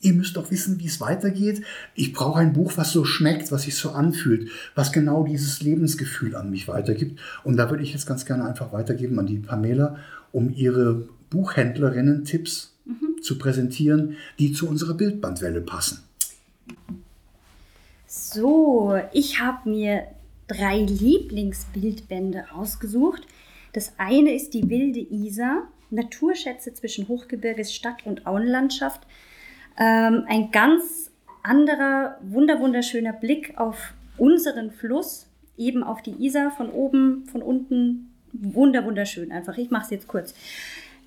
ihr 0.00 0.14
müsst 0.14 0.36
doch 0.36 0.50
wissen, 0.50 0.80
wie 0.80 0.86
es 0.86 1.00
weitergeht. 1.00 1.62
Ich 1.94 2.12
brauche 2.12 2.40
ein 2.40 2.52
Buch, 2.52 2.72
was 2.76 2.92
so 2.92 3.04
schmeckt, 3.04 3.52
was 3.52 3.62
sich 3.62 3.76
so 3.76 3.90
anfühlt, 3.90 4.50
was 4.74 4.92
genau 4.92 5.24
dieses 5.24 5.62
Lebensgefühl 5.62 6.34
an 6.34 6.50
mich 6.50 6.66
weitergibt. 6.66 7.20
Und 7.44 7.56
da 7.56 7.70
würde 7.70 7.82
ich 7.82 7.92
jetzt 7.92 8.06
ganz 8.06 8.26
gerne 8.26 8.44
einfach 8.44 8.72
weitergeben 8.72 9.18
an 9.18 9.26
die 9.26 9.38
Pamela, 9.38 9.96
um 10.32 10.52
ihre 10.52 11.08
Buchhändlerinnen-Tipps 11.30 12.75
zu 13.26 13.38
präsentieren, 13.38 14.16
die 14.38 14.52
zu 14.52 14.68
unserer 14.68 14.94
Bildbandwelle 14.94 15.60
passen. 15.60 16.02
So, 18.06 18.98
ich 19.12 19.40
habe 19.40 19.68
mir 19.68 20.06
drei 20.48 20.78
Lieblingsbildbände 20.78 22.46
ausgesucht. 22.54 23.26
Das 23.72 23.92
eine 23.98 24.34
ist 24.34 24.54
die 24.54 24.70
wilde 24.70 25.00
Isar, 25.00 25.68
Naturschätze 25.90 26.72
zwischen 26.72 27.08
Hochgebirges 27.08 27.74
Stadt 27.74 28.06
und 28.06 28.26
Auenlandschaft. 28.26 29.02
Ähm, 29.78 30.24
ein 30.28 30.50
ganz 30.50 31.10
anderer, 31.42 32.18
wunder 32.22 32.58
wunderschöner 32.60 33.12
Blick 33.12 33.58
auf 33.58 33.92
unseren 34.16 34.70
Fluss, 34.70 35.26
eben 35.56 35.82
auf 35.82 36.02
die 36.02 36.24
Isar 36.24 36.50
von 36.50 36.70
oben, 36.70 37.26
von 37.30 37.42
unten. 37.42 38.12
Wunder 38.32 38.84
wunderschön 38.84 39.32
einfach. 39.32 39.56
Ich 39.56 39.70
mache 39.70 39.84
es 39.84 39.90
jetzt 39.90 40.08
kurz. 40.08 40.34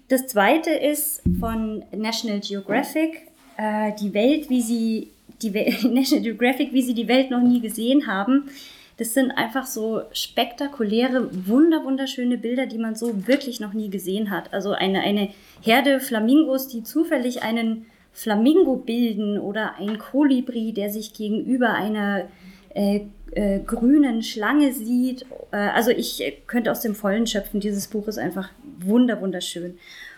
Das 0.10 0.26
zweite 0.26 0.72
ist 0.72 1.22
von 1.40 1.84
National 1.96 2.40
Geographic, 2.40 3.28
äh, 3.58 3.94
die 4.02 4.14
Welt, 4.14 4.50
wie 4.50 4.62
sie 4.62 5.08
die 5.42 5.54
Wel 5.54 5.72
National 5.94 6.24
Geographic, 6.24 6.74
wie 6.74 6.82
sie 6.82 6.96
die 6.96 7.08
Welt 7.08 7.30
noch 7.30 7.42
nie 7.42 7.62
gesehen 7.62 8.08
haben. 8.08 8.50
Das 8.98 9.14
sind 9.14 9.32
einfach 9.32 9.66
so 9.66 10.02
spektakuläre, 10.12 11.30
wunder 11.48 11.86
wunderschöne 11.86 12.38
Bilder, 12.38 12.66
die 12.66 12.80
man 12.80 12.96
so 12.96 13.28
wirklich 13.28 13.60
noch 13.60 13.74
nie 13.74 13.90
gesehen 13.90 14.32
hat. 14.32 14.52
Also 14.52 14.72
eine, 14.72 15.02
eine 15.02 15.30
Herde 15.62 16.00
Flamingos, 16.00 16.68
die 16.68 16.84
zufällig 16.84 17.44
einen 17.44 17.86
Flamingo 18.12 18.76
bilden 18.78 19.40
oder 19.40 19.76
ein 19.76 20.00
Kolibri, 20.00 20.74
der 20.74 20.90
sich 20.90 21.14
gegenüber 21.14 21.76
einer 21.76 22.26
äh, 22.74 23.02
äh, 23.32 23.60
grünen 23.60 24.24
Schlange 24.24 24.74
sieht. 24.74 25.26
Äh, 25.52 25.58
also 25.58 25.92
ich 25.92 26.42
könnte 26.48 26.72
aus 26.72 26.82
dem 26.82 26.96
Vollen 26.96 27.28
schöpfen. 27.28 27.60
Dieses 27.60 27.88
Buch 27.88 28.08
ist 28.08 28.18
einfach 28.18 28.50
wunder 28.86 29.22
wunderschön. 29.22 29.78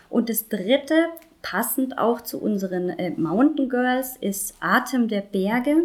Und 0.10 0.30
das 0.30 0.50
dritte, 0.50 1.08
passend 1.42 1.98
auch 1.98 2.22
zu 2.22 2.40
unseren 2.42 2.90
äh, 2.90 3.12
Mountain 3.12 3.70
Girls, 3.70 4.18
ist 4.18 4.56
Atem 4.60 5.08
der 5.08 5.22
Berge. 5.22 5.78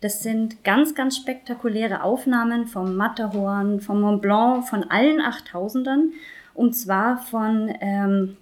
Das 0.00 0.22
sind 0.22 0.64
ganz, 0.64 0.96
ganz 0.96 1.16
spektakuläre 1.16 2.02
Aufnahmen 2.02 2.66
vom 2.66 2.96
Matterhorn, 2.96 3.80
vom 3.80 4.00
Mont 4.00 4.20
Blanc, 4.20 4.68
von 4.68 4.82
allen 4.90 5.20
8000ern. 5.20 6.10
Und 6.54 6.74
zwar 6.74 7.18
von 7.18 7.72
ähm, 7.80 8.36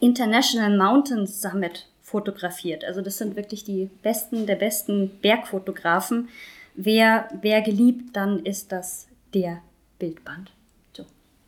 International 0.00 0.76
Mountain 0.76 1.28
Summit 1.28 1.86
fotografiert. 2.02 2.84
Also 2.84 3.02
das 3.02 3.18
sind 3.18 3.36
wirklich 3.36 3.62
die 3.62 3.88
besten 4.02 4.46
der 4.46 4.56
besten 4.56 5.10
Bergfotografen. 5.22 6.28
Wer, 6.74 7.28
wer 7.40 7.62
geliebt, 7.62 8.16
dann 8.16 8.44
ist 8.44 8.72
das 8.72 9.06
der 9.32 9.62
Bildband. 9.98 10.50
So. 10.92 11.04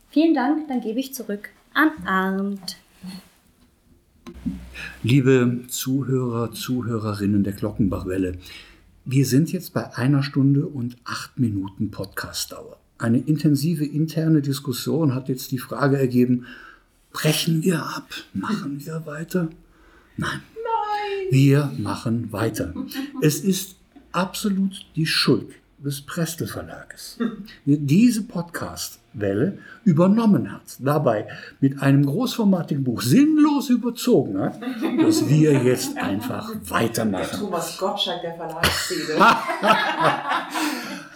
Vielen 0.09 0.35
Dank, 0.35 0.69
dann 0.69 0.81
gebe 0.81 1.01
ich 1.01 1.13
zurück 1.15 1.51
an 1.79 1.93
Arndt. 2.05 2.77
Liebe 5.05 5.61
Zuhörer, 5.69 6.51
Zuhörerinnen 6.51 7.45
der 7.45 7.53
Glockenbachwelle, 7.53 8.37
wir 9.05 9.25
sind 9.25 9.53
jetzt 9.53 9.75
bei 9.75 9.97
einer 9.97 10.25
Stunde 10.25 10.67
und 10.67 10.97
acht 11.05 11.39
Minuten 11.39 11.93
Podcastdauer. 11.93 12.79
Eine 12.99 13.19
intensive 13.19 13.85
interne 13.85 14.43
Diskussion 14.43 15.15
hat 15.15 15.29
jetzt 15.29 15.53
die 15.53 15.59
Frage 15.59 15.97
ergeben, 15.97 16.47
brechen 17.13 17.63
wir 17.63 17.81
ab, 17.81 18.09
machen 18.35 18.85
wir 18.85 19.07
weiter? 19.07 19.49
Nein. 20.17 20.41
Nein. 20.55 21.27
Wir 21.31 21.73
machen 21.79 22.33
weiter. 22.33 22.75
Es 23.23 23.39
ist 23.39 23.77
absolut 24.11 24.85
die 24.97 25.07
Schuld 25.07 25.55
des 25.85 26.01
Prestel 26.01 26.49
Verlages, 26.49 27.19
diese 27.65 28.23
Podcast-Welle 28.23 29.59
übernommen 29.85 30.53
hat, 30.53 30.63
dabei 30.81 31.29
mit 31.61 31.81
einem 31.81 32.05
großformatigen 32.05 32.83
Buch 32.83 33.01
sinnlos 33.03 33.71
überzogen 33.71 34.39
hat, 34.41 34.61
dass 35.01 35.29
wir 35.29 35.53
jetzt 35.63 35.97
einfach 35.97 36.53
weitermachen. 36.65 37.29
Der 37.31 37.41
Thomas 37.41 37.79
Gottschalk 37.79 38.23
der 38.23 38.35
Verlagsszene. 38.35 39.19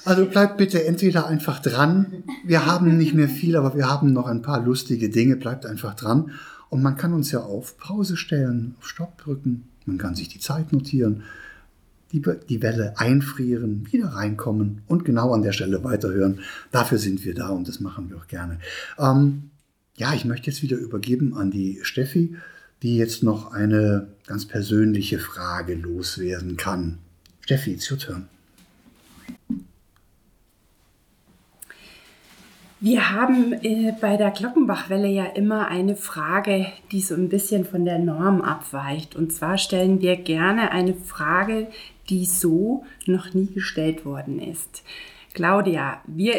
Also 0.04 0.26
bleibt 0.26 0.56
bitte 0.56 0.84
entweder 0.84 1.28
einfach 1.28 1.60
dran. 1.60 2.24
Wir 2.44 2.66
haben 2.66 2.98
nicht 2.98 3.14
mehr 3.14 3.28
viel, 3.28 3.54
aber 3.54 3.76
wir 3.76 3.88
haben 3.88 4.12
noch 4.12 4.26
ein 4.26 4.42
paar 4.42 4.60
lustige 4.60 5.10
Dinge. 5.10 5.36
Bleibt 5.36 5.64
einfach 5.64 5.94
dran. 5.94 6.32
Und 6.70 6.82
man 6.82 6.96
kann 6.96 7.12
uns 7.12 7.30
ja 7.30 7.38
auf 7.38 7.78
Pause 7.78 8.16
stellen, 8.16 8.74
auf 8.80 8.88
Stopp 8.88 9.16
drücken. 9.18 9.68
Man 9.86 9.98
kann 9.98 10.16
sich 10.16 10.26
die 10.26 10.40
Zeit 10.40 10.72
notieren 10.72 11.22
die, 12.12 12.22
die 12.48 12.62
Welle 12.62 12.98
einfrieren, 12.98 13.86
wieder 13.90 14.08
reinkommen 14.08 14.82
und 14.86 15.04
genau 15.04 15.32
an 15.32 15.42
der 15.42 15.52
Stelle 15.52 15.82
weiterhören. 15.84 16.40
Dafür 16.70 16.98
sind 16.98 17.24
wir 17.24 17.34
da 17.34 17.48
und 17.48 17.68
das 17.68 17.80
machen 17.80 18.10
wir 18.10 18.18
auch 18.18 18.26
gerne. 18.26 18.58
Ähm, 18.98 19.50
ja, 19.96 20.14
ich 20.14 20.24
möchte 20.24 20.50
jetzt 20.50 20.62
wieder 20.62 20.76
übergeben 20.76 21.34
an 21.34 21.50
die 21.50 21.80
Steffi, 21.82 22.36
die 22.82 22.96
jetzt 22.96 23.22
noch 23.22 23.52
eine 23.52 24.08
ganz 24.26 24.46
persönliche 24.46 25.18
Frage 25.18 25.74
loswerden 25.74 26.56
kann. 26.56 26.98
Steffi, 27.40 27.72
it's 27.72 27.90
your 27.90 27.98
turn. 27.98 28.28
Wir 32.84 33.12
haben 33.12 33.52
äh, 33.62 33.92
bei 34.00 34.16
der 34.16 34.32
Glockenbachwelle 34.32 35.06
ja 35.06 35.26
immer 35.26 35.68
eine 35.68 35.94
Frage, 35.94 36.66
die 36.90 37.00
so 37.00 37.14
ein 37.14 37.28
bisschen 37.28 37.64
von 37.64 37.84
der 37.84 38.00
Norm 38.00 38.40
abweicht. 38.40 39.14
Und 39.14 39.32
zwar 39.32 39.56
stellen 39.56 40.00
wir 40.00 40.16
gerne 40.16 40.72
eine 40.72 40.94
Frage, 40.94 41.68
die 42.12 42.26
so 42.26 42.84
noch 43.06 43.32
nie 43.32 43.46
gestellt 43.46 44.04
worden 44.04 44.38
ist. 44.38 44.82
Claudia, 45.32 46.02
wir 46.06 46.34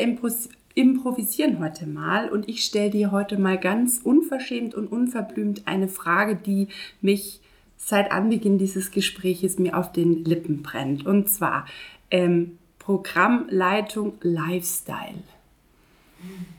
improvisieren 0.75 1.59
heute 1.59 1.87
mal 1.87 2.29
und 2.29 2.47
ich 2.47 2.63
stelle 2.63 2.91
dir 2.91 3.11
heute 3.11 3.39
mal 3.39 3.57
ganz 3.57 3.99
unverschämt 4.03 4.75
und 4.75 4.91
unverblümt 4.91 5.63
eine 5.65 5.87
Frage, 5.87 6.35
die 6.35 6.67
mich 7.01 7.41
seit 7.75 8.11
Anbeginn 8.11 8.59
dieses 8.59 8.91
Gespräches 8.91 9.57
mir 9.57 9.75
auf 9.75 9.91
den 9.91 10.23
Lippen 10.23 10.61
brennt. 10.61 11.07
Und 11.07 11.27
zwar 11.27 11.65
ähm, 12.11 12.59
Programmleitung 12.77 14.13
Lifestyle. 14.21 15.23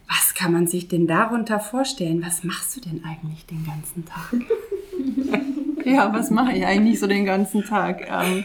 Was 0.09 0.35
kann 0.35 0.53
man 0.53 0.67
sich 0.67 0.89
denn 0.89 1.07
darunter 1.07 1.61
vorstellen? 1.61 2.21
Was 2.27 2.43
machst 2.43 2.77
du 2.77 2.81
denn 2.81 3.05
eigentlich 3.05 3.47
den 3.47 3.65
ganzen 3.65 4.05
Tag? 4.05 4.35
ja, 5.87 6.13
was 6.13 6.31
mache 6.31 6.57
ich 6.57 6.67
eigentlich 6.67 6.99
so 6.99 7.07
den 7.07 7.25
ganzen 7.25 7.65
Tag? 7.65 8.07
Ähm, 8.11 8.45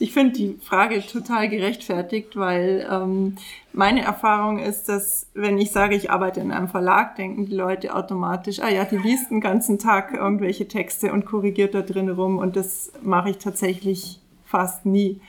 ich 0.00 0.12
finde 0.12 0.34
die 0.34 0.58
Frage 0.62 1.04
total 1.04 1.48
gerechtfertigt, 1.48 2.36
weil 2.36 2.86
ähm, 2.90 3.36
meine 3.72 4.02
Erfahrung 4.02 4.60
ist, 4.60 4.88
dass 4.88 5.26
wenn 5.34 5.58
ich 5.58 5.72
sage, 5.72 5.96
ich 5.96 6.10
arbeite 6.10 6.40
in 6.40 6.52
einem 6.52 6.68
Verlag, 6.68 7.16
denken 7.16 7.46
die 7.46 7.54
Leute 7.54 7.94
automatisch, 7.94 8.60
ah 8.60 8.68
ja, 8.68 8.84
die 8.84 8.96
liest 8.96 9.30
den 9.30 9.40
ganzen 9.40 9.78
Tag 9.78 10.12
irgendwelche 10.12 10.68
Texte 10.68 11.12
und 11.12 11.26
korrigiert 11.26 11.74
da 11.74 11.82
drin 11.82 12.08
rum 12.08 12.38
und 12.38 12.54
das 12.54 12.92
mache 13.02 13.30
ich 13.30 13.38
tatsächlich 13.38 14.20
fast 14.44 14.86
nie. 14.86 15.20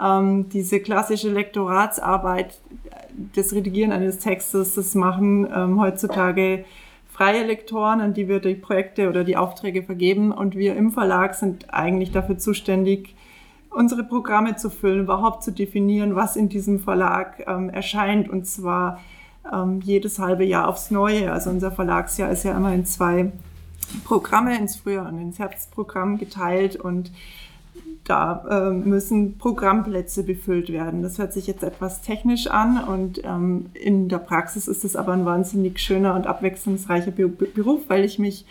Ähm, 0.00 0.50
diese 0.50 0.80
klassische 0.80 1.30
Lektoratsarbeit, 1.30 2.60
das 3.34 3.54
Redigieren 3.54 3.92
eines 3.92 4.18
Textes, 4.18 4.74
das 4.74 4.94
machen 4.94 5.48
ähm, 5.54 5.80
heutzutage 5.80 6.64
freie 7.10 7.44
Lektoren, 7.44 8.00
an 8.00 8.14
die 8.14 8.28
wir 8.28 8.40
die 8.40 8.54
Projekte 8.54 9.08
oder 9.08 9.24
die 9.24 9.36
Aufträge 9.36 9.82
vergeben 9.82 10.30
und 10.30 10.56
wir 10.56 10.76
im 10.76 10.90
Verlag 10.90 11.34
sind 11.34 11.72
eigentlich 11.72 12.12
dafür 12.12 12.38
zuständig, 12.38 13.14
unsere 13.70 14.04
Programme 14.04 14.56
zu 14.56 14.68
füllen, 14.68 15.00
überhaupt 15.00 15.42
zu 15.44 15.52
definieren, 15.52 16.16
was 16.16 16.36
in 16.36 16.48
diesem 16.48 16.80
Verlag 16.80 17.44
ähm, 17.46 17.70
erscheint 17.70 18.28
und 18.28 18.46
zwar 18.46 19.00
ähm, 19.50 19.80
jedes 19.80 20.18
halbe 20.18 20.44
Jahr 20.44 20.68
aufs 20.68 20.90
Neue. 20.90 21.32
Also 21.32 21.50
unser 21.50 21.70
Verlagsjahr 21.70 22.30
ist 22.30 22.44
ja 22.44 22.56
immer 22.56 22.74
in 22.74 22.84
zwei 22.84 23.32
Programme, 24.04 24.56
ins 24.56 24.76
Frühjahr 24.76 25.08
und 25.08 25.20
ins 25.20 25.38
Herbstprogramm 25.38 26.18
geteilt 26.18 26.76
und 26.76 27.10
da 28.04 28.44
äh, 28.50 28.70
müssen 28.72 29.38
Programmplätze 29.38 30.24
befüllt 30.24 30.70
werden. 30.72 31.02
Das 31.02 31.18
hört 31.18 31.32
sich 31.32 31.46
jetzt 31.46 31.62
etwas 31.62 32.02
technisch 32.02 32.48
an 32.48 32.82
und 32.82 33.22
ähm, 33.24 33.66
in 33.74 34.08
der 34.08 34.18
Praxis 34.18 34.68
ist 34.68 34.84
es 34.84 34.96
aber 34.96 35.12
ein 35.12 35.24
wahnsinnig 35.24 35.78
schöner 35.78 36.14
und 36.14 36.26
abwechslungsreicher 36.26 37.12
Beruf, 37.12 37.82
weil 37.88 38.04
ich 38.04 38.18
mich 38.18 38.46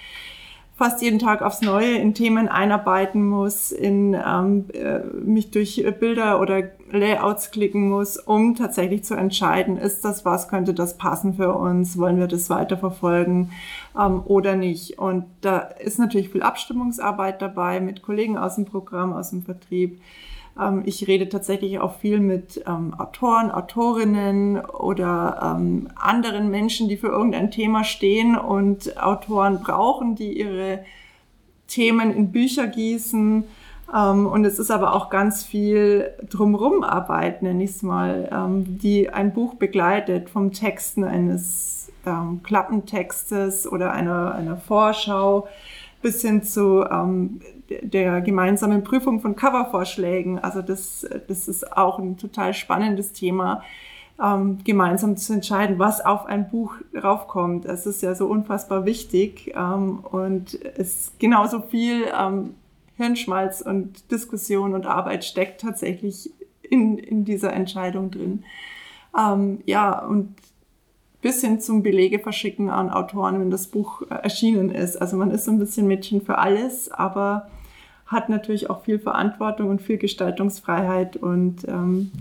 fast 0.80 1.01
jeden 1.01 1.19
Tag 1.19 1.41
aufs 1.41 1.61
Neue 1.61 1.97
in 1.97 2.14
Themen 2.14 2.47
einarbeiten 2.47 3.27
muss, 3.27 3.73
in 3.73 4.14
ähm, 4.14 4.64
äh, 4.73 4.99
mich 5.22 5.51
durch 5.51 5.85
Bilder 5.99 6.39
oder 6.39 6.69
Layouts 6.89 7.51
klicken 7.51 7.89
muss, 7.89 8.15
um 8.15 8.56
tatsächlich 8.56 9.03
zu 9.03 9.14
entscheiden, 9.14 9.76
ist 9.76 10.06
das 10.06 10.23
was, 10.23 10.47
könnte 10.47 10.73
das 10.73 10.97
passen 10.97 11.34
für 11.34 11.53
uns, 11.53 11.97
wollen 11.97 12.18
wir 12.18 12.27
das 12.27 12.49
weiterverfolgen 12.49 13.51
ähm, 13.99 14.22
oder 14.23 14.56
nicht. 14.56 14.97
Und 14.97 15.26
da 15.41 15.57
ist 15.57 15.99
natürlich 15.99 16.30
viel 16.30 16.43
Abstimmungsarbeit 16.43 17.41
dabei 17.41 17.81
mit 17.81 18.01
Kollegen 18.01 18.38
aus 18.38 18.56
dem 18.56 18.64
Programm, 18.64 19.11
aus 19.11 19.31
dem 19.31 19.43
Vertrieb. 19.43 19.99
Ähm, 20.60 20.84
ich 20.86 21.07
rede 21.07 21.30
tatsächlich 21.30 21.80
auch 21.80 21.95
viel 21.95 22.19
mit 22.19 22.64
ähm, 22.68 22.94
Autoren, 22.98 23.52
Autorinnen 23.52 24.60
oder 24.60 25.56
ähm, 25.57 25.90
anderen 25.95 26.49
Menschen, 26.49 26.90
die 26.90 26.98
für 26.98 27.07
irgendein 27.07 27.52
Thema 27.52 27.84
stehen 27.84 28.38
und 28.38 29.02
Autoren 29.02 29.61
brauchen, 29.61 30.15
die 30.15 30.40
ihre 30.40 30.84
Themen 31.68 32.11
in 32.11 32.31
Bücher 32.31 32.68
gießen. 32.68 33.44
Ähm, 33.95 34.27
und 34.27 34.45
es 34.45 34.60
ist 34.60 34.72
aber 34.72 34.94
auch 34.94 35.10
ganz 35.10 35.44
viel 35.44 36.11
drumrum 36.30 36.84
Arbeit, 36.84 37.41
nenne 37.41 37.64
ich 37.64 37.72
es 37.72 37.84
mal, 37.84 38.30
ähm, 38.31 38.77
die 38.80 39.10
ein 39.10 39.34
Buch 39.34 39.56
begleitet 39.56 40.30
vom 40.30 40.52
Texten 40.52 41.03
eines 41.03 41.91
ähm, 42.06 42.41
Klappentextes 42.44 43.72
oder 43.72 43.91
einer, 43.91 44.34
einer 44.36 44.57
Vorschau 44.57 45.48
bis 46.02 46.22
hin 46.22 46.44
zu 46.44 46.86
ähm, 46.90 47.41
der 47.81 48.21
gemeinsamen 48.21 48.83
Prüfung 48.83 49.19
von 49.19 49.35
Covervorschlägen. 49.35 50.39
Also 50.39 50.61
das, 50.61 51.07
das 51.27 51.47
ist 51.47 51.75
auch 51.75 51.99
ein 51.99 52.17
total 52.17 52.53
spannendes 52.53 53.13
Thema, 53.13 53.63
ähm, 54.21 54.59
gemeinsam 54.63 55.17
zu 55.17 55.33
entscheiden, 55.33 55.79
was 55.79 56.03
auf 56.03 56.25
ein 56.25 56.49
Buch 56.49 56.75
raufkommt. 56.95 57.65
Es 57.65 57.85
ist 57.85 58.01
ja 58.01 58.15
so 58.15 58.27
unfassbar 58.27 58.85
wichtig 58.85 59.53
ähm, 59.55 59.99
und 59.99 60.59
es 60.77 61.13
genauso 61.19 61.61
viel 61.61 62.05
ähm, 62.17 62.55
Hirnschmalz 62.97 63.61
und 63.61 64.11
Diskussion 64.11 64.73
und 64.73 64.85
Arbeit 64.85 65.23
steckt 65.23 65.61
tatsächlich 65.61 66.31
in, 66.61 66.97
in 66.97 67.23
dieser 67.23 67.53
Entscheidung 67.53 68.11
drin. 68.11 68.43
Ähm, 69.17 69.59
ja, 69.65 70.05
und 70.05 70.35
bis 71.21 71.41
hin 71.41 71.59
zum 71.59 71.83
Belege 71.83 72.19
verschicken 72.19 72.69
an 72.69 72.89
Autoren, 72.89 73.39
wenn 73.39 73.49
das 73.49 73.67
Buch 73.67 74.03
äh, 74.03 74.15
erschienen 74.15 74.69
ist. 74.69 74.97
Also 74.97 75.17
man 75.17 75.31
ist 75.31 75.45
so 75.45 75.51
ein 75.51 75.59
bisschen 75.59 75.87
Mädchen 75.87 76.21
für 76.21 76.37
alles, 76.37 76.91
aber 76.91 77.49
hat 78.10 78.27
natürlich 78.27 78.69
auch 78.69 78.84
viel 78.84 78.99
Verantwortung 78.99 79.69
und 79.69 79.81
viel 79.81 79.98
Gestaltungsfreiheit 79.98 81.15
und 81.15 81.68
ähm, 81.68 82.11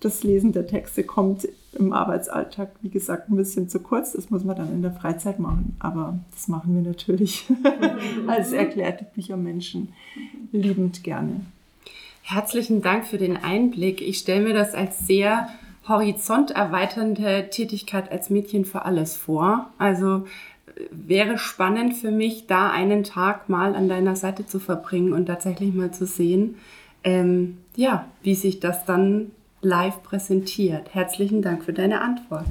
das 0.00 0.22
Lesen 0.22 0.52
der 0.52 0.66
Texte 0.66 1.04
kommt 1.04 1.48
im 1.72 1.92
Arbeitsalltag, 1.92 2.70
wie 2.82 2.88
gesagt, 2.88 3.30
ein 3.30 3.36
bisschen 3.36 3.68
zu 3.68 3.80
kurz. 3.80 4.12
Das 4.12 4.30
muss 4.30 4.44
man 4.44 4.56
dann 4.56 4.72
in 4.72 4.82
der 4.82 4.92
Freizeit 4.92 5.38
machen. 5.38 5.76
Aber 5.80 6.18
das 6.32 6.48
machen 6.48 6.74
wir 6.74 6.82
natürlich 6.82 7.46
als 8.26 8.52
erklärte 8.52 9.06
Büchermenschen 9.14 9.92
liebend 10.52 11.02
gerne. 11.02 11.40
Herzlichen 12.22 12.82
Dank 12.82 13.06
für 13.06 13.18
den 13.18 13.36
Einblick. 13.36 14.00
Ich 14.02 14.18
stelle 14.18 14.44
mir 14.44 14.54
das 14.54 14.74
als 14.74 15.06
sehr 15.06 15.48
horizonterweiternde 15.88 17.48
Tätigkeit 17.50 18.12
als 18.12 18.28
Mädchen 18.28 18.64
für 18.64 18.84
alles 18.84 19.16
vor. 19.16 19.70
Also 19.78 20.26
wäre 20.90 21.38
spannend 21.38 21.94
für 21.94 22.10
mich, 22.10 22.46
da 22.46 22.70
einen 22.70 23.04
Tag 23.04 23.48
mal 23.48 23.74
an 23.74 23.88
deiner 23.88 24.16
Seite 24.16 24.46
zu 24.46 24.58
verbringen 24.58 25.12
und 25.12 25.26
tatsächlich 25.26 25.74
mal 25.74 25.92
zu 25.92 26.06
sehen, 26.06 26.56
ähm, 27.04 27.58
ja, 27.76 28.06
wie 28.22 28.34
sich 28.34 28.60
das 28.60 28.84
dann 28.84 29.30
live 29.60 30.02
präsentiert. 30.02 30.94
Herzlichen 30.94 31.42
Dank 31.42 31.64
für 31.64 31.72
deine 31.72 32.00
Antwort. 32.00 32.46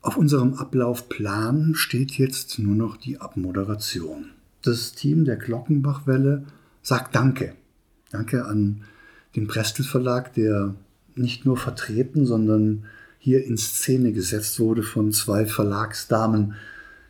Auf 0.00 0.16
unserem 0.16 0.54
Ablaufplan 0.54 1.74
steht 1.74 2.12
jetzt 2.12 2.58
nur 2.58 2.76
noch 2.76 2.96
die 2.96 3.20
Abmoderation. 3.20 4.30
Das 4.62 4.92
Team 4.92 5.24
der 5.24 5.36
Glockenbachwelle 5.36 6.44
sagt 6.80 7.14
Danke. 7.16 7.54
Danke 8.12 8.44
an 8.44 8.82
den 9.34 9.48
Prestel 9.48 9.84
Verlag, 9.84 10.32
der 10.34 10.74
nicht 11.16 11.44
nur 11.44 11.56
vertreten, 11.56 12.24
sondern 12.24 12.84
hier 13.26 13.44
in 13.44 13.56
Szene 13.56 14.12
gesetzt 14.12 14.60
wurde 14.60 14.84
von 14.84 15.10
zwei 15.10 15.46
Verlagsdamen, 15.46 16.54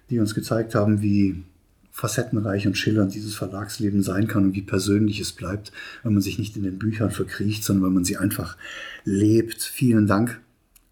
die 0.09 0.18
uns 0.18 0.34
gezeigt 0.34 0.74
haben, 0.74 1.02
wie 1.02 1.43
facettenreich 1.90 2.66
und 2.66 2.78
schillernd 2.78 3.12
dieses 3.12 3.34
Verlagsleben 3.34 4.02
sein 4.02 4.26
kann 4.26 4.44
und 4.44 4.55
wie 4.55 4.62
persönlich 4.62 5.20
es 5.20 5.32
bleibt, 5.32 5.72
wenn 6.02 6.14
man 6.14 6.22
sich 6.22 6.38
nicht 6.38 6.56
in 6.56 6.62
den 6.62 6.78
Büchern 6.78 7.10
verkriecht, 7.10 7.64
sondern 7.64 7.84
wenn 7.84 7.93
man 7.93 8.05
sie 8.06 8.16
einfach 8.16 8.56
lebt. 9.05 9.62
Vielen 9.62 10.06
Dank 10.06 10.40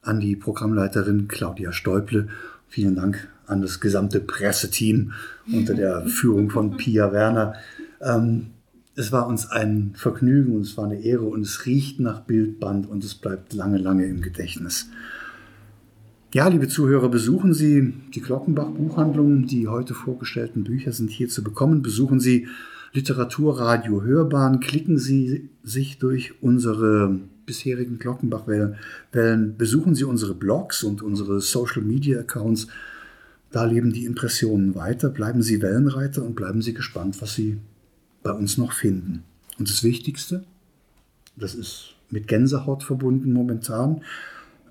an 0.02 0.20
die 0.20 0.36
Programmleiterin 0.36 1.26
Claudia 1.26 1.72
Steuble. 1.72 2.28
Vielen 2.68 2.94
Dank 2.94 3.26
an 3.46 3.62
das 3.62 3.80
gesamte 3.80 4.20
Presseteam 4.20 5.14
unter 5.50 5.72
der 5.72 6.06
Führung 6.06 6.50
von 6.50 6.76
Pia 6.76 7.12
Werner. 7.12 7.54
Ähm, 8.02 8.48
es 8.96 9.10
war 9.12 9.26
uns 9.26 9.46
ein 9.46 9.92
Vergnügen 9.96 10.54
und 10.54 10.62
es 10.62 10.76
war 10.76 10.84
eine 10.84 11.00
Ehre 11.00 11.24
und 11.24 11.42
es 11.42 11.66
riecht 11.66 12.00
nach 12.00 12.20
Bildband 12.20 12.88
und 12.88 13.02
es 13.04 13.14
bleibt 13.14 13.52
lange, 13.52 13.78
lange 13.78 14.06
im 14.06 14.20
Gedächtnis. 14.20 14.88
Ja, 16.32 16.48
liebe 16.48 16.68
Zuhörer, 16.68 17.08
besuchen 17.08 17.54
Sie 17.54 17.94
die 18.14 18.20
Glockenbach 18.20 18.68
Buchhandlung. 18.70 19.46
Die 19.46 19.68
heute 19.68 19.94
vorgestellten 19.94 20.64
Bücher 20.64 20.92
sind 20.92 21.10
hier 21.10 21.28
zu 21.28 21.44
bekommen. 21.44 21.82
Besuchen 21.82 22.18
Sie 22.18 22.48
Literaturradio 22.92 24.02
Hörbahn. 24.02 24.58
Klicken 24.60 24.98
Sie 24.98 25.48
sich 25.62 25.98
durch 25.98 26.42
unsere 26.42 27.20
bisherigen 27.46 27.98
Glockenbach-Wellen. 27.98 28.76
Besuchen 29.56 29.94
Sie 29.94 30.04
unsere 30.04 30.34
Blogs 30.34 30.82
und 30.82 31.02
unsere 31.02 31.40
Social 31.40 31.82
Media 31.82 32.20
Accounts. 32.20 32.66
Da 33.52 33.64
leben 33.64 33.92
die 33.92 34.04
Impressionen 34.04 34.74
weiter. 34.74 35.10
Bleiben 35.10 35.40
Sie 35.40 35.62
Wellenreiter 35.62 36.24
und 36.24 36.34
bleiben 36.34 36.62
Sie 36.62 36.74
gespannt, 36.74 37.22
was 37.22 37.34
Sie 37.34 37.58
bei 38.24 38.32
uns 38.32 38.58
noch 38.58 38.72
finden. 38.72 39.22
Und 39.58 39.70
das 39.70 39.84
Wichtigste, 39.84 40.42
das 41.36 41.54
ist 41.54 41.94
mit 42.10 42.26
Gänsehaut 42.26 42.82
verbunden 42.82 43.32
momentan, 43.32 44.02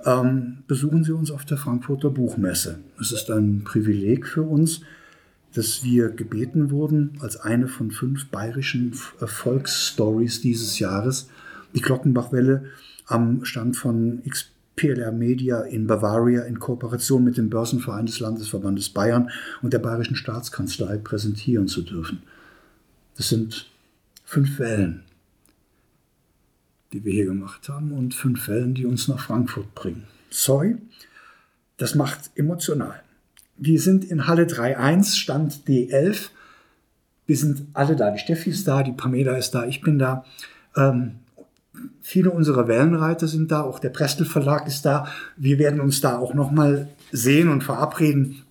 ähm, 0.06 0.58
besuchen 0.68 1.06
Sie 1.06 1.14
uns 1.14 1.32
auf 1.32 1.46
der 1.46 1.58
Frankfurter 1.58 2.10
Buchmesse. 2.10 2.80
Es 3.00 3.14
ist 3.14 3.32
ein 3.32 3.64
Privileg 3.64 4.28
für 4.28 4.44
uns, 4.44 4.82
dass 5.54 5.84
wir 5.84 6.10
gebeten 6.10 6.72
wurden, 6.72 7.18
als 7.20 7.38
eine 7.38 7.68
von 7.68 7.92
fünf 7.92 8.28
bayerischen 8.28 8.94
Erfolgsstories 9.22 10.42
dieses 10.42 10.80
Jahres, 10.80 11.30
die 11.76 11.82
Glockenbachwelle 11.82 12.66
am 13.06 13.46
Stand 13.46 13.78
von 13.78 14.22
XPLR 14.28 15.12
Media 15.12 15.62
in 15.62 15.86
Bavaria 15.86 16.44
in 16.44 16.60
Kooperation 16.60 17.24
mit 17.24 17.38
dem 17.38 17.50
Börsenverein 17.50 18.08
des 18.08 18.20
Landesverbandes 18.20 18.90
Bayern 18.90 19.30
und 19.62 19.74
der 19.74 19.80
Bayerischen 19.80 20.16
Staatskanzlei 20.16 20.98
präsentieren 20.98 21.68
zu 21.68 21.84
dürfen. 21.84 22.24
Das 23.16 23.30
sind 23.30 23.70
fünf 24.26 24.60
Wellen, 24.60 25.04
die 26.92 27.04
wir 27.04 27.14
hier 27.14 27.26
gemacht 27.26 27.70
haben 27.70 27.92
und 27.92 28.14
fünf 28.14 28.48
Wellen, 28.48 28.74
die 28.74 28.86
uns 28.86 29.08
nach 29.08 29.20
Frankfurt 29.20 29.74
bringen. 29.76 30.08
Sorry, 30.30 30.78
das 31.78 31.96
macht 31.96 32.32
emotional. 32.36 33.02
Wir 33.58 33.80
sind 33.80 34.06
in 34.06 34.28
Halle 34.28 34.46
3.1, 34.46 35.16
Stand 35.16 35.68
D11. 35.68 36.30
Wir 37.26 37.38
sind 37.38 37.68
alle 37.74 37.96
da. 37.96 38.12
Die 38.12 38.20
Steffi 38.20 38.50
ist 38.50 38.68
da, 38.68 38.84
die 38.84 38.92
Pamela 38.92 39.38
ist 39.38 39.52
da, 39.52 39.66
ich 39.66 39.82
bin 39.82 40.00
da. 40.00 40.26
Ähm, 40.76 41.20
viele 42.02 42.32
unserer 42.32 42.68
Wellenreiter 42.68 43.28
sind 43.28 43.52
da, 43.52 43.62
auch 43.62 43.80
der 43.80 43.90
Prestel 43.90 44.26
Verlag 44.26 44.68
ist 44.68 44.84
da. 44.86 45.08
Wir 45.38 45.60
werden 45.60 45.80
uns 45.80 46.02
da 46.02 46.18
auch 46.18 46.34
nochmal 46.34 46.90
sehen 47.12 47.50
und 47.50 47.64
verabreden. 47.64 48.42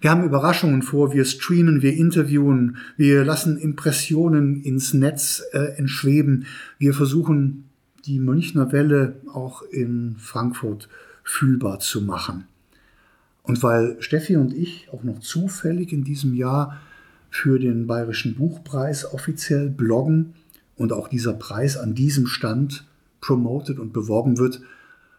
Wir 0.00 0.10
haben 0.10 0.24
Überraschungen 0.24 0.80
vor, 0.80 1.12
wir 1.12 1.26
streamen, 1.26 1.82
wir 1.82 1.94
interviewen, 1.94 2.78
wir 2.96 3.22
lassen 3.22 3.58
Impressionen 3.58 4.62
ins 4.62 4.94
Netz 4.94 5.42
äh, 5.52 5.76
entschweben. 5.76 6.46
Wir 6.78 6.94
versuchen, 6.94 7.68
die 8.06 8.18
Münchner 8.18 8.72
Welle 8.72 9.16
auch 9.32 9.62
in 9.62 10.16
Frankfurt 10.18 10.88
fühlbar 11.22 11.80
zu 11.80 12.00
machen. 12.00 12.46
Und 13.42 13.62
weil 13.62 13.96
Steffi 14.00 14.36
und 14.36 14.54
ich 14.54 14.88
auch 14.90 15.04
noch 15.04 15.20
zufällig 15.20 15.92
in 15.92 16.02
diesem 16.02 16.34
Jahr 16.34 16.80
für 17.30 17.58
den 17.58 17.86
Bayerischen 17.86 18.36
Buchpreis 18.36 19.04
offiziell 19.12 19.68
bloggen 19.68 20.34
und 20.76 20.92
auch 20.92 21.08
dieser 21.08 21.34
Preis 21.34 21.76
an 21.76 21.94
diesem 21.94 22.26
Stand 22.26 22.86
promoted 23.20 23.78
und 23.78 23.92
beworben 23.92 24.38
wird, 24.38 24.62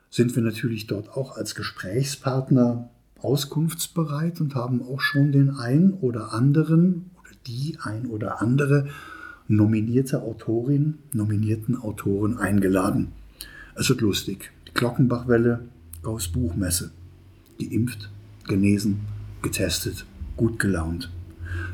sind 0.10 0.36
wir 0.36 0.42
natürlich 0.42 0.88
dort 0.88 1.10
auch 1.10 1.38
als 1.38 1.54
Gesprächspartner 1.54 2.90
auskunftsbereit 3.24 4.42
und 4.42 4.56
haben 4.56 4.82
auch 4.82 5.02
schon 5.02 5.32
den 5.32 5.52
ein 5.52 5.94
oder 5.94 6.34
anderen 6.34 7.12
oder 7.20 7.32
die 7.48 7.78
ein 7.82 8.08
oder 8.08 8.42
andere 8.42 8.88
nominierte 9.48 10.22
Autorin, 10.22 11.00
nominierten 11.14 11.78
Autoren 11.78 12.38
eingeladen. 12.38 13.12
Es 13.76 13.90
wird 13.90 14.02
lustig. 14.02 14.52
Die 14.68 14.74
Glockenbachwelle 14.74 15.66
aus 16.04 16.30
Buchmesse. 16.30 16.92
Geimpft, 17.60 18.10
genesen, 18.48 19.02
getestet, 19.42 20.06
gut 20.38 20.60
gelaunt. 20.60 21.12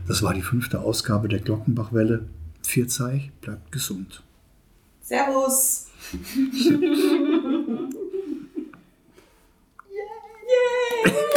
Das 0.08 0.24
war 0.24 0.34
die 0.34 0.42
fünfte 0.42 0.80
Ausgabe 0.80 1.28
der 1.28 1.40
Glockenbachwelle. 1.40 2.26
Vierzeig, 2.62 3.32
bleibt 3.42 3.72
gesund. 3.72 4.24
Servus! 5.02 5.88
Hat 11.08 11.14
dir 11.14 11.37